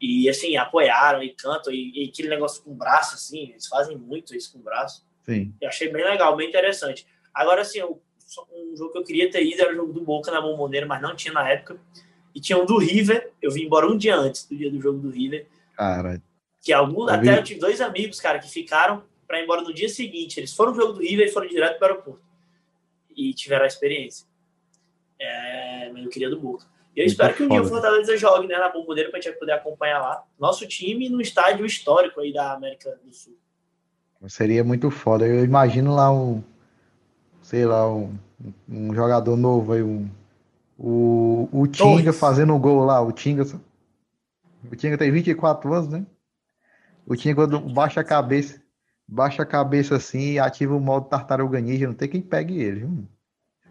E 0.01 0.29
assim, 0.31 0.57
apoiaram 0.57 1.23
e 1.23 1.31
cantam, 1.31 1.73
e, 1.73 2.05
e, 2.05 2.09
aquele 2.09 2.29
negócio 2.29 2.63
com 2.63 2.71
o 2.71 2.75
braço, 2.75 3.17
assim, 3.17 3.51
eles 3.51 3.67
fazem 3.67 3.99
muito 3.99 4.35
isso 4.35 4.53
com 4.53 4.61
o 4.61 4.63
braço. 4.63 5.05
Sim. 5.23 5.53
Eu 5.61 5.69
achei 5.69 5.93
bem 5.93 6.05
legal, 6.05 6.35
bem 6.37 6.49
interessante. 6.49 7.07
Agora, 7.35 7.61
assim, 7.61 7.83
um 7.83 8.77
jogo 8.77 8.93
que 8.93 8.99
eu 8.99 9.05
queria 9.05 9.31
ter 9.31 9.45
ido 9.45 9.61
era 9.61 9.73
o 9.73 9.77
jogo 9.77 9.93
do 9.93 10.01
Boca 10.01 10.31
na 10.31 10.41
Bomboneira, 10.41 10.87
mas 10.87 11.03
não 11.03 11.15
tinha 11.15 11.35
na 11.35 11.47
época. 11.49 11.79
E 12.35 12.41
tinha 12.41 12.57
um 12.57 12.65
do 12.65 12.79
River, 12.79 13.33
eu 13.43 13.51
vim 13.51 13.65
embora 13.65 13.87
um 13.87 13.97
dia 13.97 14.17
antes 14.17 14.47
do 14.47 14.57
dia 14.57 14.71
do 14.71 14.81
jogo 14.81 14.99
do 14.99 15.11
River. 15.11 15.47
Cara. 15.77 16.23
Que 16.63 16.73
alguns, 16.73 17.09
eu 17.09 17.15
até 17.15 17.33
vi... 17.33 17.37
eu 17.39 17.45
tive 17.45 17.61
dois 17.61 17.81
amigos, 17.81 18.21
cara, 18.21 18.39
que 18.39 18.49
ficaram 18.49 19.03
para 19.27 19.41
ir 19.41 19.45
embora 19.45 19.61
no 19.61 19.75
dia 19.75 19.89
seguinte. 19.89 20.41
Eles 20.41 20.55
foram 20.55 20.73
no 20.73 20.81
jogo 20.81 20.93
do 20.95 21.01
River 21.01 21.27
e 21.27 21.31
foram 21.31 21.49
direto 21.49 21.79
para 21.79 21.89
o 21.89 21.91
aeroporto. 21.91 22.30
E 23.21 23.35
tiveram 23.35 23.65
a 23.65 23.69
experiência. 23.69 24.27
É, 25.19 25.91
mas 25.93 26.05
eu 26.05 26.11
queria 26.11 26.31
do 26.31 26.41
Boca. 26.41 26.65
Eu 26.97 27.05
espero 27.05 27.35
que 27.35 27.43
um 27.43 27.49
dia 27.49 27.63
o 27.63 27.67
Fortaleza 27.67 28.17
jogue 28.17 28.49
né, 28.49 28.57
na 28.59 28.71
Bomboneira 28.71 29.11
para 29.11 29.19
a 29.19 29.23
gente 29.23 29.39
poder 29.39 29.53
acompanhar 29.53 30.01
lá. 30.01 30.25
Nosso 30.39 30.67
time 30.67 31.09
no 31.09 31.21
estádio 31.21 31.65
histórico 31.67 32.21
aí 32.21 32.33
da 32.33 32.53
América 32.53 32.99
do 33.05 33.13
Sul. 33.13 33.37
Seria 34.27 34.65
muito 34.65 34.91
foda. 34.91 35.27
Eu 35.27 35.45
imagino 35.45 35.95
lá 35.95 36.11
um, 36.11 36.43
sei 37.43 37.65
lá, 37.65 37.91
um, 37.93 38.19
um 38.69 38.95
jogador 38.95 39.37
novo 39.37 39.73
aí, 39.73 39.83
um, 39.83 40.11
o, 40.79 41.49
o 41.53 41.67
Tinga 41.67 42.13
fazendo 42.13 42.55
o 42.55 42.59
gol 42.59 42.85
lá, 42.85 43.01
o 43.01 43.13
Tinga. 43.13 43.45
O 44.71 44.77
Tinga 44.77 44.99
tem 44.99 45.11
24 45.11 45.73
anos, 45.73 45.89
né? 45.89 46.07
O 47.07 47.17
Tinga, 47.17 47.35
quando 47.35 47.61
baixa 47.61 48.01
a 48.01 48.05
cabeça, 48.05 48.60
baixa 49.11 49.43
a 49.43 49.47
cabeça 49.47 49.97
assim 49.97 50.33
e 50.33 50.39
ativa 50.39 50.75
o 50.75 50.81
modo 50.81 51.09
tartaruga 51.09 51.61
ninja, 51.61 51.87
não 51.87 51.95
tem 51.95 52.09
quem 52.09 52.23
pegue 52.23 52.61
ele. 52.61 52.85
Hum. 52.85 53.07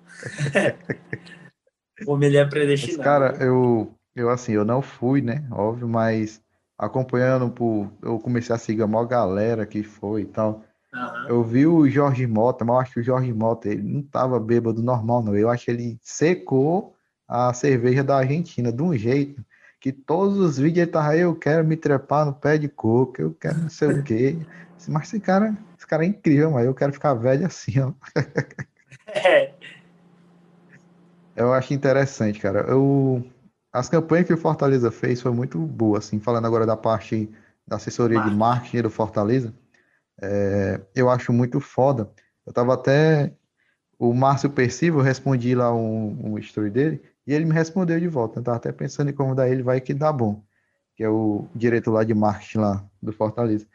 Como 2.05 2.23
ele 2.23 2.37
é 2.37 2.45
predestinado. 2.45 2.97
Mas, 2.97 3.05
cara, 3.05 3.43
eu, 3.43 3.93
eu 4.15 4.29
assim, 4.29 4.53
eu 4.53 4.65
não 4.65 4.81
fui, 4.81 5.21
né? 5.21 5.45
Óbvio, 5.51 5.87
mas 5.87 6.41
acompanhando 6.77 7.49
por. 7.49 7.91
Eu 8.01 8.19
comecei 8.19 8.55
a 8.55 8.57
seguir 8.57 8.83
a 8.83 8.87
maior 8.87 9.05
galera 9.05 9.65
que 9.65 9.83
foi 9.83 10.21
e 10.21 10.25
tal. 10.25 10.63
Uhum. 10.93 11.27
Eu 11.27 11.43
vi 11.43 11.67
o 11.67 11.87
Jorge 11.89 12.25
Mota, 12.25 12.65
mas 12.65 12.73
eu 12.73 12.81
acho 12.81 12.93
que 12.93 12.99
o 12.99 13.03
Jorge 13.03 13.33
Mota 13.33 13.69
ele 13.69 13.83
não 13.83 14.01
tava 14.01 14.39
bêbado 14.39 14.81
normal, 14.81 15.23
não. 15.23 15.35
Eu 15.35 15.49
acho 15.49 15.65
que 15.65 15.71
ele 15.71 15.99
secou 16.01 16.95
a 17.27 17.53
cerveja 17.53 18.03
da 18.03 18.17
Argentina 18.17 18.71
de 18.71 18.81
um 18.81 18.95
jeito 18.95 19.43
que 19.79 19.91
todos 19.91 20.37
os 20.37 20.57
vídeos 20.57 20.83
ele 20.83 20.91
tava, 20.91 21.15
eu 21.15 21.35
quero 21.35 21.65
me 21.65 21.77
trepar 21.77 22.25
no 22.25 22.33
pé 22.33 22.57
de 22.57 22.67
coco, 22.67 23.21
eu 23.21 23.33
quero 23.33 23.59
não 23.59 23.69
sei 23.69 23.89
o 23.89 24.03
quê. 24.03 24.37
Mas 24.88 25.07
esse 25.07 25.19
cara, 25.19 25.57
esse 25.77 25.86
cara 25.86 26.03
é 26.03 26.07
incrível, 26.07 26.51
mas 26.51 26.65
eu 26.65 26.73
quero 26.73 26.93
ficar 26.93 27.13
velho 27.13 27.45
assim, 27.45 27.80
ó. 27.80 27.93
É. 29.07 29.53
Eu 31.36 31.53
acho 31.53 31.73
interessante, 31.73 32.39
cara. 32.39 32.61
Eu, 32.61 33.23
as 33.71 33.88
campanhas 33.89 34.27
que 34.27 34.34
o 34.34 34.38
Fortaleza 34.38 34.91
fez 34.91 35.21
foi 35.21 35.32
muito 35.32 35.57
boa, 35.59 35.99
assim, 35.99 36.19
falando 36.19 36.45
agora 36.45 36.65
da 36.65 36.75
parte 36.75 37.30
da 37.67 37.75
assessoria 37.75 38.17
marketing. 38.17 38.34
de 38.34 38.39
marketing 38.39 38.82
do 38.82 38.89
Fortaleza, 38.89 39.53
é, 40.21 40.82
eu 40.95 41.09
acho 41.09 41.32
muito 41.32 41.59
foda. 41.59 42.09
Eu 42.45 42.51
tava 42.51 42.73
até, 42.73 43.32
o 43.97 44.13
Márcio 44.13 44.49
Percival, 44.49 44.99
eu 44.99 45.05
respondi 45.05 45.53
lá 45.55 45.73
um, 45.73 46.34
um 46.34 46.39
story 46.39 46.69
dele, 46.69 47.01
e 47.25 47.34
ele 47.34 47.45
me 47.45 47.53
respondeu 47.53 47.99
de 47.99 48.07
volta. 48.07 48.39
Eu 48.39 48.43
tava 48.43 48.57
até 48.57 48.71
pensando 48.71 49.09
em 49.09 49.13
como 49.13 49.36
dar 49.36 49.47
ele 49.47 49.61
vai 49.61 49.80
que 49.80 49.93
dá 49.93 50.11
bom, 50.11 50.43
que 50.95 51.03
é 51.03 51.09
o 51.09 51.47
diretor 51.53 51.91
lá 51.91 52.03
de 52.03 52.13
marketing 52.13 52.57
lá 52.57 52.84
do 53.01 53.13
Fortaleza. 53.13 53.67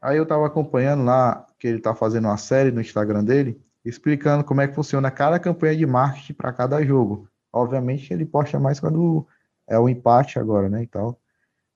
Aí 0.00 0.16
eu 0.16 0.26
tava 0.26 0.46
acompanhando 0.46 1.04
lá, 1.04 1.46
que 1.58 1.66
ele 1.66 1.80
tá 1.80 1.94
fazendo 1.94 2.26
uma 2.26 2.36
série 2.36 2.70
no 2.70 2.80
Instagram 2.80 3.24
dele, 3.24 3.60
explicando 3.84 4.44
como 4.44 4.60
é 4.60 4.68
que 4.68 4.74
funciona 4.74 5.10
cada 5.10 5.38
campanha 5.38 5.76
de 5.76 5.86
marketing 5.86 6.34
para 6.34 6.52
cada 6.52 6.84
jogo. 6.84 7.28
Obviamente 7.52 8.12
ele 8.12 8.24
posta 8.24 8.58
mais 8.60 8.78
quando 8.78 9.26
é 9.66 9.78
o 9.78 9.88
empate 9.88 10.38
agora, 10.38 10.68
né, 10.68 10.82
e 10.82 10.86
tal. 10.86 11.20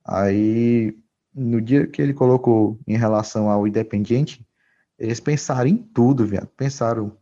Aí, 0.05 0.97
no 1.35 1.61
dia 1.61 1.87
que 1.87 2.01
ele 2.01 2.15
colocou 2.15 2.79
em 2.87 2.97
relação 2.97 3.51
ao 3.51 3.67
Independiente, 3.67 4.47
eles 4.99 5.21
pensaram 5.21 5.69
em 5.69 5.77
tudo, 5.77 6.27
velho. 6.27 6.47
Pensaram 6.57 7.17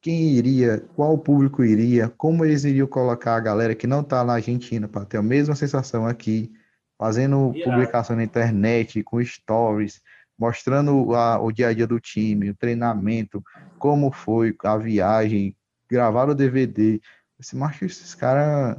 quem 0.00 0.32
iria, 0.32 0.80
qual 0.96 1.16
público 1.16 1.64
iria, 1.64 2.08
como 2.08 2.44
eles 2.44 2.64
iriam 2.64 2.86
colocar 2.86 3.36
a 3.36 3.40
galera 3.40 3.74
que 3.74 3.86
não 3.86 4.02
tá 4.02 4.24
na 4.24 4.34
Argentina 4.34 4.88
para 4.88 5.04
ter 5.04 5.18
a 5.18 5.22
mesma 5.22 5.54
sensação 5.54 6.06
aqui, 6.06 6.52
fazendo 6.98 7.52
publicação 7.64 8.16
na 8.16 8.24
internet, 8.24 9.02
com 9.02 9.24
stories, 9.24 10.00
mostrando 10.42 11.14
a, 11.14 11.40
o 11.40 11.52
dia 11.52 11.68
a 11.68 11.72
dia 11.72 11.86
do 11.86 12.00
time, 12.00 12.50
o 12.50 12.54
treinamento, 12.54 13.40
como 13.78 14.10
foi 14.10 14.52
a 14.64 14.76
viagem, 14.76 15.54
gravar 15.88 16.28
o 16.28 16.34
DVD. 16.34 17.00
Esse 17.38 17.54
macho, 17.56 17.84
esses 17.84 18.12
caras. 18.12 18.76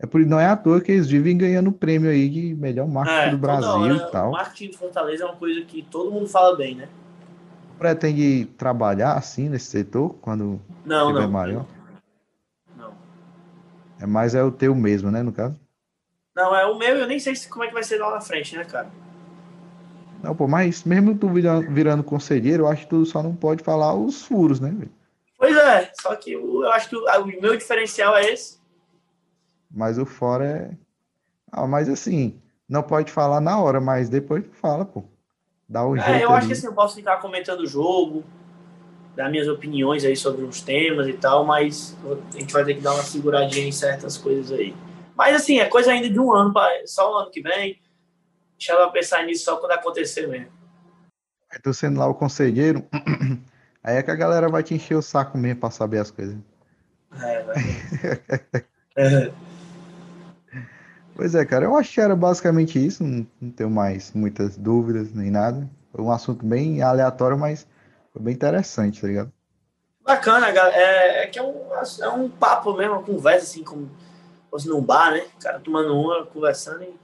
É 0.00 0.06
por, 0.06 0.20
não 0.26 0.40
é 0.40 0.46
à 0.46 0.56
toa 0.56 0.80
que 0.80 0.90
eles 0.90 1.06
vivem 1.06 1.38
ganhando 1.38 1.70
prêmio 1.70 2.10
aí 2.10 2.28
de 2.28 2.54
melhor 2.56 2.88
marketing 2.88 3.28
é, 3.28 3.30
do 3.30 3.38
Brasil 3.38 3.96
e 3.96 4.10
tal. 4.10 4.30
O 4.30 4.32
marketing 4.32 4.70
de 4.70 4.78
Fortaleza 4.78 5.22
é 5.22 5.26
uma 5.26 5.36
coisa 5.36 5.60
que 5.62 5.82
todo 5.82 6.10
mundo 6.10 6.26
fala 6.26 6.56
bem, 6.56 6.74
né? 6.74 6.88
Pretende 7.78 8.46
trabalhar 8.56 9.12
assim 9.12 9.48
nesse 9.48 9.66
setor 9.66 10.14
quando 10.20 10.60
não, 10.84 11.08
tiver 11.08 11.20
não, 11.20 11.30
maior? 11.30 11.66
Não. 12.76 12.94
É 14.00 14.06
mais 14.06 14.34
é 14.34 14.42
o 14.42 14.50
teu 14.50 14.74
mesmo, 14.74 15.10
né, 15.10 15.22
no 15.22 15.32
caso? 15.32 15.60
Não, 16.34 16.56
é 16.56 16.66
o 16.66 16.76
meu, 16.76 16.96
eu 16.96 17.06
nem 17.06 17.20
sei 17.20 17.34
como 17.48 17.64
é 17.64 17.68
que 17.68 17.74
vai 17.74 17.82
ser 17.84 17.98
lá 17.98 18.10
na 18.10 18.20
frente, 18.20 18.56
né, 18.56 18.64
cara? 18.64 18.90
Não, 20.22 20.34
pô, 20.34 20.46
mas 20.46 20.84
mesmo 20.84 21.16
tu 21.16 21.28
virando, 21.28 22.04
conselheiro, 22.04 22.64
eu 22.64 22.68
acho 22.68 22.82
que 22.82 22.90
tu 22.90 23.06
só 23.06 23.22
não 23.22 23.34
pode 23.34 23.62
falar 23.62 23.94
os 23.94 24.22
furos, 24.22 24.60
né, 24.60 24.70
velho? 24.70 24.92
Pois 25.38 25.56
é, 25.56 25.90
só 25.98 26.14
que 26.16 26.32
eu 26.32 26.70
acho 26.70 26.90
que 26.90 26.96
o, 26.96 27.26
meu 27.40 27.56
diferencial 27.56 28.14
é 28.16 28.30
esse. 28.30 28.58
Mas 29.70 29.98
o 29.98 30.04
fora 30.04 30.44
é. 30.44 30.70
Ah, 31.50 31.66
mas 31.66 31.88
assim, 31.88 32.38
não 32.68 32.82
pode 32.82 33.10
falar 33.10 33.40
na 33.40 33.58
hora, 33.58 33.80
mas 33.80 34.08
depois 34.08 34.44
fala, 34.52 34.84
pô. 34.84 35.04
Dá 35.66 35.84
o 35.84 35.92
um 35.92 35.96
é, 35.96 36.00
jeito. 36.00 36.22
Eu 36.22 36.28
ali. 36.30 36.38
acho 36.38 36.46
que 36.48 36.52
assim, 36.52 36.66
eu 36.66 36.74
posso 36.74 36.96
ficar 36.96 37.18
comentando 37.18 37.60
o 37.60 37.66
jogo, 37.66 38.24
dar 39.16 39.30
minhas 39.30 39.48
opiniões 39.48 40.04
aí 40.04 40.16
sobre 40.16 40.44
uns 40.44 40.60
temas 40.60 41.08
e 41.08 41.12
tal, 41.14 41.46
mas 41.46 41.96
a 42.34 42.38
gente 42.38 42.52
vai 42.52 42.64
ter 42.64 42.74
que 42.74 42.80
dar 42.80 42.92
uma 42.92 43.02
seguradinha 43.02 43.66
em 43.66 43.72
certas 43.72 44.18
coisas 44.18 44.52
aí. 44.52 44.74
Mas 45.16 45.36
assim, 45.36 45.58
é 45.58 45.66
coisa 45.66 45.92
ainda 45.92 46.10
de 46.10 46.18
um 46.18 46.34
ano, 46.34 46.52
só 46.86 47.12
o 47.12 47.18
ano 47.18 47.30
que 47.30 47.40
vem. 47.40 47.80
Deixa 48.60 48.74
ela 48.74 48.92
pensar 48.92 49.24
nisso 49.24 49.44
só 49.44 49.56
quando 49.56 49.72
acontecer 49.72 50.26
mesmo. 50.26 50.52
Eu 51.50 51.62
tô 51.62 51.72
sendo 51.72 51.98
lá 51.98 52.06
o 52.06 52.14
conselheiro, 52.14 52.86
Aí 53.82 53.96
é 53.96 54.02
que 54.02 54.10
a 54.10 54.14
galera 54.14 54.46
vai 54.50 54.62
te 54.62 54.74
encher 54.74 54.94
o 54.94 55.00
saco 55.00 55.38
mesmo 55.38 55.60
pra 55.60 55.70
saber 55.70 55.98
as 56.00 56.10
coisas. 56.10 56.36
É, 57.22 57.42
vai. 57.42 57.56
é. 58.96 59.32
Pois 61.16 61.34
é, 61.34 61.44
cara, 61.44 61.66
eu 61.66 61.76
acho 61.76 61.92
que 61.92 62.00
era 62.00 62.16
basicamente 62.16 62.82
isso, 62.82 63.04
não, 63.04 63.26
não 63.38 63.50
tenho 63.50 63.68
mais 63.68 64.10
muitas 64.14 64.56
dúvidas 64.56 65.12
nem 65.12 65.30
nada. 65.30 65.68
Foi 65.92 66.02
um 66.02 66.10
assunto 66.10 66.46
bem 66.46 66.80
aleatório, 66.80 67.38
mas 67.38 67.66
foi 68.10 68.22
bem 68.22 68.32
interessante, 68.32 69.02
tá 69.02 69.06
ligado? 69.06 69.32
Bacana, 70.02 70.48
é, 70.48 71.24
é 71.24 71.26
que 71.26 71.38
é 71.38 71.42
um, 71.42 71.60
é 72.00 72.08
um 72.08 72.30
papo 72.30 72.72
mesmo, 72.74 72.94
uma 72.94 73.02
conversa 73.02 73.44
assim, 73.44 73.62
como 73.62 73.90
fosse 74.50 74.66
num 74.66 74.80
bar, 74.80 75.10
né? 75.10 75.26
O 75.38 75.42
cara 75.42 75.60
tomando 75.60 75.94
uma, 75.94 76.24
conversando 76.24 76.84
e... 76.84 76.94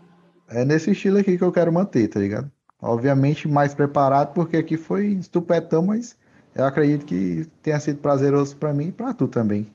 É 0.48 0.64
nesse 0.64 0.90
estilo 0.92 1.18
aqui 1.18 1.36
que 1.36 1.44
eu 1.44 1.52
quero 1.52 1.72
manter, 1.72 2.08
tá 2.08 2.20
ligado? 2.20 2.50
Obviamente 2.80 3.48
mais 3.48 3.74
preparado, 3.74 4.32
porque 4.32 4.56
aqui 4.56 4.76
foi 4.76 5.06
estupetão, 5.08 5.82
mas 5.82 6.16
eu 6.54 6.64
acredito 6.64 7.04
que 7.04 7.46
tenha 7.62 7.80
sido 7.80 7.98
prazeroso 7.98 8.56
para 8.56 8.72
mim 8.72 8.88
e 8.88 8.92
para 8.92 9.12
tu 9.12 9.26
também. 9.28 9.66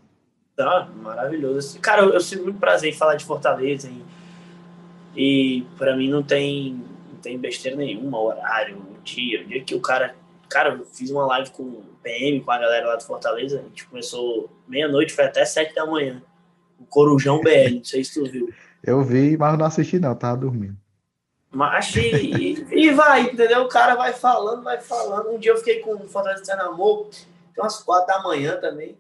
Tá, 0.56 0.90
maravilhoso. 1.02 1.80
Cara, 1.80 2.04
eu, 2.04 2.10
eu 2.14 2.22
sinto 2.22 2.44
muito 2.44 2.60
prazer 2.60 2.92
em 2.92 2.96
falar 2.96 3.16
de 3.16 3.26
Fortaleza 3.26 3.90
e, 3.90 5.60
e 5.60 5.66
para 5.78 5.96
mim 5.96 6.10
não 6.10 6.24
tem, 6.24 6.74
não 7.12 7.20
tem 7.22 7.38
besteira 7.38 7.76
nenhuma, 7.76 8.20
horário, 8.20 8.78
dia, 9.04 9.42
o 9.42 9.46
dia 9.46 9.64
que 9.64 9.76
o 9.76 9.82
cara. 9.82 10.16
Cara, 10.50 10.74
eu 10.74 10.86
fiz 10.86 11.10
uma 11.10 11.26
live 11.28 11.50
com 11.52 11.64
o 11.64 11.84
PM, 12.04 12.42
com 12.42 12.52
a 12.52 12.58
galera 12.58 12.88
lá 12.88 12.96
de 12.98 13.06
Fortaleza, 13.06 13.60
a 13.60 13.64
gente 13.64 13.86
começou 13.86 14.50
meia-noite, 14.68 15.14
foi 15.14 15.24
até 15.24 15.46
sete 15.46 15.74
da 15.74 15.86
manhã. 15.86 16.22
O 16.78 16.86
Corujão 16.86 17.40
BL, 17.42 17.76
não 17.76 17.84
sei 17.84 18.04
se 18.04 18.14
tu 18.14 18.30
viu. 18.30 18.54
Eu 18.84 19.04
vi, 19.04 19.38
mas 19.38 19.58
não 19.58 19.66
assisti 19.66 20.00
não, 20.00 20.16
tava 20.16 20.38
dormindo. 20.38 20.78
Mas 21.52 21.94
e, 21.96 22.66
e 22.72 22.92
vai, 22.92 23.24
entendeu? 23.24 23.64
O 23.64 23.68
cara 23.68 23.96
vai 23.96 24.14
falando, 24.14 24.64
vai 24.64 24.80
falando. 24.80 25.32
Um 25.32 25.38
dia 25.38 25.52
eu 25.52 25.58
fiquei 25.58 25.80
com 25.80 25.96
o 25.96 26.08
Fortaleza 26.08 26.44
de 26.44 26.52
Amor, 26.52 27.10
tem 27.10 27.62
umas 27.62 27.84
quatro 27.84 28.08
da 28.08 28.24
manhã 28.24 28.58
também. 28.58 28.98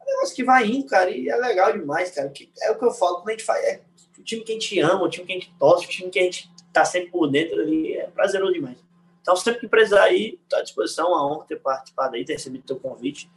É 0.00 0.02
um 0.02 0.06
negócio 0.06 0.34
que 0.34 0.42
vai 0.42 0.66
indo, 0.66 0.86
cara, 0.86 1.10
e 1.10 1.28
é 1.28 1.36
legal 1.36 1.72
demais, 1.72 2.10
cara. 2.10 2.30
Que 2.30 2.50
é 2.62 2.70
o 2.70 2.78
que 2.78 2.84
eu 2.84 2.90
falo, 2.92 3.16
quando 3.16 3.28
a 3.28 3.32
gente 3.32 3.44
faz. 3.44 3.62
É 3.62 3.80
o 4.18 4.22
time 4.22 4.42
que 4.42 4.52
a 4.52 4.54
gente 4.54 4.80
ama, 4.80 5.02
o 5.02 5.08
time 5.08 5.26
que 5.26 5.32
a 5.32 5.34
gente 5.34 5.54
torce, 5.58 5.84
o 5.84 5.88
time 5.88 6.10
que 6.10 6.18
a 6.18 6.22
gente 6.22 6.50
tá 6.72 6.84
sempre 6.84 7.10
por 7.10 7.28
dentro 7.28 7.60
ali, 7.60 7.94
é 7.94 8.06
prazeroso 8.06 8.54
demais. 8.54 8.78
Então, 9.20 9.36
sempre 9.36 9.60
que 9.60 9.68
precisar 9.68 10.04
aí, 10.04 10.38
tô 10.48 10.56
à 10.56 10.62
disposição, 10.62 11.14
a 11.14 11.26
honra 11.26 11.44
ter 11.46 11.56
participado 11.56 12.16
aí, 12.16 12.24
ter 12.24 12.32
recebido 12.32 12.64
teu 12.64 12.76
convite. 12.76 13.30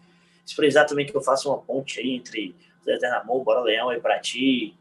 Se 0.46 0.56
precisar 0.56 0.86
também 0.86 1.06
que 1.06 1.16
eu 1.16 1.22
faça 1.22 1.48
uma 1.50 1.58
ponte 1.58 2.00
aí 2.00 2.16
entre 2.16 2.56
Eterno 2.88 3.18
Amor, 3.18 3.44
Bora 3.44 3.62
Leão 3.62 3.92
e 3.92 4.00
pra 4.00 4.20
ti, 4.20 4.76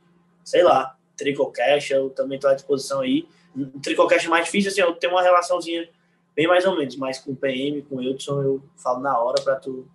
sei 0.44 0.62
lá, 0.62 0.96
Tricocast, 1.16 1.92
eu 1.92 2.10
também 2.10 2.38
tô 2.38 2.46
à 2.46 2.54
disposição 2.54 3.00
aí 3.00 3.26
um 3.56 3.80
tricocast 3.80 4.28
mais 4.28 4.46
difícil, 4.46 4.70
assim, 4.70 4.80
eu 4.80 4.94
tenho 4.94 5.12
uma 5.12 5.22
relaçãozinha 5.22 5.88
bem 6.34 6.48
mais 6.48 6.64
ou 6.64 6.76
menos, 6.76 6.96
mas 6.96 7.20
com 7.20 7.32
o 7.32 7.36
PM, 7.36 7.82
com 7.82 7.96
o 7.96 8.02
Eudson, 8.02 8.42
eu 8.42 8.62
falo 8.76 9.00
na 9.00 9.16
hora 9.16 9.40
para 9.42 9.56
tu 9.56 9.88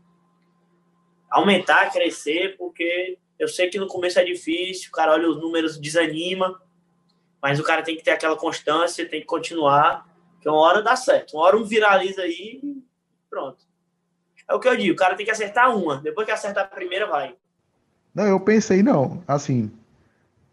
aumentar, 1.30 1.92
crescer, 1.92 2.56
porque 2.58 3.18
eu 3.38 3.48
sei 3.48 3.70
que 3.70 3.78
no 3.78 3.88
começo 3.88 4.18
é 4.18 4.24
difícil, 4.24 4.90
o 4.90 4.94
cara 4.94 5.12
olha 5.12 5.30
os 5.30 5.38
números, 5.38 5.78
desanima, 5.78 6.62
mas 7.42 7.60
o 7.60 7.64
cara 7.64 7.84
tem 7.84 7.96
que 7.96 8.04
ter 8.04 8.12
aquela 8.12 8.38
constância, 8.38 9.08
tem 9.08 9.20
que 9.20 9.28
continuar, 9.28 10.08
que 10.42 10.48
uma 10.48 10.58
hora 10.60 10.82
dá 10.82 10.96
certo. 10.96 11.34
Uma 11.36 11.44
hora 11.44 11.58
um 11.58 11.64
viraliza 11.64 12.22
aí 12.22 12.60
e 12.64 12.84
pronto. 13.30 13.68
É 14.48 14.54
o 14.54 14.60
que 14.60 14.68
eu 14.68 14.76
digo, 14.76 14.94
o 14.94 14.98
cara 14.98 15.16
tem 15.16 15.26
que 15.26 15.32
acertar 15.32 15.76
uma, 15.76 15.98
depois 15.98 16.26
que 16.26 16.32
acertar 16.32 16.64
a 16.64 16.68
primeira, 16.68 17.06
vai. 17.06 17.36
Não, 18.16 18.26
eu 18.26 18.40
pensei, 18.40 18.82
não, 18.82 19.22
assim, 19.28 19.72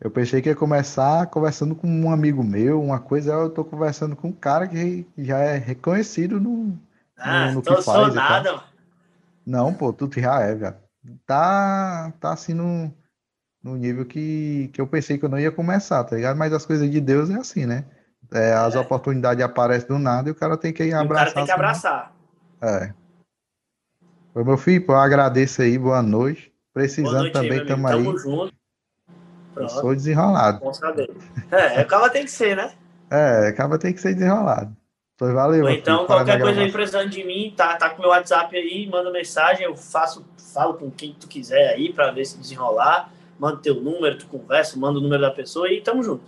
eu 0.00 0.10
pensei 0.10 0.42
que 0.42 0.48
ia 0.48 0.54
começar 0.54 1.26
conversando 1.26 1.74
com 1.74 1.88
um 1.88 2.10
amigo 2.10 2.44
meu, 2.44 2.82
uma 2.82 3.00
coisa, 3.00 3.32
eu 3.32 3.50
tô 3.50 3.64
conversando 3.64 4.14
com 4.14 4.28
um 4.28 4.32
cara 4.32 4.68
que 4.68 5.06
já 5.16 5.38
é 5.38 5.56
reconhecido 5.56 6.38
no, 6.38 6.78
ah, 7.16 7.46
no, 7.46 7.54
no 7.54 7.62
que 7.62 7.82
faz. 7.82 8.14
Nada, 8.14 8.52
mano. 8.52 8.64
Não, 9.44 9.72
pô, 9.72 9.92
tu 9.92 10.08
já 10.20 10.40
é, 10.40 10.54
velho. 10.54 10.76
Tá, 11.24 12.12
tá 12.20 12.32
assim 12.32 12.52
no, 12.52 12.92
no 13.62 13.76
nível 13.76 14.04
que, 14.04 14.68
que 14.72 14.80
eu 14.80 14.86
pensei 14.86 15.16
que 15.16 15.24
eu 15.24 15.28
não 15.28 15.38
ia 15.38 15.52
começar, 15.52 16.02
tá 16.04 16.16
ligado? 16.16 16.36
Mas 16.36 16.52
as 16.52 16.66
coisas 16.66 16.90
de 16.90 17.00
Deus 17.00 17.30
é 17.30 17.34
assim, 17.34 17.64
né? 17.64 17.84
É, 18.32 18.52
as 18.52 18.74
é. 18.74 18.78
oportunidades 18.78 19.42
aparecem 19.44 19.88
do 19.88 19.98
nada 19.98 20.28
e 20.28 20.32
o 20.32 20.34
cara 20.34 20.56
tem 20.56 20.72
que 20.72 20.84
ir 20.84 20.92
abraçar. 20.92 21.28
O 21.28 21.34
cara 21.34 21.34
tem 21.34 21.44
que 21.44 21.50
assim. 21.52 21.60
abraçar. 21.60 22.16
É. 22.60 22.94
Ô, 24.34 24.44
meu 24.44 24.56
filho, 24.56 24.84
eu 24.86 24.96
agradeço 24.96 25.62
aí, 25.62 25.78
boa 25.78 26.02
noite. 26.02 26.52
Precisando 26.74 27.12
boa 27.12 27.20
noite, 27.20 27.32
também, 27.32 27.64
tamo 27.64 27.86
aí. 27.86 28.04
Tamo 28.04 28.18
junto. 28.18 28.55
Pronto. 29.56 29.74
Eu 29.74 29.80
sou 29.80 29.94
desenrolado. 29.94 30.60
Bom 30.60 30.74
saber. 30.74 31.10
É, 31.50 31.80
acaba 31.80 32.10
tem 32.10 32.24
que 32.24 32.30
ser, 32.30 32.54
né? 32.54 32.72
É, 33.10 33.48
acaba 33.48 33.78
tem 33.78 33.94
que 33.94 34.00
ser 34.00 34.12
desenrolado. 34.12 34.76
Pois 35.16 35.32
valeu. 35.32 35.64
Ou 35.64 35.70
então, 35.70 36.04
qualquer 36.04 36.38
coisa 36.38 36.60
aí 36.60 36.70
precisando 36.70 37.08
de 37.08 37.24
mim, 37.24 37.54
tá, 37.56 37.74
tá 37.76 37.88
com 37.88 38.02
meu 38.02 38.10
WhatsApp 38.10 38.54
aí, 38.54 38.86
manda 38.86 39.10
mensagem, 39.10 39.64
eu 39.64 39.74
faço, 39.74 40.26
falo 40.52 40.74
com 40.74 40.90
quem 40.90 41.16
tu 41.18 41.26
quiser 41.26 41.70
aí 41.70 41.90
para 41.90 42.10
ver 42.10 42.26
se 42.26 42.36
desenrolar. 42.36 43.10
Manda 43.38 43.56
teu 43.56 43.76
número, 43.76 44.18
tu 44.18 44.26
conversa, 44.26 44.78
manda 44.78 44.98
o 44.98 45.02
número 45.02 45.22
da 45.22 45.30
pessoa 45.30 45.70
e 45.72 45.80
tamo 45.80 46.02
junto. 46.02 46.24